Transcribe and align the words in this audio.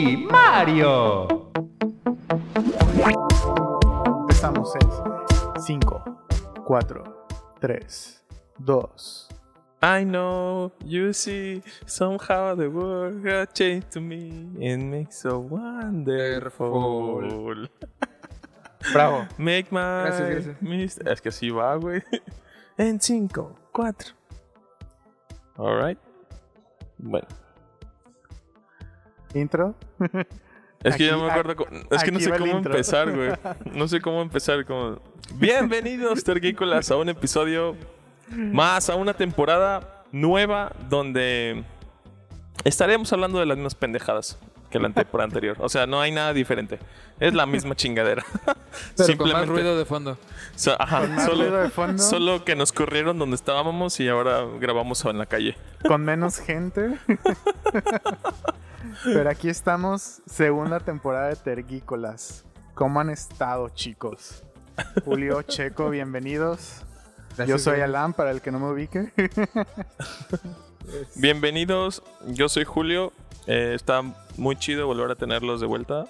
y 0.00 0.16
Mario. 0.16 1.28
Empezamos 4.22 4.74
en 4.76 5.60
5, 5.60 6.02
4, 6.64 7.26
3, 7.60 8.24
2. 8.58 9.28
I 9.82 10.04
know 10.04 10.72
you 10.84 11.12
see 11.12 11.62
somehow 11.86 12.54
the 12.54 12.68
world 12.68 13.22
got 13.22 13.54
changed 13.54 13.90
to 13.92 14.00
me 14.00 14.30
and 14.60 14.90
makes 14.90 15.20
so 15.20 15.38
wonderful. 15.38 17.22
Bravo. 18.92 19.26
Make 19.36 19.70
my 19.70 20.04
Gracias, 20.06 20.56
gracias. 20.60 20.98
Es 21.06 21.20
que 21.20 21.28
así 21.28 21.50
va, 21.50 21.76
güey. 21.76 22.02
En 22.78 22.98
5, 22.98 23.54
4. 23.72 24.14
Alright. 25.58 25.98
Bueno, 26.96 27.28
Intro. 29.34 29.74
es 30.82 30.96
que 30.96 31.06
ya 31.06 31.14
Aquí- 31.14 31.22
me 31.22 31.30
acuerdo. 31.30 31.66
Es 31.90 32.02
que 32.04 32.10
no 32.12 32.20
sé 32.20 32.30
cómo 32.30 32.52
empezar, 32.58 33.14
güey. 33.14 33.32
No 33.72 33.88
sé 33.88 34.00
cómo 34.00 34.22
empezar. 34.22 34.64
Como... 34.64 34.98
Bienvenidos, 35.34 36.24
tergícolas, 36.24 36.90
a 36.90 36.96
un 36.96 37.08
episodio 37.08 37.76
más, 38.30 38.90
a 38.90 38.94
una 38.96 39.14
temporada 39.14 40.04
nueva 40.12 40.72
donde 40.88 41.64
estaremos 42.64 43.12
hablando 43.12 43.38
de 43.38 43.46
las 43.46 43.56
mismas 43.56 43.74
pendejadas 43.74 44.38
que 44.70 44.78
la 44.78 44.88
temporada 44.90 45.26
anterior. 45.26 45.56
O 45.60 45.68
sea, 45.68 45.86
no 45.86 46.00
hay 46.00 46.12
nada 46.12 46.32
diferente. 46.32 46.78
Es 47.18 47.34
la 47.34 47.44
misma 47.44 47.74
chingadera. 47.74 48.24
Pero 48.96 49.18
con 49.18 49.32
más 49.32 49.46
ruido 49.48 49.76
de 49.76 49.84
fondo. 49.84 50.16
So- 50.56 50.80
ajá, 50.80 51.00
Con 51.00 51.14
más 51.16 51.24
solo, 51.24 51.42
ruido 51.44 51.62
de 51.62 51.70
fondo. 51.70 52.02
solo 52.02 52.44
que 52.44 52.54
nos 52.56 52.72
corrieron 52.72 53.18
donde 53.18 53.34
estábamos 53.36 53.98
y 54.00 54.08
ahora 54.08 54.44
grabamos 54.60 55.04
en 55.04 55.18
la 55.18 55.26
calle. 55.26 55.56
Con 55.86 56.04
menos 56.04 56.38
gente. 56.38 56.98
Pero 59.04 59.30
aquí 59.30 59.48
estamos, 59.48 60.22
segunda 60.26 60.80
temporada 60.80 61.28
de 61.28 61.36
Tergícolas. 61.36 62.44
¿Cómo 62.74 63.00
han 63.00 63.10
estado, 63.10 63.68
chicos? 63.70 64.42
Julio, 65.04 65.42
Checo, 65.42 65.90
bienvenidos. 65.90 66.82
Yo 67.46 67.58
soy 67.58 67.80
Alan, 67.80 68.12
para 68.12 68.30
el 68.30 68.40
que 68.40 68.50
no 68.50 68.58
me 68.58 68.70
ubique. 68.72 69.12
Bienvenidos, 71.14 72.02
yo 72.26 72.48
soy 72.48 72.64
Julio. 72.64 73.12
Eh, 73.46 73.72
está 73.74 74.02
muy 74.36 74.56
chido 74.56 74.86
volver 74.86 75.10
a 75.10 75.14
tenerlos 75.14 75.60
de 75.60 75.66
vuelta. 75.66 76.06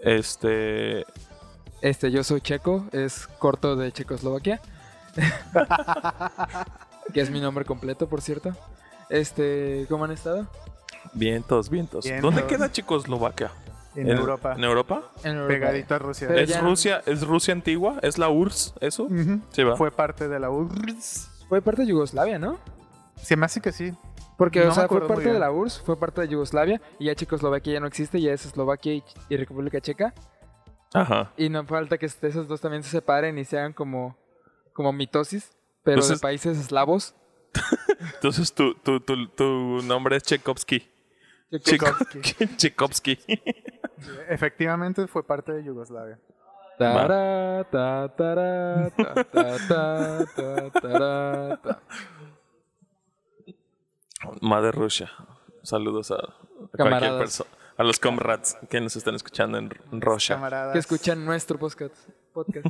Este. 0.00 1.04
Este, 1.82 2.10
yo 2.10 2.24
soy 2.24 2.40
Checo, 2.40 2.86
es 2.92 3.26
corto 3.38 3.76
de 3.76 3.92
Checoslovaquia. 3.92 4.60
que 7.12 7.20
es 7.20 7.30
mi 7.30 7.40
nombre 7.40 7.64
completo, 7.64 8.08
por 8.08 8.22
cierto. 8.22 8.52
Este, 9.10 9.86
¿cómo 9.88 10.04
han 10.04 10.12
estado? 10.12 10.48
Vientos, 11.14 11.70
vientos. 11.70 12.04
Vientos. 12.04 12.22
¿Dónde 12.34 12.46
queda 12.46 12.70
Checoslovaquia? 12.70 13.50
En 13.94 14.10
Europa. 14.10 14.52
¿En 14.54 14.64
Europa? 14.64 15.02
En 15.24 15.36
Europa. 15.36 15.48
Pegadito 15.54 15.94
a 15.94 15.98
Rusia. 15.98 16.28
Pero 16.28 16.40
¿Es 16.40 16.50
ya- 16.50 16.60
Rusia? 16.60 17.02
¿Es 17.06 17.26
Rusia 17.26 17.54
antigua? 17.54 17.98
¿Es 18.02 18.18
la 18.18 18.28
URSS? 18.28 18.74
¿Eso? 18.80 19.08
Sí, 19.52 19.62
va. 19.62 19.76
Fue 19.76 19.90
parte 19.90 20.28
de 20.28 20.38
la 20.38 20.50
URSS. 20.50 21.30
Fue 21.48 21.62
parte 21.62 21.82
de 21.82 21.88
Yugoslavia, 21.88 22.38
¿no? 22.38 22.58
Se 23.16 23.36
me 23.36 23.46
hace 23.46 23.60
que 23.62 23.72
sí. 23.72 23.94
Porque, 24.36 24.60
No 24.62 24.68
o 24.70 24.74
sea, 24.74 24.86
fue 24.86 25.06
parte 25.08 25.32
de 25.32 25.38
la 25.38 25.50
URSS, 25.50 25.80
fue 25.80 25.98
parte 25.98 26.20
de 26.20 26.28
Yugoslavia 26.28 26.82
y 26.98 27.06
ya 27.06 27.14
Checoslovaquia 27.14 27.72
ya 27.74 27.80
no 27.80 27.86
existe, 27.86 28.20
ya 28.20 28.32
es 28.34 28.44
Eslovaquia 28.44 28.92
y, 28.92 29.02
y 29.30 29.36
República 29.38 29.80
Checa. 29.80 30.12
Ajá. 30.92 31.32
Y 31.38 31.48
no 31.48 31.64
falta 31.64 31.96
que 31.96 32.04
esos 32.04 32.46
dos 32.46 32.60
también 32.60 32.82
se 32.82 32.90
separen 32.90 33.38
y 33.38 33.46
se 33.46 33.58
hagan 33.58 33.72
como, 33.72 34.14
como 34.74 34.92
mitosis, 34.92 35.52
pero 35.82 35.94
Entonces- 35.96 36.18
de 36.18 36.22
países 36.22 36.58
eslavos. 36.58 37.14
Entonces 38.16 38.52
tu, 38.52 38.74
tu, 38.74 39.00
tu, 39.00 39.26
tu 39.28 39.44
nombre 39.84 40.16
es 40.16 40.22
Tchaikovsky. 40.24 40.86
Tchaikovsky. 42.56 43.18
Efectivamente 44.28 45.06
fue 45.06 45.24
parte 45.26 45.52
de 45.52 45.64
Yugoslavia. 45.64 46.18
Tará, 46.78 47.64
ta, 47.70 48.14
tará, 48.14 48.90
ta, 48.90 49.24
ta, 49.24 49.58
ta, 49.68 50.26
ta, 50.36 50.70
tará, 50.80 51.56
ta. 51.62 51.82
Madre 54.42 54.72
Rusia. 54.72 55.10
Saludos 55.62 56.10
a, 56.10 56.16
a 56.16 56.76
cualquier 56.76 57.18
persona. 57.18 57.50
A 57.78 57.82
los 57.82 57.98
comrades 57.98 58.56
que 58.68 58.80
nos 58.80 58.96
están 58.96 59.14
escuchando 59.14 59.58
en 59.58 59.70
en 59.92 60.00
Rusia. 60.00 60.36
Camaradas. 60.36 60.72
Que 60.72 60.78
escuchan 60.78 61.24
nuestro 61.24 61.58
podcast. 61.58 61.94
podcast. 62.32 62.66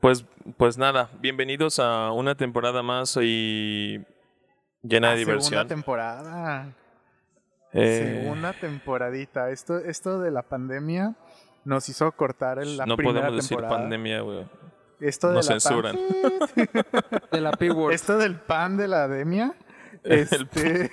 Pues, 0.00 0.24
pues 0.56 0.76
nada, 0.76 1.10
bienvenidos 1.20 1.78
a 1.78 2.10
una 2.12 2.34
temporada 2.34 2.82
más 2.82 3.16
y 3.20 4.04
llena 4.88 5.08
de 5.08 5.14
Ah, 5.14 5.16
Segunda 5.18 5.32
diversión. 5.40 5.68
temporada. 5.68 6.72
Eh, 7.72 8.20
Segunda 8.22 8.52
temporadita. 8.54 9.50
Esto, 9.50 9.78
esto 9.78 10.20
de 10.20 10.30
la 10.30 10.42
pandemia 10.42 11.14
nos 11.64 11.88
hizo 11.88 12.10
cortar 12.12 12.58
el- 12.58 12.76
la 12.76 12.86
no 12.86 12.96
primera 12.96 13.20
podemos 13.26 13.36
decir 13.36 13.56
temporada. 13.58 13.80
pandemia, 13.82 14.20
güey. 14.20 14.46
Esto 15.00 15.28
de 15.28 15.34
Nos 15.34 15.46
la 15.46 15.52
pan- 15.54 15.60
censuran. 15.60 15.96
De 17.32 17.40
la 17.40 17.50
P-Word. 17.52 17.92
Esto 17.92 18.16
del 18.16 18.36
pan 18.36 18.76
de 18.76 18.88
la 18.88 19.08
demia. 19.08 19.54
Este, 20.04 20.88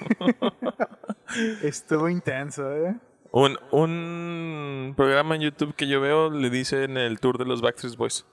estuvo 1.64 2.10
intenso, 2.10 2.72
¿eh? 2.75 2.96
Un, 3.31 3.58
un 3.72 4.94
programa 4.96 5.36
en 5.36 5.42
YouTube 5.42 5.75
que 5.75 5.88
yo 5.88 6.02
veo 6.02 6.30
le 6.30 6.50
dicen 6.50 6.98
el 6.98 7.20
tour 7.20 7.38
de 7.38 7.46
los 7.46 7.62
Backstreet 7.62 7.96
Boys. 7.96 8.25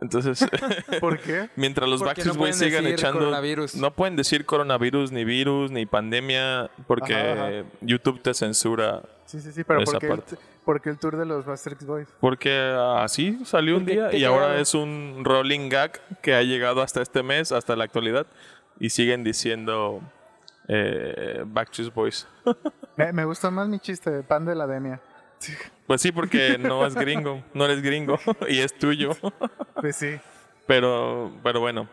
Entonces, 0.00 0.46
¿Por 1.00 1.18
qué? 1.18 1.50
mientras 1.56 1.88
los 1.88 2.00
Backstreet 2.00 2.34
no 2.34 2.38
Boys 2.40 2.56
pueden 2.56 2.70
sigan 2.70 2.84
decir 2.84 2.98
echando. 2.98 3.18
coronavirus. 3.20 3.74
No 3.76 3.92
pueden 3.92 4.16
decir 4.16 4.44
coronavirus, 4.46 5.12
ni 5.12 5.24
virus, 5.24 5.70
ni 5.70 5.86
pandemia, 5.86 6.70
porque 6.86 7.14
Ajá, 7.14 7.48
ajá. 7.48 7.64
YouTube 7.80 8.20
te 8.22 8.34
censura. 8.34 9.02
Sí, 9.26 9.40
sí, 9.40 9.52
sí, 9.52 9.64
pero 9.64 9.80
Esa 9.82 9.92
¿por 9.92 10.00
qué, 10.00 10.06
el, 10.08 10.22
por 10.64 10.80
qué 10.80 10.90
el 10.90 10.98
tour 10.98 11.16
de 11.16 11.24
los 11.26 11.44
Backstreet 11.44 11.84
Boys? 11.84 12.08
Porque 12.20 12.74
así 12.98 13.38
salió 13.44 13.76
un 13.76 13.86
día 13.86 14.14
y 14.14 14.24
ahora 14.24 14.58
es 14.60 14.74
un 14.74 15.22
rolling 15.24 15.68
gag 15.68 16.00
que 16.20 16.34
ha 16.34 16.42
llegado 16.42 16.82
hasta 16.82 17.00
este 17.02 17.22
mes, 17.22 17.52
hasta 17.52 17.76
la 17.76 17.84
actualidad, 17.84 18.26
y 18.78 18.90
siguen 18.90 19.24
diciendo 19.24 20.00
eh, 20.68 21.44
Backstreet 21.46 21.92
Boys. 21.94 22.26
Me, 22.96 23.10
me 23.12 23.24
gustó 23.24 23.50
más 23.50 23.68
mi 23.68 23.78
chiste 23.78 24.10
de 24.10 24.22
pan 24.22 24.44
de 24.44 24.54
la 24.54 24.66
demia. 24.66 25.00
Pues 25.86 26.00
sí, 26.00 26.12
porque 26.12 26.58
no 26.58 26.86
es 26.86 26.94
gringo, 26.94 27.42
no 27.54 27.64
eres 27.64 27.82
gringo 27.82 28.18
y 28.48 28.58
es 28.58 28.72
tuyo. 28.74 29.12
Pues 29.74 29.96
sí, 29.96 30.18
Pero, 30.66 31.32
pero 31.42 31.60
bueno, 31.60 31.88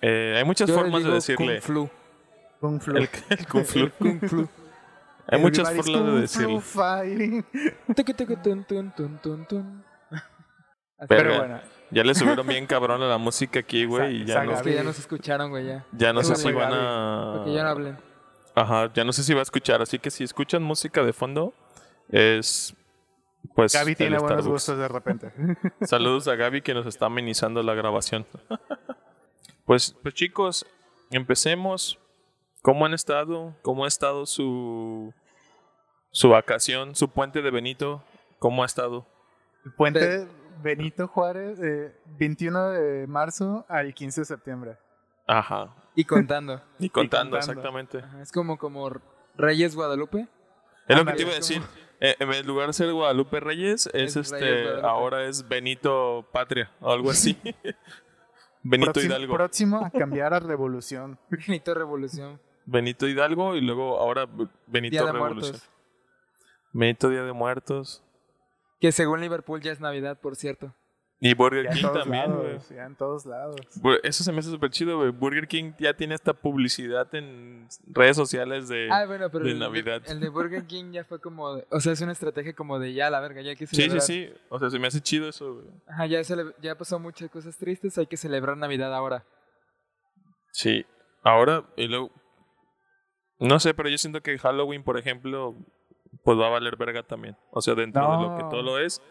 eh, 0.00 0.34
hay 0.36 0.44
muchas 0.44 0.68
Yo 0.68 0.76
le 0.76 0.82
formas 0.82 1.04
de 1.04 1.10
decirle. 1.10 1.60
Kung 1.60 1.62
Flu. 1.62 1.90
Kung 2.60 2.80
Flu. 2.80 2.96
El, 2.96 3.08
el 3.30 3.46
Kung 3.46 3.64
Flu. 3.64 3.90
Kung 3.98 4.20
Flu. 4.20 4.48
Hay 5.26 5.40
muchas 5.40 5.68
formas 5.68 5.86
de 5.86 5.92
Kung 5.92 6.20
decirle. 6.20 6.60
Flu 6.60 6.60
fighting. 6.60 7.44
Tucu, 7.94 8.14
tucu, 8.14 8.36
tun, 8.36 8.64
tun, 8.64 8.92
tun, 8.94 9.18
tun, 9.18 9.46
tun. 9.46 9.84
Así 10.98 11.08
Pero 11.08 11.38
bueno, 11.38 11.60
Ya 11.90 12.04
le 12.04 12.14
subieron 12.14 12.46
bien 12.46 12.66
cabrón 12.66 13.02
a 13.02 13.06
la 13.06 13.18
música 13.18 13.60
aquí, 13.60 13.84
güey, 13.84 14.22
y 14.22 14.24
ya 14.24 14.44
no, 14.44 14.52
Es 14.52 14.62
que 14.62 14.74
ya 14.74 14.82
nos 14.82 14.98
escucharon, 14.98 15.50
güey, 15.50 15.66
ya. 15.66 15.84
ya 15.92 16.12
no 16.12 16.22
sé 16.22 16.36
si 16.36 16.52
van 16.52 16.72
a... 16.72 17.32
Porque 17.36 17.52
ya 17.52 17.62
no 17.62 17.68
hablen. 17.68 17.98
Ajá, 18.54 18.90
ya 18.94 19.04
no 19.04 19.12
sé 19.12 19.22
si 19.22 19.34
va 19.34 19.40
a 19.40 19.42
escuchar, 19.42 19.82
así 19.82 19.98
que 19.98 20.10
si 20.10 20.24
escuchan 20.24 20.62
música 20.62 21.02
de 21.02 21.12
fondo, 21.12 21.52
es... 22.08 22.74
Pues 23.54 23.72
Gaby 23.74 23.94
tiene 23.94 24.18
buenos 24.18 24.42
Starbucks. 24.42 24.52
gustos 24.52 24.78
de 24.78 24.88
repente. 24.88 25.32
Saludos 25.82 26.28
a 26.28 26.34
Gaby 26.34 26.62
que 26.62 26.74
nos 26.74 26.86
está 26.86 27.06
amenizando 27.06 27.62
la 27.62 27.74
grabación. 27.74 28.26
pues, 29.66 29.96
pues 30.02 30.14
chicos, 30.14 30.66
empecemos. 31.10 31.98
¿Cómo 32.62 32.86
han 32.86 32.94
estado? 32.94 33.54
¿Cómo 33.60 33.84
ha 33.84 33.88
estado 33.88 34.24
su, 34.24 35.12
su 36.10 36.30
vacación, 36.30 36.94
su 36.94 37.10
puente 37.10 37.42
de 37.42 37.50
Benito? 37.50 38.02
¿Cómo 38.38 38.62
ha 38.62 38.66
estado? 38.66 39.06
El 39.66 39.72
puente 39.74 40.26
Benito 40.62 41.06
Juárez, 41.08 41.60
eh, 41.62 41.94
21 42.18 42.70
de 42.70 43.06
marzo 43.06 43.66
al 43.68 43.92
15 43.92 44.22
de 44.22 44.24
septiembre. 44.24 44.78
Ajá. 45.26 45.74
Y 45.94 46.04
contando. 46.04 46.62
Y 46.78 46.88
contando, 46.88 47.36
contando. 47.36 47.38
exactamente. 47.38 47.98
Ajá, 47.98 48.22
Es 48.22 48.32
como, 48.32 48.56
como 48.58 48.90
Reyes 49.36 49.74
Guadalupe. 49.76 50.26
Es 50.88 50.96
lo 50.96 51.04
que 51.04 51.12
te 51.12 51.22
iba 51.22 51.32
a 51.32 51.36
decir. 51.36 51.62
Eh, 51.62 51.83
en 52.18 52.46
lugar 52.46 52.68
de 52.68 52.72
ser 52.72 52.92
Guadalupe 52.92 53.40
Reyes, 53.40 53.86
es, 53.92 54.16
Es 54.16 54.16
este, 54.16 54.38
Reyes 54.38 54.62
Guadalupe. 54.64 54.88
ahora 54.88 55.24
es 55.24 55.48
Benito 55.48 56.28
Patria, 56.32 56.70
o 56.80 56.92
algo 56.92 57.10
así. 57.10 57.38
Benito 58.62 58.92
próximo, 58.92 59.14
Hidalgo. 59.14 59.34
próximo 59.34 59.84
a 59.84 59.90
cambiar 59.90 60.32
a 60.34 60.40
Revolución. 60.40 61.18
Benito 61.30 61.74
Revolución. 61.74 62.40
Benito 62.66 63.06
Hidalgo 63.06 63.56
y 63.56 63.60
luego 63.60 63.98
ahora 63.98 64.26
Benito 64.66 64.92
Día 64.92 65.04
de 65.04 65.12
Revolución. 65.12 65.52
Muertos. 65.52 65.70
Benito 66.72 67.08
Día 67.10 67.22
de 67.24 67.32
Muertos. 67.32 68.02
Que 68.80 68.90
según 68.90 69.20
Liverpool 69.20 69.60
ya 69.60 69.72
es 69.72 69.80
Navidad, 69.80 70.18
por 70.20 70.36
cierto. 70.36 70.74
Y 71.26 71.32
Burger 71.32 71.64
Ya 71.64 71.70
King 71.70 71.86
también, 71.94 72.32
güey. 72.34 72.46
lados, 72.48 72.68
ya 72.68 72.84
en 72.84 72.94
todos 72.96 73.24
lados. 73.24 73.56
Eso 74.02 74.22
se 74.24 74.30
me 74.30 74.40
hace 74.40 74.50
súper 74.50 74.68
chido, 74.68 74.98
güey. 74.98 75.08
Burger 75.08 75.48
King 75.48 75.72
ya 75.78 75.94
tiene 75.94 76.14
esta 76.14 76.34
publicidad 76.34 77.12
en 77.14 77.66
redes 77.86 78.14
sociales 78.16 78.68
de... 78.68 78.88
Ah, 78.92 79.06
bueno, 79.06 79.30
pero 79.30 79.46
de 79.46 79.52
el, 79.52 79.58
Navidad. 79.58 80.02
el 80.06 80.20
de 80.20 80.28
Burger 80.28 80.66
King 80.66 80.92
ya 80.92 81.02
fue 81.04 81.22
como... 81.22 81.54
de- 81.54 81.66
o 81.70 81.80
sea, 81.80 81.94
es 81.94 82.00
una 82.02 82.12
estrategia 82.12 82.52
como 82.54 82.78
de 82.78 82.92
ya, 82.92 83.08
la 83.08 83.20
verga, 83.20 83.40
ya 83.40 83.50
hay 83.50 83.56
que 83.56 83.66
sí, 83.66 83.74
sí, 83.74 83.82
celebrar. 83.82 84.02
sí. 84.02 84.30
O 84.50 84.58
sea, 84.58 84.68
se 84.68 84.78
me 84.78 84.86
hace 84.86 85.00
chido 85.00 85.26
eso, 85.26 85.54
güey. 85.54 85.66
Ajá, 85.88 86.04
ya, 86.04 86.20
ya 86.60 86.76
pasó 86.76 86.98
muchas 86.98 87.30
cosas 87.30 87.56
tristes, 87.56 87.96
hay 87.96 88.06
que 88.06 88.18
celebrar 88.18 88.58
Navidad 88.58 88.94
ahora. 88.94 89.24
Sí. 90.52 90.84
Ahora, 91.22 91.64
y 91.76 91.88
luego... 91.88 92.10
No 93.38 93.58
sé, 93.60 93.72
pero 93.72 93.88
yo 93.88 93.96
siento 93.96 94.20
que 94.20 94.38
Halloween, 94.38 94.84
por 94.84 94.98
ejemplo, 94.98 95.54
pues 96.22 96.38
va 96.38 96.48
a 96.48 96.50
valer 96.50 96.76
verga 96.76 97.02
también. 97.02 97.34
O 97.50 97.62
sea, 97.62 97.74
dentro 97.74 98.02
de 98.02 98.22
lo 98.28 98.36
que 98.36 98.44
todo 98.50 98.62
lo 98.62 98.78
es. 98.78 99.02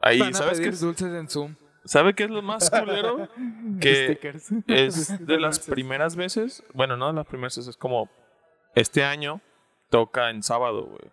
Ahí, 0.00 0.20
Van 0.20 0.34
a 0.34 0.38
¿sabes 0.38 0.60
qué, 0.60 0.70
dulces 0.70 1.12
en 1.12 1.28
Zoom. 1.28 1.56
¿sabe 1.84 2.14
qué 2.14 2.24
es 2.24 2.30
lo 2.30 2.42
más 2.42 2.70
culero? 2.70 3.28
que 3.80 4.04
Stickers. 4.04 4.52
es 4.66 5.26
de 5.26 5.38
las 5.38 5.60
primeras 5.60 6.16
veces, 6.16 6.64
bueno, 6.74 6.96
no 6.96 7.08
de 7.08 7.12
las 7.12 7.26
primeras 7.26 7.56
veces, 7.56 7.70
es 7.70 7.76
como 7.76 8.10
este 8.74 9.04
año 9.04 9.40
toca 9.90 10.30
en 10.30 10.42
sábado, 10.42 10.86
güey. 10.86 11.12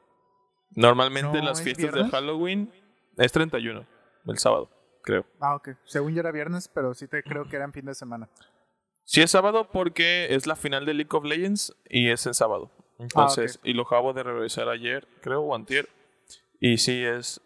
Normalmente 0.71 1.37
No, 1.37 1.43
las 1.45 1.59
¿es 1.59 1.63
fiestas 1.63 1.85
de 1.85 1.91
viernes? 1.91 2.11
Halloween 2.11 2.73
es 3.17 3.31
31, 3.31 3.85
el 4.25 4.37
sábado, 4.39 4.69
creo. 5.03 5.25
Ah, 5.39 5.55
ok. 5.55 5.69
Según 5.85 6.13
yo 6.15 6.21
era 6.21 6.31
viernes, 6.31 6.67
pero 6.67 6.93
sí 6.93 7.07
te 7.07 7.21
creo 7.21 7.47
que 7.47 7.55
era 7.57 7.65
en 7.65 7.73
fin 7.73 7.85
de 7.85 7.93
semana. 7.93 8.29
Sí 9.05 9.21
es 9.21 9.29
sábado 9.31 9.69
porque 9.71 10.33
es 10.33 10.47
la 10.47 10.55
final 10.55 10.85
de 10.85 10.93
League 10.95 11.09
of 11.11 11.25
Legends 11.25 11.75
y 11.89 12.09
es 12.09 12.25
el 12.25 12.33
sábado. 12.33 12.71
Entonces, 12.97 13.59
y 13.63 13.73
lo 13.73 13.83
acabo 13.83 14.13
de 14.13 14.23
regresar 14.23 14.69
ayer, 14.69 15.07
creo, 15.21 15.41
o 15.41 15.53
antier. 15.55 15.89
Y 16.59 16.77
sí 16.77 17.03
es 17.03 17.41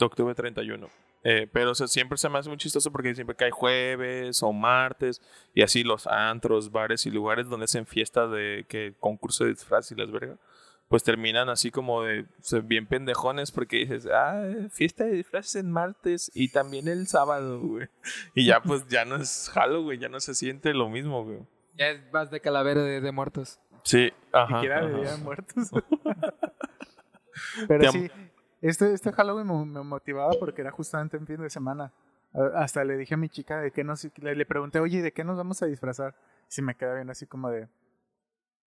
octubre 0.00 0.34
31. 0.34 0.88
Eh, 1.28 1.48
pero 1.52 1.72
o 1.72 1.74
sea, 1.74 1.88
siempre 1.88 2.16
se 2.18 2.28
me 2.28 2.38
hace 2.38 2.48
muy 2.48 2.58
chistoso 2.58 2.92
porque 2.92 3.12
siempre 3.14 3.34
cae 3.34 3.50
jueves 3.50 4.42
o 4.44 4.52
martes 4.52 5.20
y 5.54 5.62
así 5.62 5.82
los 5.82 6.06
antros, 6.06 6.70
bares 6.70 7.04
y 7.06 7.10
lugares 7.10 7.48
donde 7.48 7.64
hacen 7.64 7.84
fiestas 7.86 8.30
de 8.30 8.64
que 8.68 8.94
concurso 9.00 9.42
de 9.44 9.50
disfraz 9.50 9.90
y 9.90 9.96
las 9.96 10.12
vergas, 10.12 10.38
pues 10.88 11.02
terminan 11.02 11.48
así 11.48 11.72
como 11.72 12.04
de 12.04 12.20
o 12.20 12.26
sea, 12.42 12.60
bien 12.60 12.86
pendejones 12.86 13.50
porque 13.50 13.78
dices, 13.78 14.06
ah, 14.06 14.40
fiesta 14.70 15.02
de 15.02 15.12
disfraces 15.14 15.56
en 15.56 15.72
martes 15.72 16.30
y 16.32 16.48
también 16.52 16.86
el 16.86 17.08
sábado, 17.08 17.58
güey. 17.60 17.88
Y 18.36 18.46
ya 18.46 18.60
pues 18.62 18.86
ya 18.86 19.04
no 19.04 19.16
es 19.16 19.50
Halloween, 19.52 19.98
ya 19.98 20.08
no 20.08 20.20
se 20.20 20.32
siente 20.32 20.72
lo 20.74 20.88
mismo, 20.88 21.24
güey. 21.24 21.40
Ya 21.76 21.88
es- 21.88 22.08
vas 22.12 22.30
de 22.30 22.38
calavera 22.40 22.82
de, 22.84 23.00
de 23.00 23.10
muertos. 23.10 23.58
Sí, 23.82 24.12
ajá. 24.32 24.54
siquiera 24.56 24.80
de 24.86 24.92
ajá. 24.92 25.00
Día 25.00 25.10
de 25.16 25.22
Muertos. 25.24 25.70
Pero 27.68 27.92
sí, 27.92 28.10
este, 28.68 28.92
este 28.92 29.12
Halloween 29.12 29.46
me, 29.46 29.64
me 29.66 29.82
motivaba 29.84 30.32
porque 30.38 30.62
era 30.62 30.70
justamente 30.70 31.16
en 31.16 31.26
fin 31.26 31.40
de 31.40 31.50
semana. 31.50 31.92
Hasta 32.54 32.84
le 32.84 32.96
dije 32.98 33.14
a 33.14 33.16
mi 33.16 33.28
chica 33.30 33.60
de 33.60 33.70
qué 33.70 33.82
nos... 33.82 34.06
Le, 34.16 34.44
pregunté, 34.46 34.78
oye, 34.78 35.00
¿de 35.00 35.12
qué 35.12 35.24
nos 35.24 35.38
vamos 35.38 35.62
a 35.62 35.66
disfrazar? 35.66 36.14
Y 36.48 36.52
se 36.52 36.60
me 36.62 36.74
queda 36.74 36.94
bien 36.94 37.08
así 37.08 37.26
como 37.26 37.48
de... 37.50 37.68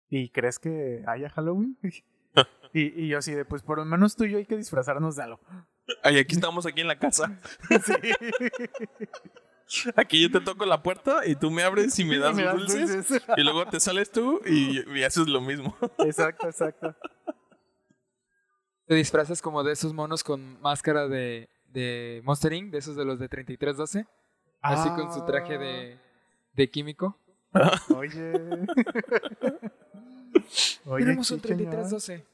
¿Y 0.09 0.29
crees 0.29 0.57
que 0.57 1.03
haya 1.05 1.29
Halloween? 1.29 1.77
y, 2.73 3.03
y 3.03 3.07
yo 3.09 3.19
así 3.19 3.33
de, 3.33 3.45
pues 3.45 3.61
por 3.61 3.77
lo 3.77 3.85
menos 3.85 4.15
tú 4.15 4.23
y 4.23 4.31
yo 4.31 4.37
hay 4.39 4.45
que 4.45 4.57
disfrazarnos 4.57 5.15
de 5.15 5.23
algo. 5.23 5.39
Ay, 6.03 6.17
aquí 6.17 6.33
estamos 6.33 6.65
aquí 6.65 6.81
en 6.81 6.87
la 6.87 6.97
casa. 6.97 7.37
Sí. 9.71 9.91
Aquí 9.95 10.19
yo 10.19 10.31
te 10.31 10.43
toco 10.43 10.65
la 10.65 10.81
puerta 10.81 11.27
y 11.27 11.35
tú 11.35 11.51
me 11.51 11.61
abres 11.61 11.99
y 11.99 12.05
me 12.05 12.17
das 12.19 12.35
Me 12.35 12.43
das 12.43 12.55
dulces. 12.57 13.07
dulces. 13.07 13.23
Y 13.37 13.43
luego 13.43 13.67
te 13.67 13.79
sales 13.79 14.11
tú 14.11 14.41
y, 14.43 14.81
y 14.97 15.03
haces 15.03 15.27
lo 15.27 15.41
mismo. 15.41 15.77
exacto, 15.99 16.47
exacto. 16.47 16.95
Te 18.89 18.95
disfrazas 18.95 19.39
como 19.39 19.63
de 19.63 19.71
esos 19.73 19.93
monos 19.93 20.23
con 20.23 20.59
máscara 20.61 21.07
de, 21.07 21.47
de 21.71 22.23
Monster 22.25 22.53
Inc., 22.53 22.71
de 22.71 22.79
esos 22.79 22.95
de 22.95 23.05
los 23.05 23.19
de 23.19 23.29
3312. 23.29 24.07
Así 24.61 24.89
con 24.89 25.13
su 25.13 25.23
traje 25.25 25.59
de, 25.59 25.99
de 26.53 26.69
químico. 26.71 27.15
Ah, 27.53 27.79
Oye. 27.95 28.33
Oye, 30.85 31.05
Tenemos 31.05 31.29
un 31.29 31.39
qué 31.39 31.49
genial. 31.49 31.69
3312. 31.69 32.25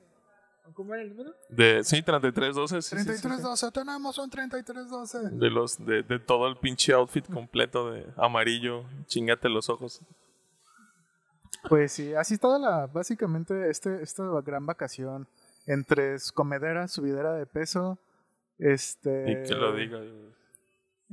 ¿Cómo 0.74 0.94
era 0.94 1.04
el 1.04 1.10
número? 1.10 1.36
De, 1.50 1.84
sí, 1.84 2.02
3312. 2.02 2.82
Sí, 2.82 2.88
sí, 2.88 2.96
sí, 2.96 3.04
sí. 3.04 3.06
3312, 3.06 3.72
tenemos 3.74 4.18
un 4.18 4.30
3312. 4.30 5.32
De 5.32 5.50
los 5.50 5.86
de, 5.86 6.04
de 6.04 6.20
todo 6.20 6.48
el 6.48 6.56
pinche 6.56 6.94
outfit 6.94 7.30
completo 7.30 7.92
de 7.92 8.08
amarillo. 8.16 8.86
Chingate 9.08 9.50
los 9.50 9.68
ojos. 9.68 10.00
Pues 11.68 11.92
sí, 11.92 12.14
así 12.14 12.38
toda 12.38 12.58
la, 12.60 12.88
básicamente 12.88 13.70
este, 13.70 14.02
esta 14.02 14.24
gran 14.40 14.66
vacación 14.66 15.28
entre 15.66 16.18
comedera, 16.34 16.88
subidera 16.88 17.34
de 17.34 17.46
peso, 17.46 18.00
este... 18.58 19.32
Y 19.32 19.48
que 19.48 19.56
lo 19.56 19.74
diga. 19.76 20.00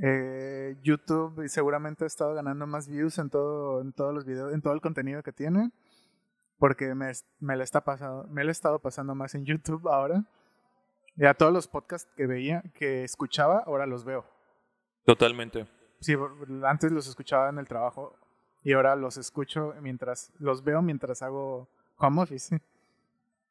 eh, 0.03 0.77
YouTube 0.83 1.43
y 1.45 1.49
seguramente 1.49 2.05
ha 2.05 2.07
estado 2.07 2.35
ganando 2.35 2.67
más 2.67 2.89
views 2.89 3.19
en 3.19 3.31
todo, 3.31 3.81
en 3.81 3.93
todos 3.93 4.15
los 4.15 4.25
videos, 4.25 4.53
en 4.53 4.63
todo 4.63 4.73
el 4.73 4.81
contenido 4.81 5.23
que 5.23 5.33
tiene, 5.33 5.71
porque 6.59 6.95
me, 6.95 7.13
me 7.41 7.57
la 7.57 7.65
está 7.65 7.83
pasando, 7.83 8.27
me 8.29 8.45
la 8.45 8.51
he 8.51 8.53
estado 8.53 8.79
pasando 8.79 9.15
más 9.15 9.35
en 9.35 9.45
YouTube 9.45 9.89
ahora. 9.89 10.25
Y 11.17 11.27
a 11.27 11.35
todos 11.35 11.53
los 11.53 11.69
podcasts 11.69 12.11
que 12.17 12.27
veía, 12.27 12.63
que 12.75 13.05
escuchaba, 13.05 13.65
ahora 13.67 13.85
los 13.87 14.05
veo. 14.05 14.25
Totalmente. 15.05 15.67
Sí, 16.01 16.15
antes 16.65 16.91
los 16.91 17.07
escuchaba 17.07 17.51
en 17.51 17.59
el 17.59 17.69
trabajo 17.69 18.17
y 18.63 18.73
ahora 18.73 18.97
los 18.97 19.19
escucho 19.19 19.75
mientras, 19.83 20.33
los 20.39 20.65
veo 20.65 20.81
mientras 20.81 21.21
hago 21.23 21.69
home 21.99 22.23
office. 22.23 22.61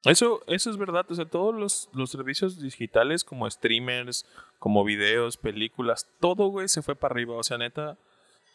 Eso, 0.06 0.42
eso 0.48 0.70
es 0.70 0.78
verdad. 0.78 1.06
O 1.10 1.16
sea, 1.16 1.26
todos 1.26 1.54
los, 1.54 1.90
los 1.94 2.10
servicios 2.10 2.60
digitales 2.60 3.24
como 3.24 3.50
streamers, 3.50 4.26
como 4.58 4.84
videos, 4.84 5.38
películas, 5.38 6.08
todo, 6.20 6.48
güey, 6.48 6.68
se 6.68 6.82
fue 6.82 6.96
para 6.96 7.14
arriba. 7.14 7.36
O 7.36 7.44
sea, 7.44 7.58
neta, 7.58 7.98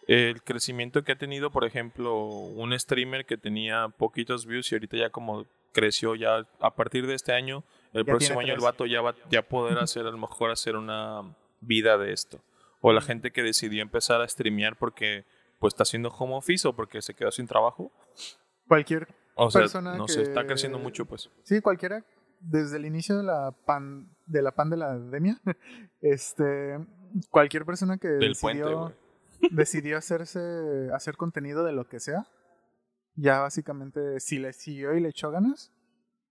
el 0.07 0.43
crecimiento 0.43 1.05
que 1.05 1.13
ha 1.13 1.19
tenido, 1.19 1.51
por 1.51 1.65
ejemplo, 1.65 2.17
un 2.19 2.79
streamer 2.79 3.27
que 3.27 3.37
tenía 3.37 3.89
poquitos 3.89 4.47
views 4.47 4.71
y 4.73 4.75
ahorita 4.75 4.97
ya 4.97 5.11
como 5.11 5.47
creció 5.73 6.15
ya 6.15 6.47
a 6.61 6.75
partir 6.75 7.07
de 7.07 7.15
este 7.15 7.33
año, 7.33 7.63
el 7.93 8.05
Ya 8.05 8.13
próximo 8.13 8.41
año 8.41 8.55
el 8.55 8.61
vato 8.61 8.87
ya 8.87 9.03
va 9.03 9.15
ya 9.31 9.43
poder 9.43 9.79
hacer 9.79 10.07
a 10.07 10.11
lo 10.11 10.17
mejor 10.17 10.51
hacer 10.51 10.75
una 10.75 11.23
vida 11.61 11.99
de 11.99 12.13
esto. 12.13 12.41
O 12.81 12.93
la 12.93 13.01
gente 13.01 13.31
que 13.31 13.43
decidió 13.43 13.83
empezar 13.83 14.21
a 14.21 14.29
streamear 14.29 14.77
porque 14.77 15.25
pues 15.59 15.75
está 15.75 15.83
haciendo 15.83 16.09
home 16.11 16.35
office 16.35 16.67
o 16.67 16.73
porque 16.73 17.03
se 17.03 17.15
quedó 17.15 17.31
sin 17.31 17.47
trabajo. 17.47 17.93
Cualquier, 18.69 19.09
O 19.39 19.51
sea, 19.51 19.63
Persona 19.63 19.97
no 19.97 20.09
sé, 20.09 20.23
está 20.23 20.41
que- 20.43 20.49
creciendo 20.49 20.79
mucho 20.79 21.05
pues. 21.05 21.31
sí, 21.45 21.61
cualquiera, 21.61 22.03
desde 22.41 22.79
el 22.79 22.87
inicio 22.87 23.17
de 23.19 23.23
la 23.23 23.53
pan, 23.67 24.09
de 24.27 24.41
la 24.43 24.53
pan 24.53 24.71
de 24.71 24.77
la 24.79 24.87
pandemia, 24.89 25.39
este, 26.01 26.79
cualquier 27.31 27.65
persona 27.65 27.99
que 27.99 28.09
Del 28.09 28.31
decidió, 28.33 28.95
decidió 29.51 29.99
hacerse, 29.99 30.89
hacer 30.95 31.17
contenido 31.17 31.65
de 31.65 31.73
lo 31.73 31.87
que 31.89 32.01
sea, 32.01 32.27
ya 33.15 33.41
básicamente 33.41 34.21
si 34.21 34.39
le 34.39 34.53
siguió 34.53 34.95
y 34.95 35.01
le 35.01 35.09
echó 35.11 35.31
ganas, 35.31 35.71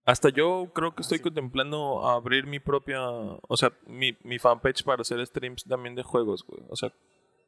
Hasta 0.04 0.28
yo 0.28 0.70
creo 0.74 0.94
que 0.94 1.02
estoy 1.02 1.18
contemplando 1.20 2.06
abrir 2.08 2.46
mi 2.46 2.60
propia, 2.60 3.00
o 3.02 3.56
sea, 3.56 3.72
mi, 3.86 4.16
mi 4.22 4.38
fanpage 4.38 4.84
para 4.84 5.02
hacer 5.02 5.24
streams 5.26 5.64
también 5.64 5.94
de 5.96 6.02
juegos, 6.04 6.44
güey. 6.46 6.62
O 6.68 6.76
sea, 6.76 6.92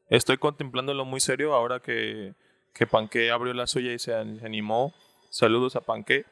estoy 0.09 0.39
contemplándolo 0.39 1.05
muy 1.05 1.21
serio 1.21 1.55
ahora 1.55 1.81
que, 1.81 2.35
que 2.75 2.87
Panque 2.87 3.31
abrió 3.31 3.55
la 3.55 3.67
suya 3.69 3.93
y 3.93 3.99
se 4.01 4.13
animó. 4.15 4.93
Saludos 5.31 5.77
a 5.77 5.81
Panque. 5.81 6.25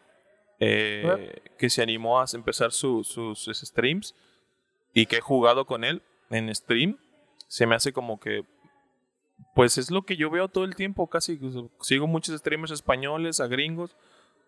eh, 0.58 1.42
que 1.58 1.68
se 1.68 1.82
animó 1.82 2.18
a 2.18 2.24
empezar 2.32 2.72
su- 2.72 3.04
sus 3.04 3.38
sus 3.38 3.60
streams 3.60 4.14
y 4.94 5.04
que 5.04 5.16
he 5.16 5.20
jugado 5.20 5.66
con 5.66 5.84
él 5.84 6.00
en 6.30 6.54
stream. 6.54 6.96
Se 7.46 7.66
me 7.66 7.74
hace 7.74 7.92
como 7.92 8.18
que 8.18 8.42
pues 9.54 9.76
es 9.76 9.90
lo 9.90 10.02
que 10.06 10.16
yo 10.16 10.30
veo 10.30 10.48
todo 10.48 10.64
el 10.64 10.74
tiempo, 10.74 11.08
casi 11.08 11.38
sigo 11.82 12.06
muchos 12.06 12.38
streamers 12.38 12.70
españoles, 12.72 13.38
a 13.40 13.48
gringos, 13.48 13.96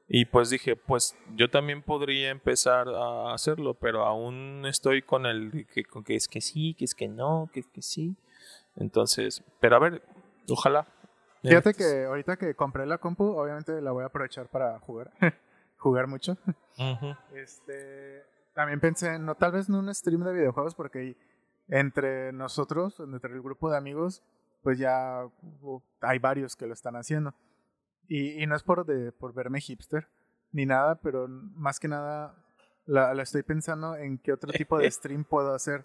y 0.09 0.25
pues 0.25 0.49
dije, 0.49 0.77
pues 0.77 1.15
yo 1.37 1.51
también 1.51 1.83
podría 1.83 2.31
empezar 2.31 2.89
a 2.89 3.35
hacerlo, 3.35 3.75
pero 3.75 4.07
aún 4.07 4.65
estoy 4.67 5.03
con 5.03 5.27
el 5.27 5.67
que, 5.67 5.85
con 5.85 6.05
que 6.05 6.15
es 6.17 6.27
que 6.27 6.41
sí, 6.41 6.73
que 6.73 6.87
es 6.87 6.95
que 6.95 7.09
no, 7.09 7.51
que 7.53 7.61
es 7.61 7.67
que 7.67 7.83
sí. 7.83 8.17
Entonces, 8.77 9.45
pero 9.61 9.77
a 9.77 9.79
ver, 9.81 10.03
ojalá. 10.49 10.89
Fíjate 11.43 11.71
Eh, 11.71 11.75
que 11.75 12.05
ahorita 12.07 12.37
que 12.37 12.55
compré 12.55 12.87
la 12.87 12.99
compu, 12.99 13.25
obviamente 13.25 13.81
la 13.81 13.93
voy 13.93 14.03
a 14.03 14.07
aprovechar 14.07 14.49
para 14.49 14.79
jugar, 14.81 15.11
jugar 15.79 16.07
mucho. 16.07 16.37
ujú. 16.79 17.15
Este, 17.35 18.25
también 18.55 18.81
pensé, 18.81 19.19
no, 19.19 19.35
tal 19.35 19.53
vez 19.53 19.69
no 19.69 19.79
un 19.79 19.95
stream 19.95 20.25
de 20.25 20.33
videojuegos, 20.33 20.75
porque 20.75 21.17
entre 21.69 22.33
nosotros, 22.33 22.99
entre 23.01 23.33
el 23.35 23.43
grupo 23.43 23.71
de 23.71 23.77
amigos, 23.77 24.23
pues 24.63 24.79
ya 24.79 25.25
uh, 25.63 25.81
hay 26.01 26.19
varios 26.19 26.57
que 26.57 26.67
lo 26.67 26.73
están 26.73 26.97
haciendo. 26.97 27.35
Y, 28.09 28.43
y 28.43 28.47
no 28.47 28.57
es 28.57 28.63
por, 28.63 28.85
de, 28.87 29.13
por 29.13 29.33
verme 29.35 29.61
hipster 29.61 30.09
ni 30.51 30.65
nada, 30.67 30.97
pero 30.97 31.29
más 31.29 31.79
que 31.79 31.89
nada 31.89 32.35
la, 32.87 33.13
la 33.13 33.23
estoy 33.23 33.43
pensando 33.43 33.97
en 33.97 34.17
qué 34.19 34.33
otro 34.33 34.51
tipo 34.51 34.79
de 34.79 34.91
stream 34.91 35.25
puedo 35.25 35.55
hacer. 35.55 35.85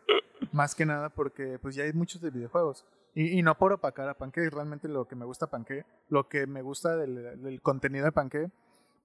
Más 0.52 0.74
que 0.74 0.86
nada 0.86 1.10
porque 1.10 1.60
pues 1.60 1.76
ya 1.76 1.84
hay 1.84 1.94
muchos 1.94 2.22
de 2.22 2.30
videojuegos. 2.32 2.86
Y, 3.16 3.44
no 3.44 3.58
por 3.58 3.74
opacar 3.74 4.10
a 4.10 4.18
Panque, 4.18 4.50
realmente 4.50 4.88
lo 4.88 5.08
que 5.08 5.16
me 5.16 5.26
gusta 5.26 5.46
a 5.46 5.50
Panque, 5.50 5.86
lo 6.10 6.28
que 6.28 6.48
me 6.48 6.64
gusta 6.64 6.98
del, 6.98 7.62
contenido 7.62 8.06
de 8.06 8.12
Panque, 8.12 8.50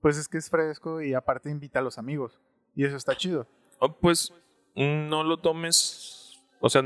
pues 0.00 0.16
es 0.16 0.28
que 0.28 0.38
es 0.38 0.48
fresco 0.48 1.02
y 1.02 1.12
aparte 1.12 1.50
invita 1.50 1.80
a 1.80 1.82
los 1.82 1.98
amigos. 1.98 2.40
Y 2.74 2.84
eso 2.84 2.96
está 2.96 3.14
chido. 3.16 3.46
Oh, 3.80 3.92
pues 3.92 4.32
no 4.74 5.24
lo 5.24 5.38
tomes, 5.38 6.40
o 6.60 6.70
sea, 6.70 6.82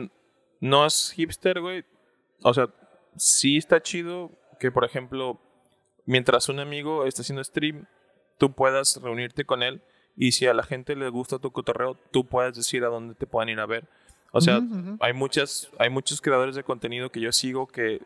no 0.60 0.84
es 0.84 1.12
hipster, 1.12 1.60
güey. 1.60 1.84
O 2.42 2.52
sea, 2.52 2.68
sí 3.16 3.56
está 3.56 3.80
chido 3.80 4.32
que, 4.58 4.72
por 4.72 4.84
ejemplo, 4.84 5.40
mientras 6.06 6.48
un 6.48 6.58
amigo 6.58 7.04
está 7.04 7.22
haciendo 7.22 7.44
stream, 7.44 7.86
tú 8.38 8.52
puedas 8.52 9.00
reunirte 9.00 9.44
con 9.44 9.62
él 9.62 9.82
y 10.16 10.32
si 10.32 10.46
a 10.46 10.54
la 10.54 10.62
gente 10.62 10.96
le 10.96 11.08
gusta 11.08 11.38
tu 11.38 11.52
cotorreo, 11.52 11.94
tú 12.10 12.26
puedas 12.26 12.54
decir 12.54 12.84
a 12.84 12.88
dónde 12.88 13.14
te 13.14 13.26
puedan 13.26 13.48
ir 13.48 13.60
a 13.60 13.66
ver. 13.66 13.88
O 14.32 14.40
sea, 14.40 14.58
Ujú, 14.58 14.74
ujú. 14.78 14.96
hay 15.00 15.12
muchas, 15.12 15.70
hay 15.78 15.90
muchos 15.90 16.20
creadores 16.20 16.56
de 16.56 16.64
contenido 16.64 17.10
que 17.10 17.20
yo 17.20 17.30
sigo 17.32 17.66
que 17.66 18.00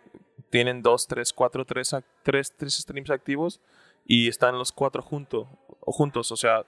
tienen 0.51 0.83
dos, 0.83 1.07
tres, 1.07 1.33
cuatro, 1.33 1.65
tres, 1.65 1.95
tres, 2.23 2.53
tres 2.57 2.75
streams 2.75 3.11
activos 3.11 3.61
y 4.07 4.29
están 4.29 4.59
los 4.59 4.73
cuatro 4.73 5.03
juntos, 5.03 5.47
o 5.81 5.93
juntos, 5.93 6.31
o 6.33 6.37
sea, 6.37 6.65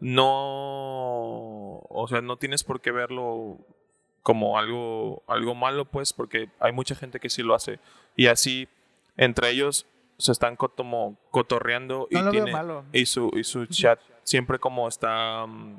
no, 0.00 1.78
o 1.88 2.06
sea, 2.08 2.20
no 2.20 2.36
tienes 2.36 2.64
por 2.64 2.80
qué 2.80 2.90
verlo 2.90 3.58
como 4.22 4.58
algo, 4.58 5.22
algo 5.26 5.54
malo, 5.54 5.84
pues, 5.86 6.12
porque 6.12 6.50
hay 6.58 6.72
mucha 6.72 6.94
gente 6.94 7.20
que 7.20 7.30
sí 7.30 7.42
lo 7.42 7.54
hace. 7.54 7.78
Y 8.16 8.26
así, 8.26 8.68
entre 9.16 9.50
ellos, 9.50 9.86
se 10.18 10.32
están 10.32 10.56
como 10.56 11.16
cotorreando 11.30 12.06
y, 12.10 12.16
No 12.20 12.30
tiene, 12.30 12.52
malo. 12.52 12.84
y, 12.92 13.06
su, 13.06 13.30
y 13.34 13.44
su 13.44 13.66
chat 13.66 13.98
siempre 14.22 14.58
como 14.58 14.86
está... 14.88 15.46
mm, 15.46 15.78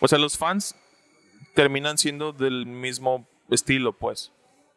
o 0.00 0.08
sea, 0.08 0.18
los 0.18 0.36
fans 0.36 0.74
terminan 1.54 1.98
siendo 1.98 2.32
del 2.32 2.66
mismo 2.66 3.26
estilo, 3.50 3.92
pues. 3.96 4.32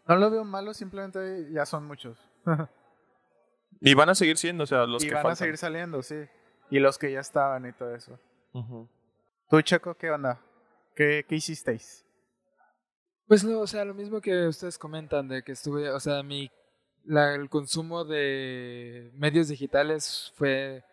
No 0.07 0.15
lo 0.15 0.29
veo 0.31 0.43
malo, 0.45 0.73
simplemente 0.73 1.47
ya 1.51 1.65
son 1.65 1.85
muchos. 1.85 2.17
Y 3.79 3.93
van 3.93 4.09
a 4.09 4.15
seguir 4.15 4.37
siendo, 4.37 4.63
o 4.63 4.67
sea, 4.67 4.87
los 4.87 5.03
y 5.03 5.07
que 5.07 5.13
van 5.13 5.21
faltan. 5.21 5.33
a 5.33 5.35
seguir 5.35 5.57
saliendo, 5.57 6.01
sí. 6.01 6.15
Y 6.71 6.79
los 6.79 6.97
que 6.97 7.11
ya 7.11 7.19
estaban 7.19 7.67
y 7.67 7.73
todo 7.73 7.93
eso. 7.93 8.19
Ujú. 8.53 8.89
¿Tú, 9.51 9.61
Checo, 9.61 9.93
qué 9.93 10.09
onda? 10.09 10.41
¿Qué, 10.95 11.23
qué 11.29 11.35
hicisteis? 11.35 12.03
Pues 13.27 13.43
no, 13.43 13.59
o 13.59 13.67
sea, 13.67 13.85
lo 13.85 13.93
mismo 13.93 14.19
que 14.19 14.47
ustedes 14.47 14.79
comentan 14.79 15.27
de 15.27 15.43
que 15.43 15.51
estuve, 15.51 15.91
o 15.91 15.99
sea, 15.99 16.23
mi 16.23 16.49
la- 17.03 17.35
el 17.35 17.49
consumo 17.49 18.03
de 18.03 19.11
medios 19.13 19.47
digitales 19.47 20.33
fue 20.35 20.83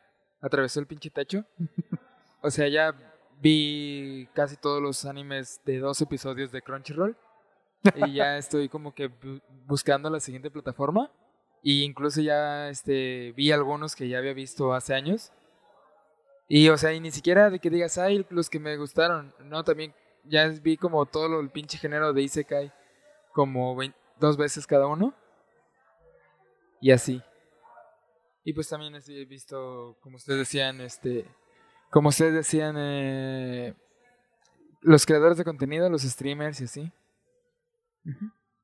atravesó 0.43 0.79
el 0.81 0.87
pinche 0.87 1.09
techo. 1.11 1.45
O 2.43 2.51
sea, 2.51 2.69
ya 2.69 2.95
vi 3.45 4.27
casi 4.33 4.57
todos 4.57 4.81
los 4.83 5.05
animes 5.05 5.61
de 5.67 5.79
dos 5.79 6.01
episodios 6.01 6.51
de 6.51 6.63
Crunchyroll 6.63 7.15
y 8.07 8.15
ya 8.15 8.39
estoy 8.39 8.71
como 8.71 8.95
que 8.95 9.11
bu- 9.11 9.43
buscando 9.67 10.09
la 10.09 10.19
siguiente 10.19 10.51
plataforma 10.51 11.13
y 11.63 11.83
incluso 11.85 12.23
ya 12.23 12.71
este 12.71 13.33
vi 13.37 13.53
algunos 13.53 13.95
que 13.95 14.09
ya 14.09 14.17
había 14.19 14.33
visto 14.33 14.73
hace 14.73 14.95
años. 14.95 15.31
Y 16.49 16.69
o 16.71 16.77
sea, 16.79 16.93
y 16.95 17.01
ni 17.01 17.11
siquiera 17.11 17.51
de 17.51 17.59
que 17.59 17.71
digas, 17.71 17.97
ay, 17.99 18.27
los 18.31 18.49
que 18.51 18.59
me 18.59 18.77
gustaron, 18.77 19.35
no, 19.45 19.63
también 19.65 19.95
ya 20.25 20.49
vi 20.49 20.77
como 20.79 21.05
todo 21.07 21.29
lo- 21.29 21.41
el 21.41 21.51
pinche 21.51 21.77
género 21.79 22.13
de 22.15 22.23
Isekai 22.23 22.73
como 23.33 23.77
dos 24.21 24.37
veces 24.37 24.67
cada 24.67 24.87
uno. 24.87 25.15
Y 26.81 26.91
así. 26.91 27.23
Y 28.45 28.53
pues 28.53 28.69
también 28.69 28.95
he 28.95 29.25
visto, 29.25 29.97
como 30.03 30.17
ustedes 30.17 30.39
decían, 30.41 30.81
este, 30.83 31.27
como 31.95 32.09
ustedes 32.09 32.35
decían, 32.35 32.75
eh, 32.77 33.73
los 34.81 35.07
creadores 35.07 35.39
de 35.39 35.45
contenido, 35.45 35.89
los 35.89 36.03
streamers 36.03 36.61
y 36.61 36.65
así. 36.65 36.93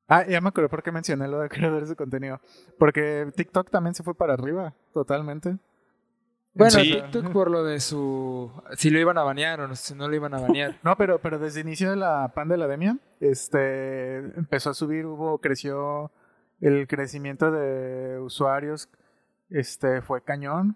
Ah, 0.05 0.25
ya 0.27 0.41
me 0.41 0.49
acuerdo 0.49 0.69
por 0.69 0.83
qué 0.83 0.91
mencioné 0.91 1.29
lo 1.29 1.39
de 1.39 1.47
creadores 1.47 1.87
de 1.87 1.95
contenido. 1.95 2.41
Porque 2.77 3.31
TikTok 3.33 3.69
también 3.69 3.95
se 3.95 4.03
fue 4.03 4.15
para 4.15 4.33
arriba, 4.33 4.73
totalmente. 4.93 5.55
Bueno, 6.53 6.71
Sí. 6.71 6.91
TikTok 6.91 7.31
por 7.31 7.49
lo 7.49 7.63
de 7.63 7.79
su... 7.79 8.51
Si 8.73 8.89
lo 8.89 8.99
iban 8.99 9.17
a 9.17 9.23
banear 9.23 9.61
o 9.61 9.67
no, 9.69 9.77
si 9.77 9.95
no 9.95 10.09
lo 10.09 10.15
iban 10.17 10.33
a 10.33 10.41
banear. 10.41 10.77
No, 10.83 10.97
pero, 10.97 11.19
pero 11.19 11.39
desde 11.39 11.61
el 11.61 11.67
inicio 11.67 11.89
de 11.89 11.95
la 11.95 12.33
pandemia, 12.35 12.97
este, 13.21 14.17
empezó 14.17 14.71
a 14.71 14.73
subir, 14.73 15.05
hubo, 15.05 15.37
creció, 15.37 16.11
el 16.59 16.85
crecimiento 16.85 17.49
de 17.49 18.19
usuarios, 18.19 18.89
este, 19.49 20.01
fue 20.01 20.21
cañón. 20.21 20.75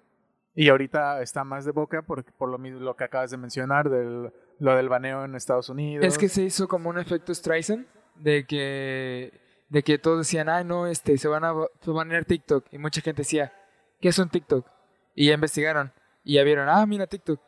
Y 0.55 0.69
ahorita 0.69 1.21
está 1.21 1.43
más 1.43 1.65
de 1.65 1.71
boca 1.71 2.01
por, 2.01 2.24
por 2.24 2.50
lo 2.50 2.57
mismo, 2.57 2.79
lo 2.79 2.95
que 2.95 3.03
acabas 3.03 3.29
de 3.29 3.38
mencionar, 3.38 3.89
del, 3.89 4.31
lo 4.59 4.75
del 4.75 4.88
baneo 4.88 5.25
en 5.25 5.35
Estados 5.35 5.67
Unidos. 5.69 6.05
Es 6.05 6.17
que 6.17 6.29
se 6.29 6.43
hizo 6.43 6.67
como 6.69 6.89
un 6.89 6.97
efecto 6.97 7.33
Streisand 7.33 7.85
de 8.15 8.45
que 8.45 9.45
de 9.67 9.83
que 9.83 9.97
todos 9.97 10.19
decían, 10.19 10.47
"Ay, 10.47 10.63
no, 10.63 10.88
este 10.88 11.17
se 11.17 11.27
van 11.27 11.43
a 11.43 11.53
banear 11.85 12.24
TikTok" 12.24 12.65
y 12.71 12.77
mucha 12.77 13.01
gente 13.01 13.24
decía, 13.24 13.51
"¿Qué 14.00 14.09
es 14.09 14.19
un 14.19 14.29
TikTok?" 14.29 14.65
Y 15.13 15.27
ya 15.27 15.33
investigaron 15.33 15.91
y 16.24 16.35
ya 16.35 16.43
vieron, 16.43 16.69
"Ah, 16.69 16.85
mira 16.85 17.07
TikTok." 17.07 17.41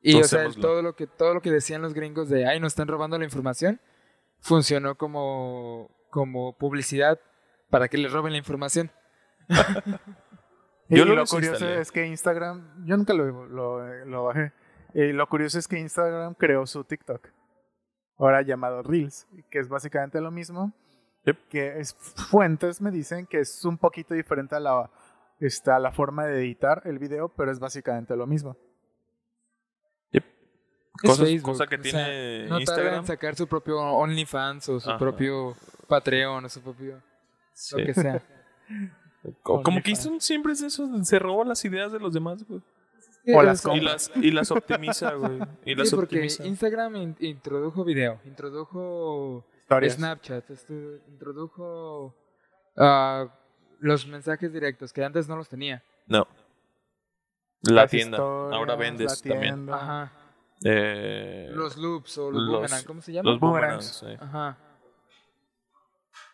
Y 0.00 0.14
o 0.14 0.24
sea, 0.24 0.48
todo 0.50 0.80
lo 0.80 0.94
que 0.94 1.06
todo 1.06 1.34
lo 1.34 1.42
que 1.42 1.50
decían 1.50 1.82
los 1.82 1.92
gringos 1.92 2.30
de, 2.30 2.46
"Ay, 2.46 2.60
nos 2.60 2.72
están 2.72 2.88
robando 2.88 3.18
la 3.18 3.24
información", 3.24 3.78
funcionó 4.40 4.94
como 4.94 5.90
como 6.08 6.56
publicidad 6.56 7.20
para 7.68 7.88
que 7.88 7.98
les 7.98 8.10
roben 8.10 8.32
la 8.32 8.38
información. 8.38 8.90
Y 10.88 10.96
Yo 10.96 11.04
lo 11.04 11.14
lo 11.14 11.24
curioso 11.26 11.68
es 11.68 11.92
que 11.92 12.06
Instagram, 12.06 12.86
yo 12.86 12.96
nunca 12.96 13.12
lo, 13.12 13.46
lo, 13.46 14.04
lo 14.06 14.24
bajé. 14.24 14.52
Y 14.94 15.12
lo 15.12 15.26
curioso 15.28 15.58
es 15.58 15.68
que 15.68 15.78
Instagram 15.78 16.34
creó 16.34 16.66
su 16.66 16.82
TikTok, 16.84 17.28
ahora 18.16 18.40
llamado 18.42 18.82
Reels, 18.82 19.26
que 19.50 19.58
es 19.58 19.68
básicamente 19.68 20.20
lo 20.20 20.30
mismo. 20.30 20.72
Yep. 21.24 21.48
Que 21.48 21.78
es, 21.80 21.94
fuentes 22.30 22.80
me 22.80 22.90
dicen 22.90 23.26
que 23.26 23.40
es 23.40 23.64
un 23.66 23.76
poquito 23.76 24.14
diferente 24.14 24.54
a 24.56 24.60
la, 24.60 24.90
a 25.66 25.78
la 25.78 25.92
forma 25.92 26.24
de 26.24 26.38
editar 26.38 26.80
el 26.86 26.98
video, 26.98 27.28
pero 27.28 27.50
es 27.52 27.58
básicamente 27.58 28.16
lo 28.16 28.26
mismo. 28.26 28.56
Es 30.10 30.22
Cosas- 31.10 31.28
Facebook, 31.28 31.52
cosa 31.52 31.66
que 31.68 31.76
o 31.76 31.80
tiene 31.80 32.04
sea, 32.04 32.48
no 32.48 32.58
Instagram. 32.60 32.94
en 32.94 33.06
sacar 33.06 33.36
su 33.36 33.46
propio 33.46 33.78
OnlyFans 33.78 34.68
o 34.70 34.80
su 34.80 34.88
Ajá. 34.90 34.98
propio 34.98 35.54
Patreon 35.86 36.44
o 36.44 36.48
su 36.48 36.60
propio 36.62 37.00
Sí. 37.52 37.78
lo 37.78 37.86
que 37.86 37.94
sea. 37.94 38.22
Co- 39.42 39.62
Como 39.62 39.82
que. 39.82 39.90
Instagram 39.90 40.20
siempre 40.20 40.52
es 40.52 40.62
eso, 40.62 40.88
se 41.04 41.18
roba 41.18 41.44
las 41.44 41.64
ideas 41.64 41.92
de 41.92 41.98
los 42.00 42.12
demás, 42.14 42.44
güey. 42.46 42.60
O 43.34 43.42
las 43.42 43.64
Es- 43.64 43.74
Y 43.74 43.80
las, 43.80 44.10
y 44.16 44.30
las 44.30 44.50
optimiza, 44.50 45.12
güey. 45.14 45.38
Y 45.64 45.74
las 45.74 45.90
Sí, 45.90 45.96
porque 45.96 46.16
optimiza. 46.16 46.46
Instagram 46.46 46.96
in- 46.96 47.16
introdujo 47.20 47.84
video, 47.84 48.20
introdujo 48.24 49.44
Historias. 49.62 49.94
Snapchat, 49.94 50.48
estu- 50.50 51.00
introdujo 51.08 52.14
ah, 52.76 53.26
los 53.80 54.06
mensajes 54.06 54.52
directos 54.52 54.92
que 54.92 55.04
antes 55.04 55.28
no 55.28 55.36
los 55.36 55.48
tenía. 55.48 55.82
No. 56.06 56.26
La 57.62 57.82
Las 57.82 57.90
tienda. 57.90 58.16
historias, 58.16 58.54
Ahora 58.56 58.76
vendes 58.76 59.20
también. 59.22 59.68
Ajá. 59.68 60.12
Eh, 60.64 61.48
Los 61.52 61.76
loops 61.76 62.16
o 62.18 62.30
los, 62.30 62.42
los- 62.42 62.52
boomerang, 62.54 62.84
¿cómo 62.84 63.02
se 63.02 63.12
llama? 63.12 63.30
los 63.30 63.40
boomerangs. 63.40 64.00
boomerangs. 64.00 64.20
sí. 64.20 64.24
Ajá. 64.26 64.56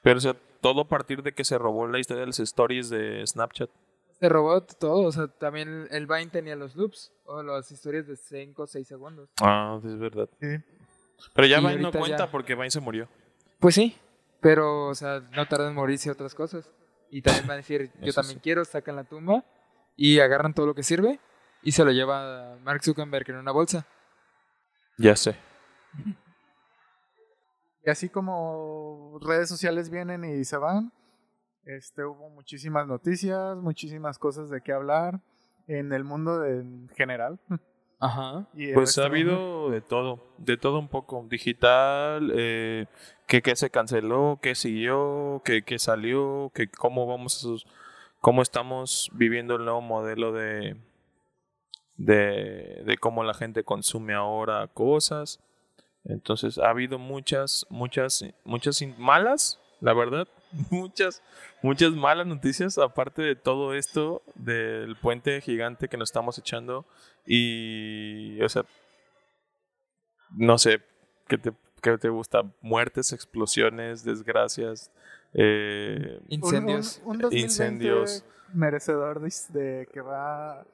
Pero, 0.02 0.18
o 0.18 0.20
sea, 0.20 0.36
todo 0.64 0.80
a 0.80 0.88
partir 0.88 1.22
de 1.22 1.34
que 1.34 1.44
se 1.44 1.58
robó 1.58 1.86
la 1.86 1.98
historia 1.98 2.22
de 2.22 2.28
las 2.28 2.40
stories 2.40 2.88
de 2.88 3.22
Snapchat. 3.26 3.68
Se 4.18 4.30
robó 4.30 4.62
todo, 4.62 5.02
o 5.02 5.12
sea, 5.12 5.28
también 5.28 5.86
el 5.90 6.06
Vine 6.06 6.28
tenía 6.28 6.56
los 6.56 6.74
loops 6.74 7.12
o 7.26 7.42
las 7.42 7.70
historias 7.70 8.06
de 8.06 8.16
5 8.16 8.62
o 8.62 8.66
6 8.66 8.88
segundos. 8.88 9.28
Ah, 9.42 9.78
es 9.84 9.98
verdad. 9.98 10.26
Sí. 10.40 10.56
Pero 11.34 11.46
ya 11.46 11.58
Y 11.58 11.66
Vine 11.66 11.82
no 11.82 11.92
cuenta 11.92 12.16
ya- 12.24 12.30
porque 12.30 12.54
Vine 12.54 12.70
se 12.70 12.80
murió. 12.80 13.08
Pues 13.60 13.74
sí, 13.74 13.94
pero, 14.40 14.86
o 14.88 14.94
sea, 14.94 15.20
no 15.36 15.46
tardan 15.46 15.68
en 15.68 15.74
morirse 15.74 16.10
otras 16.10 16.34
cosas. 16.34 16.70
Y 17.10 17.20
también 17.20 17.46
van 17.46 17.54
a 17.54 17.56
decir, 17.58 17.90
yo 18.00 18.14
también 18.14 18.38
sí. 18.38 18.42
quiero, 18.42 18.64
sacan 18.64 18.96
la 18.96 19.04
tumba 19.04 19.44
y 19.96 20.18
agarran 20.20 20.54
todo 20.54 20.64
lo 20.64 20.74
que 20.74 20.82
sirve 20.82 21.20
y 21.62 21.72
se 21.72 21.84
lo 21.84 21.90
lleva 21.92 22.56
Mark 22.62 22.82
Zuckerberg 22.82 23.28
en 23.28 23.36
una 23.36 23.52
bolsa. 23.52 23.86
Ya 24.96 25.14
sé. 25.14 25.36
Y 27.86 27.90
así 27.90 28.08
como 28.08 29.18
redes 29.20 29.48
sociales 29.48 29.90
vienen 29.90 30.24
y 30.24 30.44
se 30.44 30.56
van, 30.56 30.92
este, 31.64 32.04
hubo 32.04 32.30
muchísimas 32.30 32.86
noticias, 32.86 33.56
muchísimas 33.56 34.18
cosas 34.18 34.48
de 34.50 34.60
qué 34.62 34.72
hablar 34.72 35.20
en 35.66 35.92
el 35.92 36.04
mundo 36.04 36.40
de- 36.40 36.60
en 36.60 36.88
general. 36.96 37.38
Ajá. 38.00 38.46
Y 38.54 38.72
Pues 38.74 38.98
ha 38.98 39.06
habido 39.06 39.70
de 39.70 39.80
todo, 39.80 40.20
de 40.38 40.56
todo 40.58 40.78
un 40.78 40.88
poco. 40.88 41.24
Digital, 41.28 42.32
eh, 42.34 42.86
que, 43.26 43.40
que 43.40 43.56
se 43.56 43.70
canceló, 43.70 44.38
que 44.42 44.54
siguió, 44.54 45.40
que, 45.44 45.62
que 45.62 45.78
salió, 45.78 46.50
que 46.54 46.68
cómo 46.70 47.06
vamos 47.06 47.36
a 47.36 47.40
sus- 47.40 47.66
cómo 48.20 48.42
estamos 48.42 49.10
viviendo 49.14 49.56
el 49.56 49.64
nuevo 49.64 49.80
modelo 49.80 50.32
de, 50.32 50.76
de, 51.96 52.82
de 52.84 52.98
cómo 52.98 53.24
la 53.24 53.34
gente 53.34 53.64
consume 53.64 54.14
ahora 54.14 54.66
cosas. 54.68 55.40
Entonces 56.06 56.58
ha 56.58 56.68
habido 56.70 56.98
muchas, 56.98 57.66
muchas, 57.70 58.24
muchas 58.44 58.82
malas, 58.98 59.58
la 59.80 59.94
verdad, 59.94 60.28
muchas, 60.70 61.22
muchas 61.62 61.92
malas 61.92 62.26
noticias, 62.26 62.76
aparte 62.78 63.22
de 63.22 63.36
todo 63.36 63.74
esto 63.74 64.22
del 64.34 64.96
puente 64.96 65.40
gigante 65.40 65.88
que 65.88 65.96
nos 65.96 66.08
estamos 66.10 66.38
echando. 66.38 66.84
Y, 67.26 68.40
o 68.42 68.48
sea, 68.48 68.64
no 70.36 70.58
sé, 70.58 70.80
¿qué 71.28 71.38
te, 71.38 71.52
qué 71.80 71.96
te 71.98 72.08
gusta? 72.08 72.42
Muertes, 72.60 73.12
explosiones, 73.12 74.04
desgracias, 74.04 74.90
eh, 75.32 76.18
un- 76.22 76.26
Incendios. 76.28 77.00
un- 77.04 77.12
un 77.12 77.18
2020 77.18 77.36
Incendios. 77.46 78.24
merecedor 78.52 79.20
de, 79.20 79.32
de 79.58 79.88
que 79.92 80.00
va 80.00 80.64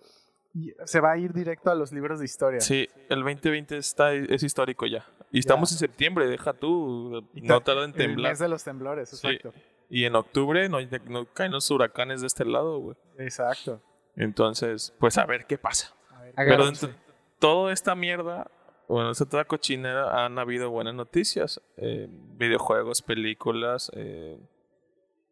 se 0.84 0.98
va 0.98 1.12
a 1.12 1.16
ir 1.16 1.32
directo 1.32 1.70
a 1.70 1.76
los 1.76 1.92
libros 1.92 2.18
de 2.18 2.24
historia. 2.24 2.60
Sí, 2.60 2.88
el 3.08 3.22
2020 3.22 3.76
está, 3.76 4.12
es 4.12 4.42
histórico 4.42 4.84
ya. 4.84 5.06
Y 5.32 5.38
estamos 5.38 5.70
en 5.72 5.78
septiembre, 5.78 6.26
deja 6.26 6.52
tú, 6.52 7.24
Y 7.34 7.42
no 7.42 7.58
ta- 7.60 7.64
tarda 7.66 7.84
en 7.84 7.90
El 7.90 7.96
temblar. 7.96 8.32
mes 8.32 8.38
de 8.40 8.48
los 8.48 8.64
temblores, 8.64 9.08
Sí. 9.10 9.26
exacto. 9.28 9.52
Y 9.88 10.04
en 10.04 10.14
octubre 10.16 10.68
no, 10.68 10.78
no 11.08 11.24
caen 11.26 11.52
los 11.52 11.70
huracanes 11.70 12.20
de 12.20 12.26
este 12.28 12.44
lado, 12.44 12.78
güey. 12.78 12.96
Exacto. 13.18 13.80
Entonces, 14.16 14.92
pues 14.98 15.18
a 15.18 15.26
ver 15.26 15.46
qué 15.46 15.58
pasa. 15.58 15.94
A 16.14 16.22
ver, 16.22 16.32
Pero 16.34 16.64
dentro 16.66 16.88
de 16.88 16.94
toda 17.38 17.72
esta 17.72 17.94
mierda, 17.94 18.50
bueno, 18.88 19.10
esta 19.10 19.24
toda 19.24 19.44
cochinera, 19.44 20.24
han 20.24 20.38
habido 20.38 20.70
buenas 20.70 20.94
noticias. 20.94 21.60
eh, 21.76 22.08
videojuegos, 22.10 23.02
películas, 23.02 23.90
eh, 23.94 24.36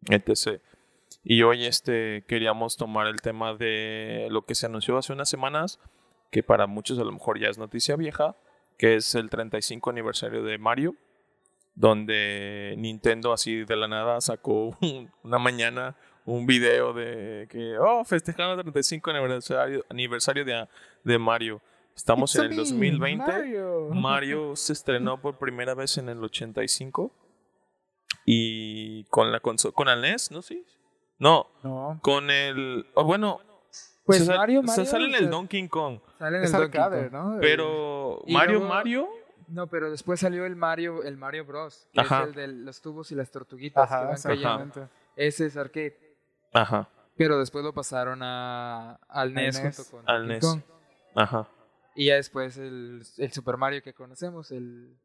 etc. 0.09 0.61
Y 1.25 1.43
hoy 1.43 1.67
este, 1.67 2.25
queríamos 2.27 2.77
tomar 2.77 3.07
el 3.09 3.21
tema 3.21 3.55
de 3.55 4.29
lo 4.31 4.43
que 4.43 4.55
se 4.55 4.67
anunció 4.67 4.97
hace 4.99 5.13
unas 5.13 5.29
semanas, 5.29 5.81
que 6.31 6.43
para 6.43 6.67
muchos 6.67 6.99
a 6.99 7.05
lo 7.05 7.13
mejor 7.13 7.39
ya 7.39 7.49
es 7.49 7.59
noticia 7.59 7.97
vieja, 7.97 8.37
que 8.79 8.95
es 8.97 9.15
el 9.15 9.29
35 9.29 9.91
aniversario 9.91 10.43
de 10.43 10.57
Mario, 10.57 10.95
donde 11.75 12.75
Nintendo 12.79 13.33
así 13.33 13.65
de 13.65 13.77
la 13.77 13.89
nada 13.89 14.21
sacó 14.21 14.77
un- 14.81 15.11
una 15.23 15.39
mañana 15.39 15.97
un 16.25 16.47
video 16.47 16.93
de 16.93 17.47
que, 17.51 17.79
oh, 17.79 18.05
festejando 18.05 18.55
el 18.55 18.61
35 18.61 19.11
aniversario, 19.11 19.85
aniversario 19.89 20.45
de, 20.45 20.69
de 21.05 21.19
Mario. 21.19 21.61
Estamos 21.97 22.35
It's 22.35 22.39
en 22.45 22.45
el 22.45 22.51
me, 22.51 22.57
2020. 22.57 23.27
Mario. 23.27 23.89
Mario 23.93 24.57
se 24.57 24.73
estrenó 24.75 25.21
por 25.21 25.39
primera 25.39 25.75
vez 25.75 25.97
en 25.99 26.09
el 26.11 26.23
85 26.23 27.11
y 28.25 29.05
con 29.05 29.33
la 29.33 29.41
consola, 29.41 29.73
con 29.73 29.89
el 29.89 30.01
NES, 30.03 30.31
¿no? 30.31 30.43
Sí. 30.43 30.65
No, 31.19 31.49
No, 31.65 31.99
con 32.03 32.31
el, 32.31 32.87
oh, 32.95 33.05
bueno, 33.05 33.41
Pues 34.09 34.27
Mario, 34.27 34.61
se 34.63 34.67
Mario, 34.67 34.85
sale 34.87 35.05
en 35.07 35.15
el 35.15 35.31
Donkey 35.31 35.69
Kong, 35.69 36.01
Sale 36.19 36.39
en 36.39 36.45
es 36.45 36.53
el 36.55 36.61
Donkey 36.63 36.81
Kong. 36.81 37.13
¿no? 37.13 37.39
pero 37.41 38.23
Y 38.27 38.33
Mario 38.35 38.59
luego- 38.59 38.69
Mario, 38.75 39.09
No, 39.49 39.67
pero 39.67 39.91
después 39.91 40.19
salió 40.21 40.45
el 40.47 40.57
Mario, 40.57 41.03
el 41.05 41.17
Mario 41.17 41.45
Bros. 41.47 41.89
Que 41.93 42.01
Ajá. 42.01 42.23
es 42.23 42.29
el 42.29 42.35
de 42.35 42.49
los 42.49 42.81
tubos 42.83 43.13
y 43.13 43.15
las 43.15 43.31
tortuguitas 43.31 43.89
que 43.89 43.95
Ajá, 43.95 44.05
van 44.07 44.17
cayendo. 44.17 44.33
exactamente. 44.65 44.93
Ese 45.17 45.47
es 45.47 45.57
arcade. 45.57 45.97
ajá, 46.53 46.89
Pero 47.17 47.39
después 47.39 47.65
lo 47.65 47.73
pasaron 47.73 48.21
a, 48.23 48.95
al 49.09 49.33
NES, 49.35 49.63
NES. 49.63 49.77
junto 49.77 49.91
con 49.91 50.09
Al 50.11 50.19
Donkey 50.29 50.35
NES. 50.37 50.45
Kong. 50.45 50.61
ajá, 51.15 51.49
Y 51.95 52.07
ya 52.07 52.15
después 52.17 52.57
el, 52.59 53.03
el 53.19 53.33
Super 53.33 53.57
Mario 53.57 53.83
que 53.83 53.93
conocemos, 53.95 54.51
el, 54.53 54.97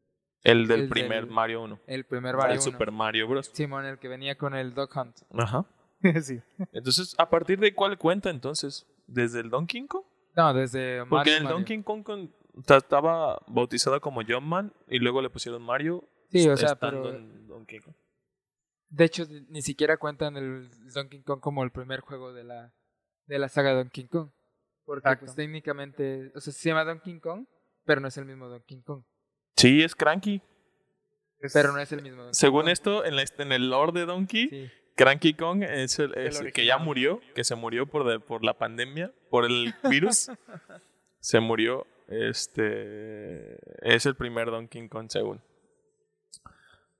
el 0.44 0.68
del 0.68 0.82
El 0.82 0.90
primer 0.90 1.26
del- 1.26 1.34
Mario 1.34 1.62
1, 1.64 1.80
el 1.88 2.04
primer 2.06 2.36
Mario 2.36 2.54
el 2.54 2.60
1. 2.60 2.62
Super 2.72 2.92
Mario 2.92 3.28
Bros. 3.28 3.50
Simón, 3.54 3.86
el 3.86 3.98
que 3.98 4.08
venía 4.08 4.38
con 4.38 4.54
el 4.56 4.74
Dog 4.74 4.90
Hunt. 4.96 5.18
Ajá. 5.38 5.66
sí. 6.22 6.42
Entonces, 6.74 7.16
¿a 7.18 7.30
partir 7.30 7.60
de 7.60 7.74
cuál 7.74 7.98
cuenta 7.98 8.30
entonces? 8.30 8.86
¿Desde 9.14 9.40
el 9.42 9.50
Donkey 9.50 9.86
Kong? 9.88 10.04
No, 10.36 10.54
desde 10.54 11.00
Porque 11.06 11.16
Mario. 11.16 11.38
el 11.38 11.44
Mario. 11.44 11.58
Donkey 11.58 11.84
Kong 11.84 12.30
estaba 12.68 13.40
bautizado 13.48 14.00
como 14.02 14.22
Jumpman 14.24 14.74
y 14.88 15.00
luego 15.00 15.22
le 15.22 15.30
pusieron 15.30 15.62
Mario 15.62 16.08
Sí, 16.30 16.48
o 16.50 16.58
sea, 16.58 16.76
pero 16.76 17.14
en 17.14 17.48
Donkey 17.48 17.80
Kong. 17.80 17.96
de 18.90 19.06
hecho 19.06 19.24
ni 19.50 19.62
siquiera 19.62 19.98
cuentan 19.98 20.36
el 20.38 20.70
Donkey 20.94 21.22
Kong 21.24 21.40
como 21.40 21.64
el 21.64 21.72
primer 21.72 22.00
juego 22.02 22.34
de 22.34 22.44
la, 22.44 22.74
de 23.28 23.40
la 23.40 23.50
saga 23.50 23.74
Donkey 23.74 24.08
Kong. 24.08 24.30
Porque 24.86 25.08
Exacto. 25.08 25.26
pues 25.28 25.36
técnicamente, 25.36 26.32
o 26.36 26.40
sea, 26.42 26.52
se 26.52 26.70
llama 26.70 26.84
Donkey 26.84 27.20
Kong, 27.20 27.46
pero 27.86 28.02
no 28.02 28.08
es 28.10 28.18
el 28.18 28.26
mismo 28.26 28.50
Donkey 28.50 28.82
Kong. 28.82 29.04
Sí, 29.56 29.82
es 29.84 29.96
Cranky. 29.96 30.42
Pero 31.54 31.72
no 31.72 31.80
es 31.80 31.92
el 31.92 32.02
mismo 32.02 32.18
Donkey 32.24 32.34
Según 32.34 32.64
Kong. 32.64 32.70
esto, 32.72 33.06
en, 33.06 33.16
la, 33.16 33.24
en 33.38 33.52
el 33.52 33.70
lore 33.70 33.92
de 34.00 34.06
Donkey, 34.06 34.50
Sí. 34.50 34.72
Cranky 34.96 35.34
Kong 35.34 35.64
es 35.64 35.98
el, 36.00 36.14
es 36.18 36.40
el 36.40 36.54
que 36.54 36.66
ya 36.66 36.78
murió, 36.78 37.20
que 37.36 37.44
se 37.44 37.56
murió 37.56 37.86
por, 37.88 38.06
de- 38.08 38.20
por 38.20 38.44
la 38.44 38.54
pandemia, 38.58 39.12
por 39.30 39.46
el 39.46 39.74
virus. 39.90 40.30
se 41.20 41.40
murió. 41.40 41.88
Este 42.08 43.58
es 43.82 44.06
el 44.06 44.16
primer 44.16 44.48
Donkey 44.52 44.88
Kong, 44.90 45.08
según. 45.10 45.42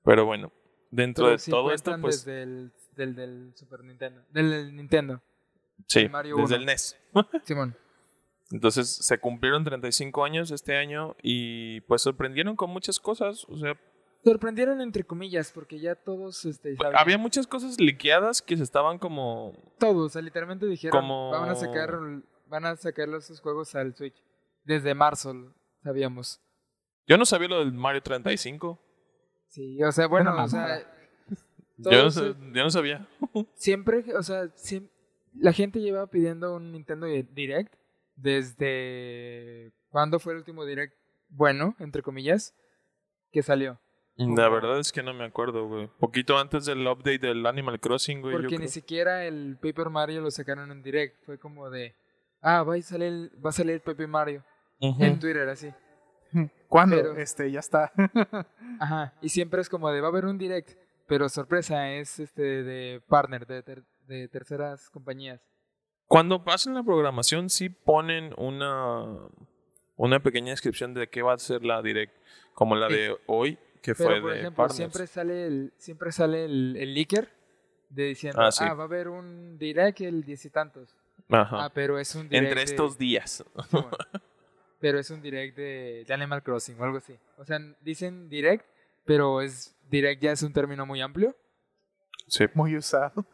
Pero 0.02 0.24
bueno, 0.26 0.52
dentro 0.90 1.24
Pero 1.26 1.32
de 1.32 1.38
sí 1.38 1.50
todo 1.50 1.72
esto, 1.72 1.96
pues 2.00 2.24
desde 2.24 2.42
el 2.42 2.72
del, 2.96 3.14
del 3.14 3.52
Super 3.54 3.84
Nintendo. 3.84 4.22
Del, 4.30 4.50
del 4.50 4.76
Nintendo, 4.76 5.22
sí, 5.86 6.00
el 6.00 6.10
Mario 6.10 6.36
desde 6.36 6.56
el 6.56 6.66
NES. 6.66 6.96
Simón. 7.44 7.76
Entonces 8.50 8.88
se 8.88 9.18
cumplieron 9.18 9.64
35 9.64 10.24
años 10.24 10.50
este 10.50 10.76
año 10.76 11.16
y 11.22 11.80
pues 11.82 12.02
sorprendieron 12.02 12.56
con 12.56 12.70
muchas 12.70 13.00
cosas. 13.00 13.44
O 13.48 13.56
sea, 13.58 13.76
Sorprendieron 14.24 14.80
entre 14.80 15.04
comillas, 15.04 15.52
porque 15.52 15.78
ya 15.78 15.94
todos 15.94 16.44
este, 16.46 16.76
sabían. 16.76 16.98
había 16.98 17.18
muchas 17.18 17.46
cosas 17.46 17.78
liqueadas 17.78 18.40
que 18.40 18.56
se 18.56 18.62
estaban 18.62 18.98
como 18.98 19.52
Todos, 19.78 20.06
o 20.06 20.08
sea, 20.08 20.22
literalmente 20.22 20.66
dijeron, 20.66 20.98
Como- 20.98 21.30
van 21.30 21.50
a 21.50 21.54
sacar 21.54 21.98
van 22.46 22.64
a 22.66 22.76
sacar 22.76 23.08
esos 23.10 23.40
juegos 23.40 23.74
al 23.74 23.94
Switch. 23.94 24.22
Desde 24.64 24.94
marzo, 24.94 25.34
sabíamos. 25.82 26.40
Yo 27.06 27.18
no 27.18 27.26
sabía 27.26 27.48
lo 27.48 27.58
del 27.58 27.72
Mario 27.72 28.02
35. 28.02 28.80
Sí, 29.48 29.82
o 29.82 29.92
sea, 29.92 30.06
bueno, 30.06 30.42
o 30.42 30.48
sea. 30.48 30.80
Yo 31.76 31.90
no, 31.90 31.98
todos, 31.98 32.14
sa- 32.14 32.26
eh, 32.26 32.34
yo 32.54 32.62
no 32.62 32.70
sabía. 32.70 33.06
siempre, 33.54 34.04
o 34.16 34.22
sea, 34.22 34.44
siem- 34.56 34.88
la 35.34 35.52
gente 35.52 35.80
lleva 35.80 36.06
pidiendo 36.06 36.54
un 36.56 36.70
Nintendo 36.72 37.06
Direct 37.06 37.74
desde 38.16 39.72
¿cuándo 39.88 40.18
fue 40.18 40.32
el 40.32 40.38
último 40.38 40.64
Direct 40.64 40.94
bueno, 41.28 41.74
entre 41.78 42.02
comillas, 42.02 42.54
que 43.32 43.42
salió? 43.42 43.80
La 44.16 44.48
verdad 44.48 44.78
es 44.78 44.92
que 44.92 45.02
no 45.02 45.12
me 45.12 45.24
acuerdo, 45.24 45.66
güey. 45.66 45.88
Poquito 45.98 46.38
antes 46.38 46.64
del 46.66 46.86
update 46.86 47.18
del 47.18 47.44
Animal 47.46 47.80
Crossing, 47.80 48.20
güey. 48.20 48.34
yo 48.34 48.38
Porque 48.40 48.52
ni 48.54 48.58
creo. 48.58 48.68
siquiera 48.70 49.24
el 49.24 49.56
Paper 49.60 49.90
Mario 49.90 50.20
lo 50.20 50.30
sacaron 50.30 50.70
en 50.70 50.82
Direct, 50.82 51.24
fue 51.24 51.38
como 51.38 51.68
de 51.70 51.94
ah, 52.40 52.62
va 52.62 52.76
a 52.76 52.82
salir 52.82 53.08
el, 53.08 53.30
va 53.44 53.50
a 53.50 53.52
salir 53.52 53.72
el 53.74 53.80
Paper 53.80 54.06
Mario 54.06 54.44
Ujú. 54.80 55.02
en 55.02 55.18
Twitter 55.18 55.48
así. 55.48 55.72
¿Cuándo? 56.68 56.96
Pero- 56.96 57.16
Este, 57.16 57.50
ya 57.50 57.60
está. 57.60 57.92
Ajá, 58.80 59.14
y 59.20 59.28
siempre 59.30 59.60
es 59.60 59.68
como 59.68 59.90
de 59.90 60.00
va 60.00 60.08
a 60.08 60.10
haber 60.10 60.26
un 60.26 60.38
direct, 60.38 60.70
pero 61.08 61.28
sorpresa, 61.28 61.90
es 61.92 62.20
este 62.20 62.42
de 62.62 63.00
partner, 63.08 63.46
de, 63.46 63.62
ter- 63.62 63.84
de 64.06 64.28
terceras 64.28 64.90
compañías. 64.90 65.40
Cuando 66.06 66.44
pasan 66.44 66.74
la 66.74 66.82
programación, 66.82 67.50
sí 67.50 67.68
ponen 67.68 68.32
una, 68.36 69.06
una 69.96 70.20
pequeña 70.20 70.50
descripción 70.50 70.92
de 70.94 71.08
qué 71.08 71.22
va 71.22 71.32
a 71.32 71.38
ser 71.38 71.64
la 71.64 71.82
direct, 71.82 72.14
como 72.52 72.76
la 72.76 72.88
Sí. 72.88 72.94
de 72.94 73.16
hoy, 73.26 73.58
que 73.84 73.94
Pero 73.94 74.10
fue 74.10 74.20
por 74.22 74.30
de 74.32 74.38
ejemplo, 74.38 74.56
partners. 74.56 74.76
siempre 74.78 75.06
sale 75.06 75.46
el, 75.46 75.72
siempre 75.76 76.10
sale 76.10 76.44
el, 76.46 76.74
el 76.78 76.94
leaker 76.94 77.28
de 77.90 78.04
diciendo, 78.06 78.40
Ah, 78.40 78.46
ah, 78.48 78.52
sí. 78.52 78.64
va 78.64 78.70
a 78.70 78.84
haber 78.86 79.08
un 79.08 79.58
direct 79.58 80.00
el 80.00 80.24
diez 80.24 80.42
y 80.46 80.50
tantos. 80.50 80.96
Ajá. 81.28 81.66
Ah, 81.66 81.70
pero 81.72 81.98
es 81.98 82.14
un 82.14 82.28
direct 82.28 82.46
Entre 82.48 82.60
de- 82.60 82.64
estos 82.64 82.96
días. 82.98 83.44
Pero 84.80 84.98
es 84.98 85.08
un 85.10 85.22
direct 85.22 85.56
de, 85.56 86.04
de 86.06 86.14
Animal 86.14 86.42
Crossing 86.42 86.78
o 86.78 86.84
algo 86.84 86.98
así. 86.98 87.14
O 87.38 87.44
sea, 87.46 87.58
dicen 87.80 88.28
direct, 88.28 88.66
pero 89.06 89.40
es 89.40 89.74
direct 89.88 90.22
ya 90.22 90.32
es 90.32 90.42
un 90.42 90.52
término 90.52 90.84
muy 90.84 91.00
amplio. 91.00 91.34
Sí. 92.26 92.44
Muy 92.54 92.76
usado. 92.76 93.24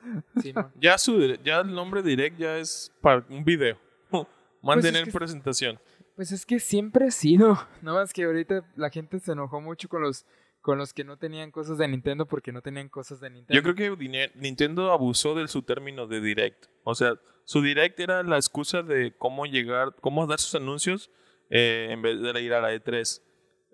Simón. 0.40 0.70
Ya, 0.80 0.96
su, 0.98 1.18
ya 1.42 1.60
el 1.60 1.74
nombre 1.74 2.02
direct 2.02 2.38
ya 2.38 2.56
es 2.58 2.92
para 3.00 3.24
un 3.28 3.44
video. 3.44 3.76
Mantener 4.62 4.92
Pues 5.02 5.08
es 5.08 5.12
que- 5.12 5.18
presentación. 5.18 5.80
Pues 6.14 6.32
es 6.32 6.44
que 6.46 6.60
siempre 6.60 7.06
ha 7.06 7.10
sido. 7.10 7.58
Nada 7.82 8.00
más 8.00 8.12
que 8.12 8.24
ahorita 8.24 8.62
la 8.76 8.90
gente 8.90 9.18
se 9.18 9.32
enojó 9.32 9.60
mucho 9.60 9.88
con 9.88 10.02
los 10.02 10.26
con 10.60 10.78
los 10.78 10.92
que 10.92 11.04
no 11.04 11.16
tenían 11.16 11.50
cosas 11.50 11.78
de 11.78 11.88
Nintendo 11.88 12.26
porque 12.26 12.52
no 12.52 12.62
tenían 12.62 12.88
cosas 12.88 13.20
de 13.20 13.30
Nintendo. 13.30 13.54
Yo 13.54 13.62
creo 13.74 13.96
que 13.96 14.30
Nintendo 14.34 14.92
abusó 14.92 15.34
de 15.34 15.48
su 15.48 15.62
término 15.62 16.06
de 16.06 16.20
direct. 16.20 16.66
O 16.84 16.94
sea, 16.94 17.14
su 17.44 17.62
direct 17.62 17.98
era 18.00 18.22
la 18.22 18.36
excusa 18.36 18.82
de 18.82 19.14
cómo 19.16 19.46
llegar, 19.46 19.94
cómo 20.00 20.26
dar 20.26 20.38
sus 20.38 20.54
anuncios 20.54 21.10
eh, 21.48 21.88
en 21.90 22.02
vez 22.02 22.20
de 22.20 22.40
ir 22.42 22.52
a 22.52 22.60
la 22.60 22.72
E3. 22.74 23.22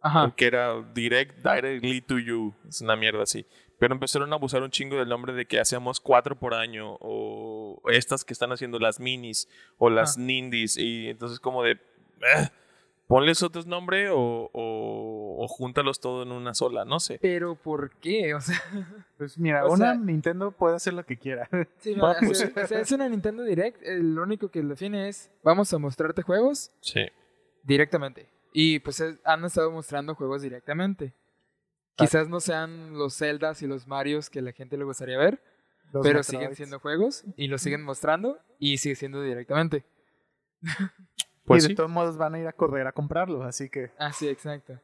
Ajá. 0.03 0.33
Que 0.37 0.47
era 0.47 0.81
direct, 0.95 1.39
directly 1.45 2.01
to 2.01 2.19
you. 2.19 2.55
Es 2.69 2.81
una 2.81 2.97
mierda 2.97 3.23
así. 3.25 3.45
Pero 3.79 3.93
empezaron 3.93 4.33
a 4.33 4.37
abusar 4.37 4.63
un 4.63 4.71
chingo 4.71 4.97
del 4.97 5.09
nombre 5.09 5.33
de 5.35 5.47
que 5.47 5.59
hacíamos 5.61 6.01
cuatro 6.01 6.39
por 6.39 6.55
año. 6.55 6.97
O 7.01 7.83
estas 7.91 8.25
que 8.25 8.33
están 8.33 8.53
haciendo 8.53 8.79
las 8.79 9.01
minis. 9.01 9.49
O 9.79 9.91
las 9.91 10.17
nindies. 10.17 10.77
Y 10.77 11.09
entonces 11.09 11.41
como 11.41 11.63
de... 11.65 11.73
"Eh, 11.73 12.49
ponles 13.07 13.43
otro 13.43 13.63
nombre 13.63 14.11
o, 14.11 14.51
o, 14.53 15.37
o 15.45 15.49
júntalos 15.49 16.01
todo 16.01 16.23
en 16.25 16.33
una 16.33 16.55
sola. 16.55 16.85
No 16.85 16.99
sé. 17.01 17.19
Pero 17.21 17.55
¿por 17.55 17.97
qué? 17.99 18.35
O 18.35 18.41
sea, 18.41 18.57
Pues 19.19 19.39
mira, 19.39 19.65
O 19.67 19.73
una 19.73 19.93
sea- 19.93 19.95
Nintendo 19.95 20.51
puede 20.53 20.77
hacer 20.77 20.93
lo 20.95 21.05
que 21.05 21.17
quiera. 21.17 21.49
sí, 21.79 21.95
no, 21.95 22.11
o 22.11 22.35
sea, 22.35 22.81
es 22.81 22.93
una 22.93 23.09
Nintendo 23.09 23.43
Direct. 23.45 23.81
Lo 23.87 24.23
único 24.23 24.51
que 24.51 24.63
define 24.63 25.09
es 25.09 25.31
vamos 25.43 25.73
a 25.73 25.79
mostrarte 25.79 26.23
juegos 26.23 26.71
Sí. 26.81 27.07
directamente. 27.63 28.29
Y 28.53 28.79
pues 28.81 29.01
es- 29.01 29.19
han 29.25 29.45
estado 29.45 29.71
mostrando 29.71 30.15
juegos 30.15 30.43
directamente. 30.43 31.15
Quizás 31.97 32.29
no 32.29 32.41
sean 32.41 32.99
los 32.99 33.17
Zeldas 33.17 33.63
y 33.63 33.67
los 33.67 33.87
Marios 33.87 34.29
que 34.29 34.43
la 34.43 34.53
gente 34.53 34.77
le 34.77 34.85
gustaría 34.85 35.17
ver, 35.17 35.41
Los 35.93 36.03
pero 36.03 36.19
Metroids. 36.19 36.27
siguen 36.27 36.55
siendo 36.55 36.79
juegos 36.79 37.25
y 37.39 37.49
los 37.49 37.63
siguen 37.63 37.83
mostrando 37.85 38.39
y 38.59 38.77
sigue 38.79 38.97
siendo 38.97 39.23
directamente. 39.23 39.85
Pues 41.47 41.65
y 41.65 41.69
de 41.69 41.73
sí. 41.73 41.75
todos 41.77 41.91
modos 41.91 42.17
van 42.17 42.35
a 42.35 42.39
ir 42.39 42.47
a 42.47 42.53
correr 42.53 42.87
a 42.87 42.93
comprarlos, 42.93 43.45
así 43.45 43.69
que 43.71 43.91
Ah, 43.99 44.13
sí, 44.13 44.29
exacto. 44.29 44.79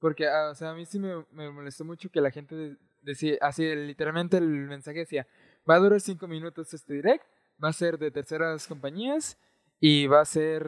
Porque, 0.00 0.28
ah, 0.28 0.50
o 0.50 0.54
sea, 0.54 0.70
a 0.70 0.74
mí 0.74 0.86
sí 0.86 0.98
me, 0.98 1.24
me 1.32 1.50
molestó 1.50 1.84
mucho 1.84 2.08
que 2.10 2.20
la 2.20 2.30
gente 2.30 2.54
de- 2.54 2.76
decía, 3.02 3.36
así 3.40 3.64
literalmente 3.74 4.36
el 4.36 4.46
mensaje 4.46 5.00
decía, 5.00 5.26
va 5.68 5.74
a 5.76 5.78
durar 5.78 6.00
cinco 6.00 6.28
minutos 6.28 6.72
este 6.74 6.94
direct, 6.94 7.24
va 7.62 7.68
a 7.70 7.72
ser 7.72 7.98
de 7.98 8.10
terceras 8.10 8.66
compañías 8.68 9.38
y 9.80 10.06
va 10.06 10.20
a 10.20 10.24
ser... 10.24 10.62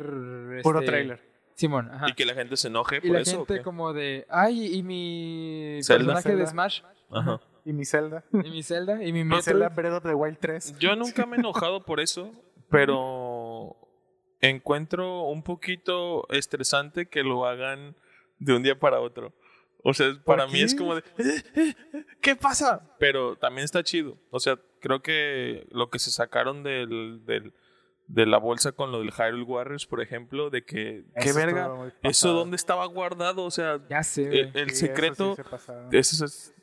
puro 0.63 0.81
este, 0.81 0.91
trailer. 0.91 1.21
Simón, 1.55 1.91
ajá. 1.93 2.07
Y 2.09 2.15
que 2.15 2.25
la 2.25 2.35
gente 2.35 2.57
se 2.57 2.69
enoje 2.69 2.97
Y 2.97 3.01
por 3.01 3.11
la 3.11 3.21
eso. 3.21 3.37
¿o 3.37 3.39
gente 3.45 3.59
qué? 3.59 3.63
como 3.63 3.93
de, 3.93 4.27
ay, 4.31 4.75
y 4.77 4.83
mi 4.83 5.79
Zelda. 5.83 6.15
personaje 6.15 6.29
de 6.31 6.37
Zelda. 6.47 6.51
Smash, 6.51 6.83
Ajá. 7.13 7.41
Y 7.65 7.73
mi 7.75 7.85
Zelda. 7.85 8.25
y 8.33 8.51
mi 8.51 8.63
Zelda, 8.63 9.05
y 9.05 9.13
mi 9.13 9.23
Mi. 9.25 9.43
Zelda 9.43 9.69
Breath 9.69 9.93
of 9.99 10.03
the 10.05 10.15
Wild 10.15 10.39
3. 10.41 10.79
Yo 10.79 10.97
nunca 10.97 11.27
me 11.27 11.37
he 11.37 11.39
enojado 11.41 11.85
por 11.85 12.01
eso, 12.01 12.33
pero 12.71 12.97
encuentro 14.41 15.23
un 15.23 15.43
poquito 15.43 16.27
estresante 16.31 17.07
que 17.07 17.23
lo 17.23 17.47
hagan 17.47 17.95
de 18.39 18.55
un 18.55 18.63
día 18.63 18.79
para 18.79 19.01
otro. 19.01 19.33
O 19.83 19.95
sea, 19.95 20.13
para 20.25 20.47
mí 20.47 20.61
es 20.61 20.75
qué? 20.75 20.79
como 20.79 20.95
de, 20.95 21.03
"Eh, 21.19 21.43
eh, 21.57 21.75
eh, 21.95 22.05
¿qué 22.21 22.37
pasa? 22.37 22.95
Pero 22.99 23.37
también 23.37 23.65
está 23.65 23.83
chido. 23.83 24.19
O 24.31 24.39
sea, 24.41 24.59
creo 24.81 25.01
que 25.03 25.67
lo 25.71 25.89
que 25.89 25.99
se 25.99 26.11
sacaron 26.11 26.63
del, 26.63 27.23
del, 27.25 27.55
de 28.07 28.27
la 28.27 28.37
bolsa 28.39 28.73
con 28.73 28.93
lo 28.93 28.99
del 29.01 29.11
Hyrule 29.13 29.45
Warriors, 29.45 29.87
por 29.87 30.03
ejemplo, 30.03 30.51
de 30.51 30.65
que, 30.65 31.05
qué 31.21 31.31
Eso 31.31 31.39
verga, 31.39 31.63
estuvo 31.63 31.77
muy 31.79 31.93
eso 32.03 32.33
dónde 32.35 32.57
estaba 32.57 32.85
guardado, 32.87 33.45
o 33.45 33.51
sea, 33.51 33.81
Ya 33.89 34.03
sé, 34.03 34.25
el, 34.25 34.51
güey. 34.53 34.63
el 34.65 34.71
Sí, 34.71 34.85
eso 34.85 34.87
secreto, 34.87 35.37
sí 35.37 35.97
eso 35.97 36.25
es, 36.27 36.55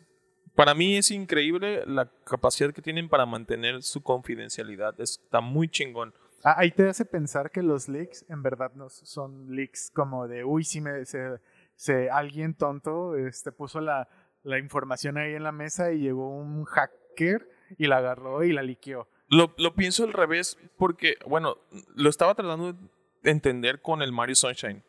para 0.53 0.73
mí 0.75 0.97
es 0.97 1.09
increíble 1.09 1.83
la 1.87 2.11
capacidad 2.23 2.71
que 2.73 2.81
tienen 2.81 3.09
para 3.09 3.25
mantener 3.25 3.81
su 3.81 4.01
confidencialidad, 4.01 4.99
está 5.01 5.39
muy 5.41 5.69
chingón. 5.69 6.13
Ah, 6.43 6.55
ahí 6.59 6.71
te 6.71 6.87
hace 6.87 7.03
pensar 7.05 7.51
que 7.51 7.61
los 7.63 7.87
leaks 7.89 8.25
en 8.29 8.43
verdad 8.43 8.71
no 8.75 8.89
son 8.89 9.55
leaks 9.55 9.91
como 9.93 10.27
de, 10.27 10.43
uy, 10.43 10.63
sí 10.63 10.81
me, 10.81 11.03
se, 11.05 11.39
se- 11.75 12.09
alguien 12.09 12.53
tonto 12.53 13.15
este, 13.17 13.51
puso 13.51 13.81
la, 13.81 14.07
la 14.43 14.59
información 14.59 15.17
ahí 15.17 15.33
en 15.33 15.43
la 15.43 15.51
mesa 15.51 15.91
y 15.91 15.99
llegó 15.99 16.29
un 16.29 16.63
hacker 16.65 17.49
y 17.77 17.87
la 17.87 17.97
agarró 17.97 18.43
y 18.43 18.53
la 18.53 18.61
liqueó. 18.61 19.07
Lo, 19.29 19.53
lo 19.57 19.75
pienso 19.75 20.03
al 20.05 20.13
revés 20.13 20.57
porque, 20.77 21.15
bueno, 21.25 21.57
lo 21.95 22.09
estaba 22.09 22.33
tratando 22.35 22.73
de 22.73 23.31
entender 23.31 23.81
con 23.81 24.01
el 24.01 24.11
Mario 24.11 24.35
Sunshine. 24.35 24.83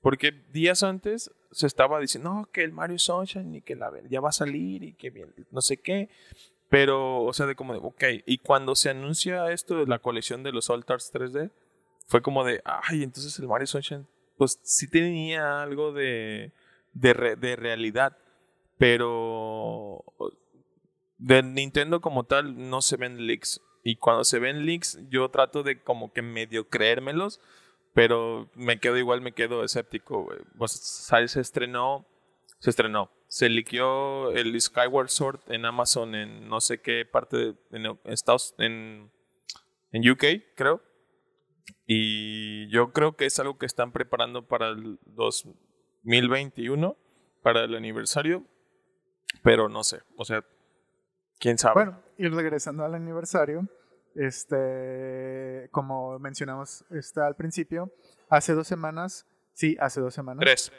Porque 0.00 0.32
días 0.52 0.82
antes 0.82 1.30
se 1.50 1.66
estaba 1.66 1.98
diciendo, 2.00 2.30
no, 2.34 2.46
que 2.52 2.62
el 2.64 2.72
Mario 2.72 2.98
Sunshine 2.98 3.54
y 3.54 3.62
que 3.62 3.76
la 3.76 3.90
ya 4.08 4.20
va 4.20 4.30
a 4.30 4.32
salir 4.32 4.82
y 4.82 4.92
que 4.94 5.10
bien, 5.10 5.32
no 5.50 5.60
sé 5.62 5.76
qué. 5.78 6.10
Pero, 6.74 7.22
o 7.22 7.32
sea, 7.32 7.46
de 7.46 7.54
como 7.54 7.72
de, 7.72 7.78
ok. 7.80 8.02
Y 8.26 8.38
cuando 8.38 8.74
se 8.74 8.90
anuncia 8.90 9.48
esto 9.52 9.76
de 9.76 9.86
la 9.86 10.00
colección 10.00 10.42
de 10.42 10.50
los 10.50 10.70
Altars 10.70 11.12
3D, 11.14 11.52
fue 12.08 12.20
como 12.20 12.42
de, 12.42 12.62
ay, 12.64 13.04
entonces 13.04 13.38
el 13.38 13.46
Mario 13.46 13.68
Sunshine, 13.68 14.08
pues 14.36 14.58
sí 14.64 14.90
tenía 14.90 15.62
algo 15.62 15.92
de, 15.92 16.50
de, 16.92 17.12
re- 17.14 17.36
de 17.36 17.54
realidad. 17.54 18.18
Pero 18.76 20.02
de 21.18 21.44
Nintendo 21.44 22.00
como 22.00 22.24
tal 22.24 22.68
no 22.68 22.82
se 22.82 22.96
ven 22.96 23.24
leaks. 23.24 23.60
Y 23.84 23.94
cuando 23.94 24.24
se 24.24 24.40
ven 24.40 24.66
leaks, 24.66 24.98
yo 25.10 25.28
trato 25.28 25.62
de 25.62 25.80
como 25.80 26.12
que 26.12 26.22
medio 26.22 26.68
creérmelos, 26.68 27.40
pero 27.92 28.50
me 28.56 28.80
quedo 28.80 28.98
igual, 28.98 29.20
me 29.20 29.30
quedo 29.30 29.62
escéptico. 29.62 30.28
Pues, 30.58 30.72
se 30.72 31.40
estrenó, 31.40 32.04
se 32.64 32.70
estrenó. 32.70 33.10
Se 33.28 33.50
liqueó 33.50 34.30
el 34.30 34.58
Skyward 34.58 35.10
Sword 35.10 35.40
en 35.48 35.66
Amazon 35.66 36.14
en 36.14 36.48
no 36.48 36.62
sé 36.62 36.80
qué 36.80 37.04
parte 37.04 37.36
de 37.36 37.56
en 37.72 37.98
Estados 38.04 38.54
en, 38.56 39.12
en 39.92 40.10
UK, 40.10 40.24
creo. 40.56 40.80
Y 41.86 42.66
yo 42.70 42.90
creo 42.92 43.16
que 43.16 43.26
es 43.26 43.38
algo 43.38 43.58
que 43.58 43.66
están 43.66 43.92
preparando 43.92 44.48
para 44.48 44.70
el 44.70 44.98
2021, 45.04 46.96
para 47.42 47.64
el 47.64 47.74
aniversario, 47.74 48.46
pero 49.42 49.68
no 49.68 49.84
sé, 49.84 50.00
o 50.16 50.24
sea, 50.24 50.42
quién 51.38 51.58
sabe. 51.58 51.74
Bueno, 51.74 52.02
y 52.16 52.28
regresando 52.28 52.82
al 52.82 52.94
aniversario, 52.94 53.68
este, 54.14 55.68
como 55.70 56.18
mencionamos 56.18 56.86
este, 56.88 57.20
al 57.20 57.36
principio, 57.36 57.92
hace 58.30 58.54
dos 58.54 58.66
semanas, 58.66 59.26
sí, 59.52 59.76
hace 59.80 60.00
dos 60.00 60.14
semanas. 60.14 60.40
Tres. 60.40 60.72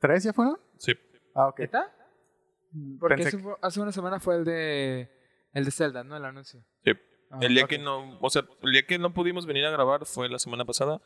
¿Tres 0.00 0.24
ya 0.24 0.32
fueron? 0.32 0.58
Sí. 0.78 0.94
Ah, 1.38 1.48
ok. 1.48 1.60
¿Neta? 1.60 1.94
Porque 3.00 3.14
Pensé 3.16 3.28
ese 3.30 3.38
fue- 3.38 3.56
hace 3.62 3.80
una 3.80 3.92
semana 3.92 4.20
fue 4.20 4.36
el 4.36 4.44
de 4.44 5.10
el 5.54 5.64
de 5.64 5.70
Zelda, 5.70 6.04
¿no? 6.04 6.16
El 6.16 6.24
anuncio. 6.24 6.60
Sí. 6.84 6.92
Ah, 7.30 7.38
El 7.40 7.54
día 7.54 7.64
ok. 7.64 7.70
que 7.70 7.78
no, 7.78 8.18
o 8.20 8.30
sea, 8.30 8.42
el 8.62 8.72
día 8.72 8.86
que 8.86 8.98
no 8.98 9.12
pudimos 9.14 9.46
venir 9.46 9.64
a 9.66 9.70
grabar 9.70 10.04
fue 10.06 10.28
la 10.28 10.38
semana 10.38 10.64
pasada 10.64 11.00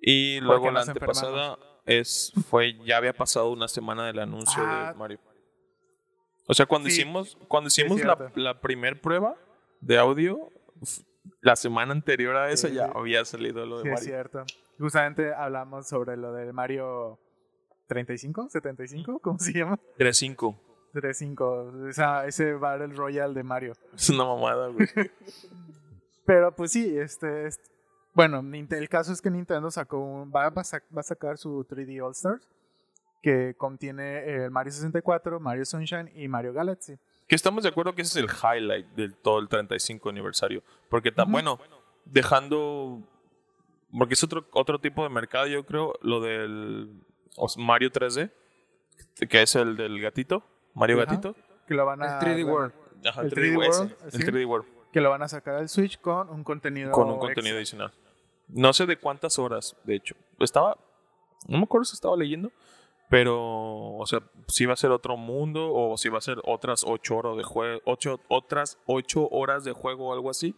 y 0.00 0.40
luego 0.40 0.70
la 0.70 0.82
antepasada 0.82 1.58
es 1.86 2.32
fue 2.48 2.74
ya 2.84 2.96
había 2.98 3.12
pasado 3.12 3.50
una 3.50 3.68
semana 3.68 4.06
del 4.06 4.18
anuncio 4.20 4.62
Ah. 4.64 4.92
de 4.92 4.98
Mario. 4.98 5.18
O 6.48 6.54
sea, 6.54 6.66
cuando 6.66 6.88
Sí. 6.88 6.96
hicimos 7.00 7.36
cuando 7.48 7.70
Sí, 7.70 7.82
hicimos 7.82 8.02
la, 8.04 8.16
cierto. 8.16 8.38
la 8.40 8.60
primer 8.60 9.00
prueba 9.00 9.36
de 9.80 9.98
audio 9.98 10.50
la 11.40 11.56
semana 11.56 11.92
anterior 11.92 12.36
a 12.36 12.50
esa 12.50 12.68
Sí, 12.68 12.74
ya 12.74 12.86
sí. 12.86 12.92
había 12.94 13.24
salido 13.24 13.64
lo 13.66 13.78
de 13.78 13.82
Sí, 13.82 13.88
es 13.88 13.94
Mario. 13.94 14.06
cierto. 14.08 14.44
Justamente 14.78 15.32
hablamos 15.34 15.88
sobre 15.88 16.16
lo 16.16 16.32
del 16.32 16.52
Mario 16.52 17.18
35, 17.92 18.48
75, 18.48 19.18
¿cómo 19.20 19.38
se 19.38 19.52
llama? 19.52 19.78
3.5. 19.98 20.56
35, 20.92 21.88
esa, 21.88 22.26
ese 22.26 22.54
Battle 22.54 22.88
Royale 22.94 23.34
de 23.34 23.42
Mario. 23.42 23.72
Es 23.94 24.10
una 24.10 24.24
mamada, 24.24 24.68
güey. 24.68 24.86
Pero 26.24 26.54
pues 26.54 26.72
sí, 26.72 26.96
este, 26.98 27.46
es- 27.46 27.60
bueno, 28.14 28.42
el 28.70 28.88
caso 28.88 29.12
es 29.12 29.20
que 29.22 29.30
Nintendo 29.30 29.70
sacó 29.70 29.98
un, 29.98 30.30
va, 30.30 30.50
va 30.50 30.60
a 30.62 30.64
sac- 30.64 30.84
va 30.94 31.00
a 31.00 31.04
sacar 31.04 31.38
su 31.38 31.64
3D 31.64 32.04
All 32.04 32.12
Stars 32.12 32.46
que 33.22 33.54
contiene 33.56 34.44
el 34.44 34.50
Mario 34.50 34.72
64, 34.72 35.40
Mario 35.40 35.64
Sunshine 35.64 36.10
y 36.14 36.28
Mario 36.28 36.52
Galaxy. 36.52 36.98
Que 37.28 37.36
estamos 37.36 37.62
de 37.62 37.70
acuerdo 37.70 37.94
que 37.94 38.02
ese 38.02 38.20
es 38.20 38.24
el 38.26 38.30
highlight 38.30 38.86
del 38.94 39.14
todo 39.16 39.38
el 39.38 39.48
35 39.48 40.08
aniversario. 40.10 40.62
Porque, 40.90 41.10
ta- 41.12 41.24
bueno, 41.24 41.58
dejando. 42.04 43.00
Porque 43.96 44.14
es 44.14 44.24
otro, 44.24 44.46
otro 44.52 44.78
tipo 44.80 45.02
de 45.04 45.08
mercado, 45.10 45.46
yo 45.46 45.64
creo, 45.64 45.94
lo 46.02 46.20
del 46.20 46.90
os- 47.36 47.56
Mario 47.58 47.90
3D, 47.90 48.30
que 49.28 49.42
es 49.42 49.54
el 49.56 49.76
del 49.76 50.00
gatito, 50.00 50.42
Mario 50.74 50.96
Ajá. 51.00 51.06
Gatito. 51.06 51.34
Que 51.66 51.74
lo 51.74 51.86
van 51.86 52.02
El 52.02 52.08
a 52.08 52.18
3D 52.20 52.42
bueno, 52.44 52.52
World. 52.52 52.74
Ajá, 53.06 53.20
El 53.22 53.26
el 53.28 53.32
3D 53.32 53.34
3D, 53.56 53.68
ese, 53.68 53.80
World, 53.80 53.96
el 54.04 54.12
¿sí? 54.12 54.18
3D 54.18 54.46
World, 54.46 54.66
que 54.92 55.00
lo 55.00 55.10
van 55.10 55.22
a 55.22 55.28
sacar 55.28 55.54
al 55.56 55.68
Switch 55.68 56.00
con 56.00 56.28
un 56.30 56.44
contenido 56.44 56.90
con 56.92 57.08
un 57.10 57.18
contenido 57.18 57.58
extra. 57.58 57.84
adicional. 57.86 57.92
No 58.48 58.72
sé 58.72 58.86
de 58.86 58.96
cuántas 58.98 59.38
horas, 59.38 59.76
de 59.84 59.94
hecho. 59.94 60.14
Estaba. 60.38 60.76
No 61.48 61.58
me 61.58 61.64
acuerdo 61.64 61.84
si 61.84 61.94
estaba 61.94 62.16
leyendo. 62.16 62.50
Pero, 63.08 63.36
o 63.96 64.06
sea, 64.06 64.20
si 64.48 64.64
va 64.64 64.72
a 64.72 64.76
ser 64.76 64.90
otro 64.90 65.16
mundo 65.18 65.70
o 65.72 65.98
si 65.98 66.08
va 66.08 66.16
a 66.18 66.22
ser 66.22 66.38
otras 66.44 66.82
ocho 66.86 67.16
horas 67.18 67.36
de 67.36 67.42
juego, 67.42 67.80
ocho, 67.84 68.20
otras 68.28 68.78
ocho 68.86 69.28
horas 69.28 69.64
de 69.64 69.72
juego 69.72 70.08
o 70.08 70.12
algo 70.14 70.30
así. 70.30 70.54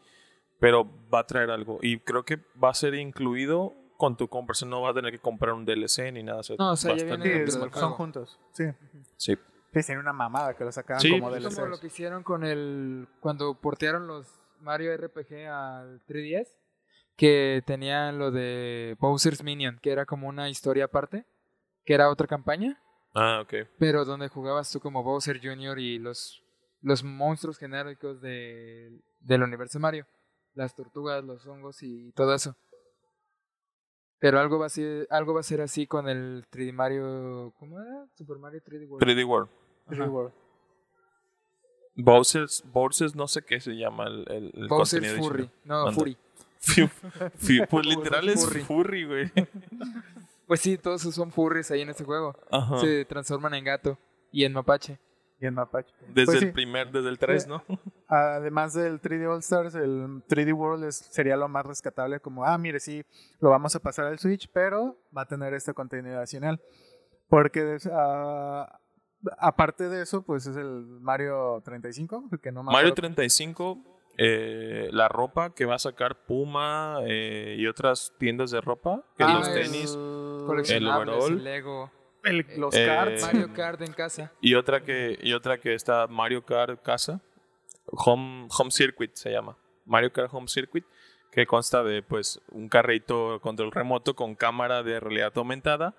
Pero 0.60 0.88
va 1.12 1.20
a 1.20 1.26
traer 1.26 1.50
algo. 1.50 1.78
Y 1.82 1.98
creo 1.98 2.24
que 2.24 2.38
va 2.62 2.70
a 2.70 2.74
ser 2.74 2.94
incluido 2.94 3.74
con 3.96 4.16
tu 4.16 4.28
compra. 4.28 4.52
O 4.52 4.54
sea, 4.54 4.68
no 4.68 4.82
va 4.82 4.90
a 4.90 4.94
tener 4.94 5.12
que 5.12 5.18
comprar 5.18 5.54
un 5.54 5.64
DLC 5.64 6.12
ni 6.12 6.22
nada. 6.22 6.40
No, 6.58 6.72
o 6.72 6.76
sea, 6.76 6.90
va 6.90 6.94
a 6.94 6.98
ya 6.98 7.04
estar 7.04 7.22
Sí, 7.22 7.28
viene 7.28 7.40
del 7.40 7.50
son 7.50 7.92
juntos. 7.92 8.38
Sí. 8.52 8.64
Sí. 9.16 9.36
Sí, 9.72 9.82
sería 9.82 10.00
una 10.00 10.12
mamada 10.12 10.54
que 10.54 10.64
lo 10.64 10.70
sacaran 10.70 11.00
Sí, 11.00 11.10
como 11.10 11.30
pues, 11.30 11.38
Es 11.38 11.44
DLC. 11.44 11.54
como 11.56 11.68
lo 11.68 11.80
que 11.80 11.86
hicieron 11.88 12.22
con 12.22 12.44
el. 12.44 13.08
Cuando 13.20 13.60
portearon 13.60 14.06
los 14.06 14.28
Mario 14.60 14.96
RPG 14.96 15.46
al 15.48 16.00
3DS. 16.06 16.48
Que 17.16 17.62
tenían 17.66 18.18
lo 18.18 18.30
de 18.30 18.96
Bowser's 19.00 19.42
Minion. 19.42 19.78
Que 19.80 19.90
era 19.92 20.06
como 20.06 20.28
una 20.28 20.48
historia 20.48 20.86
aparte. 20.86 21.24
Que 21.84 21.94
era 21.94 22.10
otra 22.10 22.26
campaña. 22.26 22.80
Ah, 23.14 23.40
ok. 23.42 23.68
Pero 23.78 24.04
donde 24.04 24.28
jugabas 24.28 24.70
tú 24.70 24.80
como 24.80 25.02
Bowser 25.02 25.40
Jr. 25.40 25.78
y 25.78 25.98
los, 25.98 26.42
los 26.80 27.04
monstruos 27.04 27.58
genéricos 27.58 28.20
de, 28.20 29.00
del 29.20 29.42
universo 29.42 29.78
Mario. 29.78 30.06
Las 30.54 30.74
tortugas, 30.74 31.22
los 31.24 31.46
hongos 31.46 31.82
y 31.82 32.12
todo 32.12 32.34
eso. 32.34 32.56
Pero 34.18 34.40
algo 34.40 34.58
va 34.58 34.66
a 34.66 34.70
ser, 34.70 35.06
algo 35.10 35.34
va 35.34 35.40
a 35.40 35.44
ser 35.44 35.60
así 35.60 35.86
con 35.86 36.08
el 36.08 36.44
3D 36.50 36.72
Mario. 36.72 37.52
¿Cómo 37.58 37.78
era? 37.80 38.06
Super 38.14 38.38
Mario 38.38 38.60
3D 38.64 38.88
World. 38.88 39.06
3D 39.06 39.26
World. 39.26 39.48
3D 39.88 40.02
Ajá. 40.02 40.10
World. 40.10 40.32
Bowser's, 41.96 42.64
Bowser's 42.72 43.14
no 43.14 43.28
sé 43.28 43.42
qué 43.44 43.60
se 43.60 43.72
llama 43.76 44.06
el, 44.08 44.24
el, 44.28 44.52
el 44.54 44.68
Bowser's 44.68 45.12
Furry. 45.12 45.50
No, 45.64 45.84
Manda. 45.84 45.92
Furry. 45.92 46.16
Pues 47.70 47.86
literal 47.86 48.28
es 48.28 48.44
Furry. 48.46 48.60
furry, 48.62 49.04
güey. 49.04 49.32
Pues 50.46 50.60
sí, 50.60 50.78
todos 50.78 51.02
son 51.02 51.30
furries 51.30 51.70
ahí 51.70 51.82
en 51.82 51.90
este 51.90 52.04
juego. 52.04 52.34
Ajá. 52.50 52.78
Se 52.78 53.04
transforman 53.04 53.54
en 53.54 53.64
gato 53.64 53.98
y 54.32 54.44
en 54.44 54.52
mapache. 54.52 54.98
Y 55.44 55.46
en 55.46 55.54
Mapache. 55.54 55.92
Desde 56.08 56.24
Pues 56.24 56.42
el 56.42 56.48
sí. 56.48 56.52
primer, 56.54 56.90
desde 56.90 57.10
el 57.10 57.18
3, 57.18 57.42
Sí. 57.42 57.48
¿no? 57.50 57.62
Además 58.08 58.72
del 58.72 58.98
3D 58.98 59.26
All 59.30 59.40
Stars, 59.40 59.74
el 59.74 60.22
3D 60.26 60.54
World 60.54 60.84
es- 60.84 60.96
sería 60.96 61.36
lo 61.36 61.48
más 61.48 61.66
rescatable, 61.66 62.18
como, 62.20 62.46
ah, 62.46 62.56
mire, 62.56 62.80
sí, 62.80 63.04
lo 63.40 63.50
vamos 63.50 63.76
a 63.76 63.80
pasar 63.80 64.06
al 64.06 64.18
Switch, 64.18 64.48
pero 64.52 64.96
va 65.14 65.22
a 65.22 65.26
tener 65.26 65.52
este 65.52 65.74
contenido 65.74 66.16
adicional. 66.18 66.62
Porque 67.28 67.76
ah, 67.92 68.78
aparte 69.38 69.88
de 69.90 70.02
eso, 70.02 70.22
pues 70.22 70.46
es 70.46 70.56
el 70.56 70.86
Mario 71.00 71.60
35, 71.64 72.30
que 72.42 72.50
no 72.50 72.62
Mario 72.62 72.78
acuerdo- 72.88 72.94
35, 72.94 73.78
eh, 74.16 74.88
la 74.92 75.08
ropa 75.08 75.54
que 75.54 75.66
va 75.66 75.74
a 75.74 75.78
sacar 75.78 76.24
Puma 76.24 77.00
eh, 77.02 77.56
y 77.58 77.66
otras 77.66 78.12
tiendas 78.18 78.50
de 78.50 78.60
ropa, 78.62 79.02
que 79.18 79.24
Ah, 79.24 79.34
los 79.40 79.48
el- 79.48 79.54
tenis, 79.62 79.94
Coleccionables, 80.46 81.14
overall. 81.16 81.32
el 81.38 81.44
Lego. 81.44 81.90
El- 82.24 82.46
los 82.56 82.74
Eh, 82.74 82.86
cards. 82.86 83.22
Mario 83.22 83.52
Kart 83.52 83.80
en 83.82 83.92
casa. 83.92 84.32
y 84.40 84.54
otra 84.54 84.82
que 84.84 85.18
y 85.22 85.32
otra 85.32 85.58
que 85.58 85.74
está 85.74 86.06
Mario 86.06 86.44
Kart 86.44 86.82
Casa, 86.82 87.20
Home, 87.86 88.48
Home 88.58 88.70
Circuit 88.70 89.14
se 89.14 89.30
llama. 89.30 89.56
Mario 89.86 90.12
Kart 90.12 90.30
Home 90.32 90.48
Circuit, 90.48 90.84
que 91.30 91.46
consta 91.46 91.82
de 91.82 92.02
pues 92.02 92.40
un 92.50 92.68
carrito 92.68 93.40
control 93.40 93.70
remoto 93.72 94.14
con 94.16 94.34
cámara 94.34 94.82
de 94.82 95.00
realidad 95.00 95.32
aumentada 95.36 95.94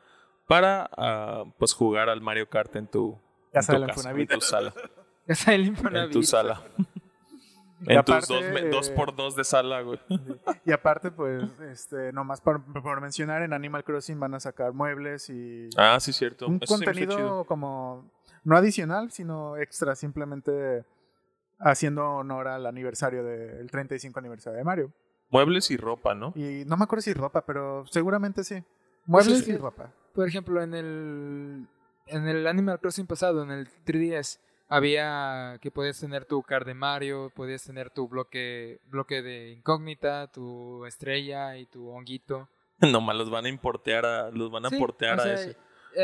para 0.47 0.89
ah, 0.97 1.43
pues 1.59 1.73
jugar 1.73 2.09
al 2.09 2.21
Mario 2.21 2.49
Kart 2.49 2.75
en 2.75 2.87
tu, 2.87 3.19
Ya 3.53 3.59
en 3.59 3.63
sabe 3.63 3.77
tu 3.79 3.83
el 3.83 3.89
casa, 3.89 4.09
en 4.11 4.19
Infonavit. 4.21 4.31
tu 4.31 4.41
sala. 4.41 4.73
El 5.47 5.61
en 5.61 5.67
Infonavit. 5.67 6.11
tu 6.13 6.23
sala. 6.23 6.61
En 7.87 7.97
aparte, 7.97 8.27
tus 8.27 8.71
dos, 8.71 8.89
eh, 8.89 8.93
por 8.95 9.15
dos 9.15 9.35
de 9.35 9.43
sala, 9.43 9.81
güey. 9.81 9.99
Y 10.63 10.71
aparte, 10.71 11.11
pues, 11.11 11.43
este, 11.71 12.13
nomás 12.13 12.39
por, 12.41 12.63
por 12.81 13.01
mencionar, 13.01 13.41
en 13.41 13.53
Animal 13.53 13.83
Crossing 13.83 14.19
van 14.19 14.33
a 14.33 14.39
sacar 14.39 14.73
muebles 14.73 15.29
y 15.29 15.69
Ah, 15.77 15.99
sí, 15.99 16.13
cierto. 16.13 16.47
un 16.47 16.59
Eso 16.61 16.73
contenido 16.75 17.15
chido. 17.15 17.45
como, 17.45 18.09
no 18.43 18.55
adicional, 18.57 19.11
sino 19.11 19.57
extra, 19.57 19.95
simplemente 19.95 20.85
haciendo 21.59 22.05
honor 22.15 22.47
al 22.47 22.65
aniversario 22.65 23.23
del 23.23 23.69
35 23.69 24.19
aniversario 24.19 24.57
de 24.57 24.63
Mario. 24.63 24.91
Muebles 25.29 25.69
y 25.71 25.77
ropa, 25.77 26.13
¿no? 26.15 26.31
Y 26.35 26.63
no 26.65 26.77
me 26.77 26.83
acuerdo 26.83 27.01
si 27.01 27.13
ropa, 27.13 27.45
pero 27.45 27.85
seguramente 27.87 28.43
sí. 28.43 28.63
Muebles 29.05 29.47
y 29.47 29.57
ropa. 29.57 29.91
Por 30.13 30.27
ejemplo, 30.27 30.61
en 30.61 30.73
el, 30.73 31.67
en 32.07 32.27
el 32.27 32.47
Animal 32.47 32.79
Crossing 32.79 33.05
pasado, 33.07 33.43
en 33.43 33.51
el 33.51 33.67
3DS, 33.85 34.39
había 34.67 35.57
que 35.61 35.71
podías 35.71 35.99
tener 35.99 36.25
tu 36.25 36.41
card 36.43 36.65
de 36.65 36.73
Mario, 36.73 37.31
podías 37.35 37.63
tener 37.63 37.89
tu 37.89 38.07
bloque, 38.07 38.79
bloque 38.87 39.21
de 39.21 39.51
incógnita, 39.51 40.27
tu 40.27 40.85
estrella 40.85 41.57
y 41.57 41.65
tu 41.65 41.89
honguito. 41.89 42.49
Nomás 42.79 43.15
los 43.15 43.29
van 43.29 43.45
a 43.45 43.49
importear 43.49 44.05
a, 44.05 44.31
los 44.31 44.51
van 44.51 44.65
a 44.65 44.69
Sí, 44.69 44.77
portear 44.77 45.19
o 45.19 45.23
a 45.23 45.33
ese. 45.33 45.55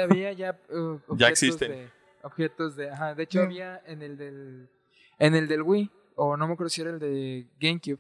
Había 0.02 0.32
ya 0.34 0.60
uh, 0.70 0.76
objetos 0.76 1.18
Ya 1.18 1.28
existen. 1.28 1.72
De, 1.72 1.90
objetos 2.24 2.76
de, 2.76 2.90
ajá, 2.90 3.16
de 3.16 3.24
hecho 3.24 3.42
había 3.42 3.82
en 3.86 4.02
el 4.02 4.18
del 4.18 4.70
en 5.18 5.36
el 5.36 5.48
del 5.48 5.64
Wii 5.64 5.92
o 6.16 6.38
no 6.38 6.48
me 6.48 6.54
acuerdo 6.54 6.70
si 6.70 6.82
era 6.82 6.92
el 6.92 7.00
de 7.00 7.48
GameCube, 7.60 8.00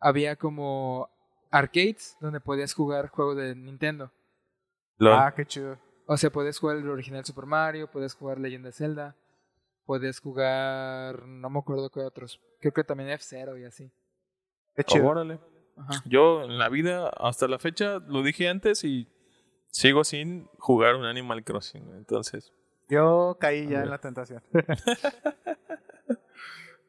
había 0.00 0.36
como 0.36 1.08
arcades 1.50 2.16
donde 2.20 2.40
podías 2.40 2.74
jugar 2.74 3.08
juegos 3.08 3.36
de 3.36 3.54
Nintendo. 3.54 4.10
Lol. 4.98 5.14
Ah, 5.14 5.32
qué 5.34 5.46
chido. 5.46 5.78
O 6.06 6.16
sea, 6.16 6.30
podías 6.30 6.58
jugar 6.58 6.76
el 6.76 6.88
original 6.88 7.24
Super 7.24 7.46
Mario, 7.46 7.90
podías 7.90 8.14
jugar 8.14 8.38
Legend 8.38 8.66
of 8.66 8.74
Zelda, 8.74 9.16
podías 9.84 10.20
jugar 10.20 11.26
no 11.26 11.50
me 11.50 11.58
acuerdo 11.58 11.90
qué 11.90 12.00
otros. 12.00 12.40
Creo 12.60 12.72
que 12.72 12.84
también 12.84 13.10
F0 13.10 13.60
y 13.60 13.64
así. 13.64 13.90
Qué 14.74 14.84
chido. 14.84 15.06
Órale. 15.06 15.40
Ajá. 15.76 16.02
Yo 16.06 16.42
en 16.42 16.58
la 16.58 16.68
vida, 16.68 17.08
hasta 17.08 17.48
la 17.48 17.58
fecha, 17.58 17.98
lo 18.06 18.22
dije 18.22 18.48
antes 18.48 18.84
y 18.84 19.08
sigo 19.68 20.04
sin 20.04 20.46
jugar 20.58 20.96
un 20.96 21.04
Animal 21.04 21.44
Crossing. 21.44 21.82
Entonces, 21.96 22.52
Yo 22.88 23.36
caí 23.40 23.68
ya 23.68 23.82
en 23.82 23.90
la 23.90 23.98
tentación. 23.98 24.42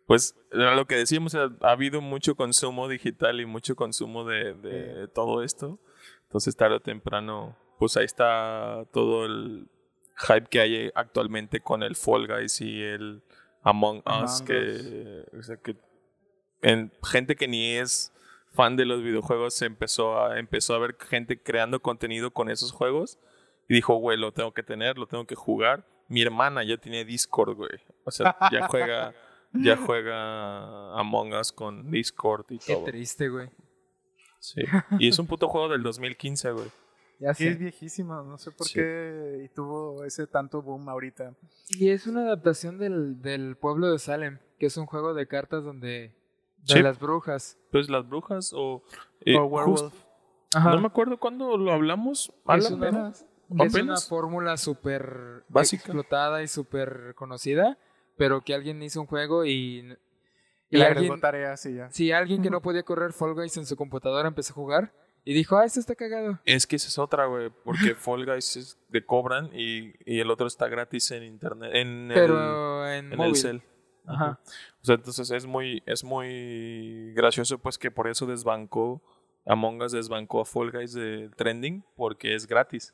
pues 0.08 0.36
era 0.52 0.76
lo 0.76 0.86
que 0.86 0.96
decíamos, 0.96 1.36
ha, 1.36 1.50
ha 1.62 1.72
habido 1.72 2.02
mucho 2.02 2.36
consumo 2.36 2.88
digital 2.88 3.40
y 3.40 3.46
mucho 3.46 3.76
consumo 3.76 4.26
de, 4.26 4.54
de 4.56 5.08
todo 5.08 5.44
esto. 5.44 5.80
Entonces, 6.24 6.56
tarde 6.56 6.76
o 6.76 6.80
temprano, 6.82 7.56
pues 7.78 7.98
ahí 7.98 8.06
está 8.06 8.86
todo 8.92 9.26
el 9.26 9.70
hype 10.18 10.48
que 10.50 10.60
hay 10.60 10.92
actualmente 10.96 11.62
con 11.62 11.84
el 11.84 11.96
Fall 11.96 12.28
Guys 12.28 12.62
y 12.62 12.82
el 12.82 13.24
Among, 13.64 14.02
Among 14.06 14.24
Us, 14.24 14.42
que, 14.42 15.26
o 15.38 15.44
sea, 15.44 15.58
que 15.58 15.76
en, 16.62 16.92
gente 17.04 17.36
que 17.36 17.48
ni 17.48 17.76
es 17.76 18.14
fan 18.54 18.76
de 18.76 18.86
los 18.86 19.02
videojuegos 19.02 19.54
se 19.54 19.66
empezó 19.66 20.20
a, 20.20 20.40
empezó 20.40 20.76
a 20.76 20.80
ver 20.80 20.98
gente 21.00 21.42
creando 21.42 21.82
contenido 21.82 22.32
con 22.32 22.50
esos 22.50 22.72
juegos 22.72 23.18
y 23.68 23.76
dijo, 23.76 23.96
güey, 23.96 24.18
lo 24.18 24.34
tengo 24.34 24.54
que 24.54 24.64
tener, 24.64 24.98
lo 24.98 25.08
tengo 25.08 25.26
que 25.26 25.36
jugar. 25.36 25.86
Mi 26.08 26.22
hermana 26.22 26.64
ya 26.64 26.78
tiene 26.78 27.06
Discord, 27.06 27.56
güey. 27.56 27.80
O 28.04 28.12
sea, 28.12 28.36
ya 28.52 28.68
juega, 28.68 29.14
ya 29.54 29.78
juega 29.78 31.00
Among 31.00 31.34
Us 31.34 31.52
con 31.52 31.90
Discord 31.90 32.46
y 32.50 32.60
Qué 32.60 32.74
todo. 32.74 32.84
triste, 32.84 33.30
güey. 33.30 33.50
Sí. 34.40 34.62
Y 35.00 35.08
es 35.08 35.20
un 35.20 35.28
puto 35.28 35.48
juego 35.48 35.70
del 35.70 35.84
2015, 35.84 36.52
güey. 36.52 36.68
Ya 37.22 37.34
Sí, 37.36 37.48
es 37.48 37.54
sé. 37.54 37.60
viejísimo. 37.60 38.22
No 38.24 38.38
sé 38.38 38.52
por 38.52 38.66
Sí. 38.68 38.74
qué. 38.74 39.44
Y 39.46 39.50
tuvo 39.50 40.04
ese 40.04 40.26
tanto 40.28 40.62
boom 40.62 40.90
ahorita. 40.90 41.34
Y 41.70 41.90
es 41.90 42.08
una 42.08 42.22
adaptación 42.22 42.78
del, 42.80 43.22
del 43.22 43.56
pueblo 43.56 43.92
de 43.92 44.00
Salem, 44.00 44.40
que 44.58 44.66
es 44.66 44.76
un 44.78 44.88
juego 44.88 45.14
de 45.14 45.28
cartas 45.28 45.64
donde 45.64 46.12
de 46.64 46.74
Sí. 46.74 46.82
las 46.82 47.00
brujas. 47.00 47.58
Pues 47.72 47.90
las 47.90 48.08
brujas 48.10 48.52
o... 48.56 48.84
eh, 49.22 49.38
o 49.38 49.46
Werewolf. 49.46 49.94
Ajá. 50.54 50.72
no 50.76 50.82
me 50.82 50.88
acuerdo 50.88 51.18
cuándo 51.18 51.58
lo 51.58 51.72
hablamos. 51.72 52.34
Es 52.58 52.70
una- 52.72 52.88
apenas. 52.88 53.26
Es 53.60 53.76
una 53.76 53.98
fórmula 53.98 54.58
súper 54.58 55.44
Básica. 55.50 55.84
explotada 55.84 56.42
y 56.44 56.48
súper 56.48 57.14
conocida, 57.16 57.78
pero 58.18 58.42
que 58.42 58.54
alguien 58.56 58.82
hizo 58.82 59.00
un 59.02 59.08
juego 59.08 59.46
y, 59.46 59.80
Y 59.80 59.98
y 60.72 60.78
le 60.78 60.86
alguien, 60.86 61.20
tareas 61.20 61.66
y 61.66 61.76
ya. 61.76 61.90
si 61.92 62.12
alguien 62.14 62.42
que 62.42 62.50
no 62.50 62.62
podía 62.62 62.84
correr 62.84 63.12
Fall 63.14 63.34
Guys 63.34 63.58
en 63.58 63.66
su 63.66 63.76
computadora 63.76 64.28
empezó 64.30 64.54
a 64.54 64.56
jugar 64.56 64.94
y 65.24 65.34
dijo, 65.34 65.58
ah, 65.58 65.66
esto 65.66 65.80
está 65.80 65.96
cagado. 65.96 66.40
Es 66.46 66.66
que 66.66 66.76
esa 66.76 66.88
es 66.88 66.98
otra, 66.98 67.26
güey. 67.26 67.52
Porque 67.64 67.96
Fall 67.96 68.26
Guys 68.26 68.58
es 68.58 68.80
de 68.90 69.06
cobran 69.06 69.50
y, 69.54 69.94
y 70.06 70.20
el 70.20 70.32
otro 70.32 70.48
está 70.48 70.68
gratis 70.68 71.12
en 71.12 71.24
internet. 71.24 71.72
En 71.74 72.12
el, 72.12 72.14
Pero 72.14 72.88
en, 72.88 73.14
en 73.14 73.22
el 73.22 73.36
cel. 73.36 73.62
Ajá. 74.06 74.40
O 74.82 74.86
sea, 74.86 74.96
entonces 74.96 75.30
es 75.30 75.46
muy, 75.46 75.84
es 75.86 76.04
muy 76.04 77.14
gracioso, 77.14 77.60
pues 77.60 77.78
que 77.78 77.92
por 77.92 78.08
eso 78.08 78.26
desbancó. 78.26 79.02
Among 79.46 79.82
Us 79.82 79.92
desbancó 79.92 80.42
a 80.42 80.46
Fall 80.46 80.72
Guys 80.72 80.94
de 80.94 81.30
trending 81.36 81.84
porque 81.96 82.36
es 82.36 82.48
gratis. 82.48 82.94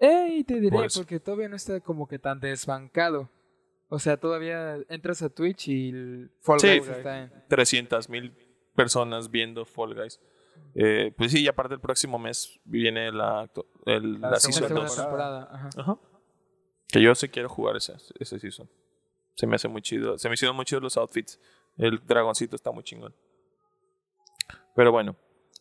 Ey, 0.00 0.44
te 0.44 0.60
diré, 0.60 0.76
Por 0.76 0.92
porque 0.92 1.18
todavía 1.18 1.48
no 1.48 1.56
está 1.56 1.80
como 1.80 2.06
que 2.06 2.18
tan 2.18 2.38
desbancado. 2.38 3.30
O 3.88 3.98
sea, 3.98 4.16
todavía 4.16 4.76
entras 4.88 5.22
a 5.22 5.28
Twitch 5.28 5.68
y 5.68 5.88
el 5.90 6.30
Fall 6.40 6.60
Sí. 6.60 6.68
Guys 6.68 6.88
está 6.88 7.22
en... 7.22 7.32
300 7.48 8.08
mil 8.08 8.32
personas 8.74 9.30
viendo 9.30 9.64
Fall 9.64 9.94
Guys. 9.94 10.20
Eh, 10.74 11.12
pues 11.16 11.32
sí, 11.32 11.42
y 11.42 11.48
aparte 11.48 11.74
el 11.74 11.80
próximo 11.80 12.18
mes 12.18 12.60
viene 12.64 13.10
la, 13.12 13.50
el- 13.86 14.20
La 14.20 14.30
la, 14.30 14.36
Season 14.40 14.64
segunda 14.68 14.82
2. 14.88 14.96
temporada. 14.96 15.48
Ajá. 15.52 15.68
Ajá. 15.76 15.98
Que 16.88 17.02
yo 17.02 17.14
sí 17.14 17.28
quiero 17.28 17.48
jugar 17.48 17.76
ese, 17.76 17.94
ese 18.18 18.38
season. 18.38 18.68
Se 19.34 19.46
me 19.46 19.56
hace 19.56 19.68
muy 19.68 19.82
chido. 19.82 20.18
Se 20.18 20.28
me 20.28 20.34
hicieron 20.34 20.56
muy 20.56 20.64
chidos 20.64 20.82
los 20.82 20.96
outfits. 20.96 21.38
El 21.76 22.00
dragoncito 22.06 22.56
está 22.56 22.70
muy 22.70 22.82
chingón. 22.82 23.14
Pero 24.74 24.92
bueno. 24.92 25.16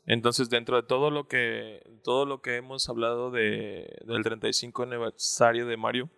Entonces, 0.06 0.50
dentro 0.50 0.78
de 0.78 0.84
todo 0.84 1.12
lo 1.12 1.28
que. 1.28 1.82
Todo 2.04 2.26
lo 2.26 2.42
que 2.42 2.56
hemos 2.56 2.88
hablado 2.90 3.30
de, 3.30 4.00
del 4.06 4.24
35 4.24 4.84
aniversario 4.84 5.68
de 5.68 5.76
Mario. 5.78 6.10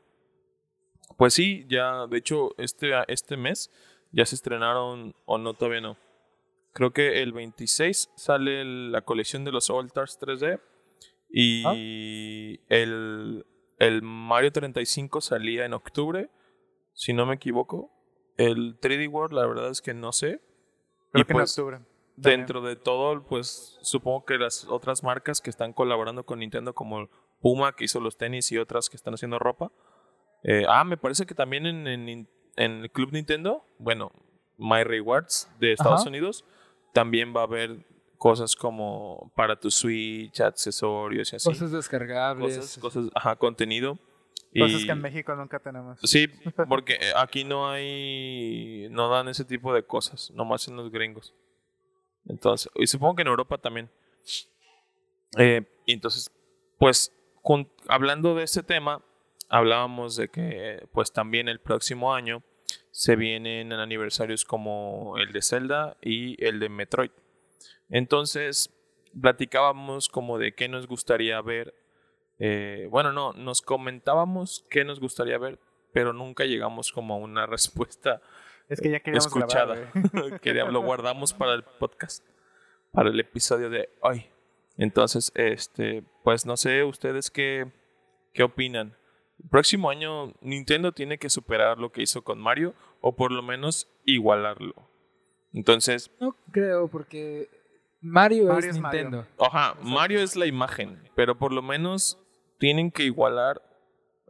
Pues 1.17 1.33
sí, 1.33 1.65
ya. 1.67 2.05
De 2.07 2.17
hecho, 2.17 2.49
este, 2.57 2.91
este 3.07 3.35
mes 3.35 3.71
ya 4.11 4.25
se 4.25 4.35
estrenaron. 4.35 5.15
O 5.25 5.37
no, 5.37 5.53
todavía 5.53 5.81
no. 5.81 5.97
Creo 6.79 6.93
que 6.93 7.21
el 7.21 7.33
26 7.33 8.09
sale 8.15 8.63
la 8.63 9.01
colección 9.01 9.43
de 9.43 9.51
los 9.51 9.69
All 9.69 9.87
Stars 9.87 10.17
3D. 10.17 10.61
Y 11.29 12.57
el, 12.69 13.45
el 13.79 14.01
Mario 14.01 14.53
35 14.53 15.19
salía 15.19 15.65
en 15.65 15.73
octubre, 15.73 16.29
si 16.93 17.11
no 17.11 17.25
me 17.25 17.35
equivoco. 17.35 17.91
El 18.37 18.79
3D 18.79 19.11
World, 19.11 19.33
la 19.33 19.45
verdad 19.45 19.69
es 19.69 19.81
que 19.81 19.93
no 19.93 20.13
sé. 20.13 20.39
Creo 21.11 21.23
y 21.23 21.25
que 21.25 21.33
pues, 21.33 21.57
en 21.57 21.63
octubre. 21.65 21.85
dentro 22.15 22.61
de 22.61 22.77
todo, 22.77 23.25
pues 23.25 23.77
supongo 23.81 24.23
que 24.23 24.37
las 24.37 24.63
otras 24.69 25.03
marcas 25.03 25.41
que 25.41 25.49
están 25.49 25.73
colaborando 25.73 26.25
con 26.25 26.39
Nintendo, 26.39 26.73
como 26.73 27.09
Puma, 27.41 27.75
que 27.75 27.83
hizo 27.83 27.99
los 27.99 28.15
tenis, 28.15 28.53
y 28.53 28.57
otras 28.57 28.89
que 28.89 28.95
están 28.95 29.15
haciendo 29.15 29.37
ropa. 29.37 29.69
Eh, 30.43 30.63
ah, 30.65 30.85
me 30.85 30.95
parece 30.95 31.25
que 31.25 31.35
también 31.35 31.65
en, 31.65 31.87
en, 31.87 32.29
en 32.55 32.71
el 32.83 32.89
Club 32.89 33.11
Nintendo, 33.11 33.65
bueno, 33.79 34.13
My 34.57 34.85
Rewards 34.85 35.51
de 35.59 35.73
Estados 35.73 36.01
Ajá. 36.03 36.09
Unidos, 36.09 36.45
también 36.93 37.33
va 37.35 37.41
a 37.41 37.43
haber 37.43 37.85
cosas 38.17 38.55
como 38.55 39.31
para 39.35 39.57
tu 39.59 39.71
Switch, 39.71 40.41
accesorios 40.41 41.31
y 41.31 41.35
así 41.37 41.47
Cosas 41.49 41.71
descargables. 41.71 42.57
cosas, 42.57 42.77
cosas, 42.79 43.05
ajá, 43.15 43.35
contenido. 43.37 43.97
Cosas 44.57 44.81
Y- 44.81 44.85
que 44.87 44.91
en 44.91 45.01
México 45.01 45.33
nunca 45.35 45.59
tenemos. 45.59 45.99
Sí, 46.03 46.27
porque 46.69 46.93
eh, 46.95 47.11
aquí 47.15 47.43
no 47.43 47.69
hay, 47.69 48.87
no 48.89 49.07
dan 49.09 49.27
ese 49.29 49.45
tipo 49.45 49.73
de 49.73 49.83
cosas, 49.83 50.31
nomás 50.31 50.67
en 50.67 50.75
los 50.75 50.91
gringos. 50.91 51.33
Entonces, 52.27 52.69
y 52.75 52.87
supongo 52.87 53.15
que 53.15 53.21
en 53.21 53.27
Europa 53.29 53.57
también. 53.57 53.89
Eh, 55.37 55.63
y 55.85 55.93
entonces, 55.93 56.31
pues, 56.77 57.13
hablando 57.87 58.35
de 58.35 58.43
este 58.43 58.63
tema, 58.63 59.03
hablábamos 59.47 60.15
de 60.15 60.27
que, 60.29 60.87
pues, 60.91 61.11
también 61.11 61.47
el 61.47 61.59
próximo 61.59 62.13
año 62.13 62.43
se 62.91 63.15
vienen 63.15 63.71
aniversarios 63.73 64.45
como 64.45 65.17
el 65.17 65.31
de 65.31 65.41
Zelda 65.41 65.97
y 66.01 66.43
el 66.43 66.59
de 66.59 66.69
Metroid. 66.69 67.11
Entonces, 67.89 68.73
platicábamos 69.19 70.09
como 70.09 70.37
de 70.37 70.53
qué 70.53 70.67
nos 70.67 70.87
gustaría 70.87 71.41
ver. 71.41 71.73
eh, 72.39 72.87
bueno, 72.89 73.11
no, 73.11 73.33
nos 73.33 73.61
comentábamos 73.61 74.65
qué 74.69 74.85
nos 74.85 74.99
gustaría 74.99 75.37
ver, 75.37 75.59
pero 75.91 76.13
nunca 76.13 76.45
llegamos 76.45 76.91
como 76.91 77.15
a 77.15 77.17
una 77.17 77.45
respuesta 77.47 78.21
Es 78.69 78.79
que 78.79 78.89
ya 78.89 78.99
queríamos 78.99 79.25
escuchada. 79.25 79.91
grabar, 80.43 80.71
lo 80.71 80.81
guardamos 80.81 81.33
para 81.33 81.53
el 81.53 81.63
podcast, 81.63 82.25
para 82.91 83.09
el 83.09 83.19
episodio 83.19 83.69
de 83.69 83.89
hoy. 84.01 84.27
Entonces, 84.77 85.31
este, 85.35 86.03
pues 86.23 86.45
no 86.45 86.55
sé 86.55 86.83
ustedes 86.83 87.29
qué, 87.29 87.69
qué 88.33 88.43
opinan. 88.43 88.95
El 89.41 89.49
próximo 89.49 89.89
año 89.89 90.33
Nintendo 90.41 90.91
tiene 90.91 91.17
que 91.17 91.29
superar 91.29 91.77
lo 91.77 91.91
que 91.91 92.01
hizo 92.01 92.23
con 92.23 92.39
Mario 92.39 92.73
o 93.01 93.15
por 93.15 93.31
lo 93.31 93.41
menos 93.41 93.87
igualarlo. 94.05 94.73
Entonces, 95.53 96.11
No 96.19 96.35
creo, 96.51 96.87
porque 96.87 97.49
Mario, 98.01 98.45
Mario 98.47 98.69
es 98.69 98.75
es 98.75 98.81
Mario. 98.81 99.01
Nintendo. 99.01 99.27
Ajá, 99.39 99.75
Mario 99.81 100.19
es 100.21 100.35
la 100.35 100.45
imagen, 100.45 101.01
pero 101.15 101.37
por 101.37 101.51
lo 101.51 101.61
menos 101.61 102.19
tienen 102.59 102.91
que 102.91 103.03
igualar 103.03 103.61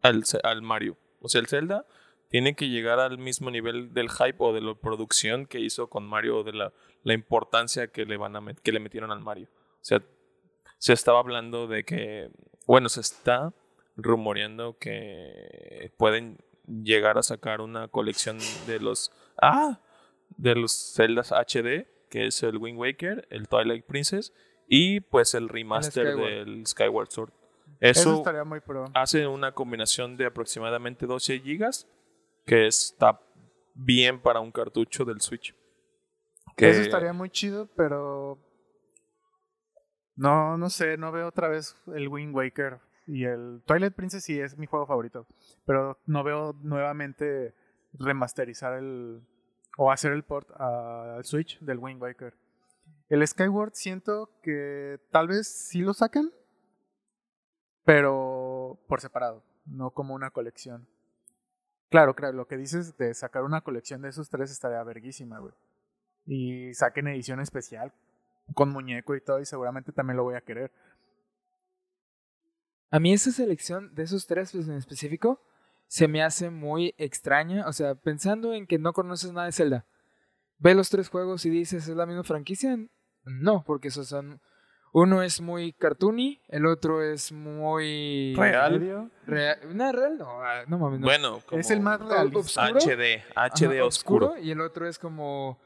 al, 0.01 0.23
al 0.43 0.61
Mario. 0.61 0.97
O 1.21 1.27
sea, 1.27 1.41
el 1.41 1.47
Zelda 1.47 1.85
tiene 2.29 2.55
que 2.55 2.69
llegar 2.69 2.99
al 2.99 3.17
mismo 3.17 3.49
nivel 3.51 3.93
del 3.93 4.09
hype 4.09 4.35
o 4.37 4.53
de 4.53 4.61
la 4.61 4.75
producción 4.75 5.45
que 5.47 5.59
hizo 5.59 5.89
con 5.89 6.07
Mario 6.07 6.37
o 6.37 6.43
de 6.43 6.53
la, 6.53 6.71
la 7.03 7.13
importancia 7.13 7.87
que 7.87 8.05
le, 8.05 8.17
van 8.17 8.35
a 8.35 8.41
met- 8.41 8.59
que 8.61 8.71
le 8.71 8.79
metieron 8.79 9.11
al 9.11 9.19
Mario. 9.19 9.47
O 9.81 9.83
sea, 9.83 10.01
se 10.77 10.93
estaba 10.93 11.19
hablando 11.19 11.67
de 11.67 11.83
que, 11.83 12.29
bueno, 12.67 12.87
se 12.87 13.01
está 13.01 13.51
rumoreando 14.03 14.77
que 14.77 15.91
pueden 15.97 16.37
llegar 16.67 17.17
a 17.17 17.23
sacar 17.23 17.61
una 17.61 17.87
colección 17.87 18.37
de 18.67 18.79
los... 18.79 19.11
Ah, 19.41 19.79
de 20.37 20.55
los 20.55 20.93
Zeldas 20.95 21.31
HD, 21.31 21.87
que 22.09 22.27
es 22.27 22.43
el 22.43 22.57
Wind 22.57 22.79
Waker, 22.79 23.27
el 23.29 23.47
Twilight 23.47 23.85
Princess 23.85 24.33
y 24.67 25.01
pues 25.01 25.33
el 25.33 25.49
remaster 25.49 26.11
Skyward. 26.11 26.29
del 26.29 26.67
Skyward 26.67 27.11
Sword. 27.11 27.33
Eso, 27.79 28.01
Eso, 28.01 28.17
estaría 28.17 28.43
muy 28.43 28.59
pro. 28.59 28.85
hace 28.93 29.25
una 29.27 29.53
combinación 29.53 30.17
de 30.17 30.25
aproximadamente 30.25 31.05
12 31.05 31.39
gigas, 31.39 31.87
que 32.45 32.67
está 32.67 33.21
bien 33.73 34.21
para 34.21 34.39
un 34.39 34.51
cartucho 34.51 35.05
del 35.05 35.21
Switch. 35.21 35.55
Que 36.55 36.69
Eso 36.69 36.81
estaría 36.81 37.13
muy 37.13 37.29
chido, 37.29 37.67
pero. 37.75 38.37
No, 40.15 40.57
no 40.57 40.69
sé, 40.69 40.97
no 40.97 41.11
veo 41.11 41.27
otra 41.27 41.47
vez 41.47 41.77
el 41.95 42.09
Wind 42.09 42.35
Waker. 42.35 42.79
Y 43.09 43.25
el 43.25 43.63
Twilight 43.65 43.93
Princess 43.93 44.23
sí 44.23 44.39
es 44.39 44.57
mi 44.57 44.65
juego 44.65 44.85
favorito. 44.85 45.25
Pero 45.65 45.99
no 46.05 46.23
veo 46.23 46.53
nuevamente 46.61 47.55
remasterizar 47.93 48.73
el. 48.73 49.21
O 49.77 49.91
hacer 49.91 50.11
el 50.11 50.23
port 50.23 50.49
al 50.59 51.23
Switch 51.23 51.59
del 51.59 51.79
Wind 51.79 52.01
Waker. 52.01 52.33
El 53.07 53.25
Skyward 53.25 53.71
siento 53.73 54.29
que 54.43 54.99
tal 55.11 55.27
vez 55.27 55.47
sí 55.47 55.81
lo 55.81 55.93
saquen. 55.93 56.31
Pero 57.85 58.79
por 58.87 59.01
separado, 59.01 59.43
no 59.65 59.91
como 59.91 60.13
una 60.13 60.31
colección. 60.31 60.87
Claro, 61.89 62.13
claro, 62.13 62.35
lo 62.35 62.47
que 62.47 62.57
dices 62.57 62.97
de 62.97 63.13
sacar 63.13 63.43
una 63.43 63.61
colección 63.61 64.01
de 64.01 64.09
esos 64.09 64.29
tres 64.29 64.51
estaría 64.51 64.83
verguísima, 64.83 65.39
güey 65.39 65.53
y 66.29 66.73
saquen 66.75 67.07
edición 67.07 67.39
especial 67.39 67.91
con 68.53 68.69
muñeco 68.69 69.15
y 69.15 69.21
todo 69.21 69.39
y 69.39 69.45
seguramente 69.45 69.91
también 69.91 70.17
lo 70.17 70.23
voy 70.23 70.35
a 70.35 70.41
querer. 70.41 70.71
A 72.91 72.99
mí 72.99 73.13
esa 73.13 73.31
selección 73.31 73.93
de 73.95 74.03
esos 74.03 74.25
tres 74.27 74.51
pues, 74.51 74.67
en 74.67 74.75
específico 74.75 75.41
se 75.87 76.07
me 76.07 76.23
hace 76.23 76.49
muy 76.49 76.93
extraña. 76.97 77.67
O 77.67 77.73
sea, 77.73 77.95
pensando 77.95 78.53
en 78.53 78.67
que 78.67 78.77
no 78.79 78.93
conoces 78.93 79.31
nada 79.31 79.45
de 79.47 79.51
Zelda, 79.51 79.85
ve 80.57 80.73
los 80.75 80.89
tres 80.89 81.09
juegos 81.09 81.45
y 81.45 81.49
dices, 81.49 81.87
¿es 81.87 81.95
la 81.95 82.05
misma 82.05 82.23
franquicia? 82.23 82.77
No, 83.25 83.63
porque 83.65 83.89
esos 83.89 84.07
son... 84.07 84.41
Uno 84.91 85.21
es 85.21 85.39
muy 85.39 85.71
cartoony, 85.73 86.41
el 86.47 86.65
otro 86.65 87.03
es 87.03 87.31
muy... 87.31 88.33
Real. 88.35 88.79
¿Medio? 88.79 89.11
Rea- 89.27 89.59
No, 89.71 89.91
real, 89.91 90.17
no, 90.17 90.41
ah, 90.41 90.63
no 90.67 90.79
mames. 90.79 90.99
No. 91.01 91.05
Bueno, 91.05 91.41
como 91.45 91.61
Es 91.61 91.69
el 91.69 91.79
más 91.79 91.99
realista. 92.01 92.39
¿Oscuro? 92.39 92.79
HD, 92.79 93.21
Ajá, 93.35 93.49
HD 93.55 93.81
oscuro. 93.83 94.37
Y 94.39 94.49
el 94.49 94.61
otro 94.61 94.87
es 94.87 94.97
como... 94.97 95.59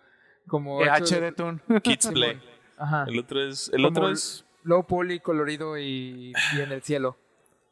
como 0.46 0.82
Eh, 0.84 0.90
HD 0.90 1.34
Toon. 1.34 1.62
Kids 1.84 2.08
Play. 2.14 2.38
Ajá. 2.78 3.06
El 3.08 3.18
otro 3.20 3.42
es. 3.42 3.70
El 3.70 3.76
Como 3.84 3.88
otro 3.88 4.08
el- 4.08 4.14
es. 4.14 4.46
Low 4.64 4.86
poly, 4.88 5.20
colorido 5.20 5.78
y, 5.78 6.34
y 6.56 6.62
en 6.62 6.72
el 6.72 6.82
cielo. 6.82 7.18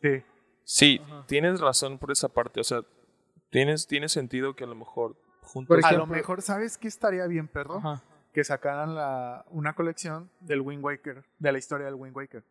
sí. 0.01 0.23
Sí, 0.63 1.01
Ajá. 1.04 1.25
tienes 1.27 1.60
razón 1.60 1.97
por 1.97 2.12
esa 2.12 2.30
parte. 2.30 2.62
O 2.62 2.63
sea, 2.63 2.82
tienes, 3.49 3.88
tiene 3.88 4.08
sentido 4.08 4.56
que 4.56 4.63
a 4.63 4.67
lo 4.67 4.75
mejor 4.75 5.15
juntos. 5.41 5.67
Por 5.75 5.80
A 5.86 5.91
lo 5.91 5.97
ejemplo- 5.97 6.15
mejor, 6.15 6.41
¿sabes 6.43 6.77
qué 6.77 6.88
estaría 6.88 7.25
bien, 7.27 7.47
perro? 7.47 7.77
Ajá. 7.80 8.04
Que 8.32 8.43
sacaran 8.43 8.95
la, 8.95 9.43
una 9.49 9.73
colección 9.73 10.30
del 10.39 10.62
Wind 10.62 10.84
Waker, 10.86 11.25
de 11.39 11.51
la 11.51 11.58
historia 11.58 11.88
del 11.88 11.95
Wind 11.95 12.15
Waker. 12.15 12.43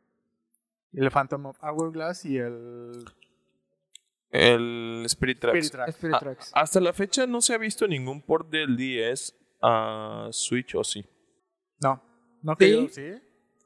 El 0.92 1.10
Phantom 1.10 1.46
of 1.46 1.56
Hourglass 1.62 2.24
y 2.26 2.36
el 2.36 3.04
El 4.30 5.02
Spirit 5.06 5.40
Tracks. 5.40 5.58
Spirit 5.66 5.72
Track. 5.72 5.88
Spirit 5.90 6.16
Ah. 6.52 6.60
Hasta 6.62 6.80
la 6.80 6.92
fecha 6.92 7.26
no 7.26 7.40
se 7.40 7.54
ha 7.54 7.58
visto 7.58 7.86
ningún 7.88 8.20
port 8.22 8.48
del 8.50 8.76
10 8.76 9.34
a 9.62 10.28
Switch 10.32 10.74
o 10.74 10.84
sí. 10.84 11.04
No, 11.82 12.02
no 12.42 12.52
Sí. 12.52 12.56
creo, 12.58 12.88
¿sí? 12.88 13.22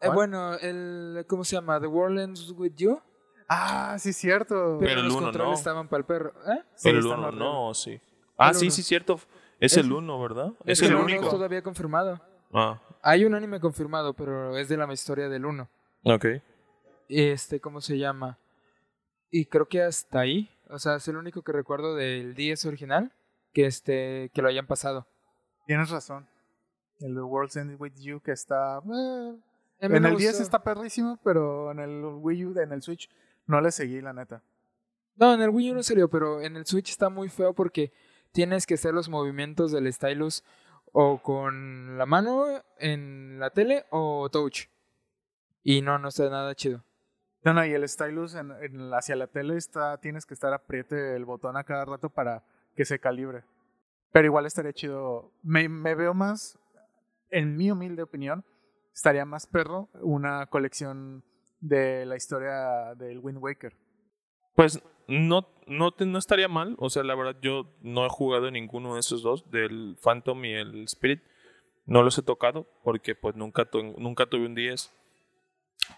Eh, 0.07 0.11
bueno, 0.15 0.55
el... 0.55 1.25
¿Cómo 1.29 1.45
se 1.45 1.57
llama? 1.57 1.81
The 1.81 1.87
World 1.87 2.19
Ends 2.21 2.51
With 2.57 2.75
You. 2.77 3.01
Ah, 3.49 3.97
sí, 3.99 4.13
cierto. 4.13 4.79
Pero 4.81 5.01
el 5.01 5.07
los 5.07 5.15
uno 5.17 5.27
controles 5.27 5.51
no. 5.53 5.59
estaban 5.59 5.89
para 5.89 5.99
el 6.01 6.05
perro. 6.07 6.31
¿Eh? 6.51 6.63
Sí, 6.75 6.89
Pero 6.89 6.99
el 6.99 7.05
están 7.05 7.19
1 7.21 7.29
horribles. 7.29 7.49
no, 7.49 7.75
sí. 7.75 8.01
Ah, 8.39 8.49
El 8.51 8.55
sí, 8.55 8.65
uno. 8.67 8.71
sí, 8.75 8.83
cierto. 8.83 9.15
Es, 9.61 9.73
Es- 9.73 9.79
el 9.79 9.93
1, 9.93 10.21
¿verdad? 10.21 10.53
Es, 10.65 10.81
el 10.83 10.89
el 10.89 10.95
uno 10.97 11.05
único. 11.05 11.29
todavía 11.29 11.63
confirmado. 11.63 12.21
Ah, 12.53 12.81
Hay 13.03 13.25
un 13.25 13.35
anime 13.35 13.61
confirmado, 13.61 14.15
pero 14.15 14.57
es 14.57 14.69
de 14.69 14.77
la 14.77 14.91
historia 14.93 15.29
del 15.29 15.45
1. 15.45 15.69
ok. 16.05 16.27
Este, 17.09 17.61
¿cómo 17.61 17.81
se 17.83 17.99
llama? 17.99 18.39
Y 19.31 19.45
creo 19.47 19.67
que 19.69 19.83
hasta 19.83 20.21
ahí. 20.21 20.49
O 20.71 20.79
sea, 20.79 20.97
es 20.97 21.07
el 21.09 21.17
único 21.17 21.43
que 21.43 21.53
recuerdo 21.53 21.95
del 21.95 22.35
10 22.35 22.65
original 22.67 23.13
que 23.53 23.67
este 23.67 24.31
que 24.33 24.41
lo 24.43 24.49
hayan 24.49 24.67
pasado. 24.67 25.07
Tienes 25.67 25.91
razón. 25.91 26.27
El 27.01 27.15
de 27.15 27.21
World's 27.23 27.57
End 27.57 27.79
With 27.81 27.93
You 27.99 28.21
que 28.21 28.33
está... 28.33 28.79
eh, 28.79 29.37
en 29.93 30.05
el 30.05 30.17
10 30.17 30.31
gustó. 30.33 30.43
está 30.43 30.63
perrísimo, 30.63 31.19
pero 31.23 31.71
en 31.71 31.79
el 31.81 32.05
Wii 32.05 32.45
U, 32.47 32.59
en 32.61 32.73
el 32.73 32.83
Switch, 32.83 33.11
no 33.47 33.61
le 33.61 33.71
seguí, 33.73 34.01
la 34.01 34.13
neta. 34.13 34.43
No, 35.17 35.35
en 35.35 35.43
el 35.43 35.51
Wii 35.51 35.71
U 35.73 35.75
no 35.75 35.83
salió, 35.83 36.09
pero 36.09 36.41
en 36.41 36.57
el 36.57 36.67
Switch 36.67 36.91
está 36.91 37.09
muy 37.09 37.29
feo 37.29 37.55
porque 37.55 37.93
tienes 38.33 38.67
que 38.67 38.75
hacer 38.75 38.95
los 38.95 39.09
movimientos 39.09 39.71
del 39.73 39.93
stylus 39.93 40.43
o 40.93 41.21
con 41.23 41.99
la 41.99 42.07
mano 42.07 42.47
en 42.79 43.39
la 43.39 43.51
tele 43.51 43.85
o 43.91 44.29
touch. 44.31 44.67
Y 45.63 45.83
no, 45.83 45.99
no 45.99 46.09
está 46.09 46.29
nada 46.31 46.55
chido. 46.55 46.85
No, 47.43 47.53
no, 47.53 47.65
y 47.65 47.73
el 47.73 47.89
stylus 47.89 48.35
en- 48.35 48.53
en- 48.63 48.93
hacia 48.95 49.17
la 49.17 49.27
tele 49.27 49.57
está, 49.57 49.99
tienes 49.99 50.25
que 50.27 50.35
estar 50.35 50.53
apriete 50.53 51.15
el 51.15 51.25
botón 51.25 51.57
a 51.57 51.65
cada 51.65 51.85
rato 51.85 52.11
para 52.11 52.43
que 52.75 52.85
se 52.85 52.99
calibre. 52.99 53.45
Pero 54.13 54.27
igual 54.27 54.47
estaría 54.47 54.73
chido. 54.73 55.31
Me, 55.43 55.69
me 55.69 55.95
veo 55.95 56.15
más, 56.15 56.59
en 57.31 57.57
mi 57.57 57.71
humilde 57.71 58.03
opinión, 58.03 58.45
estaría 58.95 59.25
más 59.25 59.47
perro 59.47 59.89
una 60.01 60.47
colección 60.47 61.25
de 61.61 62.07
la 62.07 62.17
historia 62.17 62.95
del 62.97 63.19
Wind 63.19 63.39
Waker. 63.43 63.77
Pues 64.55 64.81
no, 65.09 65.49
no, 65.67 65.93
te- 65.93 66.07
no 66.07 66.19
estaría 66.19 66.49
mal. 66.49 66.77
O 66.79 66.89
sea, 66.91 67.03
la 67.03 67.15
verdad, 67.15 67.37
yo 67.43 67.75
no 67.83 68.07
he 68.07 68.09
jugado 68.09 68.51
ninguno 68.51 68.95
de 68.95 69.01
esos 69.01 69.23
dos, 69.23 69.51
del 69.51 69.97
Phantom 70.03 70.45
y 70.45 70.53
el 70.55 70.85
Spirit. 70.85 71.23
No 71.87 72.03
los 72.03 72.17
he 72.19 72.23
tocado 72.23 72.67
porque 72.83 73.15
pues 73.15 73.35
nunca, 73.37 73.65
tu- 73.67 73.83
nunca 73.99 74.27
tuve 74.27 74.47
un 74.47 74.55
10. 74.55 74.93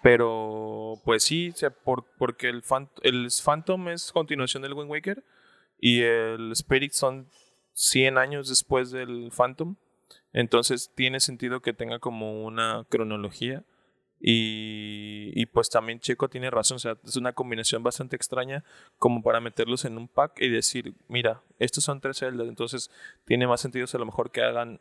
Pero 0.03 0.95
pues 1.05 1.23
sí, 1.23 1.51
o 1.51 1.57
sea, 1.57 1.71
por, 1.71 2.07
porque 2.19 2.49
el, 2.49 2.63
Phant- 2.63 2.91
el 3.03 3.29
Phantom 3.45 3.89
es 3.89 4.11
continuación 4.13 4.63
del 4.63 4.73
Wind 4.75 4.91
Waker 4.91 5.23
y 5.79 6.03
el 6.03 6.51
Spirit 6.53 6.93
son 6.93 7.29
100 7.73 8.19
años 8.19 8.49
después 8.49 8.91
del 8.91 9.31
Phantom. 9.37 9.77
Entonces 10.37 10.93
tiene 10.95 11.19
sentido 11.21 11.63
que 11.63 11.73
tenga 11.73 11.99
como 11.99 12.45
una 12.45 12.85
cronología. 12.91 13.65
Y, 14.21 15.31
y 15.35 15.47
pues 15.47 15.71
también 15.71 16.01
Checo 16.01 16.29
tiene 16.29 16.51
razón, 16.51 16.77
o 16.77 16.79
sea, 16.79 16.97
es 17.05 17.17
una 17.17 17.33
combinación 17.35 17.83
bastante 17.83 18.17
extraña 18.17 18.65
como 18.99 19.23
para 19.23 19.41
meterlos 19.41 19.85
en 19.85 19.99
un 19.99 20.09
pack 20.09 20.41
y 20.41 20.49
decir, 20.49 20.95
mira, 21.09 21.43
estos 21.59 21.85
son 21.85 22.01
tres 22.01 22.19
celdas, 22.19 22.49
entonces 22.49 22.91
tiene 23.27 23.47
más 23.47 23.61
sentido 23.61 23.87
a 23.93 23.99
lo 23.99 24.07
mejor 24.07 24.31
que 24.31 24.43
hagan 24.43 24.79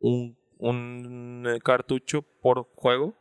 un, 0.00 0.38
un 0.58 1.46
eh, 1.46 1.60
cartucho 1.60 2.22
por 2.22 2.68
juego 2.74 3.14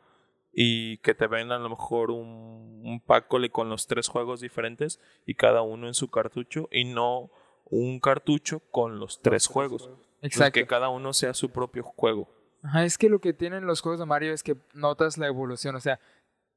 y 0.53 0.97
que 0.99 1.13
te 1.13 1.27
vendan 1.27 1.59
a 1.59 1.63
lo 1.63 1.69
mejor 1.71 2.11
un, 2.11 2.81
un 2.85 3.01
pack 3.05 3.27
con 3.51 3.69
los 3.69 3.87
tres 3.87 4.07
juegos 4.07 4.39
diferentes 4.39 4.99
y 5.25 5.35
cada 5.35 5.61
uno 5.61 5.87
en 5.87 5.93
su 5.93 6.09
cartucho 6.09 6.69
y 6.71 6.85
no 6.85 7.31
un 7.65 7.99
cartucho 7.99 8.61
con 8.71 8.97
los 8.99 9.21
tres 9.21 9.47
juegos. 9.47 9.89
Exacto. 10.21 10.59
que 10.59 10.67
cada 10.67 10.89
uno 10.89 11.13
sea 11.13 11.33
su 11.33 11.49
propio 11.49 11.83
juego. 11.83 12.29
Ajá, 12.63 12.83
es 12.83 12.97
que 12.97 13.09
lo 13.09 13.19
que 13.19 13.33
tienen 13.33 13.65
los 13.65 13.81
juegos 13.81 13.99
de 13.99 14.05
Mario 14.05 14.33
es 14.33 14.43
que 14.43 14.57
notas 14.73 15.17
la 15.17 15.27
evolución, 15.27 15.75
o 15.75 15.79
sea, 15.79 15.99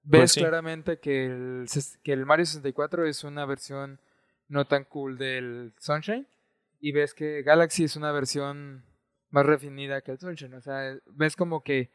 ves 0.02 0.20
Pues 0.20 0.32
sí. 0.32 0.40
claramente 0.40 0.98
que 0.98 1.26
el, 1.26 1.66
que 2.02 2.12
el 2.12 2.26
Mario 2.26 2.44
64 2.46 3.06
es 3.06 3.22
una 3.24 3.46
versión 3.46 4.00
no 4.48 4.64
tan 4.64 4.84
cool 4.84 5.16
del 5.16 5.72
Sunshine 5.78 6.26
y 6.80 6.92
ves 6.92 7.14
que 7.14 7.42
Galaxy 7.42 7.84
es 7.84 7.94
una 7.94 8.10
versión 8.10 8.84
más 9.30 9.46
refinada 9.46 10.00
que 10.00 10.10
el 10.10 10.18
Sunshine, 10.18 10.54
o 10.54 10.60
sea, 10.60 10.96
ves 11.06 11.36
como 11.36 11.62
que, 11.62 11.90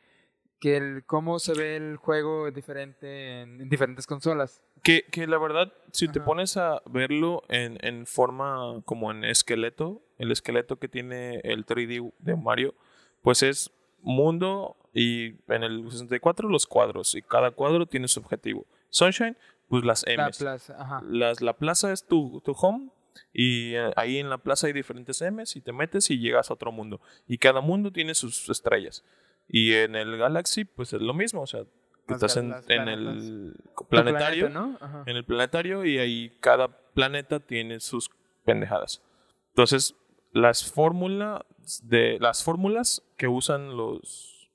que 0.59 0.77
el, 0.77 1.03
cómo 1.05 1.39
se 1.39 1.53
ve 1.53 1.75
el 1.75 1.97
juego 1.97 2.49
diferente 2.51 3.41
en, 3.41 3.61
en 3.61 3.69
diferentes 3.69 4.07
consolas. 4.07 4.61
Que, 4.83 5.03
que 5.11 5.27
la 5.27 5.37
verdad, 5.37 5.71
si 5.91 6.07
te 6.07 6.19
pones 6.21 6.57
a 6.57 6.81
verlo 6.85 7.43
en, 7.49 7.77
en 7.81 8.05
forma 8.05 8.81
como 8.85 9.11
en 9.11 9.23
esqueleto, 9.23 10.01
el 10.17 10.31
esqueleto 10.31 10.77
que 10.77 10.87
tiene 10.87 11.41
el 11.43 11.65
3D 11.65 12.13
de 12.19 12.35
Mario, 12.35 12.73
pues 13.21 13.43
es 13.43 13.71
mundo 14.01 14.77
y 14.93 15.35
en 15.47 15.63
el 15.63 15.91
64 15.91 16.49
los 16.49 16.65
cuadros 16.65 17.13
y 17.15 17.21
cada 17.21 17.51
cuadro 17.51 17.85
tiene 17.85 18.07
su 18.07 18.19
objetivo. 18.19 18.65
Sunshine, 18.89 19.37
pues 19.67 19.83
las 19.83 20.05
La 20.07 20.29
M's. 20.29 20.37
plaza, 20.37 20.75
ajá. 20.79 21.01
Las, 21.07 21.41
la 21.41 21.53
plaza 21.53 21.91
es 21.91 22.05
tu, 22.05 22.41
tu 22.43 22.53
home 22.53 22.89
y 23.33 23.75
eh, 23.75 23.91
ahí 23.95 24.17
en 24.17 24.29
la 24.29 24.37
plaza 24.37 24.67
hay 24.67 24.73
diferentes 24.73 25.21
M's 25.21 25.55
y 25.55 25.61
te 25.61 25.73
metes 25.73 26.09
y 26.09 26.19
llegas 26.19 26.49
a 26.49 26.53
otro 26.53 26.71
mundo. 26.71 27.01
Y 27.27 27.37
cada 27.37 27.61
mundo 27.61 27.91
tiene 27.91 28.15
sus 28.15 28.49
estrellas. 28.49 29.03
Y 29.49 29.73
en 29.73 29.95
el 29.95 30.17
Galaxy, 30.17 30.65
pues 30.65 30.93
es 30.93 31.01
lo 31.01 31.13
mismo, 31.13 31.41
o 31.41 31.47
sea, 31.47 31.61
Las 32.07 32.23
estás 32.23 32.37
en, 32.37 32.53
en 32.67 32.87
el 32.87 33.53
planetario 33.89 34.47
planeta, 34.47 34.77
¿no? 34.79 35.03
En 35.05 35.15
el 35.15 35.23
planetario 35.23 35.85
y 35.85 35.97
ahí 35.99 36.37
cada 36.39 36.67
planeta 36.67 37.39
tiene 37.39 37.79
sus 37.79 38.09
pendejadas. 38.45 39.01
Entonces, 39.49 39.95
las 40.33 40.69
fórmulas 40.71 41.41
de 41.83 42.17
las 42.19 42.43
fórmulas 42.43 43.03
que 43.17 43.27
usan 43.27 43.75
los 43.75 44.49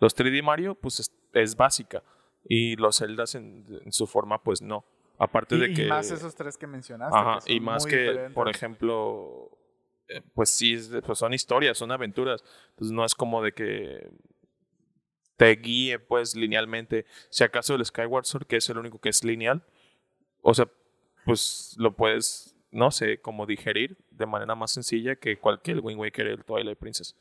los 0.00 0.16
3D 0.16 0.42
Mario 0.42 0.74
pues 0.76 1.00
es, 1.00 1.12
es 1.32 1.56
básica 1.56 2.02
y 2.44 2.76
los 2.76 2.98
Zeldas 2.98 3.34
en, 3.34 3.64
en 3.84 3.92
su 3.92 4.06
forma 4.06 4.42
pues 4.42 4.62
no. 4.62 4.84
Aparte 5.18 5.56
Y, 5.56 5.58
de 5.60 5.70
y 5.70 5.74
que 5.74 5.86
más 5.86 6.10
esos 6.10 6.34
tres 6.36 6.56
que 6.56 6.66
mencionaste. 6.68 7.16
Ajá, 7.16 7.38
que 7.44 7.52
y 7.54 7.60
más 7.60 7.84
que 7.86 7.96
diferentes. 7.98 8.34
por 8.34 8.48
ejemplo 8.48 9.50
pues 10.34 10.50
sí, 10.50 10.76
pues 11.04 11.18
son 11.18 11.34
historias, 11.34 11.78
son 11.78 11.92
aventuras. 11.92 12.42
Entonces 12.70 12.92
no 12.92 13.04
es 13.04 13.14
como 13.14 13.42
de 13.42 13.52
que 13.52 14.10
te 15.36 15.50
guíe 15.56 15.98
pues 15.98 16.34
linealmente. 16.34 17.06
Si 17.30 17.44
acaso 17.44 17.74
el 17.74 17.84
Skyward 17.84 18.24
Sword, 18.24 18.46
que 18.46 18.56
es 18.56 18.68
el 18.70 18.78
único 18.78 18.98
que 19.00 19.08
es 19.10 19.22
lineal, 19.24 19.62
o 20.42 20.54
sea, 20.54 20.68
pues 21.24 21.74
lo 21.78 21.94
puedes, 21.94 22.56
no 22.70 22.90
sé, 22.90 23.20
como 23.20 23.46
digerir 23.46 23.96
de 24.10 24.26
manera 24.26 24.54
más 24.54 24.72
sencilla 24.72 25.16
que 25.16 25.38
cualquier 25.38 25.80
Wind 25.80 26.00
Waker 26.00 26.26
el 26.26 26.44
Twilight 26.44 26.78
Princess. 26.78 27.14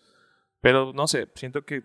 Pero 0.62 0.94
no 0.94 1.08
sé, 1.08 1.28
siento 1.36 1.64
que 1.64 1.84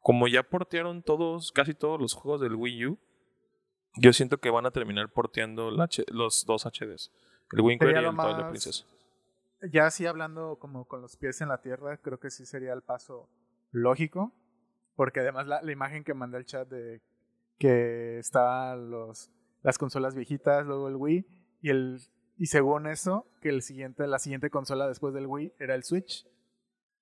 como 0.00 0.28
ya 0.28 0.42
portearon 0.42 1.02
todos, 1.02 1.52
casi 1.52 1.74
todos 1.74 2.00
los 2.00 2.14
juegos 2.14 2.40
del 2.40 2.54
Wii 2.54 2.86
U, 2.86 2.98
yo 3.96 4.12
siento 4.12 4.38
que 4.38 4.50
van 4.50 4.66
a 4.66 4.70
terminar 4.70 5.08
porteando 5.10 5.70
la 5.70 5.88
los 6.08 6.46
dos 6.46 6.64
HDs. 6.64 7.10
El 7.52 7.60
Wind 7.62 7.82
Waker 7.82 7.96
y 8.02 8.06
el 8.06 8.16
Twilight 8.16 8.36
más- 8.38 8.50
Princess. 8.50 8.86
Ya 9.70 9.86
así 9.86 10.06
hablando 10.06 10.58
como 10.58 10.86
con 10.86 11.00
los 11.02 11.16
pies 11.16 11.40
en 11.40 11.48
la 11.48 11.60
tierra, 11.60 11.98
creo 11.98 12.18
que 12.18 12.30
sí 12.30 12.46
sería 12.46 12.72
el 12.72 12.82
paso 12.82 13.28
lógico. 13.72 14.32
Porque 14.96 15.20
además 15.20 15.46
la, 15.46 15.62
la 15.62 15.72
imagen 15.72 16.04
que 16.04 16.14
mandé 16.14 16.36
al 16.38 16.44
chat 16.46 16.68
de 16.68 17.00
que 17.58 18.18
estaban 18.18 18.90
los, 18.90 19.30
las 19.62 19.78
consolas 19.78 20.14
viejitas, 20.14 20.66
luego 20.66 20.88
el 20.88 20.96
Wii, 20.96 21.26
y 21.62 21.70
el 21.70 22.00
y 22.40 22.46
según 22.46 22.86
eso, 22.86 23.26
que 23.42 23.50
el 23.50 23.60
siguiente, 23.60 24.06
la 24.06 24.18
siguiente 24.18 24.48
consola 24.48 24.88
después 24.88 25.12
del 25.12 25.26
Wii 25.26 25.52
era 25.58 25.74
el 25.74 25.84
Switch. 25.84 26.26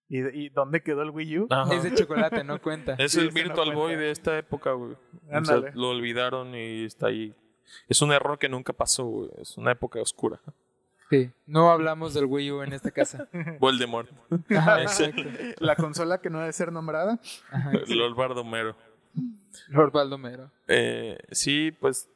¿Y, 0.09 0.19
y 0.37 0.49
dónde 0.49 0.83
quedó 0.83 1.03
el 1.03 1.11
Wii 1.11 1.39
U? 1.39 1.47
Ajá. 1.51 1.73
Es 1.75 1.85
de 1.85 1.95
chocolate, 1.95 2.43
no 2.43 2.61
cuenta. 2.61 2.95
Es 2.99 3.13
Sí, 3.13 3.21
el 3.21 3.29
ese 3.29 3.39
no 3.39 3.45
Virtual 3.45 3.73
Boy 3.73 3.95
de 3.95 4.11
esta 4.11 4.37
época, 4.37 4.73
güey. 4.73 4.95
O 4.95 4.97
sea, 5.29 5.37
Ándale. 5.39 5.71
lo 5.75 5.91
olvidaron 5.91 6.57
y 6.57 6.85
está 6.85 7.07
ahí. 7.07 7.37
Es 7.89 8.03
un 8.03 8.11
error 8.11 8.37
que 8.37 8.49
nunca 8.49 8.73
pasó, 8.73 9.05
güey. 9.05 9.31
Es 9.39 9.57
una 9.57 9.71
época 9.71 10.01
oscura. 10.01 10.41
Sí, 11.11 11.31
no 11.47 11.71
hablamos 11.71 12.13
del 12.15 12.27
Wii 12.27 12.51
U 12.53 12.63
en 12.63 12.73
esta 12.73 12.91
casa. 12.91 13.29
Voldemort. 13.61 14.11
Ajá, 14.57 14.83
Ese- 14.83 15.07
exacto. 15.07 15.31
La 15.65 15.75
consola 15.77 16.21
que 16.21 16.29
no 16.31 16.41
debe 16.41 16.53
ser 16.53 16.71
nombrada. 16.73 17.19
Ajá, 17.51 17.73
Lord 17.89 18.15
Bardomero. 18.15 18.77
Lord 19.69 19.93
Baldomero. 19.93 20.51
Eh, 20.67 21.19
sí, 21.31 21.73
pues, 21.73 22.11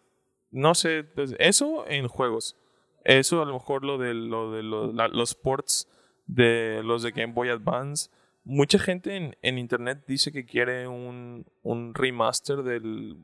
no 0.50 0.74
sé, 0.74 1.04
pues, 1.04 1.34
eso 1.38 1.86
en 1.88 2.06
juegos. 2.08 2.56
Eso 3.04 3.42
a 3.42 3.46
lo 3.46 3.54
mejor 3.54 3.84
lo 3.84 3.98
de, 3.98 4.14
lo 4.14 4.52
de 4.52 4.62
lo- 4.62 4.92
la- 4.92 5.08
los 5.08 5.34
ports 5.34 5.88
de 6.26 6.82
los 6.84 7.02
de 7.02 7.10
Game 7.12 7.32
Boy 7.32 7.48
Advance. 7.48 8.10
Mucha 8.44 8.78
gente 8.78 9.16
en, 9.16 9.36
en 9.42 9.58
internet 9.58 10.04
dice 10.06 10.32
que 10.32 10.44
quiere 10.44 10.86
un, 10.86 11.46
un 11.62 11.94
remaster 11.94 12.62
del, 12.62 13.16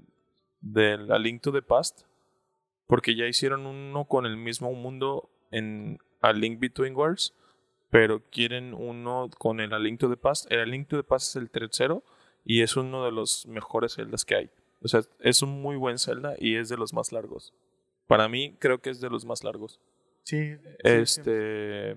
del 0.60 1.12
A 1.12 1.18
Link 1.18 1.42
to 1.42 1.52
the 1.52 1.62
Past. 1.62 2.02
Porque 2.86 3.14
ya 3.14 3.26
hicieron 3.26 3.66
uno 3.66 4.06
con 4.06 4.24
el 4.24 4.36
mismo 4.38 4.72
mundo 4.72 5.28
en 5.50 5.98
A 6.20 6.32
Link 6.32 6.60
Between 6.60 6.94
Worlds. 6.94 7.34
Pero 7.90 8.22
quieren 8.30 8.74
uno 8.74 9.30
con 9.38 9.60
el 9.60 9.72
A 9.72 9.78
Link 9.78 10.00
to 10.00 10.10
the 10.10 10.16
Past. 10.16 10.50
El 10.50 10.60
A 10.60 10.66
Link 10.66 10.88
to 10.88 10.96
the 10.96 11.02
Past 11.02 11.30
es 11.30 11.36
el 11.36 11.50
tercero. 11.50 12.02
Y 12.44 12.62
es 12.62 12.76
uno 12.76 13.04
de 13.04 13.12
los 13.12 13.46
mejores 13.46 13.94
celdas 13.94 14.24
que 14.24 14.36
hay. 14.36 14.50
O 14.82 14.88
sea, 14.88 15.02
es 15.20 15.42
un 15.42 15.60
muy 15.60 15.76
buen 15.76 15.98
Zelda 15.98 16.34
y 16.38 16.56
es 16.56 16.68
de 16.68 16.76
los 16.76 16.92
más 16.92 17.12
largos. 17.12 17.52
Para 18.06 18.28
mí, 18.28 18.56
creo 18.58 18.80
que 18.80 18.90
es 18.90 19.00
de 19.00 19.10
los 19.10 19.24
más 19.24 19.44
largos. 19.44 19.80
Sí. 20.22 20.54
sí, 20.54 20.60
este. 20.82 21.96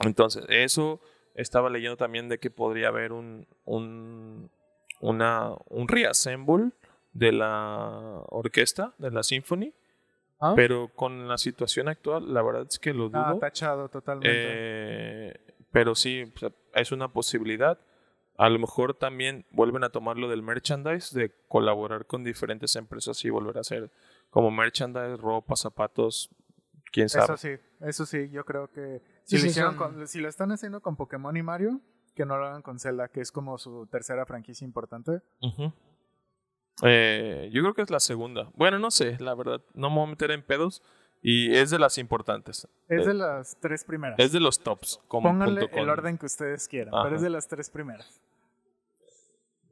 Entonces, 0.00 0.44
eso 0.48 1.00
estaba 1.34 1.70
leyendo 1.70 1.96
también 1.96 2.28
de 2.28 2.38
que 2.38 2.50
podría 2.50 2.88
haber 2.88 3.12
un. 3.12 3.46
un 3.64 4.50
una, 5.00 5.54
un 5.68 5.88
reassemble 5.88 6.72
de 7.12 7.32
la 7.32 8.22
orquesta, 8.28 8.94
de 8.98 9.10
la 9.10 9.22
symphony. 9.22 9.72
¿Ah? 10.40 10.52
Pero 10.56 10.88
con 10.94 11.26
la 11.28 11.36
situación 11.38 11.88
actual, 11.88 12.32
la 12.32 12.42
verdad 12.42 12.66
es 12.68 12.78
que 12.78 12.94
lo 12.94 13.08
dudo. 13.08 13.20
Ah, 13.20 13.36
tachado 13.40 13.88
totalmente. 13.88 14.30
Eh, 14.32 15.34
pero 15.72 15.94
sí, 15.94 16.22
o 16.34 16.38
sea, 16.38 16.50
es 16.74 16.92
una 16.92 17.08
posibilidad. 17.12 17.78
A 18.36 18.48
lo 18.48 18.58
mejor 18.60 18.94
también 18.94 19.44
vuelven 19.50 19.82
a 19.82 19.90
tomar 19.90 20.16
lo 20.16 20.28
del 20.28 20.42
merchandise, 20.42 21.18
de 21.18 21.32
colaborar 21.48 22.06
con 22.06 22.22
diferentes 22.22 22.76
empresas 22.76 23.24
y 23.24 23.30
volver 23.30 23.56
a 23.58 23.60
hacer 23.62 23.90
como 24.30 24.50
merchandise, 24.52 25.16
ropa, 25.16 25.56
zapatos, 25.56 26.30
quién 26.92 27.08
sabe. 27.08 27.24
Eso 27.24 27.36
sí, 27.36 27.48
eso 27.80 28.06
sí, 28.06 28.30
yo 28.30 28.44
creo 28.44 28.70
que 28.70 29.02
si, 29.24 29.36
Sí, 29.36 29.36
lo, 29.38 29.42
sí, 29.42 29.48
hicieron 29.48 29.76
son- 29.76 29.94
con- 29.94 30.06
si 30.06 30.20
lo 30.20 30.28
están 30.28 30.52
haciendo 30.52 30.80
con 30.80 30.94
Pokémon 30.94 31.36
y 31.36 31.42
Mario, 31.42 31.80
que 32.14 32.24
no 32.24 32.36
lo 32.38 32.46
hagan 32.46 32.62
con 32.62 32.78
Zelda, 32.78 33.08
que 33.08 33.20
es 33.20 33.32
como 33.32 33.58
su 33.58 33.86
tercera 33.86 34.24
franquicia 34.24 34.64
importante. 34.64 35.20
Ujú. 35.42 35.72
Eh, 36.82 37.50
yo 37.52 37.62
creo 37.62 37.74
que 37.74 37.82
es 37.82 37.90
la 37.90 38.00
segunda. 38.00 38.50
Bueno, 38.54 38.78
no 38.78 38.90
sé, 38.90 39.16
la 39.20 39.34
verdad, 39.34 39.60
no 39.74 39.90
me 39.90 39.96
voy 39.96 40.06
a 40.06 40.10
meter 40.10 40.30
en 40.30 40.42
pedos. 40.42 40.82
Y 41.20 41.52
es 41.56 41.70
de 41.70 41.80
las 41.80 41.98
importantes. 41.98 42.68
Es 42.88 43.04
Eh, 43.04 43.08
de 43.08 43.14
las 43.14 43.56
tres 43.58 43.82
primeras. 43.82 44.16
Es 44.20 44.30
de 44.30 44.38
los 44.38 44.60
tops. 44.60 45.00
como 45.08 45.28
Pónganle 45.28 45.68
el 45.72 45.88
orden 45.90 46.16
que 46.16 46.26
ustedes 46.26 46.68
quieran, 46.68 46.94
Ajá. 46.94 47.02
pero 47.04 47.16
es 47.16 47.22
de 47.22 47.30
las 47.30 47.48
tres 47.48 47.70
primeras. 47.70 48.20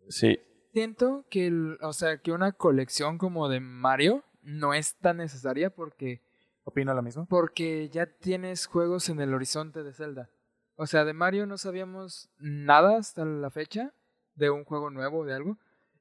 Sí. 0.09 0.41
Siento 0.73 1.25
que, 1.31 1.47
el- 1.47 1.79
o 1.83 1.93
sea, 1.93 2.19
que 2.19 2.33
una 2.33 2.53
colección 2.53 3.17
como 3.19 3.49
de 3.49 3.61
Mario 3.61 4.25
no 4.43 4.75
es 4.75 4.97
tan 4.97 5.19
necesaria 5.19 5.71
porque, 5.71 6.21
¿Opino 6.65 6.93
lo 6.95 7.03
mismo? 7.03 7.27
porque 7.29 7.89
ya 7.91 8.07
tienes 8.07 8.67
juegos 8.67 9.09
en 9.09 9.21
el 9.21 9.33
horizonte 9.33 9.83
de 9.85 9.93
Zelda. 9.93 10.29
O 10.77 10.87
sea, 10.87 11.05
de 11.05 11.13
Mario 11.15 11.47
no 11.47 11.57
sabíamos 11.59 12.29
nada 12.39 12.99
hasta 12.99 13.25
la 13.25 13.51
fecha 13.51 13.93
de 14.35 14.51
un 14.51 14.65
juego 14.65 14.91
nuevo, 14.91 15.25
de 15.25 15.33
algo. 15.35 15.59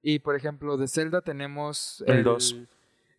Y 0.07 0.19
por 0.19 0.35
ejemplo, 0.35 0.77
de 0.77 0.87
Zelda 0.87 1.21
tenemos 1.21 2.03
El 2.05 2.23
dos. 2.23 2.55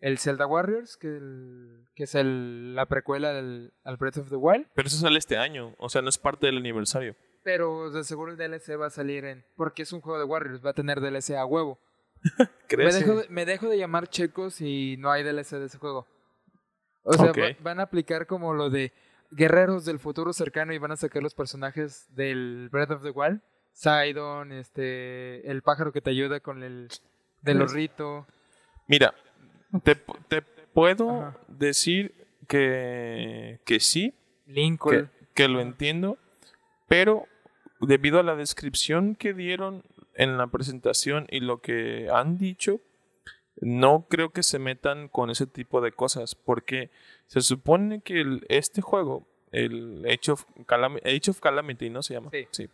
el 0.01 0.19
Zelda 0.19 0.47
Warriors, 0.47 0.97
que, 0.97 1.09
el- 1.09 1.85
que 1.97 2.05
es 2.05 2.15
el- 2.15 2.77
la 2.77 2.87
precuela 2.87 3.33
del, 3.33 3.73
al 3.83 3.97
Breath 3.97 4.19
of 4.19 4.29
the 4.29 4.37
Wild. 4.37 4.67
Pero 4.75 4.87
eso 4.87 4.97
sale 4.99 5.19
este 5.19 5.37
año. 5.37 5.75
O 5.79 5.89
sea, 5.89 6.01
no 6.01 6.09
es 6.09 6.17
parte 6.17 6.47
del 6.47 6.59
aniversario. 6.59 7.17
Pero 7.43 7.91
de 7.91 8.05
seguro 8.05 8.31
el 8.33 8.39
DLC 8.39 8.77
va 8.81 8.87
a 8.87 8.91
salir 8.91 9.25
en. 9.25 9.45
Porque 9.57 9.83
es 9.83 9.93
un 9.93 10.01
juego 10.01 10.19
de 10.19 10.25
Warriors, 10.27 10.65
va 10.65 10.71
a 10.71 10.75
tener 10.75 11.01
DLC 11.01 11.31
a 11.37 11.45
huevo. 11.45 11.79
Me 12.77 12.93
dejo, 12.93 13.17
de, 13.17 13.29
me 13.29 13.45
dejo 13.47 13.69
de 13.69 13.79
llamar 13.79 14.09
checos 14.09 14.61
y 14.61 14.97
no 14.99 15.11
hay 15.11 15.23
DLC 15.25 15.57
de 15.59 15.67
ese 15.67 15.79
juego. 15.79 16.07
O 17.03 17.13
sea, 17.15 17.27
va- 17.33 17.57
van 17.63 17.81
a 17.81 17.85
aplicar 17.85 18.27
como 18.29 18.55
lo 18.55 18.71
de 18.71 18.93
guerreros 19.33 19.85
del 19.85 19.99
futuro 19.99 20.33
cercano 20.33 20.73
y 20.73 20.79
van 20.79 20.93
a 20.93 20.97
sacar 20.97 21.23
los 21.23 21.35
personajes 21.35 22.07
del 22.15 22.69
Breath 22.71 22.91
of 22.93 23.03
the 23.03 23.11
Wild. 23.11 23.41
Sidon, 23.81 24.53
este, 24.53 25.51
el 25.51 25.61
pájaro 25.61 25.93
que 25.93 26.01
te 26.01 26.09
ayuda 26.11 26.41
con 26.41 26.63
el 26.63 26.89
del 27.43 27.61
horrito. 27.61 28.27
Mira, 28.89 29.15
te, 29.83 29.95
te 29.95 30.41
puedo 30.73 31.11
Ajá. 31.11 31.39
decir 31.49 32.15
que, 32.49 33.61
que 33.67 33.79
sí, 33.81 34.15
Lincoln. 34.47 35.11
que 35.35 35.47
lo 35.49 35.61
entiendo, 35.61 36.17
pero 36.89 37.27
debido 37.81 38.19
a 38.19 38.23
la 38.23 38.35
descripción 38.35 39.15
que 39.15 39.35
dieron 39.35 39.83
en 40.15 40.39
la 40.39 40.47
presentación 40.47 41.27
y 41.31 41.41
lo 41.41 41.61
que 41.61 42.09
han 42.11 42.39
dicho, 42.39 42.81
no 43.61 44.07
creo 44.09 44.31
que 44.31 44.43
se 44.43 44.59
metan 44.59 45.09
con 45.09 45.29
ese 45.29 45.47
tipo 45.47 45.83
de 45.83 45.93
cosas, 45.93 46.35
porque 46.35 46.91
se 47.27 47.43
supone 47.43 48.01
que 48.01 48.23
el- 48.23 48.47
este 48.49 48.81
juego, 48.81 49.27
el 49.53 50.03
Age 50.07 50.31
of, 50.33 50.47
Calami- 50.67 51.01
Age 51.05 51.31
of 51.31 51.41
Calamity, 51.41 51.91
¿no 51.91 52.03
se 52.03 52.15
llama? 52.15 52.31
Sí. 52.53 52.71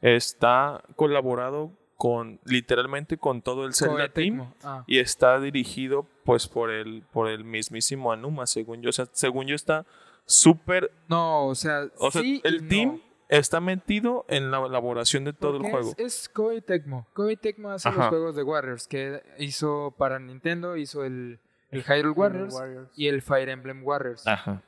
Está 0.00 0.82
colaborado 0.96 1.72
con, 1.96 2.38
literalmente 2.44 3.18
con 3.18 3.42
todo 3.42 3.64
el 3.66 3.74
Zelda 3.74 4.08
Team. 4.08 4.52
Ah. 4.62 4.84
y 4.86 4.98
está 5.00 5.40
dirigido 5.40 6.06
pues 6.24 6.46
por 6.46 6.70
el 6.70 7.02
por 7.10 7.28
el 7.28 7.42
mismísimo 7.44 8.12
Anuma 8.12 8.46
según 8.46 8.82
yo 8.82 8.90
o 8.90 8.92
sea 8.92 9.06
según 9.12 9.46
yo 9.48 9.56
está 9.56 9.84
súper 10.24 10.92
No, 11.08 11.46
o 11.46 11.54
sea, 11.56 11.88
o 11.98 12.10
sea 12.12 12.22
sí 12.22 12.40
el 12.44 12.62
no. 12.62 12.68
team 12.68 13.00
está 13.28 13.60
metido 13.60 14.24
en 14.28 14.52
la 14.52 14.64
elaboración 14.64 15.24
de 15.24 15.32
todo 15.32 15.56
el 15.56 15.64
juego 15.70 15.90
Es, 15.98 16.20
es 16.22 16.28
Koei 16.28 16.60
Tecmo. 16.60 17.08
Koei 17.14 17.36
Tecmo 17.36 17.70
hace 17.70 17.90
los 17.90 18.06
juegos 18.06 18.36
de 18.36 18.44
Warriors 18.44 18.86
que 18.86 19.20
hizo 19.38 19.92
para 19.98 20.20
Nintendo, 20.20 20.76
hizo 20.76 21.02
el, 21.04 21.40
el 21.70 21.82
Hyrule 21.82 22.10
Warriors, 22.12 22.54
Warriors. 22.54 22.90
y 22.94 23.08
el 23.08 23.22
Fire 23.22 23.48
Emblem 23.48 23.82
Warriors. 23.84 24.24
ajá 24.26 24.62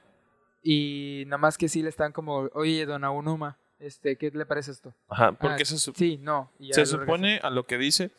Y 0.65 1.23
nada 1.27 1.39
más 1.39 1.57
que 1.57 1.69
sí 1.69 1.81
le 1.83 1.89
están 1.91 2.11
como, 2.13 2.49
oye, 2.55 2.85
Don 2.87 3.05
Aonuma, 3.05 3.57
este, 3.81 4.17
¿qué 4.17 4.31
le 4.31 4.47
parece 4.47 4.71
esto? 4.71 4.95
ajá 5.09 5.33
porque 5.33 5.63
Ah, 5.63 5.67
se, 5.67 5.79
su- 5.79 5.93
Sí, 5.93 6.19
no. 6.19 6.51
se 6.71 6.87
supone 6.87 7.41
a 7.43 7.51
lo 7.51 7.65
que 7.67 7.79
dice 7.79 8.11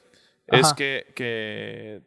es 0.47 0.73
que, 0.73 1.11
que 1.15 2.01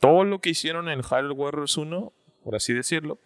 todo 0.00 0.24
lo 0.24 0.40
que 0.40 0.50
hicieron 0.50 0.88
en 0.88 1.02
Hyrule 1.02 1.32
Warriors 1.34 1.76
1 1.76 2.12
por 2.42 2.54
así 2.56 2.72
decirlo 2.72 3.18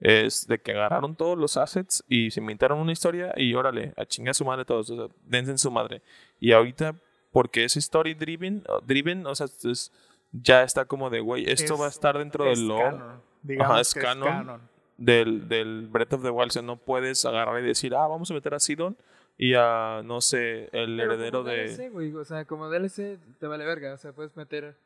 es 0.00 0.46
de 0.46 0.58
que 0.60 0.72
agarraron 0.72 1.14
todos 1.16 1.36
los 1.36 1.56
assets 1.56 2.04
y 2.08 2.30
se 2.30 2.40
inventaron 2.40 2.78
una 2.78 2.92
historia 2.92 3.34
y 3.36 3.52
órale, 3.54 3.92
a 3.98 4.06
chingar 4.06 4.30
a 4.30 4.34
su 4.34 4.44
madre 4.46 4.64
todos, 4.64 4.88
o 4.90 4.96
sea, 5.08 5.14
dense 5.26 5.50
en 5.50 5.58
su 5.58 5.70
madre. 5.70 6.00
Y 6.38 6.52
ahorita, 6.52 6.94
porque 7.32 7.64
es 7.64 7.76
story 7.76 8.14
driven, 8.14 8.64
o- 8.66 8.80
driven, 8.80 9.26
o 9.26 9.34
sea, 9.34 9.44
es- 9.46 9.92
ya 10.32 10.62
está 10.62 10.86
como 10.86 11.10
de, 11.10 11.20
güey, 11.20 11.44
esto 11.50 11.74
Es- 11.74 11.80
va 11.80 11.84
a 11.84 11.90
estar 11.90 12.16
dentro 12.16 12.50
Es 12.50 12.58
del 12.58 12.68
lore 12.68 12.84
canon. 12.96 13.22
Digamos 13.42 13.70
Ajá, 13.72 13.80
es 13.82 13.92
que 13.94 14.00
canon. 14.00 14.28
es 14.28 14.34
canon. 14.34 14.69
Del, 15.00 15.48
del 15.48 15.88
Breath 15.88 16.12
of 16.12 16.22
the 16.22 16.30
Wild. 16.30 16.50
O 16.50 16.52
sea, 16.52 16.62
no 16.62 16.76
puedes 16.76 17.24
agarrar 17.24 17.60
y 17.62 17.66
decir, 17.66 17.94
ah, 17.94 18.06
vamos 18.06 18.30
a 18.30 18.34
meter 18.34 18.54
a 18.54 18.60
Sidon 18.60 18.96
y 19.36 19.54
a, 19.56 20.02
no 20.04 20.20
sé, 20.20 20.68
el 20.72 20.96
Pero 20.96 21.12
heredero 21.14 21.38
como 21.40 21.50
de... 21.50 21.64
DLC, 21.76 21.90
güey, 21.90 22.14
o 22.14 22.24
sea, 22.24 22.44
como 22.44 22.68
DLC 22.68 23.18
te 23.38 23.46
vale 23.46 23.64
verga, 23.64 23.94
o 23.94 23.96
sea, 23.96 24.12
puedes 24.12 24.36
meter... 24.36 24.76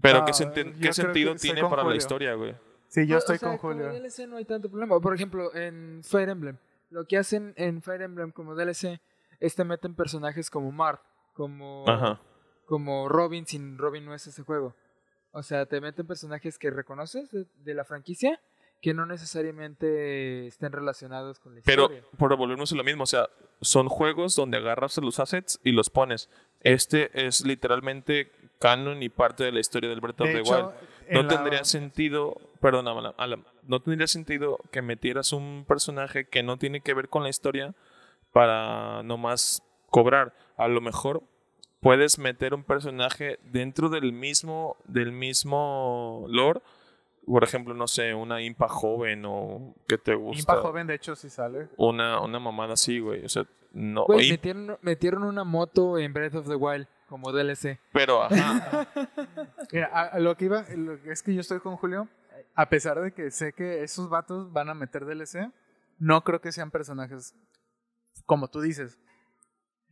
Pero 0.00 0.20
No, 0.20 0.24
¿qué, 0.24 0.32
senti- 0.32 0.92
sentido 0.92 1.34
tiene 1.34 1.62
para 1.68 1.84
la 1.84 1.94
historia, 1.96 2.34
güey? 2.34 2.54
Sí, 2.88 3.06
yo 3.06 3.14
No, 3.14 3.18
estoy 3.18 3.36
o 3.36 3.38
sea, 3.40 3.48
con 3.50 3.58
como 3.58 3.74
Julio. 3.74 3.92
DLC 3.92 4.28
no 4.28 4.36
hay 4.36 4.44
tanto 4.44 4.68
problema. 4.70 4.98
Por 5.00 5.14
ejemplo, 5.14 5.52
en 5.54 6.00
Fire 6.04 6.28
Emblem, 6.28 6.56
lo 6.90 7.06
que 7.06 7.16
hacen 7.18 7.52
en 7.56 7.82
Fire 7.82 8.02
Emblem 8.02 8.30
como 8.30 8.54
DLC 8.54 9.00
es 9.40 9.54
te 9.56 9.64
meten 9.64 9.94
personajes 9.96 10.48
como 10.48 10.70
Marth, 10.70 11.00
como, 11.32 11.84
Ajá. 11.88 12.20
como 12.66 13.08
Robin, 13.08 13.46
sin 13.46 13.78
Robin 13.78 14.04
no 14.04 14.14
es 14.14 14.26
ese 14.28 14.42
juego. 14.44 14.76
O 15.32 15.42
sea, 15.42 15.66
te 15.66 15.80
meten 15.80 16.06
personajes 16.06 16.56
que 16.56 16.70
reconoces 16.70 17.30
de, 17.32 17.46
de 17.64 17.74
la 17.74 17.84
franquicia 17.84 18.40
que 18.84 18.92
no 18.92 19.06
necesariamente 19.06 20.46
estén 20.46 20.70
relacionados 20.70 21.38
con 21.38 21.54
la 21.54 21.62
Pero 21.64 21.84
historia. 21.84 22.04
por 22.18 22.36
volvernos 22.36 22.70
a 22.70 22.76
lo 22.76 22.84
mismo, 22.84 23.04
o 23.04 23.06
sea, 23.06 23.30
son 23.62 23.88
juegos 23.88 24.36
donde 24.36 24.58
agarras 24.58 24.98
los 24.98 25.20
assets 25.20 25.58
y 25.64 25.72
los 25.72 25.88
pones. 25.88 26.28
Este 26.60 27.26
es 27.26 27.46
literalmente 27.46 28.30
canon 28.58 29.02
y 29.02 29.08
parte 29.08 29.42
de 29.42 29.52
la 29.52 29.60
historia 29.60 29.88
del 29.88 30.00
Breath 30.02 30.20
of 30.20 30.26
De 30.28 30.34
the 30.34 30.42
Wild. 30.42 30.70
No 31.10 31.22
la- 31.22 31.28
tendría 31.28 31.64
sentido, 31.64 32.36
perdón, 32.60 32.86
Alan, 32.88 33.14
Alan, 33.16 33.44
no 33.62 33.80
tendría 33.80 34.06
sentido 34.06 34.58
que 34.70 34.82
metieras 34.82 35.32
un 35.32 35.64
personaje 35.66 36.26
que 36.28 36.42
no 36.42 36.58
tiene 36.58 36.82
que 36.82 36.92
ver 36.92 37.08
con 37.08 37.22
la 37.22 37.30
historia 37.30 37.74
para 38.32 39.02
nomás 39.02 39.62
cobrar. 39.88 40.34
A 40.58 40.68
lo 40.68 40.82
mejor 40.82 41.22
puedes 41.80 42.18
meter 42.18 42.52
un 42.52 42.64
personaje 42.64 43.38
dentro 43.44 43.88
del 43.88 44.12
mismo, 44.12 44.76
del 44.84 45.10
mismo 45.12 46.26
lore. 46.28 46.60
Por 47.26 47.42
ejemplo, 47.44 47.72
no 47.74 47.86
sé, 47.86 48.12
una 48.14 48.42
impa 48.42 48.68
joven 48.68 49.24
o 49.26 49.74
que 49.88 49.96
te 49.98 50.14
gusta. 50.14 50.40
Impa 50.40 50.56
joven, 50.62 50.86
de 50.86 50.94
hecho, 50.94 51.16
sí 51.16 51.30
sale. 51.30 51.68
Una, 51.76 52.20
una 52.20 52.38
mamada 52.38 52.74
así, 52.74 52.98
güey. 53.00 53.24
O 53.24 53.28
sea, 53.28 53.46
no. 53.72 54.04
Güey, 54.04 54.30
metieron, 54.30 54.78
metieron 54.82 55.24
una 55.24 55.42
moto 55.44 55.98
en 55.98 56.12
Breath 56.12 56.34
of 56.34 56.48
the 56.48 56.54
Wild 56.54 56.86
como 57.08 57.32
DLC. 57.32 57.78
pero, 57.92 58.22
ajá. 58.24 58.88
Mira, 59.72 59.90
a, 59.92 60.02
a 60.08 60.18
lo 60.18 60.36
que 60.36 60.44
iba, 60.46 60.64
lo 60.76 61.00
que 61.02 61.12
es 61.12 61.22
que 61.22 61.34
yo 61.34 61.40
estoy 61.40 61.60
con 61.60 61.76
Julio, 61.76 62.08
a 62.54 62.68
pesar 62.68 63.00
de 63.00 63.12
que 63.12 63.30
sé 63.30 63.52
que 63.52 63.82
esos 63.82 64.08
vatos 64.08 64.52
van 64.52 64.68
a 64.68 64.74
meter 64.74 65.04
DLC, 65.06 65.50
no 65.98 66.22
creo 66.24 66.40
que 66.40 66.52
sean 66.52 66.70
personajes 66.70 67.34
como 68.26 68.48
tú 68.48 68.60
dices. 68.60 68.98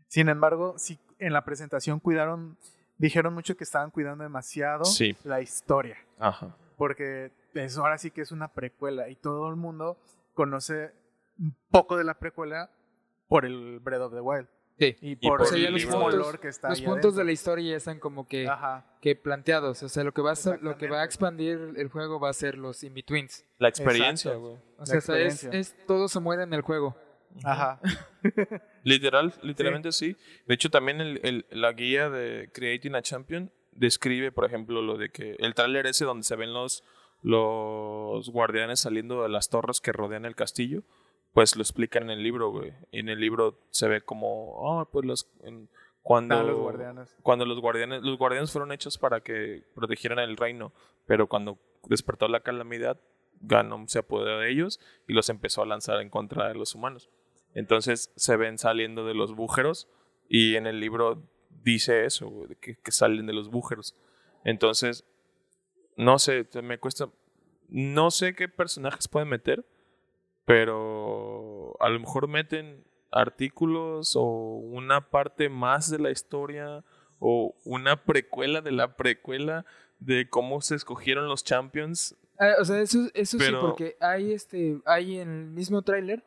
Sin 0.09 0.29
embargo, 0.29 0.75
sí, 0.77 0.99
en 1.19 1.33
la 1.33 1.45
presentación 1.45 1.99
cuidaron, 1.99 2.59
dijeron 2.99 3.33
mucho 3.35 3.57
que 3.57 3.65
estaban 3.65 3.91
cuidando 3.91 4.23
demasiado 4.25 4.85
Sí. 4.85 5.17
la 5.25 5.41
historia, 5.41 5.97
Ajá. 6.19 6.55
Porque 6.77 7.33
eso 7.55 7.83
ahora 7.83 7.99
sí 7.99 8.11
que 8.11 8.21
es 8.23 8.33
una 8.33 8.49
precuela 8.49 9.09
y 9.09 9.17
todo 9.17 9.49
el 9.49 9.57
mundo 9.57 9.99
conoce 10.35 10.93
un 11.39 11.55
poco 11.71 11.97
de 11.97 12.05
la 12.05 12.19
precuela 12.19 12.71
por 13.29 13.45
el 13.45 13.79
Breath 13.81 14.01
of 14.03 14.15
the 14.15 14.21
Wild 14.21 14.49
Sí. 14.79 14.97
y 15.01 15.17
por 15.17 15.39
por 15.39 15.43
O 15.43 15.45
sea, 15.45 15.59
ya 15.59 15.69
el 15.69 15.75
los 15.75 15.85
puntos- 15.85 16.15
olor 16.15 16.41
que 16.41 16.49
está 16.49 16.71
Los 16.71 16.81
puntos 16.81 17.03
de 17.03 17.09
adentro. 17.09 17.25
la 17.25 17.33
historia 17.33 17.71
ya 17.73 17.77
están 17.77 18.01
como 18.01 18.27
que, 18.27 18.49
Ajá. 18.49 18.85
que 19.01 19.15
planteados. 19.15 19.83
O 19.83 19.89
sea, 19.89 20.03
lo 20.03 20.13
que, 20.13 20.23
va 20.23 20.33
a 20.33 20.57
lo 20.61 20.77
que 20.79 20.89
va 20.89 21.03
a 21.03 21.05
expandir 21.05 21.75
el 21.77 21.89
juego 21.89 22.19
va 22.19 22.31
a 22.31 22.33
ser 22.33 22.57
los 22.59 22.83
in-betweens. 22.83 23.45
La 23.59 23.69
experiencia, 23.69 24.35
güey. 24.35 24.57
O 24.79 24.87
sea, 24.87 24.99
es, 24.99 25.05
experiencia. 25.09 25.51
es 25.53 25.77
todo 25.87 26.09
se 26.09 26.19
muere 26.21 26.43
en 26.45 26.55
el 26.55 26.63
juego. 26.63 26.97
Ajá. 27.45 27.81
Literal, 28.83 29.33
literalmente 29.43 29.93
sí. 29.93 30.17
De 30.47 30.55
hecho, 30.55 30.71
también 30.71 31.01
el, 31.01 31.21
el- 31.23 31.47
la 31.51 31.73
guía 31.73 32.11
de 32.11 32.51
Creating 32.53 32.95
a 32.95 33.03
Champion 33.03 33.53
describe, 33.73 34.33
por 34.33 34.45
ejemplo, 34.45 34.83
lo 34.83 34.97
de 34.97 35.11
que 35.11 35.37
el 35.39 35.55
tráiler 35.55 35.87
ese 35.87 36.05
donde 36.05 36.25
se 36.25 36.37
ven 36.37 36.53
los, 36.55 36.85
los 37.23 38.29
guardianes 38.31 38.81
saliendo 38.81 39.23
de 39.23 39.29
las 39.29 39.49
torres 39.49 39.81
que 39.81 39.93
rodean 39.93 40.25
el 40.25 40.35
castillo, 40.35 40.83
pues 41.33 41.57
lo 41.57 41.63
explican 41.63 42.05
en 42.05 42.11
el 42.11 42.23
libro, 42.23 42.51
güey. 42.51 42.73
Y 42.91 43.01
en 43.01 43.09
el 43.09 43.19
libro 43.21 43.59
se 43.71 43.89
ve 43.89 44.01
como, 44.03 44.79
ah, 44.81 44.89
pues 44.91 45.05
los... 45.07 45.31
en- 45.43 45.69
cuando, 46.05 46.35
Están 46.35 46.49
los 46.49 46.57
guardianes. 46.61 47.17
cuando 47.23 47.47
los 47.47 47.61
guardianes, 47.61 48.03
los 48.03 48.19
guardianes 48.19 48.51
fueron 48.51 48.73
hechos 48.73 48.99
para 48.99 49.21
que 49.21 49.63
protegieran 49.73 50.19
el 50.19 50.37
reino, 50.37 50.73
pero 51.07 51.29
cuando 51.29 51.61
despertó 51.85 52.27
la 52.27 52.41
calamidad, 52.41 52.99
Ganon 53.41 53.89
se 53.89 54.01
apoderó 54.01 54.41
de 54.41 54.51
ellos 54.51 54.81
y 55.07 55.13
los 55.13 55.29
empezó 55.29 55.63
a 55.63 55.67
lanzar 55.67 56.01
en 56.01 56.11
contra 56.11 56.49
de 56.49 56.55
los 56.57 56.75
humanos. 56.75 57.09
Entonces 57.55 58.11
se 58.17 58.37
ven 58.37 58.59
saliendo 58.59 59.07
de 59.07 59.15
los 59.15 59.37
bújeros 59.37 59.89
y 60.29 60.57
en 60.57 60.67
el 60.67 60.81
libro 60.81 61.23
dice 61.63 62.05
eso, 62.05 62.29
güey, 62.29 62.57
que, 62.61 62.77
que 62.77 62.93
salen 62.93 63.27
de 63.27 63.33
los 63.33 63.51
bújeros. 63.51 63.97
Entonces, 64.45 65.05
no 65.97 66.19
sé, 66.19 66.49
me 66.63 66.79
cuesta, 66.79 67.09
no 67.69 68.11
sé 68.11 68.35
qué 68.35 68.49
personajes 68.49 69.09
pueden 69.09 69.29
meter, 69.29 69.65
pero 70.45 71.77
a 71.81 71.89
lo 71.89 72.01
mejor 72.01 72.29
meten 72.29 72.85
artículos 73.11 74.17
o 74.17 74.23
una 74.23 75.11
parte 75.11 75.49
más 75.49 75.91
de 75.91 75.99
la 75.99 76.11
historia 76.11 76.85
o 77.19 77.55
una 77.65 78.05
precuela 78.05 78.61
de 78.63 78.73
la 78.73 78.97
precuela 78.97 79.65
de 80.01 80.29
cómo 80.29 80.61
se 80.61 80.75
escogieron 80.75 81.29
los 81.29 81.45
champions. 81.45 82.17
Ah, 82.39 82.55
o 82.61 82.65
sea, 82.65 82.81
eso, 82.81 83.09
eso 83.15 83.39
Pero- 83.39 83.61
sí, 83.61 83.67
porque 83.67 83.97
hay 84.01 84.33
este, 84.33 84.81
hay 84.85 85.19
en 85.21 85.29
el 85.29 85.51
mismo 85.51 85.83
tráiler, 85.83 86.25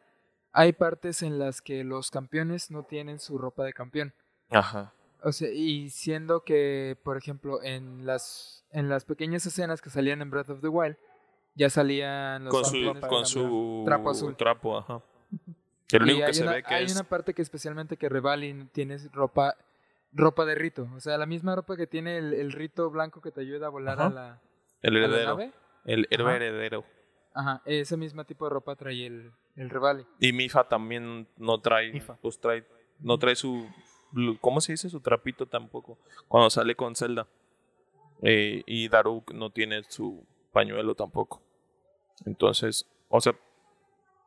hay 0.54 0.72
partes 0.72 1.22
en 1.22 1.38
las 1.38 1.62
que 1.62 1.84
los 1.84 2.12
campeones 2.12 2.72
no 2.72 2.84
tienen 2.84 3.20
su 3.20 3.38
ropa 3.38 3.66
de 3.66 3.74
campeón. 3.74 4.14
Ajá. 4.50 4.94
O 5.24 5.32
sea, 5.32 5.50
y 5.52 5.90
siendo 5.90 6.44
que, 6.44 6.98
por 7.04 7.18
ejemplo, 7.18 7.62
en 7.64 8.06
las, 8.06 8.66
en 8.72 8.90
las 8.90 9.06
pequeñas 9.06 9.46
escenas 9.46 9.82
que 9.82 9.90
salían 9.90 10.22
en 10.22 10.30
Breath 10.30 10.50
of 10.50 10.62
the 10.62 10.68
Wild, 10.68 10.98
ya 11.56 11.70
salían 11.70 12.44
los 12.46 12.54
Con 12.54 12.66
su, 12.66 13.00
con 13.08 13.26
su 13.26 13.84
Trapo 13.86 14.10
azul. 14.10 14.36
trapo, 14.36 14.78
ajá. 14.78 15.02
Que 15.88 16.00
lo 16.00 16.06
Y 16.08 16.12
único 16.12 16.28
que 16.28 16.34
se 16.34 16.44
una, 16.44 16.54
ve 16.54 16.64
que 16.64 16.74
hay 16.74 16.86
es 16.86 16.94
una 16.94 17.04
parte 17.08 17.34
que 17.34 17.42
especialmente 17.42 17.98
que 17.98 18.10
Revalin 18.10 18.68
tiene 18.70 18.98
ropa 19.14 19.56
ropa 20.12 20.46
de 20.46 20.56
rito. 20.56 20.88
O 20.96 21.00
sea, 21.00 21.18
la 21.18 21.26
misma 21.26 21.56
ropa 21.56 21.76
que 21.76 21.88
tiene 21.88 22.18
el, 22.18 22.34
el 22.34 22.52
rito 22.54 22.90
blanco 22.90 23.22
que 23.22 23.32
te 23.32 23.42
ayuda 23.42 23.68
a 23.68 23.70
volar 23.70 24.00
a 24.00 24.06
Ajá. 24.08 24.14
la, 24.14 24.42
el 24.82 24.96
a 24.96 25.00
la 25.00 25.06
heredero. 25.08 25.30
nave. 25.32 25.52
El 25.86 26.08
héroe 26.10 26.28
Ajá. 26.28 26.36
heredero. 26.38 26.86
Ajá, 27.34 27.62
ese 27.66 27.98
mismo 27.98 28.24
tipo 28.26 28.46
de 28.46 28.50
ropa 28.52 28.76
trae 28.76 29.06
el, 29.06 29.32
el 29.56 29.70
Revalin. 29.70 30.08
Y 30.20 30.32
Mifa 30.34 30.68
también 30.70 31.28
no 31.38 31.60
trae, 31.60 31.92
Mifa. 31.92 32.16
pues 32.22 32.40
trae, 32.40 32.66
no 33.00 33.18
trae 33.20 33.36
su, 33.36 33.68
¿cómo 34.42 34.62
se 34.62 34.74
dice? 34.74 34.90
Su 34.90 35.00
trapito 35.02 35.46
tampoco. 35.46 35.98
Cuando 36.28 36.50
sale 36.50 36.76
con 36.76 36.96
Zelda. 36.96 37.28
Eh, 38.22 38.64
y 38.66 38.88
Daruk 38.88 39.34
no 39.34 39.50
tiene 39.52 39.84
su 39.84 40.26
pañuelo 40.52 40.96
tampoco. 40.96 41.42
Entonces, 42.26 42.86
o 43.10 43.20
sea, 43.22 43.36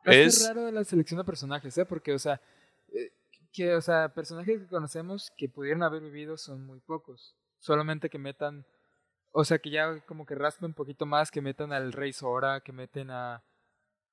Es, 0.05 0.37
Es- 0.41 0.47
raro 0.47 0.71
la 0.71 0.83
selección 0.83 1.17
de 1.17 1.23
personajes, 1.25 1.77
¿eh? 1.77 1.85
Porque, 1.85 2.13
o 2.13 2.19
sea, 2.19 2.39
eh, 2.93 3.11
que, 3.51 3.75
o 3.75 3.81
sea, 3.81 4.13
personajes 4.13 4.61
que 4.61 4.67
conocemos 4.67 5.31
que 5.37 5.49
pudieran 5.49 5.83
haber 5.83 6.01
vivido 6.01 6.37
son 6.37 6.65
muy 6.65 6.79
pocos. 6.79 7.35
Solamente 7.59 8.09
que 8.09 8.17
metan, 8.17 8.65
o 9.31 9.43
sea, 9.43 9.59
que 9.59 9.69
ya 9.71 9.99
como 10.05 10.25
que 10.25 10.35
raspen 10.35 10.67
un 10.67 10.73
poquito 10.73 11.05
más, 11.05 11.31
que 11.31 11.41
metan 11.41 11.73
al 11.73 11.91
Rey 11.91 12.13
Sora, 12.13 12.61
que 12.61 12.71
meten 12.71 13.11
a 13.11 13.43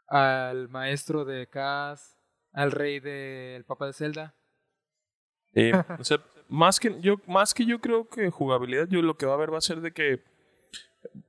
al 0.09 0.69
maestro 0.69 1.25
de 1.25 1.49
Kaz, 1.49 2.17
al 2.53 2.71
rey 2.73 3.01
del 3.01 3.65
Papa 3.65 3.87
de 3.87 3.93
Zelda. 3.93 4.35
Eh, 5.57 5.73
o 5.99 6.05
sea, 6.05 6.21
más 6.49 6.79
que 6.79 7.01
yo, 7.01 7.17
más 7.27 7.55
que 7.55 7.65
yo 7.65 7.81
creo 7.81 8.09
que 8.09 8.31
jugabilidad, 8.31 8.87
yo 8.89 9.01
lo 9.01 9.17
que 9.17 9.25
va 9.25 9.33
a 9.33 9.35
haber 9.37 9.53
va 9.53 9.59
a 9.59 9.63
ser 9.63 9.81
de 9.81 9.93
que 9.93 10.23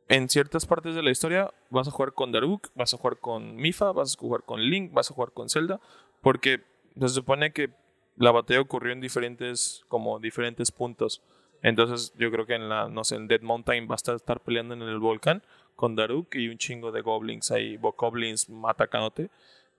en 0.10 0.28
ciertas 0.30 0.66
partes 0.66 0.96
de 0.96 1.02
la 1.02 1.12
historia 1.12 1.54
vas 1.70 1.88
a 1.88 1.92
jugar 1.92 2.12
con 2.12 2.34
Daruk, 2.34 2.68
vas 2.76 2.94
a 2.94 2.98
jugar 2.98 3.18
con 3.18 3.56
Mifa, 3.56 3.94
vas 3.94 4.16
a 4.16 4.20
jugar 4.20 4.44
con 4.44 4.62
Link, 4.62 4.92
vas 4.92 5.10
a 5.10 5.14
jugar 5.14 5.32
con 5.32 5.50
Zelda, 5.50 5.80
porque 6.22 6.62
se 7.00 7.08
supone 7.08 7.54
que 7.54 7.70
la 8.18 8.32
batalla 8.32 8.60
ocurrió 8.60 8.92
en 8.92 9.00
diferentes, 9.00 9.86
como 9.88 10.20
diferentes 10.20 10.72
puntos. 10.72 11.22
Entonces 11.62 12.14
yo 12.18 12.30
creo 12.30 12.46
que 12.46 12.56
en 12.56 12.68
la, 12.68 12.90
no 12.90 13.06
sé, 13.06 13.16
en 13.16 13.30
Dead 13.30 13.42
Mountain 13.42 13.88
vas 13.88 14.08
a 14.10 14.16
estar 14.16 14.42
peleando 14.42 14.74
en 14.74 14.82
el 14.82 15.00
volcán 15.00 15.42
con 15.78 15.96
Daruk 15.96 16.36
y 16.36 16.50
un 16.50 16.58
chingo 16.58 16.92
de 16.92 17.00
goblins 17.02 17.50
ahí, 17.52 17.78
bokoblins 17.78 18.48
atacándote, 18.68 19.30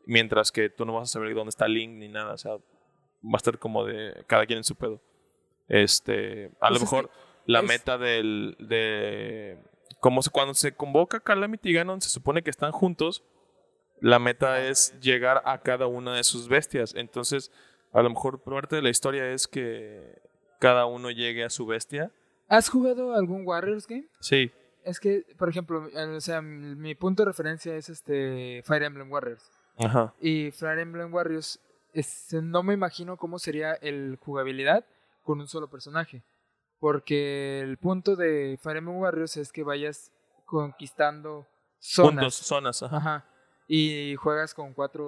mientras 0.07 0.53
que 0.53 0.71
tú 0.71 0.87
no 0.87 0.95
vas 0.95 1.11
a 1.11 1.13
saber 1.13 1.35
dónde 1.35 1.51
está 1.51 1.69
Link 1.69 1.93
ni 1.93 2.09
nada, 2.09 2.33
o 2.33 2.39
sea, 2.39 2.57
va 3.25 3.35
a 3.35 3.37
estar 3.39 3.59
como 3.59 3.85
de 3.85 4.25
cada 4.27 4.47
quien 4.47 4.59
en 4.59 4.65
su 4.65 4.75
pedo. 4.77 5.01
Este, 5.69 6.47
a 6.61 6.69
Pues 6.69 6.73
lo 6.75 6.81
mejor 6.81 7.11
la 7.47 7.61
es- 7.61 7.67
meta 7.67 7.99
del 7.99 8.57
de 8.59 9.59
como 10.01 10.23
se- 10.23 10.31
cuando 10.31 10.55
se 10.55 10.73
convoca 10.73 11.21
Calamity 11.21 11.71
y 11.71 11.73
Ganon 11.75 12.01
se 12.01 12.09
supone 12.11 12.43
que 12.43 12.51
están 12.51 12.73
juntos, 12.73 13.25
la 14.01 14.19
meta 14.19 14.65
es 14.65 14.99
llegar 15.01 15.43
a 15.45 15.59
cada 15.61 15.87
una 15.89 16.15
de 16.15 16.23
sus 16.25 16.49
bestias. 16.49 16.95
Entonces, 16.95 17.51
a 17.93 18.03
lo 18.03 18.11
mejor 18.11 18.41
parte 18.43 18.77
de 18.77 18.83
la 18.83 18.91
historia 18.91 19.31
es 19.33 19.49
que 19.49 20.21
cada 20.61 20.87
uno 20.87 21.11
llegue 21.11 21.43
a 21.45 21.51
su 21.51 21.67
bestia. 21.67 22.13
¿Has 22.49 22.69
jugado 22.69 23.15
algún 23.15 23.47
Warriors 23.47 23.87
game? 23.87 24.07
Sí, 24.21 24.51
Es 24.85 25.01
que, 25.01 25.25
por 25.37 25.51
ejemplo, 25.51 25.87
o 26.17 26.21
sea, 26.21 26.41
mi 26.41 26.95
punto 26.95 27.23
de 27.23 27.27
referencia 27.29 27.75
es 27.77 27.91
este 27.91 28.63
Fire 28.65 28.85
Emblem 28.85 29.11
Warriors. 29.13 29.51
ajá. 29.77 30.15
Y 30.21 30.51
Fire 30.53 30.79
Emblem 30.79 31.13
Warriors, 31.13 31.61
es- 31.93 32.33
no 32.35 32.63
me 32.63 32.75
imagino 32.75 33.17
cómo 33.17 33.39
sería 33.39 33.75
el 33.75 34.19
jugabilidad 34.21 34.85
con 35.23 35.41
un 35.41 35.49
solo 35.49 35.69
personaje. 35.69 36.23
Porque 36.81 37.61
el 37.61 37.77
punto 37.77 38.15
de 38.17 38.59
Fire 38.63 38.77
Emblem 38.77 38.99
Warriors 38.99 39.37
es 39.37 39.51
que 39.53 39.65
vayas 39.65 40.13
conquistando 40.47 41.47
zonas. 41.79 42.13
Puntos, 42.25 42.35
zonas, 42.35 42.83
ajá. 42.83 42.97
Ajá. 42.97 43.25
Y 43.67 44.15
juegas 44.17 44.55
con 44.55 44.73
cuatro 44.75 45.07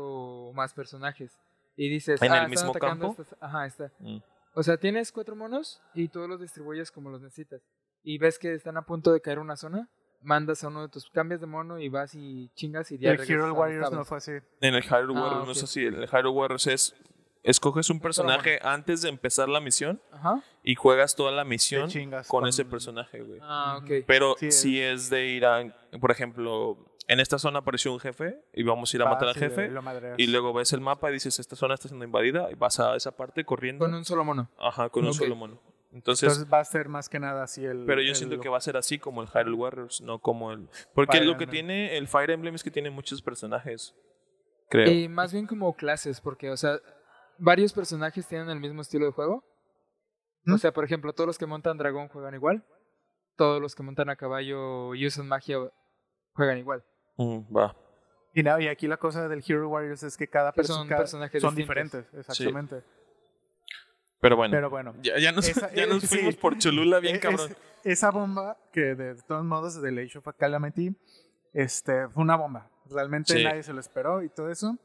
o 0.49 0.53
más 0.53 0.75
personajes. 0.75 1.39
Y 1.77 1.89
dices, 1.89 2.21
¿En 2.23 2.33
ah, 2.33 2.35
el 2.35 2.41
están 2.43 2.51
mismo 2.51 2.71
atacando 2.71 3.07
campo? 3.09 3.23
estas- 3.23 3.39
Ajá, 3.43 3.67
está. 3.67 3.93
Mm. 4.01 4.19
O 4.55 4.63
sea, 4.63 4.77
tienes 4.77 5.13
cuatro 5.13 5.37
monos 5.37 5.81
y 5.95 6.09
todos 6.09 6.29
los 6.29 6.41
distribuyes 6.41 6.91
como 6.91 7.09
los 7.11 7.21
necesitas. 7.23 7.63
Y 8.03 8.19
ves 8.19 8.39
que 8.39 8.53
están 8.55 8.77
a 8.77 8.83
punto 8.83 9.13
de 9.13 9.21
caer 9.21 9.39
una 9.39 9.57
zona, 9.57 9.89
mandas 10.23 10.63
a 10.65 10.69
uno 10.69 10.83
de 10.83 10.89
tus 10.89 11.09
cambias 11.11 11.41
de 11.41 11.47
mono 11.47 11.79
y 11.79 11.89
vas 11.89 12.15
y 12.15 12.51
chingas 12.55 12.91
y 12.93 12.99
ya 12.99 13.13
El 13.13 13.21
Hero 13.21 13.53
Warriors 13.55 13.91
no 13.91 14.05
fue 14.05 14.19
así. 14.19 14.33
En 14.61 14.75
el 14.75 14.83
Hyrule 14.83 15.19
Ah, 15.19 15.23
Warriors 15.23 15.47
no 15.47 15.53
es 15.53 15.63
así. 15.63 15.87
En 15.87 15.95
el 15.95 16.09
Hyrule 16.09 16.29
Warriors 16.31 16.67
es. 16.67 16.95
Escoges 17.43 17.89
un 17.89 18.01
personaje 18.01 18.59
antes 18.63 19.01
de 19.01 19.09
empezar 19.09 19.49
la 19.49 19.61
misión 19.61 20.03
Ajá. 20.13 20.43
y 20.63 20.75
juegas 20.75 21.17
toda 21.17 21.33
la 21.33 21.43
misión 21.45 21.89
con 22.29 22.47
ese 22.47 22.67
personaje, 22.67 23.23
güey. 23.23 23.41
Ah, 23.43 23.79
ok. 23.81 24.05
Pero 24.07 24.37
Sí, 24.39 24.51
si 24.53 24.81
es 24.83 25.09
de 25.09 25.27
ir 25.27 25.47
a. 25.47 25.65
Por 26.03 26.11
ejemplo, 26.11 26.77
en 27.09 27.19
esta 27.19 27.39
zona 27.39 27.61
apareció 27.61 27.95
un 27.95 27.99
jefe 27.99 28.39
y 28.53 28.63
vamos 28.63 28.93
a 28.93 28.97
ir 28.99 29.03
a 29.03 29.07
matar 29.07 29.29
al 29.29 29.35
jefe. 29.37 29.69
lo 29.71 29.81
madreas. 29.81 30.19
Y 30.19 30.27
luego 30.27 30.53
ves 30.53 30.75
el 30.75 30.83
mapa 30.83 31.09
y 31.09 31.15
dices, 31.15 31.39
esta 31.39 31.57
zona 31.57 31.73
está 31.73 31.89
siendo 31.89 32.05
invadida. 32.05 32.51
Y 32.51 32.57
vas 32.57 32.79
a 32.79 32.95
esa 32.95 33.17
parte 33.17 33.43
corriendo. 33.47 33.87
Con 33.87 33.95
un 33.95 34.05
solo 34.05 34.23
mono. 34.23 34.51
Ajá, 34.59 34.91
con 34.91 35.07
un 35.07 35.15
solo 35.15 35.35
mono. 35.35 35.59
Entonces, 35.93 36.23
Entonces 36.29 36.53
va 36.53 36.61
a 36.61 36.65
ser 36.65 36.89
más 36.89 37.09
que 37.09 37.19
nada 37.19 37.43
así 37.43 37.65
el. 37.65 37.85
pero 37.85 38.01
yo 38.01 38.11
el- 38.11 38.15
siento 38.17 38.39
que 38.39 38.49
va 38.49 38.59
a 38.59 38.61
ser 38.61 38.77
así 38.77 38.99
como 38.99 39.23
el 39.23 39.29
Hyrule 39.29 39.57
Warriors, 39.57 40.01
no 40.01 40.21
como 40.21 40.53
el... 40.53 40.69
Porque 40.95 41.19
Fire 41.19 41.27
lo 41.27 41.37
que 41.37 41.45
Emblem. 41.45 41.51
tiene 41.67 41.97
el 41.97 42.07
Fire 42.07 42.31
Emblem 42.31 42.55
es 42.55 42.63
que 42.63 42.71
tiene 42.71 42.91
muchos 42.91 43.21
personajes, 43.23 43.95
creo. 44.69 44.89
Y 44.91 45.09
más 45.09 45.33
bien 45.33 45.47
como 45.49 45.75
clases, 45.75 46.21
porque, 46.21 46.51
o 46.51 46.57
sea, 46.57 46.79
varios 47.39 47.73
personajes 47.73 48.27
tienen 48.29 48.51
el 48.51 48.61
mismo 48.61 48.83
estilo 48.83 49.07
de 49.07 49.13
juego. 49.13 49.45
¿Mm? 50.45 50.55
O 50.55 50.59
sea, 50.59 50.73
por 50.73 50.85
ejemplo, 50.85 51.13
todos 51.13 51.27
los 51.27 51.39
que 51.39 51.47
montan 51.47 51.77
dragón 51.77 52.09
juegan 52.09 52.35
igual. 52.35 52.65
Todos 53.37 53.61
los 53.61 53.75
que 53.75 53.83
montan 53.83 54.11
a 54.11 54.17
caballo 54.17 54.95
y 54.95 55.07
usan 55.07 55.27
magia 55.27 55.59
juegan 56.35 56.59
igual. 56.59 56.85
Mm, 57.17 57.41
va. 57.57 57.75
Y, 58.33 58.43
no, 58.45 58.61
y 58.61 58.69
aquí 58.69 58.87
la 58.87 58.97
cosa 58.97 59.29
del 59.29 59.43
Hero 59.47 59.69
Warriors 59.69 60.05
es 60.05 60.17
que 60.17 60.29
cada 60.29 60.53
Que 60.53 60.63
son 60.63 60.87
personajes 60.87 61.43
son 61.43 61.55
distintos. 61.57 61.91
diferentes, 61.93 62.15
exactamente. 62.15 62.85
Pero 64.21 64.37
bueno, 64.37 64.53
Pero 64.53 64.71
bueno, 64.71 64.95
ya, 65.03 65.19
ya 65.19 65.33
nos, 65.33 65.49
Esa- 65.49 65.73
ya 65.73 65.85
eh, 65.85 65.87
nos 65.87 66.03
sí. 66.03 66.07
fuimos 66.09 66.37
por 66.37 66.59
Cholula 66.59 67.01
bien 67.01 67.17
e- 67.17 67.21
cabrón. 67.21 67.51
es- 67.51 67.57
esa 67.85 68.11
bomba 68.11 68.59
que 68.73 68.95
de 68.95 69.15
todos 69.27 69.45
modos 69.45 69.81
del 69.81 69.99
Age 69.99 70.19
of 70.19 70.29
Calamity 70.37 70.95
este, 71.53 72.09
fue 72.09 72.23
una 72.23 72.37
bomba. 72.37 72.71
Realmente 72.91 73.35
Sí. 73.35 73.45
nadie 73.45 73.63
se 73.63 73.73
lo 73.73 73.81
esperó 73.81 74.23
y 74.23 74.29
todo 74.29 74.51
eso. 74.51 74.77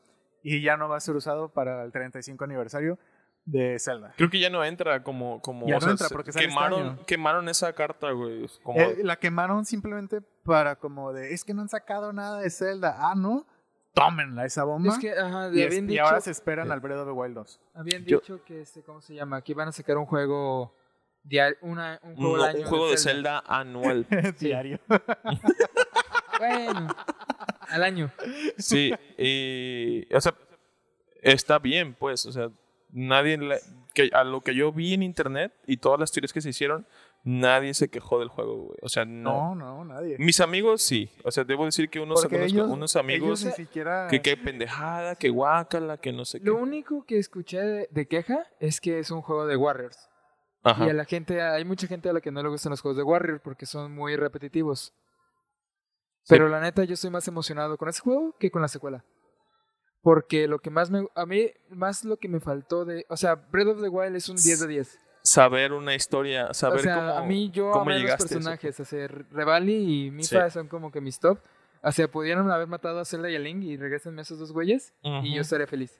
Y 0.43 0.61
ya 0.61 0.77
no 0.77 0.87
va 0.87 0.97
a 0.97 0.99
ser 0.99 1.15
usado 1.15 1.49
para 1.49 1.83
el 1.83 1.91
35 1.91 2.43
aniversario 2.43 2.97
de 3.45 3.77
Zelda. 3.79 4.13
Creo 4.17 4.29
que 4.29 4.39
ya 4.39 4.49
no 4.49 4.63
entra 4.63 5.03
como... 5.03 5.41
como 5.41 5.67
Ya 5.67 5.75
no 5.75 5.81
sea, 5.81 5.91
entra 5.91 6.07
porque 6.09 6.29
este 6.31 6.47
quemaron, 6.47 6.81
año. 6.81 7.05
quemaron 7.05 7.49
esa 7.49 7.73
carta, 7.73 8.11
güey. 8.11 8.47
Como, 8.63 8.79
Eh, 8.79 8.97
la 9.03 9.17
quemaron 9.17 9.65
simplemente 9.65 10.21
para 10.43 10.77
como 10.77 11.13
de, 11.13 11.33
es 11.33 11.43
que 11.43 11.53
no 11.53 11.61
han 11.61 11.69
sacado 11.69 12.13
nada 12.13 12.39
de 12.41 12.49
Zelda. 12.49 12.95
Ah, 12.99 13.15
¿no? 13.15 13.45
Tómenla 13.95 14.45
esa 14.45 14.63
bomba. 14.65 14.93
Es 14.93 14.99
que, 14.99 15.11
ajá, 15.11 15.49
y, 15.51 15.61
es- 15.61 15.99
ahora 15.99 16.21
se 16.21 16.29
esperan 16.31 16.71
al 16.71 16.79
Breath 16.81 16.99
of 16.99 17.07
the 17.07 17.11
Wild 17.13 17.33
2. 17.35 17.59
habían 17.73 18.05
Yo- 18.05 18.19
dicho 18.19 18.43
que, 18.45 18.61
este, 18.61 18.83
¿cómo 18.83 19.01
se 19.01 19.15
llama? 19.15 19.41
Que 19.41 19.53
iban 19.53 19.67
a 19.69 19.71
sacar 19.71 19.97
un 19.97 20.05
juego, 20.05 20.75
diario, 21.23 21.57
una, 21.61 21.99
un 22.03 22.15
juego, 22.15 22.37
no, 22.37 22.43
al 22.43 22.49
año 22.51 22.59
un 22.59 22.65
juego 22.67 22.89
de 22.91 22.97
Zelda 22.97 23.43
anual. 23.47 24.05
Diario. 24.39 24.79
Bueno, 26.37 26.87
al 27.69 27.83
año. 27.83 28.11
Sí, 28.57 28.93
y, 29.17 30.13
o 30.13 30.19
sea, 30.19 30.35
está 31.21 31.59
bien, 31.59 31.93
pues, 31.93 32.25
o 32.25 32.31
sea, 32.33 32.49
nadie, 32.91 33.37
le- 33.37 33.59
que 33.93 34.09
a 34.13 34.25
lo 34.25 34.41
que 34.41 34.53
yo 34.53 34.71
vi 34.73 34.93
en 34.93 35.03
internet 35.03 35.53
y 35.65 35.77
todas 35.77 35.97
las 35.97 36.11
teorías 36.11 36.33
que 36.33 36.41
se 36.41 36.49
hicieron, 36.49 36.85
nadie 37.25 37.73
se 37.73 37.89
quejó 37.89 38.19
del 38.19 38.29
juego, 38.29 38.55
güey. 38.67 38.77
O 38.81 38.87
sea, 38.87 39.03
no. 39.03 39.55
No, 39.55 39.83
no, 39.83 39.83
nadie. 39.85 40.15
Mis 40.19 40.39
amigos 40.39 40.81
sí, 40.81 41.09
o 41.23 41.31
sea, 41.31 41.43
debo 41.43 41.65
decir 41.65 41.89
que 41.89 41.99
unos, 41.99 42.21
Porque 42.21 42.37
unos, 42.37 42.51
ellos, 42.51 42.69
unos 42.69 42.95
amigos 42.95 43.41
ellos 43.41 43.57
ni 43.57 43.65
siquiera... 43.65 44.07
que 44.07 44.21
qué 44.21 44.37
pendejada, 44.37 45.15
que 45.15 45.29
guácala, 45.29 45.97
que 45.97 46.13
no 46.13 46.23
sé 46.23 46.39
qué. 46.39 46.45
Lo 46.45 46.55
único 46.55 47.03
que 47.05 47.17
escuché 47.17 47.59
de, 47.59 47.89
de 47.91 48.07
queja 48.07 48.47
es 48.59 48.79
que 48.79 48.99
es 48.99 49.11
un 49.11 49.21
juego 49.21 49.45
de 49.45 49.57
Warriors. 49.57 50.09
Ajá. 50.63 50.85
Y 50.85 50.89
a 50.89 50.93
la 50.93 51.05
gente, 51.05 51.41
hay 51.41 51.65
mucha 51.65 51.87
gente 51.87 52.09
a 52.09 52.13
la 52.13 52.21
que 52.21 52.31
no 52.31 52.41
le 52.41 52.49
gustan 52.49 52.69
los 52.69 52.81
juegos 52.81 52.97
de 52.97 53.03
Warriors 53.03 53.41
porque 53.43 53.65
son 53.65 53.93
muy 53.93 54.15
repetitivos. 54.15 54.93
Pero 56.27 56.47
la 56.49 56.59
neta, 56.59 56.83
yo 56.83 56.93
estoy 56.93 57.09
más 57.09 57.27
emocionado 57.27 57.77
con 57.77 57.89
ese 57.89 58.01
juego 58.01 58.35
que 58.39 58.49
con 58.49 58.61
la 58.61 58.67
secuela. 58.67 59.03
Porque 60.01 60.47
lo 60.47 60.59
que 60.59 60.69
más 60.69 60.91
me. 60.91 61.07
A 61.15 61.25
mí, 61.25 61.51
más 61.69 62.03
lo 62.03 62.17
que 62.17 62.29
me 62.29 62.39
faltó 62.39 62.85
de. 62.85 63.05
O 63.09 63.17
sea, 63.17 63.35
Breath 63.35 63.67
of 63.69 63.81
the 63.81 63.89
Wild 63.89 64.15
es 64.15 64.29
un 64.29 64.35
10 64.35 64.59
de 64.61 64.67
10. 64.67 64.99
Saber 65.25 65.73
una 65.73 65.95
historia, 65.95 66.53
saber 66.53 66.79
o 66.79 66.83
sea, 66.83 66.95
cómo. 66.95 67.07
a 67.09 67.23
mí 67.23 67.49
yo 67.51 67.71
cómo 67.71 67.81
amé 67.83 67.93
los 67.93 68.01
llegaste 68.03 68.25
eso. 68.25 68.33
personajes. 68.35 68.79
O 68.79 68.85
sea, 68.85 69.07
Revali 69.07 70.05
y 70.05 70.11
Mifa 70.11 70.49
Sí. 70.49 70.53
son 70.53 70.67
como 70.67 70.91
que 70.91 71.01
mis 71.01 71.19
top. 71.19 71.39
O 71.81 71.91
sea, 71.91 72.07
pudieron 72.07 72.49
haber 72.51 72.67
matado 72.67 72.99
a 72.99 73.05
Zelda 73.05 73.29
y 73.29 73.35
a 73.35 73.39
Link 73.39 73.63
y 73.63 73.75
regresenme 73.77 74.21
a 74.21 74.23
esos 74.23 74.37
dos 74.39 74.51
güeyes. 74.51 74.93
Y 75.01 75.09
Ujú. 75.09 75.27
yo 75.35 75.41
estaría 75.41 75.67
feliz. 75.67 75.99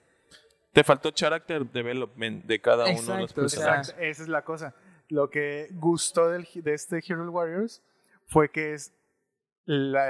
Te 0.72 0.84
faltó 0.84 1.10
character 1.10 1.64
development 1.70 2.44
de 2.44 2.60
cada 2.60 2.84
uno 2.84 2.92
de 2.92 2.98
los 2.98 3.30
Exacto, 3.30 3.42
o 3.44 3.48
sea, 3.48 3.60
personajes. 3.60 3.88
Exacto, 3.88 4.02
esa 4.04 4.22
es 4.22 4.28
la 4.28 4.42
cosa. 4.44 4.74
Lo 5.08 5.28
que 5.30 5.68
gustó 5.72 6.28
del, 6.30 6.46
de 6.54 6.74
este 6.74 6.98
Hero 7.06 7.30
Warriors 7.30 7.82
fue 8.26 8.50
que 8.50 8.74
es 8.74 8.92
la, 9.64 10.04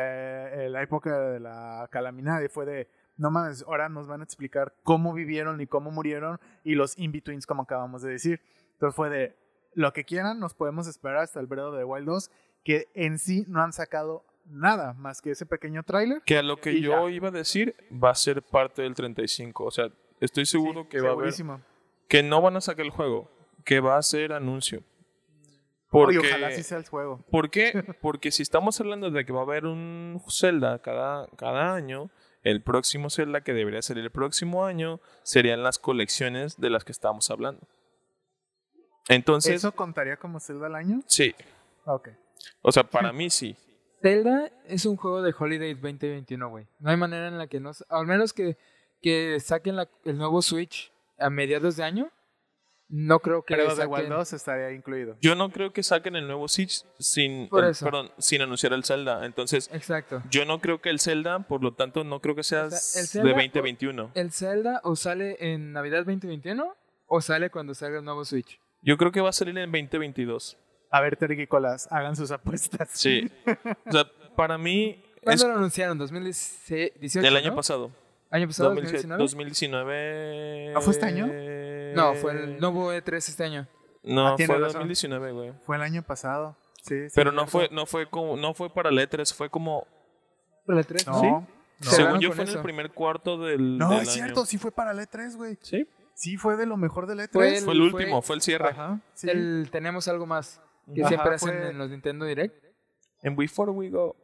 eh, 0.65 0.69
la 0.69 0.83
época 0.83 1.19
de 1.19 1.41
la 1.41 1.89
calamidad 1.91 2.41
y 2.43 2.49
fue 2.49 2.67
de, 2.67 2.89
no 3.17 3.31
mames, 3.31 3.63
ahora 3.67 3.89
nos 3.89 4.07
van 4.07 4.21
a 4.21 4.25
explicar 4.25 4.75
cómo 4.83 5.13
vivieron 5.15 5.61
y 5.61 5.67
cómo 5.67 5.91
murieron 5.91 6.39
y 6.65 6.75
los 6.75 6.99
in-betweens 6.99 7.47
como 7.47 7.63
acabamos 7.63 8.03
de 8.03 8.11
decir. 8.11 8.41
Entonces 8.77 8.95
fue 8.95 9.11
de, 9.11 9.35
lo 9.75 9.93
que 9.93 10.05
quieran 10.05 10.41
nos 10.41 10.55
podemos 10.55 10.87
esperar 10.87 11.19
hasta 11.19 11.41
el 11.41 11.47
Breath 11.47 11.67
of 11.67 11.77
the 11.77 11.85
Wild 11.85 12.07
2, 12.07 12.31
que 12.65 12.89
en 12.95 13.19
sí 13.19 13.45
no 13.49 13.63
han 13.63 13.73
sacado 13.73 14.25
nada 14.47 14.95
más 14.95 15.21
que 15.21 15.31
ese 15.31 15.47
pequeño 15.47 15.83
tráiler. 15.83 16.23
Que 16.25 16.39
a 16.39 16.43
lo 16.43 16.59
que 16.59 16.81
yo 16.81 17.09
ya. 17.09 17.15
iba 17.15 17.29
a 17.29 17.31
decir 17.31 17.75
va 17.93 18.11
a 18.11 18.15
ser 18.15 18.43
parte 18.43 18.83
del 18.83 18.95
35. 18.95 19.65
O 19.65 19.71
sea, 19.71 19.91
estoy 20.21 20.47
seguro 20.47 20.83
Sí, 20.83 20.89
que 20.89 21.01
va 21.01 21.11
a 21.11 21.13
haber. 21.13 21.35
Que 22.09 22.23
no 22.23 22.41
van 22.41 22.57
a 22.57 22.61
sacar 22.61 22.85
el 22.85 22.91
juego. 22.91 23.31
Que 23.65 23.81
va 23.81 23.97
a 23.97 24.03
ser 24.03 24.33
anuncio. 24.33 24.83
Oye, 25.91 26.19
Porque, 26.19 26.19
ojalá 26.19 26.51
sí 26.53 26.63
sea 26.63 26.79
el 26.79 26.87
juego. 26.87 27.25
¿Por 27.31 27.51
qué? 27.51 27.73
Porque 28.03 28.31
si 28.31 28.43
estamos 28.43 28.81
hablando 28.81 29.11
de 29.11 29.25
que 29.25 29.33
va 29.33 29.41
a 29.41 29.45
haber 29.45 29.67
un 29.67 30.21
Zelda 30.29 30.81
cada, 30.81 31.27
cada 31.37 31.75
año, 31.75 32.11
el 32.43 32.63
próximo 32.63 33.11
Zelda 33.11 33.41
que 33.43 33.55
debería 33.55 33.83
salir 33.83 34.05
el 34.05 34.11
próximo 34.11 34.65
año 34.65 35.01
serían 35.23 35.63
las 35.63 35.79
colecciones 35.79 36.57
de 36.59 36.71
las 36.71 36.85
que 36.85 36.93
estamos 36.93 37.31
hablando. 37.31 37.67
Entonces, 39.09 39.55
¿Eso 39.57 39.73
contaría 39.73 40.17
como 40.17 40.41
Zelda 40.41 40.67
al 40.67 40.75
año? 40.75 41.01
sí. 41.07 41.35
Ok. 41.85 42.09
O 42.63 42.73
sea, 42.73 42.83
para 42.85 43.13
mí 43.13 43.31
sí. 43.31 43.57
Zelda 44.03 44.51
es 44.67 44.85
un 44.87 44.97
juego 44.97 45.23
de 45.23 45.35
Holiday 45.37 45.75
2021, 45.75 46.49
güey. 46.51 46.67
No 46.81 46.91
hay 46.91 46.97
manera 46.97 47.29
en 47.29 47.39
la 47.39 47.47
que 47.47 47.61
no... 47.61 47.71
Al 47.89 48.07
menos 48.07 48.33
que, 48.33 48.57
que 49.01 49.39
saquen 49.41 49.77
la- 49.77 49.89
el 50.05 50.19
nuevo 50.19 50.43
Switch 50.43 50.93
a 51.19 51.31
mediados 51.31 51.77
de 51.77 51.85
año. 51.85 52.11
No 52.89 53.19
creo 53.21 53.43
que 53.45 53.57
the 53.57 53.71
saquen... 53.71 53.89
Wild 53.91 54.09
2 54.11 54.33
estaría 54.35 54.71
incluido. 54.73 55.17
Yo 55.21 55.35
no 55.35 55.51
creo 55.51 55.73
que 55.73 55.83
saquen 55.83 56.15
el 56.15 56.27
nuevo 56.27 56.47
Switch 56.47 56.85
sin, 57.01 57.49
Por 57.49 57.65
eh, 57.65 57.71
eso. 57.71 57.85
perdón, 57.85 58.11
sin 58.19 58.43
anunciar 58.43 58.73
el 58.75 58.85
Zelda. 58.85 59.25
Entonces, 59.27 59.69
Exacto. 59.73 60.23
yo 60.31 60.45
no 60.45 60.61
creo 60.61 60.81
que 60.81 60.91
el 60.91 61.01
Zelda, 61.01 61.41
por 61.41 61.63
lo 61.65 61.73
tanto, 61.75 62.05
no 62.05 62.21
creo 62.21 62.35
que 62.37 62.45
sea 62.45 62.67
O 62.67 62.71
sea, 62.71 63.01
el 63.01 63.07
de 63.07 63.11
Zelda- 63.13 63.31
2021. 63.31 64.11
El 64.15 64.31
Zelda 64.31 64.81
o 64.85 64.95
sale 64.95 65.37
en 65.53 65.73
Navidad 65.73 65.99
2021 66.05 66.75
o 67.07 67.21
sale 67.21 67.51
cuando 67.51 67.75
salga 67.75 67.99
el 67.99 68.05
nuevo 68.05 68.25
Switch. 68.25 68.61
Yo 68.87 68.97
creo 68.97 69.13
que 69.13 69.21
va 69.21 69.29
a 69.29 69.33
salir 69.33 69.59
en 69.59 69.71
2022. 69.71 70.57
A 70.91 71.01
ver, 71.03 71.17
Tergicolas, 71.17 71.87
hagan 71.93 72.17
sus 72.17 72.31
apuestas. 72.31 72.89
Sí. 72.95 73.31
O 73.87 73.93
sea, 73.93 74.05
para 74.37 74.57
mí 74.57 75.03
¿Cuándo 75.23 75.43
es 75.45 75.49
lo 75.51 75.57
anunciaron? 75.57 75.99
¿2018? 75.99 77.25
el 77.27 77.37
año 77.37 77.51
¿no? 77.51 77.57
pasado. 77.57 77.91
¿Año 78.31 78.47
pasado? 78.47 78.71
2019. 78.71 79.19
2019? 79.23 80.71
2019. 80.71 80.73
¿No 80.75 80.81
fue 80.81 80.93
este 80.93 81.07
año? 81.07 81.27
No, 81.95 82.15
fue 82.15 82.33
el 82.33 82.61
nuevo 82.61 82.93
E3 82.93 83.17
este 83.17 83.45
año. 83.45 83.67
No, 84.03 84.29
Ah, 84.29 84.37
fue 84.37 84.47
razón. 84.47 84.73
2019, 84.89 85.33
güey. 85.33 85.53
Fue 85.65 85.77
el 85.77 85.83
año 85.83 86.03
pasado. 86.03 86.57
Sí, 86.83 87.09
sí, 87.09 87.13
Pero 87.17 87.33
no 87.33 87.47
fue, 87.49 87.69
no 87.73 87.85
fue 87.87 88.09
como, 88.09 88.37
no 88.37 88.55
fue 88.55 88.71
para 88.71 88.91
el 88.91 88.99
E3, 88.99 89.35
fue 89.35 89.51
como, 89.51 89.87
¿El 90.69 90.77
E3? 90.77 91.07
No, 91.07 91.21
¿Sí? 91.21 91.27
no. 91.27 91.47
Se 91.81 91.97
según 91.97 92.21
yo 92.21 92.31
fue 92.33 92.45
en 92.45 92.51
el 92.51 92.63
primer 92.63 92.91
cuarto 92.93 93.37
del, 93.39 93.77
No, 93.79 93.91
del 93.91 94.03
es 94.03 94.09
año. 94.11 94.15
cierto, 94.25 94.47
sí 94.47 94.57
fue 94.59 94.71
para 94.71 94.93
el 94.93 94.99
E3, 95.01 95.35
güey. 95.37 95.59
Sí, 95.63 95.87
Sí, 96.17 96.39
fue 96.39 96.57
de 96.57 96.65
lo 96.65 96.77
mejor 96.79 97.07
del 97.07 97.21
E3. 97.21 97.29
Fue 97.31 97.61
fue 97.61 97.75
el 97.75 97.91
fue- 97.91 98.01
último, 98.01 98.23
fue 98.23 98.37
el 98.37 98.43
cierre. 98.43 98.71
Ajá, 98.71 99.01
sí. 99.13 99.29
El 99.29 99.69
tenemos 99.71 100.09
algo 100.09 100.25
más 100.27 100.61
que 100.95 101.03
Ajá, 101.03 101.09
siempre 101.09 101.35
hacen 101.35 101.49
fue- 101.59 101.69
en 101.71 101.79
los 101.79 101.91
Nintendo 101.91 102.25
Direct. 102.25 102.65
En 103.23 103.37
Before 103.37 103.71
We 103.73 103.91
Go. 103.91 104.17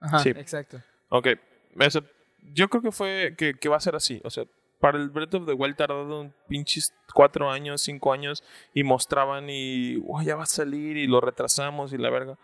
Ajá, 0.00 0.20
Sí. 0.20 0.28
exacto. 0.30 0.80
Ok, 1.08 1.26
eso- 1.80 2.04
yo 2.54 2.68
creo 2.68 2.82
que 2.82 2.92
fue, 2.92 3.34
que, 3.36 3.54
que 3.54 3.68
va 3.68 3.76
a 3.76 3.80
ser 3.80 3.96
así. 3.96 4.20
O 4.24 4.30
sea, 4.30 4.44
para 4.80 4.98
el 4.98 5.10
Breath 5.10 5.34
of 5.34 5.46
the 5.46 5.52
Wild 5.52 5.76
tardaron 5.76 6.32
pinches 6.48 6.94
cuatro 7.14 7.50
años, 7.50 7.82
cinco 7.82 8.12
años 8.12 8.42
y 8.72 8.84
mostraban 8.84 9.48
y 9.50 9.96
"Uy, 10.04 10.24
ya 10.24 10.36
va 10.36 10.44
a 10.44 10.46
salir 10.46 10.96
y 10.96 11.06
lo 11.08 11.20
retrasamos 11.20 11.92
y 11.92 11.98
la 11.98 12.10
verga. 12.10 12.38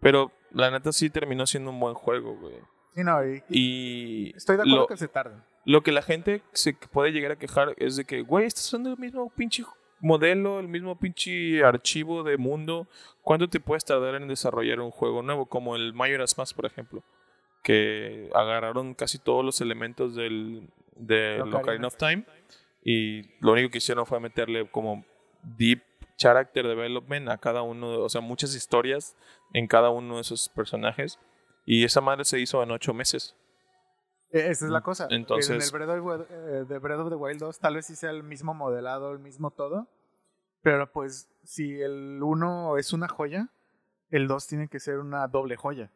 Pero 0.00 0.32
la 0.50 0.70
neta 0.70 0.90
sí 0.92 1.10
terminó 1.10 1.46
siendo 1.46 1.70
un 1.70 1.78
buen 1.80 1.94
juego, 1.94 2.36
güey. 2.36 2.56
Sí, 2.94 3.02
no, 3.04 3.24
y- 3.26 3.42
Y 3.48 4.36
estoy 4.36 4.56
de 4.56 4.62
acuerdo 4.62 4.80
lo, 4.82 4.86
que 4.86 4.96
se 4.96 5.08
tarden. 5.08 5.42
lo 5.64 5.82
que 5.82 5.92
la 5.92 6.02
gente 6.02 6.42
se 6.52 6.74
puede 6.74 7.10
llegar 7.12 7.32
a 7.32 7.36
quejar 7.36 7.74
es 7.78 7.96
de 7.96 8.04
que, 8.04 8.22
güey, 8.22 8.46
estás 8.46 8.66
usando 8.66 8.90
el 8.90 8.98
mismo 8.98 9.30
pinche 9.30 9.64
modelo, 10.00 10.58
el 10.60 10.68
mismo 10.68 10.98
pinche 10.98 11.62
archivo 11.64 12.22
de 12.22 12.36
mundo. 12.36 12.86
¿Cuánto 13.22 13.48
te 13.48 13.60
puedes 13.60 13.84
tardar 13.84 14.16
en 14.16 14.26
desarrollar 14.28 14.80
un 14.80 14.90
juego 14.90 15.22
nuevo? 15.22 15.46
Como 15.46 15.76
el 15.76 15.92
Majora's 15.94 16.36
Mask, 16.36 16.54
por 16.56 16.66
ejemplo. 16.66 17.02
Que 17.62 18.28
agarraron 18.34 18.94
casi 18.94 19.18
todos 19.18 19.44
los 19.44 19.60
elementos 19.60 20.16
del, 20.16 20.68
del 20.96 21.40
Ocarina. 21.42 21.58
Ocarina 21.60 21.86
of 21.86 21.96
Time. 21.96 22.24
Y 22.84 23.22
lo 23.40 23.52
único 23.52 23.70
que 23.70 23.78
hicieron 23.78 24.04
fue 24.04 24.18
meterle 24.18 24.68
como 24.68 25.04
deep 25.44 25.80
character 26.16 26.66
development 26.66 27.28
a 27.28 27.38
cada 27.38 27.62
uno, 27.62 28.00
o 28.00 28.08
sea, 28.08 28.20
muchas 28.20 28.54
historias 28.56 29.16
en 29.52 29.66
cada 29.68 29.90
uno 29.90 30.16
de 30.16 30.22
esos 30.22 30.48
personajes. 30.48 31.20
Y 31.64 31.84
esa 31.84 32.00
madre 32.00 32.24
se 32.24 32.38
hizo 32.40 32.62
en 32.62 32.70
ocho 32.70 32.92
meses. 32.94 33.36
Eh, 34.30 34.48
Esa 34.50 34.64
es 34.66 34.70
la 34.70 34.80
cosa. 34.80 35.06
Entonces- 35.10 35.50
En 35.50 35.60
el 35.62 35.70
Breath 35.70 35.88
of, 35.90 35.94
the 35.96 36.00
Wild- 36.00 36.26
eh, 36.30 36.64
de 36.66 36.78
Breath 36.78 37.00
of 37.00 37.08
the 37.10 37.16
Wild 37.16 37.38
2 37.38 37.58
tal 37.58 37.74
vez 37.74 37.86
sí 37.86 37.94
sea 37.96 38.10
el 38.10 38.22
mismo 38.22 38.54
modelado, 38.54 39.12
el 39.12 39.18
mismo 39.18 39.50
todo. 39.50 39.88
Pero 40.62 40.90
pues 40.90 41.28
si 41.44 41.80
el 41.80 42.20
1 42.22 42.78
es 42.78 42.92
una 42.92 43.08
joya, 43.08 43.48
el 44.10 44.28
2 44.28 44.46
tiene 44.46 44.68
que 44.68 44.80
ser 44.80 44.98
una 44.98 45.26
doble 45.28 45.56
joya. 45.56 45.90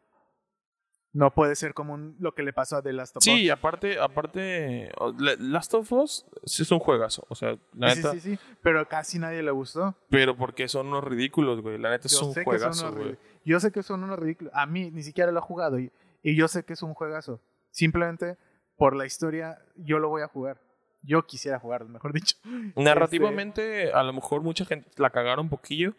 No 1.13 1.33
puede 1.33 1.55
ser 1.55 1.73
como 1.73 1.93
un- 1.95 2.15
lo 2.19 2.35
que 2.35 2.43
le 2.43 2.53
pasó 2.53 2.75
a 2.77 2.83
The 2.83 2.93
Last 2.93 3.15
of 3.17 3.21
Us. 3.21 3.23
Sí, 3.23 3.49
aparte, 3.49 3.97
aparte, 3.99 4.91
Last 5.39 5.73
of 5.73 5.91
Us 5.93 6.25
sí 6.45 6.61
es 6.61 6.71
un 6.71 6.77
juegazo. 6.79 7.25
O 7.29 7.33
sea, 7.33 7.57
la 7.73 7.89
sí, 7.91 7.97
neta. 7.97 8.11
sí, 8.11 8.19
sí, 8.19 8.39
pero 8.61 8.87
casi 8.87 9.17
nadie 9.17 9.41
le 9.41 9.49
gustó. 9.51 9.95
Pero 10.09 10.37
porque 10.37 10.67
son 10.67 10.87
unos 10.87 11.03
ridículos, 11.05 11.61
güey. 11.61 11.79
La 11.79 11.89
neta 11.89 12.05
es 12.07 12.19
Yo 12.19 12.27
un 12.27 12.33
sé, 12.33 12.41
que 12.41 12.43
son 12.43 12.51
juegazo, 12.59 12.85
unos 12.89 12.97
güey. 12.97 13.17
Yo 13.47 13.59
sé 13.59 13.71
que 13.71 13.83
son 13.83 14.03
unos 14.03 14.19
ridículos. 14.19 14.53
A 14.55 14.65
mí 14.65 14.91
ni 14.91 15.03
siquiera 15.03 15.31
lo 15.31 15.39
he 15.39 15.41
jugado 15.41 15.79
y, 15.79 15.91
y 16.21 16.35
yo 16.35 16.47
sé 16.47 16.63
que 16.63 16.73
es 16.73 16.81
un 16.83 16.93
juegazo. 16.93 17.41
Simplemente 17.71 18.37
por 18.77 18.95
la 18.95 19.05
historia 19.05 19.59
yo 19.75 19.99
lo 19.99 20.09
voy 20.09 20.21
a 20.21 20.27
jugar. 20.27 20.61
Yo 21.03 21.25
quisiera 21.25 21.59
jugar, 21.59 21.85
mejor 21.85 22.11
dicho. 22.13 22.35
Narrativamente, 22.75 23.91
a 23.93 24.03
lo 24.03 24.13
mejor 24.13 24.41
mucha 24.41 24.65
gente 24.65 24.89
la 24.97 25.09
cagaron 25.09 25.45
un 25.45 25.49
poquillo. 25.49 25.93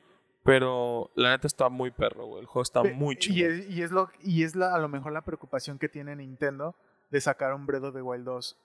Pero 0.45 1.11
la 1.15 1.31
neta 1.31 1.47
está 1.47 1.69
muy 1.69 1.91
perro, 1.91 2.27
güey. 2.27 2.41
El 2.41 2.47
juego 2.47 2.63
está 2.63 2.83
Pe- 2.83 2.95
muy 2.95 3.15
Y 3.17 3.19
chido. 3.19 3.51
es, 3.51 3.69
y 3.69 3.83
es 3.83 3.91
lo 3.91 4.09
y 4.23 4.45
es 4.45 4.55
la, 4.57 4.75
a 4.75 4.79
lo 4.79 4.89
mejor 4.89 5.13
la 5.13 5.23
preocupación 5.23 5.79
que 5.79 5.89
tiene 5.89 6.17
Nintendo 6.17 6.75
de 7.11 7.21
sacar 7.21 7.53
un 7.55 7.69
of 7.69 7.93
the 7.95 8.01
Wild 8.03 8.25
2 8.25 8.57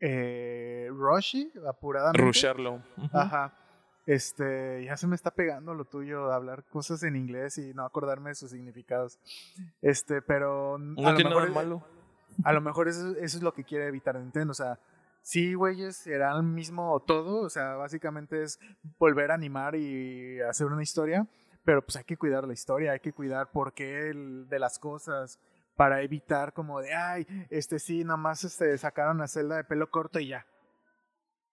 eh, 0.00 0.88
rushy, 0.90 1.52
apuradamente. 1.68 2.20
Rusharlo. 2.20 2.82
Ujú. 2.96 3.08
Ajá. 3.18 3.52
Este, 4.14 4.84
ya 4.84 4.96
se 4.96 5.06
me 5.06 5.14
está 5.14 5.30
pegando 5.30 5.72
lo 5.72 5.84
tuyo 5.84 6.26
de 6.26 6.34
hablar 6.34 6.64
cosas 6.64 7.02
en 7.04 7.14
inglés 7.14 7.58
y 7.58 7.72
no 7.74 7.84
acordarme 7.84 8.30
de 8.30 8.34
sus 8.34 8.50
significados. 8.50 9.20
Este, 9.82 10.20
pero 10.20 10.74
a 10.74 10.78
No 10.78 10.94
lo 11.10 11.14
tiene 11.14 11.30
nada 11.30 11.42
mejor 11.42 11.48
de 11.48 11.54
malo. 11.54 11.84
a 12.42 12.52
lo 12.52 12.60
mejor 12.60 12.88
eso, 12.88 13.10
eso 13.18 13.36
es 13.36 13.42
lo 13.42 13.52
que 13.54 13.62
quiere 13.62 13.86
evitar 13.86 14.16
Nintendo. 14.18 14.50
O 14.50 14.54
sea, 14.54 14.80
sí, 15.22 15.54
güeyes, 15.54 15.96
será 15.96 16.34
el 16.36 16.42
mismo 16.42 16.98
todo. 17.06 17.42
O 17.42 17.48
sea, 17.50 17.74
básicamente 17.76 18.42
es 18.42 18.58
volver 18.98 19.30
a 19.30 19.34
animar 19.34 19.76
y 19.76 20.40
hacer 20.40 20.66
una 20.66 20.82
historia. 20.82 21.26
Pero 21.64 21.82
pues 21.82 21.94
hay 21.96 22.04
que 22.04 22.16
cuidar 22.16 22.46
la 22.48 22.52
historia, 22.54 22.92
hay 22.92 23.00
que 23.00 23.12
cuidar 23.12 23.50
por 23.52 23.74
qué 23.74 24.08
el- 24.10 24.48
de 24.48 24.58
las 24.58 24.78
cosas. 24.80 25.38
Para 25.76 26.02
evitar 26.02 26.52
como 26.52 26.80
de, 26.80 26.92
ay, 26.94 27.26
este 27.48 27.78
sí, 27.78 28.02
nomás 28.02 28.42
este, 28.44 28.76
sacaron 28.76 29.20
a 29.22 29.28
Zelda 29.28 29.56
de 29.56 29.64
pelo 29.64 29.88
corto 29.88 30.18
y 30.18 30.26
ya. 30.28 30.44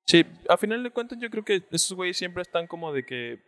Sí, 0.08 0.26
a 0.48 0.58
final 0.58 0.82
de 0.84 0.90
cuentas 0.90 1.20
yo 1.20 1.30
creo 1.30 1.44
que 1.44 1.64
esos 1.70 1.94
güeyes 1.96 2.18
siempre 2.18 2.42
están 2.42 2.66
como 2.66 2.94
de 2.94 3.06
que 3.06 3.40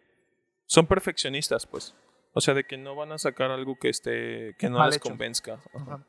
son 0.65 0.85
perfeccionistas, 0.85 1.65
pues. 1.65 1.95
O 2.33 2.41
sea, 2.41 2.53
de 2.53 2.65
que 2.65 2.77
no 2.77 2.95
van 2.95 3.11
a 3.11 3.17
sacar 3.17 3.49
algo 3.49 3.77
que 3.79 3.89
esté 3.89 4.55
que 4.59 4.69
no 4.69 4.77
Mal 4.77 4.89
les 4.89 4.97
hecho. 4.97 5.09
convenzca. 5.09 5.59
Ajá. 5.73 6.03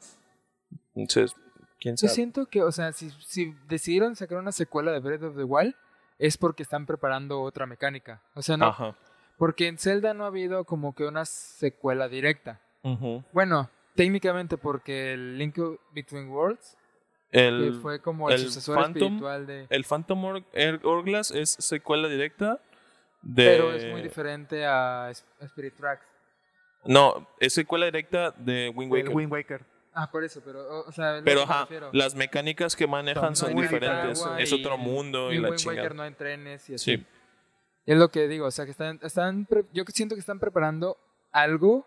Entonces, 0.94 1.34
quién 1.78 1.94
Yo 1.94 2.08
sabe. 2.08 2.14
siento 2.14 2.46
que, 2.46 2.62
o 2.62 2.72
sea, 2.72 2.92
si, 2.92 3.10
si 3.24 3.54
decidieron 3.68 4.16
sacar 4.16 4.38
una 4.38 4.52
secuela 4.52 4.92
de 4.92 4.98
Breath 4.98 5.22
of 5.22 5.36
the 5.36 5.44
Wild, 5.44 5.74
es 6.18 6.36
porque 6.36 6.62
están 6.62 6.84
preparando 6.84 7.40
otra 7.40 7.64
mecánica. 7.66 8.22
O 8.34 8.42
sea, 8.42 8.56
no. 8.56 8.66
Ajá. 8.66 8.96
Porque 9.38 9.68
en 9.68 9.78
Zelda 9.78 10.12
no 10.12 10.24
ha 10.24 10.26
habido 10.26 10.64
como 10.64 10.94
que 10.94 11.04
una 11.04 11.24
secuela 11.24 12.08
directa. 12.08 12.60
Bueno, 13.32 13.70
técnicamente 13.94 14.58
porque 14.58 15.14
el 15.14 15.38
Link 15.38 15.56
Between 15.94 16.28
Worlds, 16.28 16.76
El, 17.32 17.72
que 17.74 17.80
fue 17.80 18.00
como 18.00 18.28
el, 18.28 18.34
el 18.36 18.40
sucesor 18.46 18.76
Phantom, 18.76 19.02
espiritual 19.04 19.46
de. 19.46 19.66
el 19.70 19.84
Phantom 19.84 20.24
Hour- 20.24 20.44
Air- 20.52 20.80
Hourglass 20.84 21.30
es 21.30 21.50
secuela 21.60 22.08
directa 22.08 22.60
de 23.22 23.44
Pero 23.44 23.72
es 23.72 23.86
muy 23.90 24.02
diferente 24.02 24.66
a 24.66 25.10
Spirit 25.40 25.74
Tracks. 25.76 26.04
No, 26.84 27.28
es 27.38 27.52
secuela 27.52 27.86
directa 27.86 28.32
de 28.32 28.72
Wind 28.74 28.92
El 28.94 29.00
Waker. 29.02 29.14
Wind 29.16 29.32
Waker. 29.32 29.64
Ah, 29.92 30.10
por 30.10 30.24
eso, 30.24 30.40
pero, 30.44 30.84
o, 30.86 30.92
sea, 30.92 31.20
Pero 31.24 31.42
ajá, 31.42 31.68
las 31.92 32.14
mecánicas 32.14 32.76
que 32.76 32.86
manejan 32.86 33.34
Son 33.36 33.50
son 33.50 33.60
diferentes. 33.60 34.24
Es 34.38 34.52
otro 34.52 34.78
mundo 34.78 35.32
y, 35.32 35.36
en 35.36 35.42
la 35.42 35.48
Wind 35.50 35.58
chingada. 35.60 35.82
Waker 35.82 35.96
no 35.96 36.02
hay 36.04 36.12
trenes 36.12 36.70
y 36.70 36.74
así. 36.74 36.96
Sí. 36.96 37.06
Es 37.86 37.98
lo 37.98 38.08
que 38.10 38.28
digo, 38.28 38.46
o 38.46 38.50
sea, 38.50 38.64
que 38.64 38.70
están, 38.70 39.00
están 39.02 39.46
yo 39.72 39.84
siento 39.88 40.14
que 40.14 40.20
están 40.20 40.38
preparando 40.38 40.96
algo 41.32 41.86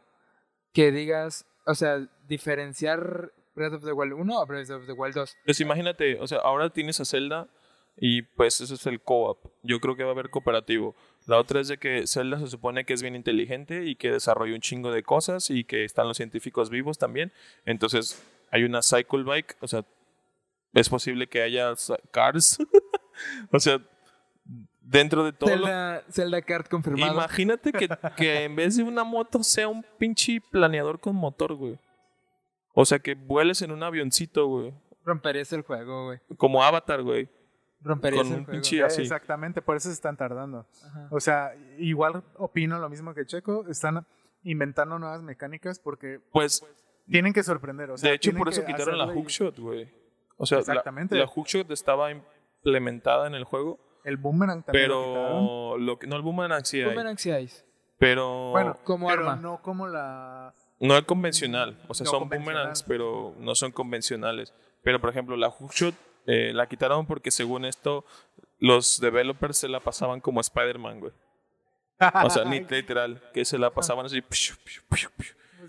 que 0.74 0.92
digas, 0.92 1.46
o 1.66 1.76
sea, 1.76 2.06
diferenciar 2.28 3.32
Breath 3.56 3.74
of 3.74 3.84
the 3.84 3.94
Wild 3.94 4.14
1 4.14 4.32
a 4.32 4.46
Breath 4.46 4.70
of 4.70 4.86
the 4.86 4.94
Wild 4.94 5.14
2. 5.16 5.38
Pues 5.46 5.60
imagínate, 5.60 6.20
o 6.20 6.28
sea, 6.28 6.40
ahora 6.40 6.70
tienes 6.70 7.00
a 7.00 7.06
Zelda 7.06 7.48
y 7.96 8.24
pues 8.24 8.62
eso 8.62 8.74
es 8.74 8.86
el 8.88 9.02
co-op. 9.02 9.52
Yo 9.62 9.80
creo 9.80 9.96
que 9.96 10.04
va 10.04 10.10
a 10.10 10.14
haber 10.14 10.30
cooperativo. 10.30 10.96
La 11.28 11.38
otra 11.38 11.62
es 11.62 11.68
de 11.68 11.78
que 11.78 12.08
Zelda 12.08 12.40
se 12.40 12.48
supone 12.48 12.86
que 12.86 12.94
es 12.94 13.02
bien 13.02 13.16
inteligente 13.16 13.86
y 13.86 13.96
que 13.96 14.12
desarrolla 14.12 14.56
un 14.56 14.62
chingo 14.62 14.92
de 14.92 15.04
cosas 15.04 15.50
y 15.50 15.64
que 15.64 15.84
están 15.84 16.08
los 16.08 16.18
científicos 16.18 16.70
vivos 16.70 16.98
también. 16.98 17.32
Entonces 17.66 18.22
hay 18.52 18.64
una 18.64 18.82
Cycle 18.82 19.24
Bike, 19.24 19.58
o 19.62 19.68
sea, 19.68 19.86
es 20.74 20.90
posible 20.90 21.28
que 21.28 21.42
haya 21.42 21.74
Cars. 22.12 22.58
o 23.52 23.60
sea, 23.60 23.80
dentro 24.82 25.24
de 25.24 25.34
todo 25.34 25.50
lo 25.50 25.66
Zelda, 25.66 26.04
Zelda 26.12 26.42
Kart 26.42 26.68
confirmado. 26.68 27.14
Imagínate 27.14 27.72
que, 27.72 27.88
que 28.18 28.44
en 28.44 28.56
vez 28.56 28.76
de 28.78 28.84
una 28.84 29.04
moto 29.04 29.44
sea 29.44 29.68
un 29.68 29.86
pinche 29.98 30.42
planeador 30.52 31.00
con 31.00 31.16
motor, 31.16 31.54
güey. 31.54 31.80
O 32.74 32.86
sea, 32.86 33.00
que 33.00 33.16
vueles 33.16 33.62
en 33.62 33.72
un 33.72 33.84
avioncito, 33.84 34.48
güey. 34.48 34.74
Romperías 35.06 35.52
el 35.54 35.62
juego, 35.62 36.06
güey. 36.06 36.20
Como 36.38 36.64
Avatar, 36.64 37.02
güey. 37.04 37.30
Romperías 37.82 38.24
Con 38.24 38.32
el 38.34 38.40
un 38.40 38.46
juego. 38.46 38.60
pinche- 38.62 38.84
así. 38.84 39.02
Exactamente, 39.02 39.62
por 39.62 39.76
eso 39.76 39.90
se 39.90 39.94
están 39.94 40.16
tardando. 40.18 40.66
Ajá. 40.86 41.08
O 41.12 41.20
sea, 41.20 41.54
igual 41.78 42.24
opino 42.38 42.80
lo 42.80 42.90
mismo 42.90 43.14
que 43.14 43.26
Checo. 43.26 43.68
Están 43.70 44.06
inventando 44.44 44.98
nuevas 45.00 45.22
mecánicas 45.22 45.80
porque 45.80 46.20
Pues, 46.32 46.66
tienen 47.10 47.34
que 47.34 47.44
sorprender. 47.44 47.92
O 47.92 47.98
sea, 47.98 48.10
de 48.12 48.16
hecho, 48.16 48.32
por 48.34 48.50
eso 48.50 48.64
quitaron 48.66 48.98
la 48.98 49.08
hookshot, 49.08 49.60
güey. 49.60 49.92
O 50.38 50.46
sea, 50.46 50.58
la, 50.58 50.62
Exactamente. 50.62 51.16
la 51.16 51.28
hookshot 51.28 51.70
estaba 51.72 52.10
implementada 52.12 53.28
en 53.28 53.36
el 53.36 53.44
juego, 53.44 53.80
El 54.06 54.18
boomerang 54.18 54.64
también 54.64 54.90
lo 54.90 55.04
quitaron. 55.04 55.28
pero 55.48 55.78
lo 55.78 56.00
que, 56.00 56.08
no 56.08 56.16
el 56.16 56.22
boomerang 56.22 56.66
sí 56.66 56.80
hay, 56.82 56.86
Boomerang 56.86 57.18
sí 57.18 57.32
hay. 57.32 57.50
pero 57.98 58.52
Bueno, 58.52 58.78
como 58.84 59.08
pero 59.08 59.22
arma. 59.30 59.36
no 59.42 59.62
como 59.62 59.88
la... 59.88 60.54
no 60.80 60.98
es 60.98 61.04
convencional. 61.04 61.80
O 61.88 61.94
sea, 61.94 62.06
No 62.06 62.12
son 62.12 62.30
boomerangs, 62.30 62.84
pero 62.84 63.36
no 63.40 63.56
son 63.56 63.72
convencionales. 63.72 64.54
Pero, 64.84 65.00
por 65.00 65.10
ejemplo, 65.10 65.36
la 65.38 65.50
hookshot 65.50 65.96
eh, 66.26 66.52
la 66.54 66.68
quitaron 66.68 67.06
porque, 67.06 67.32
según 67.32 67.66
esto, 67.66 68.06
los 68.60 69.00
developers 69.00 69.58
se 69.58 69.68
la 69.70 69.80
pasaban 69.80 70.20
como 70.22 70.42
Spider-Man, 70.42 71.00
güey. 71.00 71.12
O 72.24 72.30
sea, 72.30 72.44
ni 72.46 72.60
literal, 72.70 73.22
que 73.34 73.46
se 73.46 73.58
la 73.58 73.70
pasaban 73.74 74.06
así. 74.06 74.22
Pues 74.22 74.58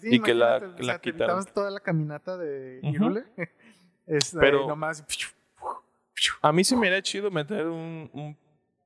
sí, 0.01 0.09
y 0.11 0.21
que 0.21 0.35
la- 0.35 0.57
imagínate, 0.59 0.83
o 0.83 0.87
la 0.87 0.93
sea, 0.95 0.99
te 1.01 1.13
quitaron. 1.13 1.31
aventabas 1.37 1.55
toda 1.55 1.71
la 1.71 1.81
caminata 1.81 2.37
de 2.37 2.81
Ujú. 2.83 2.93
Hyrule. 2.93 3.25
Es, 4.07 4.35
eh, 4.35 4.39
Pero- 4.41 4.67
nomás... 4.67 5.05
A 6.43 6.53
mí 6.53 6.63
sí 6.65 6.77
me 6.77 6.87
haría 6.87 7.03
chido 7.03 7.31
meter 7.31 7.67
un, 7.67 8.09
un, 8.13 8.39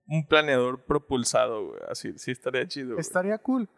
un 0.07 0.27
planeador 0.27 0.83
propulsado, 0.85 1.69
güey. 1.69 1.81
Así, 1.89 2.13
sí 2.19 2.31
estaría 2.33 2.67
chido. 2.67 2.89
güey. 2.91 3.01
Estaría 3.01 3.39
cool. 3.39 3.69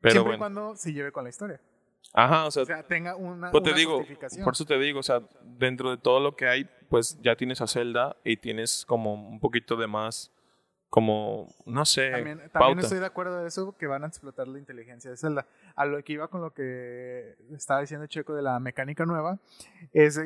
Pero 0.00 0.12
siempre 0.12 0.20
y 0.34 0.36
bueno. 0.36 0.38
cuando 0.38 0.76
se 0.76 0.92
lleve 0.92 1.12
con 1.12 1.24
la 1.24 1.30
historia. 1.30 1.60
Ajá, 2.12 2.46
o 2.46 2.50
sea, 2.50 2.62
O 2.62 2.66
sea, 2.66 2.82
tenga 2.82 3.14
una, 3.16 3.50
pues 3.50 3.62
te 3.62 3.70
una 3.70 3.78
digo, 3.78 4.04
por 4.44 4.54
eso 4.54 4.64
te 4.64 4.78
digo, 4.78 5.00
o 5.00 5.02
sea, 5.02 5.20
dentro 5.42 5.90
de 5.90 5.98
todo 5.98 6.18
lo 6.20 6.34
que 6.34 6.48
hay, 6.48 6.68
pues 6.88 7.18
ya 7.20 7.36
tienes 7.36 7.60
a 7.60 7.66
Zelda 7.66 8.16
y 8.24 8.36
tienes 8.38 8.84
como 8.86 9.12
un 9.14 9.38
poquito 9.40 9.76
de 9.76 9.86
más, 9.86 10.32
como, 10.88 11.52
no 11.66 11.84
sé, 11.84 12.10
También, 12.12 12.38
también 12.38 12.50
pauta. 12.52 12.80
estoy 12.80 13.00
de 13.00 13.06
acuerdo 13.06 13.42
de 13.42 13.48
eso, 13.48 13.76
que 13.76 13.86
van 13.86 14.04
a 14.04 14.06
explotar 14.06 14.48
la 14.48 14.58
inteligencia 14.58 15.10
de 15.10 15.16
Zelda. 15.18 15.46
A 15.74 15.84
lo 15.84 16.02
que 16.02 16.14
iba 16.14 16.28
con 16.28 16.40
lo 16.40 16.54
que 16.54 17.36
estaba 17.54 17.80
diciendo 17.82 18.06
Checo 18.06 18.34
de 18.34 18.42
la 18.42 18.58
mecánica 18.60 19.04
nueva, 19.04 19.38
es 19.92 20.18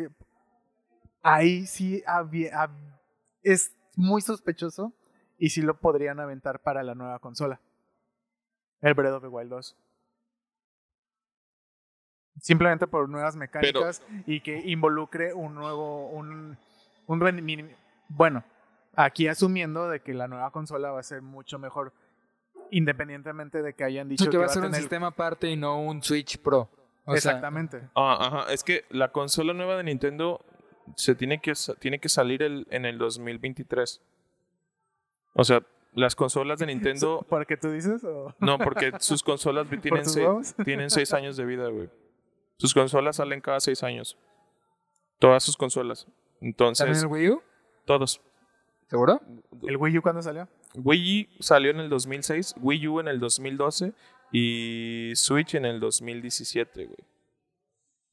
ahí 1.23 1.67
sí 1.67 2.03
había- 2.07 2.53
hab- 2.53 2.99
es 3.43 3.75
muy 3.97 4.21
sospechoso 4.21 4.93
y 5.39 5.51
sí 5.51 5.63
lo 5.63 5.79
podrían 5.79 6.21
aventar 6.21 6.61
para 6.61 6.83
la 6.83 6.95
nueva 6.95 7.19
consola. 7.19 7.61
El 8.81 8.95
Breath 8.95 9.15
of 9.15 9.23
the 9.23 9.29
Wild 9.29 9.51
2. 9.51 9.77
Simplemente 12.41 12.87
por 12.87 13.09
nuevas 13.09 13.37
mecánicas 13.37 14.03
y 14.27 14.41
que 14.41 14.59
involucre 14.59 15.35
un 15.35 15.55
nuevo, 15.55 16.09
un, 16.09 16.57
un 17.07 17.77
bueno, 18.09 18.43
aquí 18.95 19.29
asumiendo 19.29 19.89
de 19.89 20.01
que 20.01 20.15
la 20.15 20.27
nueva 20.29 20.51
consola 20.51 20.91
va 20.91 21.01
a 21.01 21.05
ser 21.05 21.23
mucho 21.23 21.59
mejor 21.59 21.93
independientemente 22.71 23.63
de 23.63 23.75
que 23.75 23.85
hayan 23.85 24.09
dicho 24.09 24.25
sea, 24.25 24.31
que 24.31 24.37
va 24.39 24.45
a 24.45 24.47
va 24.47 24.53
ser 24.53 24.65
un 24.65 24.75
sistema 24.75 25.09
aparte 25.09 25.51
y 25.51 25.57
no 25.57 25.81
un 25.81 26.03
Switch 26.03 26.39
Pro. 26.39 26.69
O 27.05 27.13
sea, 27.13 27.33
exactamente 27.33 27.83
Ah, 27.95 28.19
ajá, 28.21 28.53
es 28.53 28.63
que 28.63 28.85
la 28.91 29.11
consola 29.11 29.53
nueva 29.53 29.77
de 29.77 29.85
Nintendo 29.85 30.45
se 30.97 31.15
tiene 31.15 31.41
que, 31.41 31.53
tiene 31.79 31.99
que 31.99 32.09
salir 32.09 32.43
el, 32.43 32.67
en 32.71 32.85
el 32.85 32.99
2023. 32.99 34.01
O 35.35 35.45
sea, 35.45 35.63
las 35.95 36.15
consolas 36.15 36.59
de 36.59 36.67
Nintendo... 36.67 37.25
¿por 37.29 37.47
qué 37.47 37.57
tú 37.57 37.71
dices 37.71 38.05
o- 38.05 38.35
No, 38.39 38.59
porque 38.59 38.93
sus 39.01 39.23
consolas 39.23 39.67
tienen, 39.83 40.07
seis, 40.07 40.55
tienen 40.65 40.91
seis 40.91 41.13
años 41.13 41.37
de 41.37 41.45
vida, 41.45 41.69
güey. 41.69 41.89
Sus 42.61 42.75
consolas 42.75 43.17
salen 43.17 43.41
cada 43.41 43.59
seis 43.59 43.83
años. 43.83 44.19
Todas 45.19 45.43
sus 45.43 45.57
consolas. 45.57 46.05
¿También 46.05 46.51
Entonces, 46.53 47.03
el 47.03 47.07
Wii 47.09 47.31
U? 47.31 47.43
todos. 47.87 48.21
¿Seguro? 48.89 49.21
el 49.67 49.77
Wii 49.77 49.99
U 49.99 50.03
cuándo 50.03 50.21
salió 50.21 50.49
Wii 50.75 51.29
U 51.39 51.43
salió 51.43 51.71
en 51.71 51.81
el 51.81 51.89
2006, 51.89 52.57
Wii 52.61 52.89
U 52.89 53.01
en 53.01 53.09
el 53.09 53.19
2012 53.19 53.93
y 54.33 55.13
Switch 55.15 55.55
en 55.55 55.65
el 55.65 55.81
2017, 55.81 56.85
güey. 56.87 56.99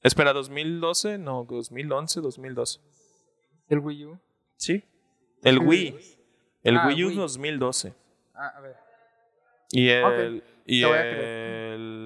Espera, 0.01 0.31
2012, 0.33 1.17
no, 1.17 1.45
2011, 1.49 2.21
2012. 2.21 2.79
¿El 3.67 3.79
Wii 3.79 4.05
U? 4.05 4.19
Sí. 4.55 4.83
El 5.43 5.59
Wii. 5.59 5.95
El 6.63 6.77
Ah, 6.77 6.87
Wii 6.87 7.03
U 7.03 7.07
Wii. 7.09 7.17
2012. 7.17 7.93
Ah, 8.33 8.53
a 8.55 8.61
ver. 8.61 8.75
Y 9.71 9.89
el. 9.89 10.43
Y 10.65 10.83
voy 10.83 10.93
a 10.97 11.01
el. 11.01 11.96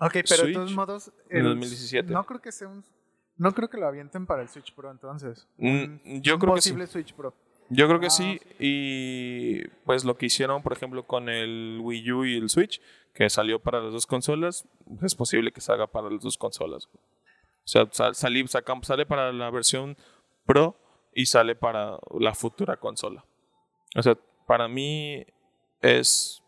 Ok, 0.00 0.12
pero 0.12 0.24
de 0.24 0.26
Switch, 0.36 0.54
todos 0.54 0.72
modos. 0.74 1.12
en 1.30 1.38
el- 1.38 1.44
2017. 1.44 2.12
No 2.12 2.24
creo 2.26 2.40
que 2.40 2.52
sea 2.52 2.68
un. 2.68 2.84
No 3.38 3.52
creo 3.52 3.68
que 3.68 3.76
lo 3.76 3.86
avienten 3.86 4.26
para 4.26 4.42
el 4.42 4.48
Switch 4.48 4.74
Pro 4.74 4.90
entonces. 4.90 5.46
Mm, 5.58 5.68
Un- 5.68 6.00
yo 6.22 6.34
un 6.34 6.40
creo 6.40 6.54
que 6.54 6.60
sí. 6.62 6.70
posible 6.70 6.86
Switch 6.86 7.12
Pro. 7.14 7.34
Yo 7.68 7.88
creo 7.88 7.98
que 8.00 8.06
Ah, 8.06 8.10
sí. 8.10 8.40
Y 8.60 9.66
pues 9.84 10.04
lo 10.04 10.16
que 10.16 10.26
hicieron, 10.26 10.62
por 10.62 10.72
ejemplo, 10.72 11.04
con 11.06 11.28
el 11.28 11.80
Wii 11.82 12.12
U 12.12 12.24
y 12.24 12.36
el 12.36 12.48
Switch, 12.48 12.80
que 13.12 13.28
salió 13.28 13.58
para 13.60 13.80
las 13.82 13.92
dos 13.92 14.06
consolas, 14.06 14.68
es 15.02 15.14
posible 15.14 15.50
que 15.52 15.60
salga 15.60 15.86
para 15.86 16.08
las 16.10 16.22
dos 16.22 16.38
consolas. 16.38 16.88
O 16.94 17.68
sea, 17.68 17.88
sal- 17.90 18.14
sale 18.14 19.04
para 19.06 19.32
la 19.32 19.50
versión 19.50 19.96
Pro 20.44 20.78
y 21.12 21.26
sale 21.26 21.56
para 21.56 21.98
la 22.20 22.34
futura 22.34 22.76
consola. 22.76 23.24
O 23.96 24.02
sea, 24.02 24.16
para 24.46 24.68
mí 24.68 25.26
es 25.82 26.42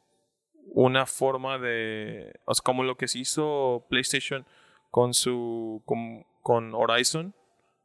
una 0.72 1.06
forma 1.06 1.58
de. 1.58 2.32
O 2.44 2.54
sea, 2.54 2.62
como 2.62 2.82
lo 2.82 2.96
que 2.96 3.08
se 3.08 3.18
hizo 3.18 3.86
PlayStation 3.88 4.46
con 4.90 5.14
su. 5.14 5.82
con, 5.84 6.24
con 6.42 6.74
Horizon 6.74 7.34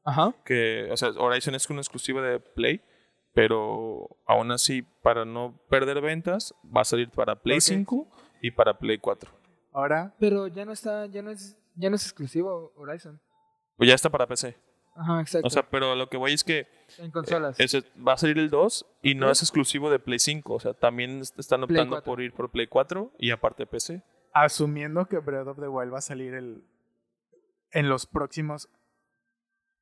Ajá. 0.05 0.34
que, 0.45 0.89
o 0.91 0.97
sea, 0.97 1.09
Horizon 1.09 1.55
es 1.55 1.69
una 1.69 1.81
exclusiva 1.81 2.21
de 2.21 2.39
Play, 2.39 2.81
pero 3.34 4.17
aún 4.25 4.51
así, 4.51 4.84
para 5.01 5.25
no 5.25 5.59
perder 5.69 6.01
ventas, 6.01 6.53
va 6.65 6.81
a 6.81 6.86
salir 6.86 7.09
para 7.09 7.36
Play 7.36 7.57
Ok. 7.57 7.63
5 7.63 8.07
y 8.41 8.51
para 8.51 8.77
Play 8.77 8.97
4. 8.99 9.29
Ahora, 9.73 10.13
Pero 10.19 10.47
ya 10.47 10.65
no 10.65 10.71
está, 10.71 11.07
ya 11.07 11.21
no 11.21 11.31
es, 11.31 11.57
ya 11.75 11.89
no 11.89 11.95
es 11.95 12.03
exclusivo 12.03 12.71
Horizon. 12.75 13.19
Pues 13.75 13.89
ya 13.89 13.95
está 13.95 14.09
para 14.09 14.27
PC. 14.27 14.55
Ajá, 14.96 15.22
exacto. 15.22 15.48
O 15.48 15.50
sea, 15.50 15.64
pero 15.70 15.96
lo 15.96 16.08
que 16.10 16.18
voy 16.18 16.34
es 16.34 16.44
que 16.44 16.68
en 17.00 17.10
consolas. 17.12 17.60
ese 17.60 17.84
va 18.06 18.14
a 18.14 18.18
salir 18.18 18.38
el 18.38 18.50
2 18.50 18.86
y 19.02 19.16
no 19.16 19.32
es 19.32 19.41
exclusivo 19.41 19.89
de 19.89 20.00
Play 20.00 20.20
5. 20.20 20.54
O 20.54 20.60
sea, 20.60 20.74
también 20.74 21.20
est- 21.22 21.38
están 21.39 21.64
optando 21.64 21.96
4. 21.96 22.04
por 22.06 22.22
ir 22.22 22.34
por 22.34 22.52
Play 22.52 22.68
4 22.68 23.12
y 23.18 23.32
aparte 23.32 23.66
PC. 23.66 24.04
asumiendo 24.34 25.06
que 25.08 25.18
Breath 25.20 25.48
of 25.48 25.60
the 25.60 25.68
Wild 25.68 25.94
va 25.94 25.98
a 25.98 26.02
salir 26.02 26.34
el, 26.36 26.64
en 27.72 27.89
los 27.89 28.06
próximos 28.06 28.70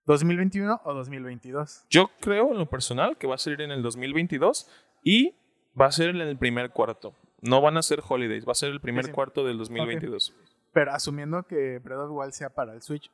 2021 0.05 0.81
o 0.83 0.93
2022. 0.93 1.85
Yo 1.89 2.09
creo 2.19 2.51
en 2.51 2.57
lo 2.57 2.69
personal 2.69 3.17
que 3.17 3.27
va 3.27 3.35
a 3.35 3.37
salir 3.37 3.61
en 3.61 3.71
el 3.71 3.81
2022 3.83 4.69
y 5.03 5.35
va 5.79 5.85
a 5.87 5.91
ser 5.91 6.09
en 6.09 6.21
el 6.21 6.37
primer 6.37 6.71
cuarto. 6.71 7.15
No 7.41 7.61
van 7.61 7.77
a 7.77 7.81
ser 7.81 8.01
holidays, 8.07 8.47
va 8.47 8.51
a 8.51 8.55
ser 8.55 8.69
el 8.71 8.81
primer 8.81 9.05
sí. 9.05 9.11
cuarto 9.11 9.45
del 9.45 9.57
2022. 9.57 10.33
Pero 10.73 10.91
asumiendo 10.91 11.43
que 11.43 11.79
Breath 11.79 11.99
of 11.99 12.09
the 12.09 12.13
Wild 12.13 12.31
sea 12.33 12.49
para 12.49 12.73
el 12.73 12.81
Switch 12.81 13.11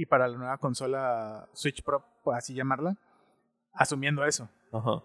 y 0.00 0.06
para 0.06 0.28
la 0.28 0.36
nueva 0.36 0.58
consola 0.58 1.48
Switch 1.52 1.82
Pro, 1.82 2.04
así 2.32 2.54
llamarla, 2.54 2.96
asumiendo 3.72 4.24
eso. 4.24 4.48
Ajá. 4.72 5.02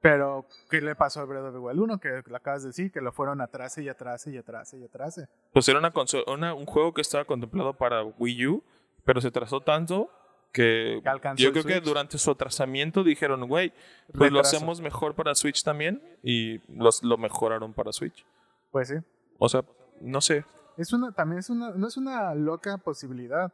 Pero, 0.00 0.46
¿qué 0.70 0.80
le 0.80 0.94
pasó 0.94 1.20
a 1.20 1.24
Breath 1.24 1.46
of 1.46 1.52
the 1.54 1.58
Wild 1.58 1.80
1? 1.80 1.98
Que 1.98 2.22
lo 2.26 2.36
acabas 2.36 2.62
de 2.62 2.68
decir, 2.68 2.92
que 2.92 3.00
lo 3.00 3.12
fueron 3.12 3.40
atrás 3.40 3.76
y 3.78 3.88
atrás 3.88 4.26
y 4.26 4.36
atrás 4.36 4.72
y 4.74 4.84
atrás. 4.84 5.20
Pues 5.52 5.68
era 5.68 5.78
una 5.78 5.90
consola, 5.90 6.24
una- 6.32 6.54
un 6.54 6.66
juego 6.66 6.92
que 6.94 7.00
estaba 7.00 7.24
contemplado 7.24 7.72
para 7.74 8.04
Wii 8.04 8.46
U, 8.46 8.64
pero 9.04 9.20
se 9.20 9.30
trazó 9.30 9.60
tanto 9.60 10.10
que 10.52 11.02
yo 11.36 11.52
creo 11.52 11.64
que 11.64 11.80
durante 11.80 12.18
su 12.18 12.30
atrasamiento 12.30 13.02
dijeron, 13.04 13.46
güey, 13.48 13.72
pues 14.16 14.30
lo 14.32 14.40
hacemos 14.40 14.80
mejor 14.80 15.14
para 15.14 15.34
Switch 15.34 15.62
también 15.64 16.00
y 16.22 16.58
los, 16.72 17.02
lo 17.02 17.18
mejoraron 17.18 17.74
para 17.74 17.92
Switch. 17.92 18.24
Pues 18.70 18.88
sí. 18.88 18.94
O 19.38 19.48
sea, 19.48 19.64
no 20.00 20.20
sé. 20.20 20.44
Es 20.76 20.92
una, 20.92 21.12
también 21.12 21.40
es 21.40 21.50
una, 21.50 21.70
no 21.70 21.86
es 21.88 21.96
una 21.96 22.34
loca 22.34 22.78
posibilidad. 22.78 23.52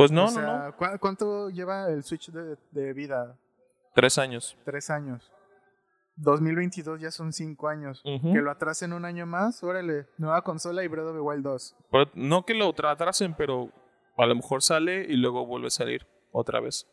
Pues 0.00 0.10
no, 0.12 0.22
O 0.22 0.26
no, 0.26 0.30
sea, 0.30 0.42
no. 0.68 0.76
¿cu- 0.76 0.98
¿Cuánto 0.98 1.50
lleva 1.50 1.90
el 1.90 2.02
Switch 2.04 2.30
de, 2.30 2.56
de 2.70 2.92
vida? 2.94 3.36
Tres 3.94 4.16
años. 4.16 4.56
Tres 4.64 4.88
años. 4.88 5.30
2022 6.16 7.00
ya 7.02 7.10
son 7.10 7.34
cinco 7.34 7.68
años. 7.68 8.02
Que 8.02 8.40
lo 8.40 8.50
atrasen 8.50 8.94
un 8.94 9.04
año 9.04 9.26
más, 9.26 9.62
órale. 9.62 10.06
Nueva 10.16 10.40
consola 10.42 10.82
y 10.84 10.88
Breath 10.88 11.08
of 11.08 11.14
the 11.16 11.20
Wild 11.20 11.42
2. 11.44 11.76
Pero 11.90 12.10
no 12.14 12.46
que 12.46 12.54
lo 12.54 12.72
tra- 12.74 12.92
atrasen, 12.92 13.34
pero 13.34 13.68
a 14.16 14.24
lo 14.24 14.34
mejor 14.34 14.62
sale 14.62 15.02
y 15.06 15.16
luego 15.16 15.44
vuelve 15.44 15.66
a 15.66 15.70
salir 15.70 16.06
otra 16.32 16.60
vez. 16.60 16.86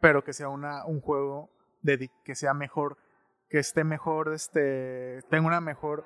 Pero 0.00 0.24
que 0.24 0.32
sea 0.32 0.48
una, 0.48 0.86
un 0.86 1.00
juego 1.02 1.50
de, 1.82 2.10
que 2.24 2.34
sea 2.36 2.54
mejor, 2.54 2.96
que 3.50 3.58
esté 3.58 3.84
mejor, 3.84 4.32
este, 4.32 5.20
tenga 5.28 5.46
una 5.46 5.60
mejor 5.60 6.04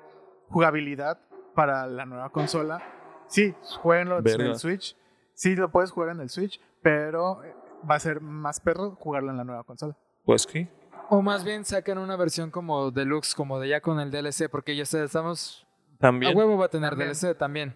jugabilidad 0.49 1.17
para 1.55 1.87
la 1.87 2.05
nueva 2.05 2.29
consola. 2.29 2.81
Sí, 3.27 3.55
jueguenlo 3.81 4.19
en 4.19 4.41
el 4.41 4.55
Switch. 4.57 4.97
Sí, 5.33 5.55
lo 5.55 5.71
puedes 5.71 5.91
jugar 5.91 6.09
en 6.09 6.21
el 6.21 6.29
Switch, 6.29 6.59
pero 6.81 7.43
eh, 7.43 7.53
va 7.89 7.95
a 7.95 7.99
ser 7.99 8.21
más 8.21 8.59
perro 8.59 8.95
jugarlo 8.95 9.31
en 9.31 9.37
la 9.37 9.43
nueva 9.43 9.63
consola. 9.63 9.97
Pues 10.25 10.45
que. 10.47 10.67
O 11.09 11.21
más 11.21 11.43
bien 11.43 11.65
sacan 11.65 11.97
una 11.97 12.15
versión 12.15 12.49
como 12.51 12.91
deluxe, 12.91 13.35
como 13.35 13.59
de 13.59 13.69
ya 13.69 13.81
con 13.81 13.99
el 13.99 14.09
DLC, 14.11 14.49
porque 14.49 14.75
ya 14.75 14.83
estamos... 14.83 15.67
También. 15.99 16.31
A 16.33 16.35
huevo 16.35 16.57
va 16.57 16.65
a 16.65 16.69
tener 16.69 16.91
También. 16.91 17.09
DLC 17.13 17.37
también. 17.37 17.75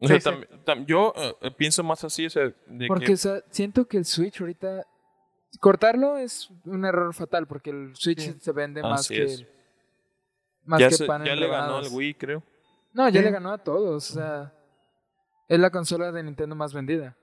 O 0.00 0.06
sea, 0.08 0.20
Sí, 0.20 0.22
sí. 0.22 0.28
tam- 0.30 0.64
tam- 0.64 0.86
yo 0.86 1.12
eh, 1.40 1.50
pienso 1.56 1.82
más 1.84 2.02
así, 2.04 2.26
o 2.26 2.30
sea, 2.30 2.52
de 2.66 2.86
Porque 2.88 3.06
que 3.06 3.12
o 3.12 3.16
sea, 3.16 3.42
siento 3.50 3.86
que 3.86 3.96
el 3.98 4.04
Switch 4.04 4.40
ahorita... 4.40 4.84
Cortarlo 5.60 6.16
es 6.16 6.50
un 6.64 6.84
error 6.84 7.12
fatal, 7.14 7.46
porque 7.46 7.70
el 7.70 7.94
Switch 7.94 8.20
Sí. 8.20 8.36
se 8.40 8.52
vende 8.52 8.82
más 8.82 9.00
Así 9.00 9.14
que... 9.14 9.22
es. 9.24 9.46
Más 10.64 10.80
ya, 10.80 10.88
que 10.88 10.94
se- 10.94 11.04
pan 11.06 11.24
ya 11.24 11.34
le 11.36 11.46
ganó 11.46 11.76
al 11.76 11.88
Wii, 11.90 12.14
creo. 12.14 12.42
No, 12.92 13.08
ya 13.08 13.20
Sí. 13.20 13.24
le 13.24 13.30
ganó 13.32 13.52
a 13.52 13.58
todos. 13.58 14.10
O 14.10 14.14
sea, 14.14 14.52
es 15.48 15.58
la 15.58 15.70
consola 15.70 16.12
de 16.12 16.22
Nintendo 16.22 16.54
más 16.54 16.72
vendida. 16.72 17.16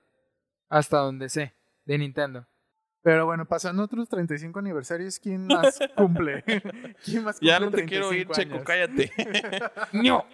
Hasta 0.68 0.98
donde 0.98 1.28
sé, 1.28 1.54
de 1.84 1.98
Nintendo. 1.98 2.46
Pero 3.02 3.24
bueno, 3.26 3.46
pasando 3.46 3.82
otros 3.82 4.08
35 4.08 4.58
aniversarios, 4.58 5.18
¿quién 5.18 5.46
más 5.46 5.78
cumple? 5.96 6.42
¿Quién 7.04 7.24
más 7.24 7.36
cumple 7.36 7.48
Ya 7.48 7.60
no 7.60 7.70
te 7.70 7.84
quiero 7.86 8.12
ir, 8.12 8.28
35 8.28 8.34
Checo, 8.34 8.64
cállate. 8.64 9.10
¡No! 9.92 10.24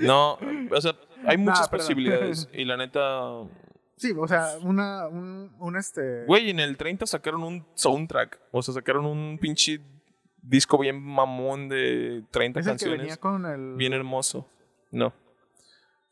No, 0.00 0.38
o 0.70 0.80
sea, 0.80 0.94
hay 1.24 1.38
muchas 1.38 1.68
posibilidades. 1.68 2.48
Y 2.52 2.64
la 2.64 2.76
neta, 2.76 3.44
Sí, 3.98 4.12
o 4.16 4.28
sea, 4.28 4.58
una, 4.62 5.08
un, 5.08 5.50
un 5.58 5.76
este... 5.76 6.24
güey, 6.26 6.50
en 6.50 6.60
el 6.60 6.76
30 6.76 7.06
sacaron 7.06 7.42
un 7.42 7.66
soundtrack. 7.74 8.38
O 8.52 8.62
sea, 8.62 8.74
sacaron 8.74 9.06
un 9.06 9.38
pinche 9.40 9.80
disco 10.40 10.78
bien 10.78 11.02
mamón 11.02 11.68
de 11.68 12.24
30 12.30 12.60
es 12.60 12.66
el 12.66 12.70
que 12.70 12.72
canciones. 12.72 12.98
venía 12.98 13.16
con 13.16 13.44
el... 13.46 13.74
Bien 13.74 13.92
hermoso. 13.92 14.48
No. 14.92 15.12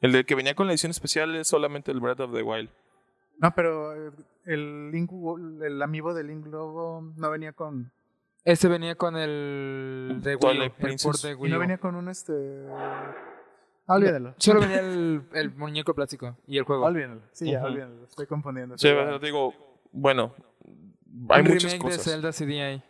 El 0.00 0.12
de 0.12 0.24
que 0.24 0.34
venía 0.34 0.54
con 0.54 0.66
la 0.66 0.72
edición 0.72 0.90
especial 0.90 1.34
es 1.36 1.48
solamente 1.48 1.90
el 1.90 2.00
Breath 2.00 2.20
of 2.20 2.32
the 2.34 2.42
Wild. 2.42 2.70
No, 3.38 3.54
pero 3.54 3.94
eh, 3.94 4.12
el 4.44 4.90
Link, 4.90 5.10
el 5.62 5.80
amiibo 5.82 6.14
de 6.14 6.24
Link 6.24 6.46
Lobo 6.46 7.02
no 7.16 7.30
venía 7.30 7.52
con... 7.52 7.92
Ese 8.44 8.68
venía 8.68 8.94
con 8.94 9.16
el 9.16 10.20
de 10.22 10.36
Wii 10.36 10.60
el 10.62 10.96
port 11.02 11.20
de 11.22 11.32
Y 11.32 11.50
no 11.50 11.58
venía 11.58 11.78
con 11.78 11.96
un 11.96 12.08
este... 12.08 12.32
Ah, 13.88 13.94
olvídalo. 13.94 14.34
Solo 14.38 14.60
venía 14.60 14.80
el, 14.80 15.22
el 15.32 15.54
muñeco 15.54 15.94
plástico 15.94 16.36
y 16.46 16.58
el 16.58 16.64
juego. 16.64 16.84
Olvídalo. 16.84 17.20
Sí, 17.32 17.50
ya, 17.50 17.58
Ujú. 17.58 17.66
olvídalo. 17.68 18.04
Estoy 18.04 18.26
confundiendo. 18.26 18.78
Sí, 18.78 18.88
Pero- 18.88 19.18
digo, 19.18 19.54
bueno, 19.92 20.34
hay 21.30 21.42
Un 21.42 21.48
muchas 21.48 21.72
remake 21.72 21.82
cosas. 21.82 22.04
de 22.04 22.10
Zelda 22.12 22.32
CD 22.32 22.62
ahí. 22.62 22.82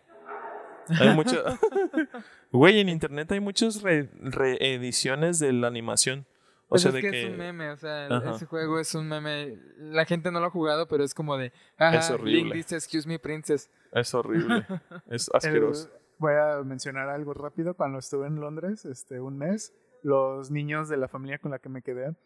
Hay 1.01 1.15
muchas. 1.15 1.43
Güey, 2.53 2.81
en 2.81 2.89
internet 2.89 3.31
hay 3.33 3.41
muchas 3.41 3.83
re- 3.83 4.09
reediciones 4.21 5.39
de 5.39 5.53
la 5.53 5.67
animación. 5.67 6.27
O 6.67 6.71
Pues 6.71 6.83
sea, 6.83 6.89
es 6.89 6.95
de 6.97 7.01
que, 7.01 7.11
que. 7.11 7.23
es 7.27 7.31
un 7.31 7.39
meme, 7.39 7.71
o 7.71 7.77
sea, 7.77 8.07
Ajá. 8.07 8.31
ese 8.33 8.47
juego 8.47 8.81
es 8.81 8.93
un 8.97 9.09
meme. 9.09 9.57
La 9.79 10.05
gente 10.05 10.33
no 10.33 10.41
lo 10.41 10.47
ha 10.47 10.51
jugado, 10.51 10.89
pero 10.89 11.05
es 11.05 11.15
como 11.15 11.37
de. 11.37 11.53
Ajá, 11.79 11.99
Es 11.99 12.11
horrible. 12.11 12.43
Link 12.43 12.55
dice, 12.55 12.75
excuse 12.77 13.07
me, 13.07 13.19
princess. 13.21 13.71
Es 13.93 14.13
horrible. 14.15 14.67
es 15.09 15.29
El- 15.29 15.37
asqueroso. 15.37 15.91
voy 16.19 16.33
a 16.35 16.63
mencionar 16.65 17.09
algo 17.09 17.35
rápido. 17.35 17.75
Cuando 17.75 17.99
estuve 18.01 18.27
en 18.27 18.41
Londres, 18.41 18.85
este, 18.85 19.21
un 19.21 19.39
mes, 19.39 19.75
los 20.03 20.51
niños 20.51 20.89
de 20.89 20.97
la 20.97 21.07
familia 21.09 21.39
con 21.39 21.53
la 21.53 21.59
que 21.61 21.69
me 21.69 21.83
quedé 21.83 22.17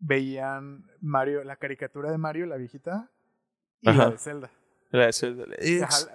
veían 0.00 0.84
Mario, 1.00 1.42
la 1.44 1.56
caricatura 1.56 2.10
de 2.10 2.18
Mario, 2.18 2.46
la 2.46 2.56
viejita, 2.56 3.10
y 3.80 3.88
Ajá. 3.90 4.04
la 4.04 4.10
de 4.10 4.18
Zelda. 4.18 4.50
La 4.90 5.06
de 5.06 5.12
Zelda. 5.12 5.44
Ajá, 5.44 5.50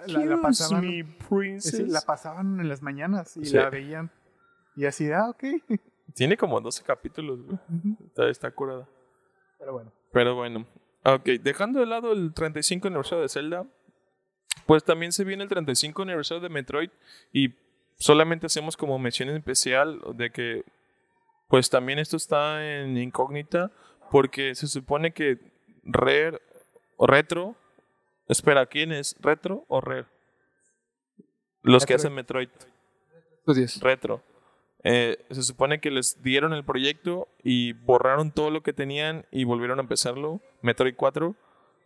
la- 0.06 0.18
la 0.18 0.24
Excuse 0.24 0.42
pasaban- 0.42 0.80
me, 0.80 1.00
Es 1.00 1.06
princess. 1.28 1.72
decir, 1.72 1.88
la 1.88 2.00
pasaban 2.00 2.60
en 2.60 2.68
las 2.68 2.82
mañanas 2.82 3.36
y 3.36 3.44
Sí. 3.46 3.56
la 3.56 3.68
veían. 3.68 4.10
Y 4.76 4.86
así, 4.86 5.10
ah, 5.12 5.28
ok. 5.28 5.44
Tiene 6.12 6.36
como 6.36 6.60
12 6.60 6.82
capítulos, 6.84 7.42
güey. 7.42 7.58
Está, 8.06 8.28
está 8.28 8.50
curada. 8.50 8.88
Pero 9.58 9.72
bueno. 9.72 9.92
Pero 10.12 10.34
bueno. 10.34 10.66
Ok, 11.04 11.24
dejando 11.42 11.80
de 11.80 11.86
lado 11.86 12.12
el 12.12 12.32
35 12.32 12.88
aniversario 12.88 13.22
de 13.22 13.28
Zelda, 13.28 13.66
pues 14.66 14.84
también 14.84 15.12
se 15.12 15.24
viene 15.24 15.42
el 15.42 15.48
35 15.48 16.02
aniversario 16.02 16.42
de 16.42 16.48
Metroid 16.48 16.90
y 17.32 17.54
solamente 17.96 18.46
hacemos 18.46 18.76
como 18.76 18.98
mención 18.98 19.28
especial 19.30 20.00
de 20.14 20.30
que 20.30 20.64
pues 21.48 21.68
también 21.70 21.98
esto 21.98 22.16
está 22.16 22.64
en 22.64 22.96
incógnita 22.96 23.70
porque 24.10 24.54
se 24.54 24.66
supone 24.66 25.12
que 25.12 25.38
Rare 25.82 26.40
o 26.96 27.06
Retro, 27.06 27.54
espera, 28.28 28.66
¿quién 28.66 28.92
es? 28.92 29.16
¿Retro 29.20 29.64
o 29.68 29.80
Rare? 29.80 30.06
Los 31.62 31.84
que 31.84 31.94
hacen 31.94 32.14
Metroid. 32.14 32.48
Retro. 33.80 34.22
Eh, 34.84 35.24
se 35.30 35.42
supone 35.42 35.80
que 35.80 35.90
les 35.90 36.22
dieron 36.22 36.52
el 36.52 36.62
proyecto 36.62 37.28
y 37.42 37.72
borraron 37.72 38.30
todo 38.30 38.50
lo 38.50 38.62
que 38.62 38.74
tenían 38.74 39.24
y 39.30 39.44
volvieron 39.44 39.78
a 39.78 39.82
empezarlo. 39.82 40.40
Metroid 40.60 40.94
4, 40.94 41.34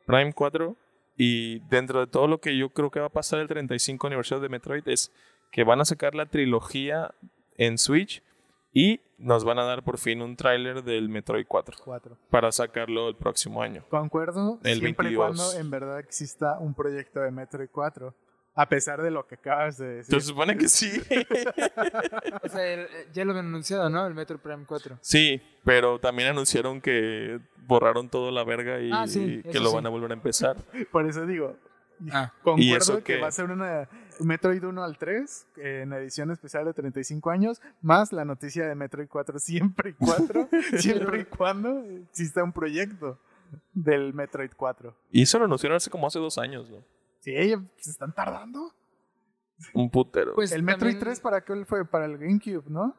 Prime 0.04 0.32
4. 0.32 0.76
Y 1.16 1.60
dentro 1.68 2.00
de 2.00 2.06
todo 2.06 2.26
lo 2.26 2.40
que 2.40 2.56
yo 2.56 2.70
creo 2.70 2.90
que 2.90 3.00
va 3.00 3.06
a 3.06 3.10
pasar 3.10 3.40
el 3.40 3.48
35 3.48 4.06
aniversario 4.06 4.42
de 4.42 4.48
Metroid 4.48 4.86
es 4.86 5.12
que 5.50 5.64
van 5.64 5.80
a 5.80 5.84
sacar 5.84 6.14
la 6.14 6.26
trilogía 6.26 7.12
en 7.56 7.78
Switch 7.78 8.22
y 8.72 9.00
nos 9.18 9.44
van 9.44 9.58
a 9.58 9.64
dar 9.64 9.82
por 9.82 9.98
fin 9.98 10.22
un 10.22 10.36
tráiler 10.36 10.84
del 10.84 11.08
Metroid 11.08 11.46
4 11.46 11.76
4. 11.84 12.16
para 12.30 12.52
sacarlo 12.52 13.08
el 13.08 13.16
próximo 13.16 13.62
año. 13.62 13.84
Concuerdo 13.88 14.60
El 14.62 14.78
siempre 14.78 15.10
y 15.10 15.16
22. 15.16 15.36
cuando 15.36 15.58
en 15.58 15.70
verdad 15.70 15.98
exista 15.98 16.58
un 16.60 16.74
proyecto 16.74 17.20
de 17.20 17.30
Metroid 17.30 17.68
4. 17.70 18.14
A 18.60 18.68
pesar 18.68 19.00
de 19.02 19.10
lo 19.10 19.26
que 19.26 19.36
acabas 19.36 19.78
de 19.78 19.86
decir. 19.96 20.20
Se 20.20 20.26
supone 20.26 20.56
que 20.58 20.68
sí. 20.68 20.90
O 22.42 22.48
sea, 22.48 22.66
el- 22.66 22.88
ya 23.12 23.24
lo 23.24 23.30
habían 23.32 23.46
anunciado, 23.46 23.88
¿no? 23.88 24.06
El 24.06 24.14
Metro 24.14 24.38
Prime 24.38 24.64
4. 24.66 24.98
sí, 25.00 25.40
pero 25.64 25.98
también 25.98 26.30
anunciaron 26.30 26.80
que 26.80 27.38
borraron 27.66 28.08
todo 28.08 28.30
la 28.30 28.44
verga 28.44 28.80
y 28.80 28.90
Ah, 28.92 29.06
sí, 29.06 29.42
que 29.42 29.60
lo 29.60 29.68
sí. 29.70 29.74
van 29.76 29.86
a 29.86 29.90
volver 29.90 30.10
a 30.10 30.14
empezar. 30.14 30.56
Por 30.92 31.06
eso 31.06 31.26
digo, 31.26 31.56
Ah, 32.12 32.32
concuerdo 32.44 32.62
¿Y 32.62 32.74
eso 32.74 32.96
que 32.98 33.14
qué? 33.16 33.20
va 33.20 33.26
a 33.26 33.32
ser 33.32 33.50
una 33.50 33.88
Metroid 34.20 34.62
1 34.64 34.84
al 34.84 34.96
3 34.98 35.46
en 35.56 35.92
edición 35.92 36.30
especial 36.30 36.64
de 36.64 36.72
35 36.72 37.28
años, 37.30 37.60
más 37.82 38.12
la 38.12 38.24
noticia 38.24 38.66
de 38.68 38.74
Metroid 38.76 39.08
4 39.08 39.38
siempre 39.40 39.90
y 39.90 39.92
cuando, 39.94 40.48
siempre 40.78 41.20
y 41.20 41.24
cuando 41.24 41.82
exista 42.08 42.42
un 42.44 42.52
proyecto 42.52 43.18
del 43.72 44.14
Metroid 44.14 44.50
4. 44.56 44.94
Y 45.10 45.22
eso 45.22 45.38
lo 45.40 45.46
anunciaron 45.46 45.76
hace 45.76 45.90
como 45.90 46.06
hace 46.06 46.18
dos 46.20 46.38
años, 46.38 46.70
¿no? 46.70 46.84
Sí, 47.20 47.32
se 47.78 47.90
están 47.90 48.12
tardando. 48.14 48.72
Un 49.74 49.90
putero. 49.90 50.34
Pues 50.34 50.52
el 50.52 50.62
Metroid 50.62 50.92
también- 50.94 51.00
3 51.00 51.20
para 51.20 51.44
qué 51.44 51.64
fue 51.64 51.84
para 51.84 52.04
el 52.06 52.16
GameCube, 52.18 52.64
¿no? 52.68 52.96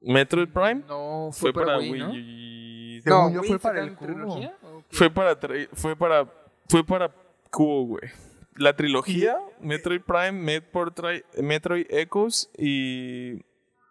Metroid 0.00 0.48
Prime 0.48 0.82
No, 0.88 1.30
fue, 1.32 1.52
fue, 1.52 1.64
para, 1.64 1.78
Wii, 1.78 1.90
Wii. 1.92 2.00
¿no? 2.00 2.14
y- 2.14 3.02
No, 3.04 3.30
yo 3.32 3.40
Wii 3.40 3.48
fue 3.48 3.58
para 3.58 3.82
el 3.82 3.94
cubo. 3.94 4.06
trilogía, 4.06 4.56
¿o 4.62 4.78
qué? 4.88 4.96
Fue 4.96 5.10
para 5.10 5.36
fue 5.74 5.96
para 5.96 6.32
fue 6.68 6.84
para 6.84 7.12
Cubo, 7.50 7.86
güey. 7.86 8.10
La 8.56 8.74
trilogía, 8.76 9.38
Metroid 9.60 10.00
Prime, 10.02 10.32
Metroid, 10.32 11.22
Metroid 11.42 11.86
Echoes 11.90 12.50
y 12.58 13.40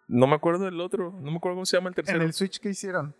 no 0.08 0.26
me 0.26 0.34
acuerdo 0.34 0.64
del 0.64 0.80
otro, 0.80 1.12
no 1.12 1.30
me 1.30 1.36
acuerdo 1.38 1.56
cómo 1.56 1.66
se 1.66 1.76
llama 1.76 1.88
el 1.88 1.92
En 1.92 1.94
tercero. 1.96 2.22
el 2.22 2.32
Switch 2.32 2.58
que 2.60 2.70
hicieron. 2.70 3.14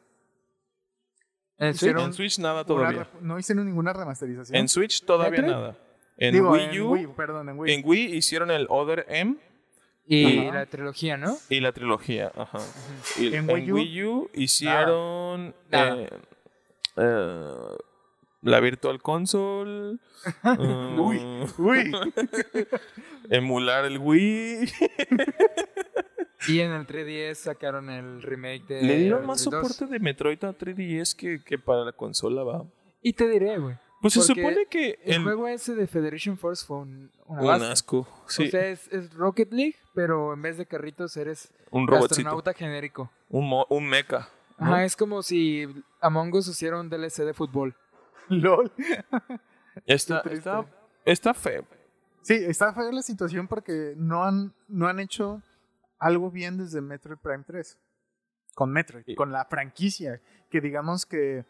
¿En 1.58 1.72
Switch? 1.74 1.82
hicieron- 1.90 2.04
En 2.06 2.12
Switch 2.12 2.38
nada 2.38 2.64
todavía. 2.64 3.08
no 3.20 3.38
hicieron 3.38 3.64
ninguna 3.66 3.92
remasterización. 3.92 4.56
En 4.56 4.68
Switch 4.68 5.04
todavía 5.04 5.30
¿Metroid? 5.42 5.50
nada. 5.52 5.76
En 6.18 6.34
Digo, 6.34 6.50
Wii 6.50 6.64
en 6.64 6.80
U, 6.82 6.92
Wii, 6.92 7.06
perdón, 7.16 7.48
en 7.48 7.58
Wii. 7.58 7.72
en 7.74 7.82
Wii 7.84 8.16
hicieron 8.16 8.50
el 8.50 8.66
Other 8.68 9.06
M 9.08 9.36
Y 10.06 10.38
Ajá. 10.48 10.54
la 10.58 10.66
trilogía, 10.66 11.16
¿no? 11.16 11.36
y 11.48 11.60
la 11.60 11.72
trilogía, 11.72 12.32
ajá. 12.34 12.58
Y 13.18 13.28
En 13.28 13.48
en, 13.48 13.50
Wii 13.50 13.70
U, 13.70 13.74
Wii 13.76 14.04
U 14.04 14.30
hicieron 14.34 15.54
Nada. 15.70 15.96
eh, 16.02 16.08
eh, 16.96 17.44
la 18.42 18.60
Virtual 18.60 19.00
Console, 19.02 19.98
eh, 20.44 20.96
Uy. 20.98 21.20
Uy, 21.58 21.92
emular 23.30 23.84
el 23.84 23.98
Wii. 23.98 24.68
Y 26.48 26.60
en 26.60 26.70
el 26.72 26.86
3DS 26.86 27.34
sacaron 27.34 27.90
el 27.90 28.22
remake 28.22 28.64
de. 28.66 28.82
Le 28.82 28.96
dieron 28.98 29.26
más 29.26 29.44
Metroid 29.44 29.62
2. 29.62 29.72
soporte 29.72 29.92
de 29.92 29.98
Metroid 30.00 30.44
a 30.44 30.56
3DS 30.56 31.14
que, 31.16 31.42
que 31.44 31.58
para 31.58 31.84
la 31.84 31.92
consola, 31.92 32.42
va. 32.44 32.64
Y 33.02 33.12
te 33.12 33.28
diré, 33.28 33.58
güey. 33.58 33.76
Pues 34.00 34.14
se 34.14 34.22
supone 34.22 34.66
que 34.70 34.98
El 35.04 35.14
el, 35.16 35.22
juego 35.24 35.48
ese 35.48 35.74
de 35.74 35.86
Federation 35.86 36.38
Force 36.38 36.64
fue 36.64 36.78
un, 36.78 37.10
una 37.26 37.40
un 37.40 37.46
base. 37.48 37.66
asco. 37.66 38.06
Sí, 38.28 38.46
O 38.46 38.50
sea, 38.50 38.68
es, 38.68 38.86
es 38.92 39.12
Rocket 39.14 39.52
League, 39.52 39.76
pero 39.94 40.32
en 40.34 40.42
vez 40.42 40.56
de 40.56 40.66
carritos 40.66 41.16
eres 41.16 41.52
un 41.70 41.86
robotcito. 41.86 42.14
astronauta 42.14 42.54
genérico. 42.54 43.10
Un, 43.28 43.48
mo- 43.48 43.66
un 43.70 43.86
mecha. 43.88 44.28
¿no? 44.58 44.66
Ajá, 44.66 44.84
es 44.84 44.94
como 44.96 45.22
si 45.22 45.66
Among 46.00 46.32
Us 46.34 46.48
hiciera 46.48 46.78
un 46.80 46.88
DLC 46.88 47.24
de 47.24 47.34
fútbol. 47.34 47.74
lol. 48.28 48.70
Está, 49.86 50.20
está, 50.30 50.64
está 51.04 51.34
feo. 51.34 51.64
Sí, 52.22 52.34
está 52.34 52.72
fea 52.74 52.90
la 52.92 53.02
situación 53.02 53.48
porque 53.48 53.94
no 53.96 54.24
han, 54.24 54.52
no 54.68 54.86
han 54.88 55.00
hecho 55.00 55.42
algo 55.98 56.30
bien 56.30 56.56
desde 56.58 56.80
Metroid 56.80 57.18
Prime 57.18 57.44
3. 57.46 57.78
Con 58.54 58.70
Metroid, 58.72 59.04
con 59.16 59.30
la 59.32 59.44
franquicia, 59.44 60.20
que 60.50 60.60
digamos 60.60 61.06
que, 61.06 61.44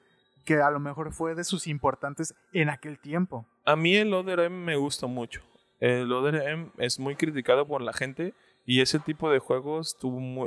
que 0.49 0.63
a 0.63 0.71
lo 0.71 0.81
mejor 0.81 1.13
fue 1.13 1.35
de 1.35 1.45
sus 1.45 1.67
importantes 1.67 2.35
en 2.55 2.71
aquel 2.71 2.99
tiempo. 2.99 3.47
A 3.67 3.77
mí 3.77 3.97
el 3.97 4.15
Other 4.15 4.41
M 4.41 4.65
me 4.65 4.77
gusta 4.77 5.07
mucho. 5.07 5.43
El 5.79 6.11
Other 6.11 6.37
M 6.37 6.71
es 6.79 6.99
muy 6.99 7.17
criticado 7.17 7.69
por 7.69 7.83
la 7.83 7.93
gente 7.93 8.33
y 8.65 8.81
ese 8.81 8.99
tipo 8.99 9.31
de 9.31 9.41
juegos 9.41 9.99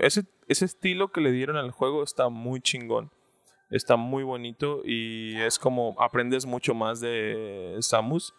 ese, 0.02 0.24
ese 0.48 0.66
estilo 0.66 1.12
que 1.12 1.22
le 1.22 1.32
dieron 1.32 1.56
al 1.56 1.70
juego 1.70 2.02
está 2.02 2.30
muy 2.30 2.62
chingón. 2.62 3.12
Está 3.70 3.96
muy 3.96 4.24
bonito 4.24 4.82
y 4.84 5.40
es 5.40 5.60
como 5.60 5.96
aprendes 6.00 6.48
mucho 6.48 6.74
más 6.74 7.00
de 7.00 7.78
Samus. 7.82 8.34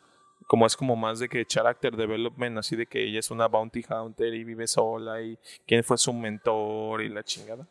Como 0.49 0.67
es 0.67 0.77
como 0.77 0.97
más 0.97 1.21
de 1.21 1.29
que 1.29 1.47
character 1.47 1.97
development, 1.97 2.59
así 2.59 2.75
de 2.75 2.87
que 2.87 3.05
ella 3.05 3.21
es 3.21 3.31
una 3.31 3.47
bounty 3.47 3.85
hunter 3.89 4.35
y 4.35 4.43
vive 4.43 4.67
sola 4.67 5.23
y 5.23 5.39
quién 5.65 5.85
fue 5.85 5.97
su 5.97 6.13
mentor 6.13 7.03
y 7.03 7.09
la 7.09 7.23
chingada. 7.23 7.69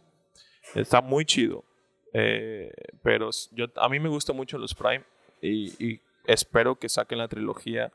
Está 0.75 1.01
muy 1.01 1.25
chido. 1.25 1.65
Eh, 2.14 2.72
pero 3.03 3.30
yo, 3.51 3.68
a 3.76 3.89
mí 3.89 3.99
me 3.99 4.09
gustan 4.09 4.36
mucho 4.36 4.57
los 4.57 4.74
Prime 4.76 5.03
y, 5.41 5.86
y 5.86 6.01
espero 6.26 6.76
que 6.76 6.89
saquen 6.89 7.18
la 7.18 7.28
trilogía 7.28 7.91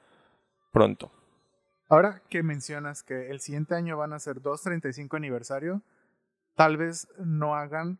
pronto. 0.73 1.11
Ahora 1.89 2.23
que 2.29 2.43
mencionas 2.43 3.03
que 3.03 3.31
el 3.31 3.41
siguiente 3.41 3.75
año 3.75 3.97
van 3.97 4.13
a 4.13 4.19
ser 4.19 4.41
235 4.41 5.17
aniversario, 5.17 5.83
tal 6.55 6.77
vez 6.77 7.09
no 7.19 7.55
hagan 7.55 7.99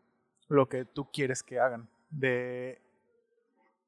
lo 0.49 0.67
que 0.67 0.85
tú 0.85 1.09
quieres 1.11 1.43
que 1.43 1.59
hagan, 1.59 1.89
de 2.09 2.81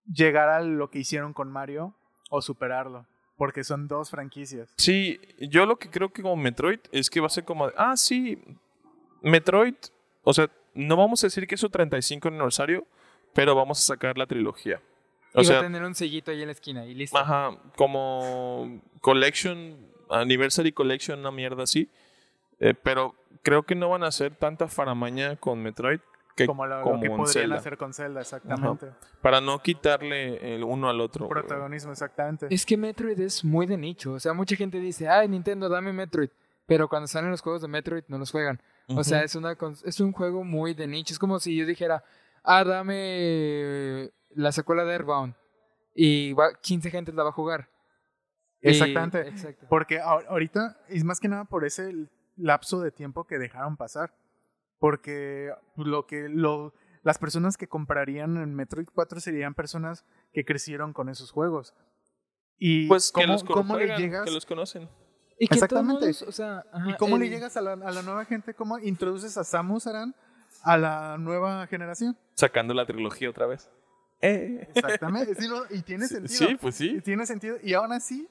llegar 0.05 0.49
a 0.49 0.61
lo 0.61 0.89
que 0.89 0.99
hicieron 0.99 1.33
con 1.33 1.51
Mario 1.51 1.95
o 2.29 2.41
superarlo, 2.41 3.05
porque 3.37 3.63
son 3.63 3.87
dos 3.87 4.09
franquicias. 4.09 4.73
Sí, 4.77 5.19
yo 5.39 5.65
lo 5.65 5.77
que 5.77 5.89
creo 5.89 6.09
que 6.09 6.21
como 6.21 6.35
Metroid 6.35 6.79
es 6.91 7.09
que 7.09 7.19
va 7.19 7.27
a 7.27 7.31
ser 7.31 7.43
como, 7.43 7.69
ah, 7.75 7.97
sí, 7.97 8.41
Metroid, 9.21 9.75
o 10.23 10.33
sea, 10.33 10.49
no 10.73 10.95
vamos 10.95 11.23
a 11.23 11.27
decir 11.27 11.47
que 11.47 11.55
es 11.55 11.61
su 11.61 11.69
35 11.69 12.27
aniversario, 12.27 12.85
pero 13.33 13.55
vamos 13.55 13.79
a 13.79 13.81
sacar 13.81 14.17
la 14.17 14.25
trilogía. 14.25 14.81
O 15.33 15.41
y 15.41 15.45
va 15.45 15.49
a 15.51 15.53
sea, 15.53 15.61
tener 15.61 15.83
un 15.83 15.93
sellito 15.95 16.31
ahí 16.31 16.41
en 16.41 16.47
la 16.47 16.53
esquina 16.53 16.85
y 16.85 16.93
listo. 16.95 17.17
ajá, 17.17 17.51
como 17.75 18.81
Collection, 19.01 19.77
Anniversary 20.09 20.71
Collection, 20.71 21.19
una 21.19 21.31
mierda 21.31 21.63
así. 21.63 21.89
Eh, 22.59 22.73
pero 22.73 23.15
creo 23.41 23.63
que 23.63 23.75
no 23.75 23.89
van 23.89 24.03
a 24.03 24.07
hacer 24.07 24.35
tanta 24.35 24.67
faramaña 24.67 25.35
con 25.37 25.61
Metroid 25.61 25.99
que 26.35 26.45
como 26.45 26.65
lo, 26.65 26.77
lo 26.77 26.83
como 26.83 26.99
que 27.01 27.05
en 27.07 27.17
podrían 27.17 27.33
Zelda. 27.43 27.55
hacer 27.57 27.77
con 27.77 27.93
Zelda, 27.93 28.21
exactamente. 28.21 28.87
Para 29.21 29.41
no 29.41 29.59
quitarle 29.61 30.55
el 30.55 30.63
uno 30.63 30.89
al 30.89 31.01
otro. 31.01 31.27
Protagonismo, 31.27 31.91
exactamente. 31.91 32.47
Es 32.49 32.65
que 32.65 32.77
Metroid 32.77 33.19
es 33.19 33.43
muy 33.43 33.65
de 33.65 33.77
nicho. 33.77 34.13
O 34.13 34.19
sea, 34.19 34.33
mucha 34.33 34.55
gente 34.55 34.79
dice, 34.79 35.07
ay, 35.09 35.27
Nintendo, 35.27 35.67
dame 35.67 35.91
Metroid. 35.91 36.29
Pero 36.65 36.87
cuando 36.87 37.07
salen 37.07 37.31
los 37.31 37.41
juegos 37.41 37.61
de 37.61 37.67
Metroid, 37.67 38.03
no 38.07 38.17
los 38.17 38.31
juegan. 38.31 38.61
O 38.95 39.03
sea, 39.03 39.23
es, 39.23 39.35
una, 39.35 39.55
es 39.85 39.99
un 39.99 40.11
juego 40.11 40.43
muy 40.43 40.73
de 40.73 40.87
nicho. 40.87 41.13
Es 41.13 41.19
como 41.19 41.39
si 41.39 41.55
yo 41.55 41.65
dijera, 41.65 42.03
ah, 42.43 42.63
dame 42.63 44.11
la 44.31 44.51
secuela 44.51 44.83
de 44.85 44.93
Airbound. 44.93 45.35
Y 45.95 46.33
va- 46.33 46.53
15 46.61 46.89
gente 46.89 47.11
la 47.13 47.23
va 47.23 47.29
a 47.29 47.33
jugar. 47.33 47.69
Y- 48.61 48.69
Exactamente. 48.69 49.27
exacto. 49.27 49.65
Porque 49.69 49.99
ahor- 50.01 50.25
ahorita 50.27 50.79
es 50.87 51.03
más 51.03 51.19
que 51.19 51.27
nada 51.27 51.45
por 51.45 51.65
ese 51.65 51.93
lapso 52.35 52.81
de 52.81 52.91
tiempo 52.91 53.25
que 53.25 53.37
dejaron 53.37 53.77
pasar. 53.77 54.13
Porque 54.79 55.51
lo 55.75 56.05
que 56.07 56.29
lo, 56.29 56.73
las 57.03 57.17
personas 57.17 57.57
que 57.57 57.67
comprarían 57.67 58.37
en 58.37 58.55
Metroid 58.55 58.87
4 58.93 59.19
serían 59.19 59.53
personas 59.53 60.05
que 60.31 60.45
crecieron 60.45 60.93
con 60.93 61.09
esos 61.09 61.31
juegos. 61.31 61.73
Y 62.57 62.87
Pues 62.87 63.11
que 63.11 63.21
cómo, 63.21 63.33
los 63.33 63.43
cómo 63.43 63.77
le 63.77 63.97
llegas 63.97 64.25
que 64.25 64.31
los 64.31 64.45
conocen. 64.45 64.89
Y 65.39 65.47
todos 65.47 65.63
Exactamente. 65.63 66.09
o 66.27 66.31
sea, 66.31 66.65
ajá, 66.71 66.89
y 66.89 66.93
cómo 66.97 67.17
le 67.17 67.25
el- 67.25 67.31
llegas 67.31 67.55
a 67.57 67.61
la, 67.61 67.73
a 67.73 67.91
la 67.91 68.01
nueva 68.01 68.25
gente, 68.25 68.53
cómo 68.53 68.77
introduces 68.79 69.37
a 69.37 69.43
Samus 69.43 69.87
Aran 69.87 70.13
a 70.63 70.77
la 70.77 71.17
nueva 71.17 71.65
generación. 71.67 72.17
Sacando 72.33 72.73
la 72.73 72.85
trilogía 72.85 73.29
otra 73.29 73.45
vez. 73.47 73.69
Eh. 74.21 74.67
Exactamente. 74.75 75.33
Sí, 75.35 75.47
no, 75.47 75.61
y 75.69 75.81
tiene 75.81 76.07
Sí, 76.07 76.15
sentido. 76.15 76.49
sí, 76.49 76.55
pues 76.59 76.75
sí. 76.75 76.95
Y 76.97 77.01
tiene 77.01 77.25
sentido. 77.25 77.55
Y 77.63 77.73
aún 77.73 77.93
así, 77.93 78.27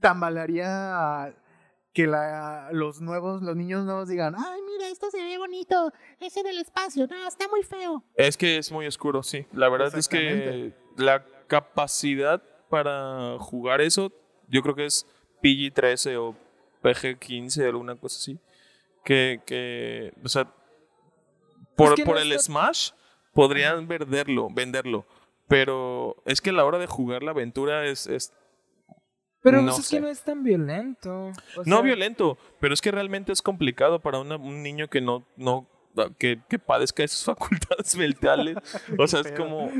tambalearía 0.00 1.34
que 1.92 2.06
la, 2.06 2.70
los 2.72 3.02
nuevos, 3.02 3.42
los 3.42 3.54
niños 3.54 3.84
nuevos 3.84 4.08
digan, 4.08 4.34
ah, 4.34 4.42
Ay, 4.54 4.60
mira, 4.62 4.88
esto 4.88 5.10
se 5.10 5.18
ve 5.22 5.36
bonito. 5.36 5.92
Ese 6.20 6.42
del 6.42 6.58
espacio, 6.58 7.06
no, 7.06 7.28
está 7.28 7.48
muy 7.48 7.62
feo. 7.62 8.02
Es 8.14 8.36
que 8.38 8.56
es 8.56 8.72
muy 8.72 8.86
oscuro, 8.86 9.22
sí. 9.22 9.46
La 9.52 9.68
verdad 9.68 9.94
es 9.96 10.08
que 10.08 10.72
la 10.96 11.22
capacidad 11.48 12.42
para 12.70 13.36
jugar 13.38 13.82
eso, 13.82 14.10
yo 14.48 14.62
creo 14.62 14.74
que 14.74 14.86
es 14.86 15.06
PG-13 15.42 16.16
o 16.18 16.34
PG-15 16.82 17.62
o 17.64 17.66
alguna 17.66 17.96
cosa 17.96 18.16
así. 18.18 18.38
Que, 19.04 19.40
que 19.44 20.12
o 20.24 20.28
sea, 20.28 20.52
por, 21.76 21.94
que 21.94 22.04
por 22.04 22.14
no 22.16 22.20
el 22.20 22.32
está- 22.32 22.44
Smash 22.44 22.90
podrían 23.32 23.86
venderlo, 23.88 24.48
venderlo. 24.50 25.06
Pero 25.48 26.16
es 26.24 26.40
que 26.40 26.50
a 26.50 26.52
la 26.52 26.64
hora 26.64 26.78
de 26.78 26.86
jugar 26.86 27.22
la 27.22 27.32
aventura 27.32 27.84
es, 27.86 28.06
es 28.06 28.32
Pero 29.42 29.60
No 29.60 29.68
pues, 29.72 29.80
es 29.80 29.86
sé. 29.86 29.96
que 29.96 30.00
no 30.02 30.08
es 30.08 30.22
tan 30.22 30.42
violento. 30.44 31.10
o 31.26 31.32
No 31.64 31.76
sea, 31.76 31.80
violento, 31.82 32.38
pero 32.60 32.72
es 32.74 32.80
que 32.80 32.90
realmente 32.90 33.32
es 33.32 33.42
complicado 33.42 34.00
para 34.00 34.18
una- 34.20 34.36
un 34.36 34.62
niño 34.62 34.88
que 34.88 35.00
no, 35.00 35.26
no 35.36 35.66
que, 36.18 36.40
que 36.48 36.58
padezca 36.58 37.02
de 37.02 37.08
sus 37.08 37.24
facultades 37.24 37.96
mentales. 37.96 38.56
O 38.98 39.06
sea, 39.06 39.20
es 39.20 39.32
como... 39.32 39.70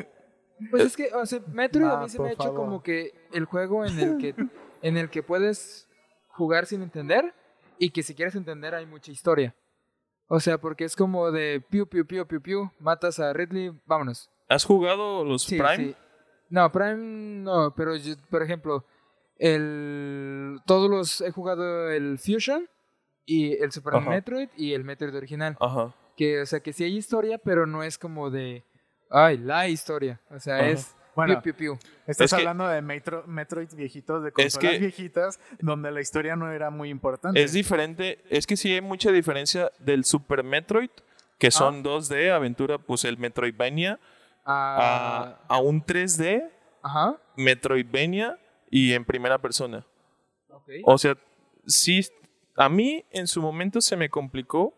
Pues 0.71 0.85
es 0.85 0.97
que, 0.97 1.11
o 1.15 1.25
sea, 1.27 1.41
Metroid 1.49 1.87
a 1.87 2.01
mí 2.03 2.09
se 2.09 2.21
me 2.21 2.29
ha 2.29 2.33
hecho 2.33 2.43
favor. 2.45 2.57
como 2.57 2.83
que 2.83 3.13
el 3.33 3.47
juego 3.47 3.85
en 3.85 3.99
el 3.99 4.19
que, 4.19 4.35
en 4.83 4.97
el 4.97 5.09
que 5.11 5.23
puedes 5.23 5.89
jugar 6.29 6.67
sin 6.67 6.83
entender 6.83 7.35
y 7.79 7.91
que 7.91 8.03
si 8.03 8.15
quieres 8.15 8.35
entender 8.35 8.75
hay 8.75 8.87
mucha 8.87 9.11
historia. 9.11 9.55
O 10.29 10.41
sea, 10.41 10.59
porque 10.59 10.85
es 10.85 10.97
como 10.97 11.31
de 11.31 11.63
piu, 11.71 11.87
piu, 11.87 12.07
piu, 12.07 12.27
piu, 12.27 12.41
piu, 12.41 12.71
matas 12.79 13.19
a 13.19 13.33
Ridley, 13.33 13.73
vámonos. 13.87 14.31
¿Has 14.49 14.65
jugado 14.65 15.25
los 15.25 15.43
Sí, 15.43 15.59
Prime? 15.59 15.77
sí. 15.77 15.97
No, 16.51 16.71
Prime 16.71 16.97
no, 17.43 17.75
pero 17.75 17.97
yo- 17.97 18.15
por 18.31 18.43
ejemplo, 18.43 18.85
el 19.57 20.61
todos 20.67 20.89
los 20.91 21.21
he 21.21 21.31
jugado 21.31 21.91
el 21.91 22.19
Fusion 22.19 22.69
y 23.27 23.53
el 23.63 23.73
Super 23.73 23.97
Ajá. 23.97 24.09
Metroid 24.11 24.49
y 24.57 24.73
el 24.73 24.85
Metroid 24.85 25.15
original. 25.17 25.57
Ajá. 25.61 25.95
Que, 26.17 26.41
o 26.43 26.47
sea, 26.47 26.61
que 26.61 26.73
sí 26.73 26.85
hay 26.85 26.97
historia, 26.97 27.39
pero 27.39 27.67
no 27.67 27.83
es 27.83 27.99
como 27.99 28.31
de, 28.31 28.65
ay, 29.11 29.39
la 29.39 29.69
historia. 29.69 30.21
O 30.31 30.39
sea, 30.39 30.57
Ajá. 30.57 30.69
es 30.69 30.95
Bueno, 31.15 31.43
piu, 31.43 31.55
piu, 31.55 31.77
piu. 31.79 31.91
estás 32.07 32.27
Es 32.27 32.31
que- 32.33 32.37
hablando 32.41 32.67
de 32.69 32.81
Metro, 32.83 33.25
Metroid 33.27 33.69
viejitos, 33.75 34.23
de 34.23 34.29
Es 34.31 34.35
consolas 34.55 34.73
que- 34.73 34.79
viejitas, 34.79 35.41
donde 35.61 35.91
la 35.91 36.01
historia 36.01 36.37
no 36.37 36.51
era 36.51 36.71
muy 36.71 36.89
importante. 36.89 37.43
Es 37.43 37.53
diferente, 37.53 38.23
es 38.31 38.47
que 38.47 38.57
sí 38.57 38.73
hay 38.73 38.81
mucha 38.81 39.11
diferencia 39.13 39.71
del 39.79 40.05
Super 40.05 40.43
Metroid, 40.43 40.91
que 41.39 41.51
son 41.51 41.83
2D, 41.83 42.31
aventura, 42.31 42.79
pues 42.79 43.05
el 43.05 43.19
Metroidvania, 43.19 43.99
Ah, 44.45 45.39
a, 45.49 45.55
a 45.55 45.59
un 45.61 45.85
3D, 45.85 46.49
Ajá. 46.83 47.17
Metroidvania 47.37 48.39
y 48.71 48.93
en 48.93 49.05
primera 49.05 49.39
persona. 49.39 49.87
O 50.85 50.99
sea, 50.99 51.17
sí, 51.67 52.01
a 52.57 52.69
mí 52.69 53.05
en 53.11 53.27
su 53.27 53.41
momento 53.43 53.81
se 53.81 53.97
me 53.97 54.09
complicó 54.09 54.75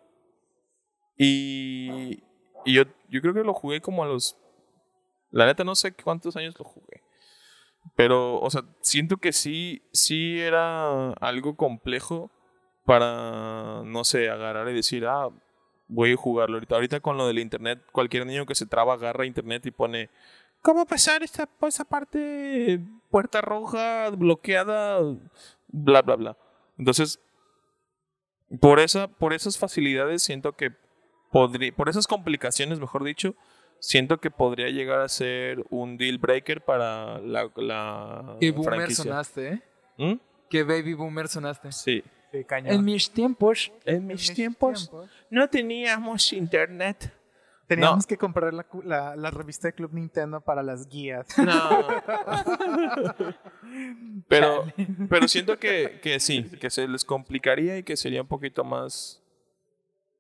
y, 1.16 2.22
y 2.64 2.74
yo, 2.74 2.82
yo 3.09 3.20
creo 3.20 3.35
que 3.35 3.45
lo 3.45 3.55
jugué 3.55 3.80
como 3.80 4.03
a 4.03 4.07
los... 4.07 4.37
La 5.35 5.47
neta 5.47 5.64
no 5.64 5.74
sé 5.74 5.93
cuántos 5.93 6.37
años 6.37 6.55
lo 6.57 6.64
jugué. 6.64 7.03
Pero, 7.97 8.41
o 8.41 8.51
sea, 8.51 8.62
siento 8.80 9.16
que 9.16 9.32
sí, 9.32 9.82
sí 9.93 10.41
era 10.41 11.11
algo 11.14 11.57
complejo 11.57 12.30
para, 12.85 13.82
no 13.85 14.05
sé, 14.05 14.30
agarrar 14.30 14.68
y 14.68 14.74
decir, 14.74 15.07
ah, 15.07 15.28
voy 15.89 16.12
a 16.12 16.16
jugarlo 16.16 16.57
ahorita. 16.57 16.76
Ahorita 16.76 17.01
con 17.01 17.16
lo 17.16 17.26
del 17.26 17.41
internet, 17.41 17.85
cualquier 17.91 18.26
niño 18.26 18.47
que 18.47 18.55
se 18.55 18.66
traba 18.66 18.95
agarra 18.95 19.26
internet 19.26 19.66
y 19.66 19.72
pone, 19.72 20.09
¿cómo 20.62 20.87
pasar 20.87 21.24
esta, 21.24 21.49
esa 21.66 21.85
parte 21.85 22.80
puerta 23.11 23.41
roja 23.41 24.11
bloqueada? 24.11 25.01
Bla, 25.66 26.03
bla, 26.03 26.14
bla. 26.14 26.39
Entonces, 26.78 27.20
por, 28.61 28.78
esa, 28.78 29.09
por 29.09 29.32
esas 29.32 29.59
facilidades 29.59 30.22
siento 30.22 30.53
que 30.53 30.70
podría, 31.32 31.74
por 31.74 31.89
esas 31.89 32.07
complicaciones, 32.07 32.78
mejor 32.78 33.03
dicho, 33.03 33.35
siento 33.87 34.18
que 34.20 34.30
podría 34.30 34.68
llegar 34.70 35.01
a 35.01 35.09
ser 35.09 35.64
un 35.70 35.97
deal 35.97 36.18
breaker 36.18 36.62
para 36.64 37.18
la, 37.18 37.51
la 37.57 38.37
Qué 38.41 38.51
boomer 38.51 38.74
franquicia. 38.74 39.05
sonaste, 39.05 39.49
¿eh? 39.49 39.62
¿Mm? 39.99 40.14
Qué 40.51 40.62
baby 40.62 40.95
boomer 40.95 41.28
sonaste. 41.28 41.70
Sí. 41.72 42.03
En 42.49 42.85
mis 42.85 43.11
tiempos. 43.11 43.70
En 43.85 44.07
mis 44.07 44.32
tiempos 44.35 44.91
no 45.30 45.49
teníamos 45.49 46.32
internet. 46.32 47.12
Teníamos 47.66 48.07
que 48.07 48.18
comprar 48.18 48.53
la, 48.53 48.64
cu- 48.64 48.82
la- 48.82 49.14
la 49.16 49.30
revista 49.30 49.68
de 49.68 49.72
Club 49.72 49.93
Nintendo 49.95 50.41
para 50.41 50.62
las 50.62 50.87
guías. 50.89 51.26
No. 51.39 51.87
pero, 54.28 54.64
pero 55.09 55.28
siento 55.28 55.59
que, 55.59 55.99
que 56.03 56.20
sí, 56.20 56.45
que 56.61 56.70
se 56.70 56.87
les 56.89 57.05
complicaría 57.05 57.78
y 57.78 57.82
que 57.82 57.97
sería 57.97 58.22
un 58.22 58.28
poquito 58.28 58.64
más. 58.64 59.22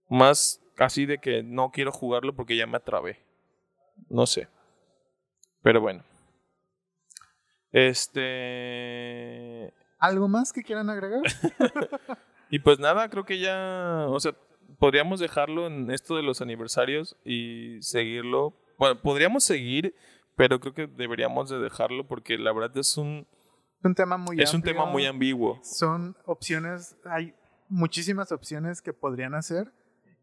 Más 0.08 0.60
así 0.78 1.06
de 1.06 1.18
que 1.18 1.42
no 1.42 1.70
quiero 1.70 1.90
jugarlo 1.92 2.34
porque 2.34 2.56
ya 2.56 2.66
me 2.66 2.76
atrabé. 2.76 3.18
No 4.08 4.26
sé. 4.26 4.48
Pero 5.62 5.80
bueno. 5.80 6.04
Este. 7.72 9.72
¿Algo 9.98 10.28
más 10.28 10.52
que 10.52 10.62
quieran 10.62 10.90
agregar? 10.90 11.22
Y 12.50 12.60
pues 12.60 12.78
nada, 12.78 13.08
creo 13.08 13.24
que 13.24 13.40
ya. 13.40 14.06
O 14.08 14.20
sea, 14.20 14.32
podríamos 14.78 15.18
dejarlo 15.18 15.66
en 15.66 15.90
esto 15.90 16.14
de 16.14 16.22
los 16.22 16.40
aniversarios 16.40 17.16
y 17.24 17.78
seguirlo. 17.80 18.54
Bueno, 18.78 19.00
podríamos 19.00 19.42
seguir, 19.42 19.96
pero 20.36 20.60
creo 20.60 20.72
que 20.72 20.86
deberíamos 20.86 21.50
de 21.50 21.58
dejarlo 21.58 22.06
porque 22.06 22.38
la 22.38 22.52
verdad 22.52 22.76
es 22.76 22.96
un. 22.96 23.26
Un 23.82 23.94
tema 23.96 24.16
muy 24.16 24.40
Es 24.40 24.54
un 24.54 24.62
tema 24.62 24.86
muy 24.86 25.04
ambiguo. 25.04 25.58
Son 25.64 26.16
opciones, 26.26 26.96
hay 27.04 27.34
muchísimas 27.68 28.30
opciones 28.30 28.80
que 28.80 28.92
podrían 28.92 29.34
hacer. 29.34 29.72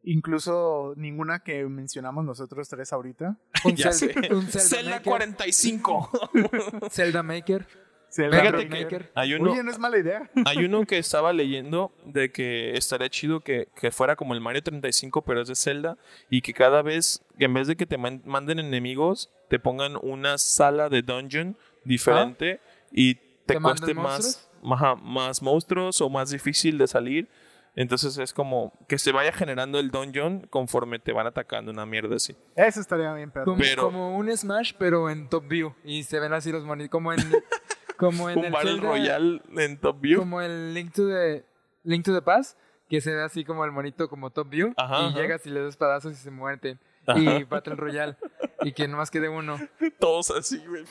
Incluso 0.04 0.94
ninguna 0.98 1.40
que 1.44 1.64
mencionamos 1.66 2.26
nosotros 2.26 2.68
tres 2.70 2.92
ahorita. 2.92 3.38
Un, 3.66 3.76
Ya 3.76 3.92
Zelda, 3.92 4.22
sé. 4.22 4.34
un 4.34 4.42
Zelda, 4.48 4.60
Zelda 4.68 4.92
Maker. 4.92 5.04
45. 5.04 6.12
Zelda 6.90 7.24
Maker. 7.24 7.68
Zelda 8.10 8.40
Fíjate 8.42 8.66
Maker. 8.68 9.06
que 9.06 9.12
hay 9.16 9.34
uno, 9.36 9.52
Oye, 9.54 9.64
no 9.64 9.72
es 9.72 9.80
mala 9.80 9.98
idea. 9.98 10.30
hay 10.46 10.66
uno 10.66 10.86
que 10.86 10.98
estaba 10.98 11.32
leyendo 11.32 11.94
de 12.06 12.30
que 12.32 12.74
estaría 12.76 13.10
chido 13.10 13.40
que, 13.40 13.70
que 13.80 13.90
fuera 13.92 14.18
como 14.18 14.34
el 14.34 14.42
Mario 14.42 14.62
35, 14.64 15.22
pero 15.22 15.42
es 15.42 15.48
de 15.48 15.56
Zelda, 15.56 15.98
y 16.30 16.42
que 16.42 16.54
cada 16.54 16.82
vez, 16.82 17.24
que 17.40 17.46
en 17.46 17.54
vez 17.54 17.68
de 17.68 17.78
que 17.78 17.86
te 17.86 17.98
man- 17.98 18.22
manden 18.26 18.60
enemigos, 18.60 19.30
te 19.50 19.60
pongan 19.60 19.94
una 20.02 20.38
sala 20.38 20.90
de 20.90 21.04
dungeon 21.04 21.56
diferente 21.86 22.60
y 22.92 23.16
te, 23.16 23.22
¿Te 23.46 23.60
mandan 23.62 23.78
cueste 23.78 23.94
más, 23.94 24.50
ajá, 24.70 24.96
más 24.96 25.42
monstruos 25.42 26.02
o 26.02 26.10
más 26.10 26.32
difícil 26.32 26.78
de 26.78 26.88
salir. 26.88 27.30
Entonces 27.76 28.18
es 28.18 28.34
como 28.34 28.74
que 28.90 28.98
se 28.98 29.12
vaya 29.12 29.32
generando 29.32 29.80
el 29.80 29.92
dungeon 29.92 30.42
conforme 30.50 31.00
te 31.00 31.14
van 31.14 31.28
atacando, 31.28 31.72
una 31.72 31.86
mierda 31.86 32.16
así. 32.18 32.36
Eso 32.56 32.82
estaría 32.82 33.14
bien, 33.14 33.32
pero 33.32 33.46
Como, 33.46 33.58
Pero- 33.58 33.84
como 33.84 34.18
un 34.18 34.36
Smash, 34.36 34.74
pero 34.78 35.10
en 35.10 35.30
top 35.30 35.48
view. 35.48 35.74
Y 35.84 36.04
se 36.04 36.20
ven 36.20 36.34
así 36.34 36.52
los 36.52 36.64
monitos. 36.66 36.92
Como 36.92 37.14
en. 37.14 37.20
Como 37.98 38.32
en 38.32 38.40
Un 38.40 38.46
el 38.46 38.52
Battle 38.52 38.78
Royale 38.78 39.42
en 39.58 39.78
Top 39.80 40.02
View. 40.02 40.18
Como 40.22 40.42
el 40.42 40.74
Link 40.74 40.92
to 40.92 41.08
the. 41.08 41.46
Link 41.84 42.04
to 42.04 42.12
the 42.16 42.24
Past. 42.24 42.58
Que 42.90 43.00
se 43.00 43.14
ve 43.14 43.22
así 43.22 43.46
como 43.46 43.64
el 43.64 43.72
monito 43.72 44.10
como 44.10 44.32
top 44.32 44.50
view. 44.50 44.74
Ajá, 44.76 45.02
y 45.04 45.06
ajá. 45.10 45.20
llegas 45.22 45.46
y 45.46 45.52
le 45.52 45.60
das 45.62 45.70
espadazos 45.70 46.12
y 46.14 46.16
se 46.16 46.32
muerten. 46.32 46.80
Ajá. 47.06 47.20
Y 47.20 47.44
Battle 47.44 47.76
Royale. 47.76 48.18
y 48.64 48.72
que 48.74 48.88
nomás 48.88 49.12
quede 49.12 49.30
uno. 49.30 49.58
Todos 50.00 50.32
así, 50.32 50.58
güey. 50.68 50.84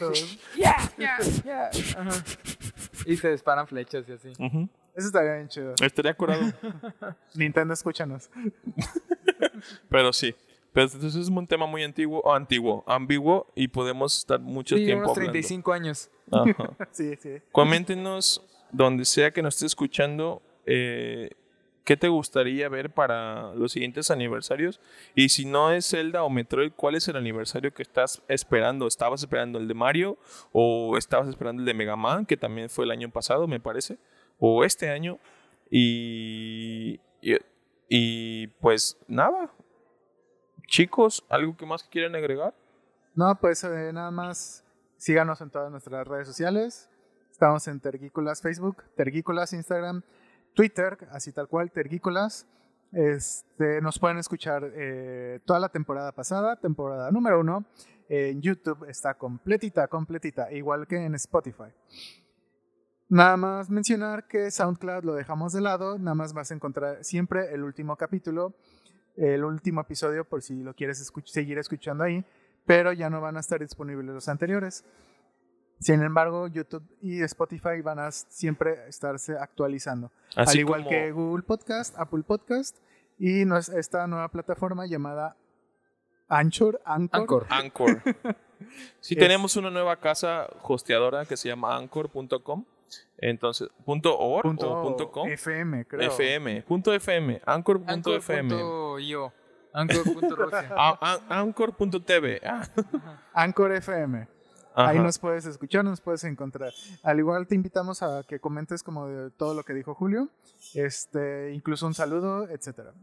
Ya, 0.56 0.76
ya, 0.96 1.18
ya. 1.44 1.70
Ajá. 1.98 2.10
Y 3.06 3.16
se 3.16 3.32
disparan 3.32 3.66
flechas 3.66 4.08
y 4.08 4.12
así. 4.12 4.32
Ujú. 4.38 4.68
Eso 4.94 5.06
estaría 5.06 5.34
bien 5.34 5.48
chido. 5.48 5.74
Estaría 5.82 6.14
curado. 6.14 6.42
Nintendo, 7.34 7.74
escúchanos. 7.74 8.30
Pero 9.88 10.12
sí. 10.12 10.34
Pero 10.72 10.86
entonces 10.86 11.16
es 11.16 11.28
un 11.28 11.46
tema 11.46 11.66
muy 11.66 11.82
antiguo, 11.82 12.20
o 12.20 12.32
antiguo, 12.32 12.84
ambiguo, 12.86 13.48
y 13.56 13.68
podemos 13.68 14.16
estar 14.18 14.38
mucho 14.38 14.76
Sí, 14.76 14.84
tiempo 14.84 15.04
unos 15.06 15.16
hablando. 15.16 15.32
35 15.32 15.72
años. 15.72 16.10
Ajá. 16.30 16.76
Sí, 16.92 17.16
sí. 17.20 17.38
Coméntenos, 17.50 18.44
donde 18.70 19.04
sea 19.04 19.32
que 19.32 19.42
nos 19.42 19.54
esté 19.54 19.66
escuchando, 19.66 20.40
eh, 20.66 21.30
qué 21.82 21.96
te 21.96 22.06
gustaría 22.06 22.68
ver 22.68 22.90
para 22.90 23.52
los 23.54 23.72
siguientes 23.72 24.12
aniversarios. 24.12 24.80
Y 25.16 25.30
si 25.30 25.44
no 25.44 25.72
es 25.72 25.88
Zelda 25.90 26.22
o 26.22 26.30
Metroid, 26.30 26.70
¿cuál 26.76 26.94
es 26.94 27.08
el 27.08 27.16
aniversario 27.16 27.74
que 27.74 27.82
estás 27.82 28.22
esperando? 28.28 28.86
¿Estabas 28.86 29.22
esperando 29.22 29.58
el 29.58 29.66
de 29.66 29.74
Mario? 29.74 30.18
¿O 30.52 30.96
estabas 30.96 31.26
esperando 31.28 31.62
el 31.62 31.66
de 31.66 31.74
Mega 31.74 31.96
Man, 31.96 32.26
que 32.26 32.36
también 32.36 32.70
fue 32.70 32.84
el 32.84 32.92
año 32.92 33.10
pasado, 33.10 33.48
me 33.48 33.58
parece? 33.58 33.98
¿O 34.40 34.64
este 34.64 34.90
año? 34.90 35.18
Y, 35.70 36.98
y, 37.88 38.46
pues 38.60 38.98
nada. 39.06 39.50
Chicos, 40.66 41.24
¿algo 41.28 41.56
que 41.56 41.66
más 41.66 41.82
que 41.82 41.90
quieran 41.90 42.14
agregar? 42.16 42.54
No, 43.14 43.34
pues 43.40 43.62
eh, 43.64 43.92
nada 43.92 44.10
más 44.10 44.64
síganos 44.96 45.40
en 45.40 45.50
todas 45.50 45.70
nuestras 45.70 46.06
redes 46.08 46.26
sociales. 46.26 46.88
Estamos 47.30 47.66
en 47.68 47.80
Tergícolas 47.80 48.40
Facebook, 48.40 48.84
Tergícolas 48.96 49.52
Instagram, 49.52 50.02
Twitter, 50.54 50.98
así 51.10 51.32
tal 51.32 51.48
cual, 51.48 51.70
Tergícolas. 51.70 52.46
Este, 52.92 53.80
nos 53.80 53.98
pueden 53.98 54.18
escuchar 54.18 54.72
eh, 54.74 55.40
toda 55.44 55.60
la 55.60 55.68
temporada 55.68 56.12
pasada, 56.12 56.56
temporada 56.56 57.10
número 57.10 57.40
uno. 57.40 57.64
En 58.08 58.42
YouTube 58.42 58.88
está 58.88 59.14
completita, 59.14 59.86
completita, 59.86 60.50
igual 60.52 60.86
que 60.88 60.96
en 60.96 61.14
Spotify. 61.14 61.72
Nada 63.10 63.36
más 63.36 63.68
mencionar 63.68 64.26
que 64.26 64.50
SoundCloud 64.50 65.04
lo 65.04 65.14
dejamos 65.14 65.52
de 65.52 65.60
lado, 65.60 65.98
nada 65.98 66.14
más 66.14 66.32
vas 66.32 66.50
a 66.50 66.54
encontrar 66.54 67.04
siempre 67.04 67.52
el 67.52 67.62
último 67.64 67.96
capítulo, 67.96 68.54
el 69.16 69.44
último 69.44 69.82
episodio 69.82 70.24
por 70.24 70.40
si 70.42 70.62
lo 70.62 70.72
quieres 70.74 71.02
escuch- 71.02 71.26
seguir 71.26 71.58
escuchando 71.58 72.04
ahí 72.04 72.24
pero 72.66 72.92
ya 72.92 73.10
no 73.10 73.20
van 73.20 73.36
a 73.36 73.40
estar 73.40 73.58
disponibles 73.58 74.06
los 74.14 74.28
anteriores. 74.28 74.84
Sin 75.80 76.02
embargo, 76.02 76.46
YouTube 76.46 76.84
y 77.00 77.20
Spotify 77.22 77.80
van 77.82 77.98
a 77.98 78.12
siempre 78.12 78.86
estarse 78.86 79.36
actualizando. 79.36 80.12
Así 80.36 80.58
al 80.58 80.60
igual 80.60 80.80
como- 80.84 80.90
que 80.90 81.10
Google 81.10 81.42
Podcast, 81.42 81.98
Apple 81.98 82.22
Podcast 82.22 82.76
y 83.18 83.42
esta 83.74 84.06
nueva 84.06 84.28
plataforma 84.28 84.86
llamada 84.86 85.36
Anchor. 86.28 86.80
Anchor. 86.84 87.46
Anchor. 87.50 87.96
Anchor. 87.98 88.02
Sí, 89.00 89.14
Es- 89.14 89.18
tenemos 89.20 89.56
una 89.56 89.70
nueva 89.70 89.96
casa 89.96 90.46
hosteadora 90.62 91.24
que 91.24 91.36
se 91.36 91.48
llama 91.48 91.74
anchor.com. 91.76 92.64
Entonces, 93.18 93.68
punto 93.84 94.18
.org 94.18 94.42
Punto 94.42 94.72
o 94.72 94.82
punto 94.82 95.10
.com. 95.10 95.28
FM, 95.28 95.84
creo. 95.86 96.10
FM. 96.10 96.62
Punto 96.62 96.92
.fm. 96.92 97.40
Anchor.fm. 97.44 98.54
Anchor.io. 98.54 99.32
Anchor.rusia. 99.72 100.72
Ah, 100.76 100.98
ah, 101.00 101.40
Anchor.tv. 101.40 102.40
Ah. 102.44 102.66
Anchor 103.34 103.72
FM. 103.76 104.28
Ahí 104.74 104.98
nos 104.98 105.18
puedes 105.18 105.46
escuchar, 105.46 105.84
nos 105.84 106.00
puedes 106.00 106.24
encontrar. 106.24 106.72
Al 107.02 107.18
igual 107.18 107.46
te 107.46 107.54
invitamos 107.54 108.02
a 108.02 108.22
que 108.22 108.40
comentes 108.40 108.82
como 108.82 109.08
de 109.08 109.30
todo 109.30 109.54
lo 109.54 109.62
que 109.64 109.74
dijo 109.74 109.94
Julio, 109.94 110.28
este, 110.74 111.52
incluso 111.52 111.86
un 111.86 111.94
saludo, 111.94 112.48
etcétera. 112.48 112.94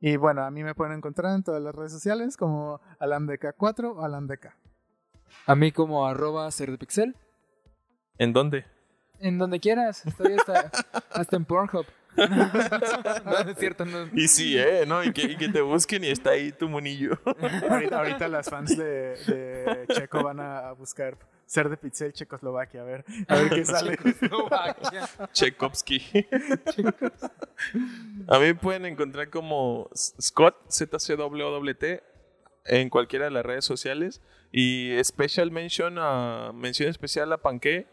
Y 0.00 0.16
bueno, 0.16 0.44
a 0.44 0.50
mí 0.50 0.62
me 0.62 0.74
pueden 0.74 0.94
encontrar 0.94 1.34
en 1.34 1.42
todas 1.42 1.62
las 1.62 1.74
redes 1.74 1.92
sociales 1.92 2.36
como 2.36 2.80
alamdeca4 2.98 3.96
o 3.96 4.04
alamdeca. 4.04 4.56
A 5.46 5.54
mí 5.54 5.72
como 5.72 6.06
arroba 6.06 6.50
cerdepixel. 6.50 7.16
¿En 8.18 8.32
dónde? 8.32 8.64
En 9.20 9.38
donde 9.38 9.60
quieras. 9.60 10.04
Estoy 10.06 10.34
hasta, 10.34 10.70
hasta 11.10 11.36
en 11.36 11.44
Pornhub. 11.44 11.86
no, 12.16 13.44
no 13.44 13.50
es 13.50 13.58
cierto. 13.58 13.84
No. 13.84 14.08
Y 14.14 14.28
sí, 14.28 14.56
¿eh? 14.58 14.84
¿No? 14.86 15.04
Y 15.04 15.12
que, 15.12 15.22
y 15.22 15.36
que 15.36 15.48
te 15.48 15.60
busquen 15.60 16.02
y 16.04 16.08
está 16.08 16.30
ahí 16.30 16.50
tu 16.52 16.68
monillo. 16.68 17.18
Ahorita, 17.68 17.98
ahorita 17.98 18.28
las 18.28 18.48
fans 18.48 18.76
de, 18.76 19.16
de 19.26 19.86
Checo 19.88 20.22
van 20.22 20.40
a 20.40 20.72
buscar 20.72 21.18
ser 21.46 21.68
de 21.68 21.76
Pixel 21.76 22.12
Checoslovaquia, 22.12 22.80
a 22.80 22.84
ver, 22.84 23.04
a 23.28 23.36
ver 23.36 23.50
qué 23.50 23.64
sale. 23.64 23.98
Eslovaquia. 24.04 25.08
Tchaikovsky. 25.32 26.26
A 28.28 28.38
mí 28.38 28.46
me 28.46 28.54
pueden 28.56 28.84
encontrar 28.84 29.30
como 29.30 29.88
Scott, 29.94 30.56
ZCWWT, 30.70 32.02
en 32.64 32.90
cualquiera 32.90 33.26
de 33.26 33.30
las 33.30 33.46
redes 33.46 33.64
sociales. 33.64 34.20
Y 34.52 34.92
special 35.02 35.50
mention, 35.50 35.96
a, 35.98 36.50
mención 36.52 36.88
especial 36.88 37.32
a 37.32 37.38
Panque, 37.38 37.86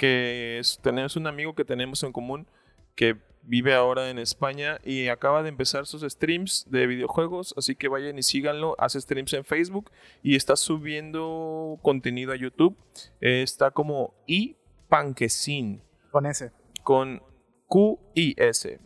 que 0.00 0.58
es- 0.58 0.78
tenemos 0.82 1.14
un 1.16 1.26
amigo 1.26 1.54
que 1.54 1.62
tenemos 1.66 2.02
en 2.02 2.12
común 2.12 2.46
que 2.94 3.16
vive 3.42 3.74
ahora 3.74 4.08
en 4.10 4.18
España 4.18 4.78
y 4.82 5.08
acaba 5.08 5.42
de 5.42 5.50
empezar 5.50 5.86
sus 5.86 6.02
streams 6.02 6.66
de 6.70 6.86
videojuegos, 6.86 7.52
así 7.58 7.74
que 7.74 7.88
vayan 7.88 8.18
y 8.18 8.22
síganlo. 8.22 8.76
Hace 8.78 8.98
streams 9.00 9.32
en 9.34 9.44
Facebook 9.44 9.90
y 10.22 10.36
está 10.36 10.56
subiendo 10.56 11.78
contenido 11.82 12.32
a 12.32 12.36
YouTube. 12.36 12.76
Eh, 13.20 13.42
está 13.42 13.70
como 13.70 14.14
iPanquecin 14.26 15.82
Con 16.10 16.26
ese. 16.26 16.50
con 16.82 17.22
Q-I-S. 17.66 18.78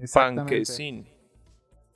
Exactamente. 0.00 0.42
Panquecín. 0.52 1.08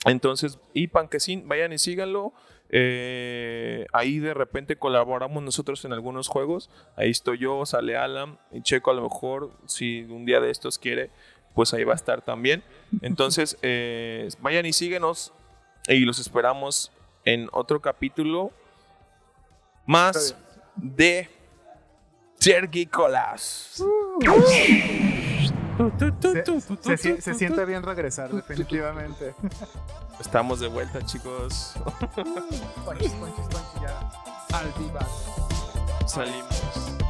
Entonces, 0.05 0.59
y 0.75 0.89
Panquecín, 0.89 1.47
vayan 1.47 1.73
y 1.73 1.79
síganlo. 1.79 2.33
Eh, 2.75 3.87
ahí 3.93 4.19
de 4.19 4.33
repente 4.33 4.77
colaboramos 4.77 5.43
nosotros 5.43 5.85
en 5.85 5.93
algunos 5.93 6.29
juegos. 6.29 6.71
Ahí 6.97 7.11
estoy 7.11 7.39
yo, 7.39 7.65
sale 7.67 7.97
Alan 7.97 8.39
y 8.51 8.63
Checo 8.63 8.91
a 8.91 8.95
lo 8.95 9.03
mejor, 9.03 9.53
si 9.67 10.03
un 10.05 10.25
día 10.25 10.41
de 10.41 10.51
estos 10.51 10.79
quiere, 10.79 11.11
pues 11.55 11.75
ahí 11.75 11.85
va 11.85 11.93
a 11.93 11.97
estar 11.97 12.23
también. 12.23 12.65
Entonces, 13.03 13.59
eh, 13.63 14.29
vayan 14.41 14.67
y 14.67 14.73
síguenos 14.73 15.33
y 15.87 16.01
los 16.01 16.19
esperamos 16.19 16.91
en 17.25 17.49
otro 17.53 17.81
capítulo 17.81 18.51
más 19.87 20.37
de 20.77 21.29
Sergicolas. 22.39 23.85
Se, 26.21 26.43
se 26.81 26.97
si- 26.97 27.21
se 27.21 27.35
siente 27.35 27.65
bien 27.65 27.83
regresar, 27.83 28.31
definitivamente. 28.33 29.35
Estamos 30.21 30.61
de 30.61 30.69
vuelta, 30.69 31.05
chicos. 31.05 31.75
Ponchis, 32.85 33.11
ponchis, 33.13 33.13
ponchis, 33.13 33.83
ya. 33.83 34.11
Al 34.59 34.67
viva. 34.79 35.07
Salimos. 36.07 37.02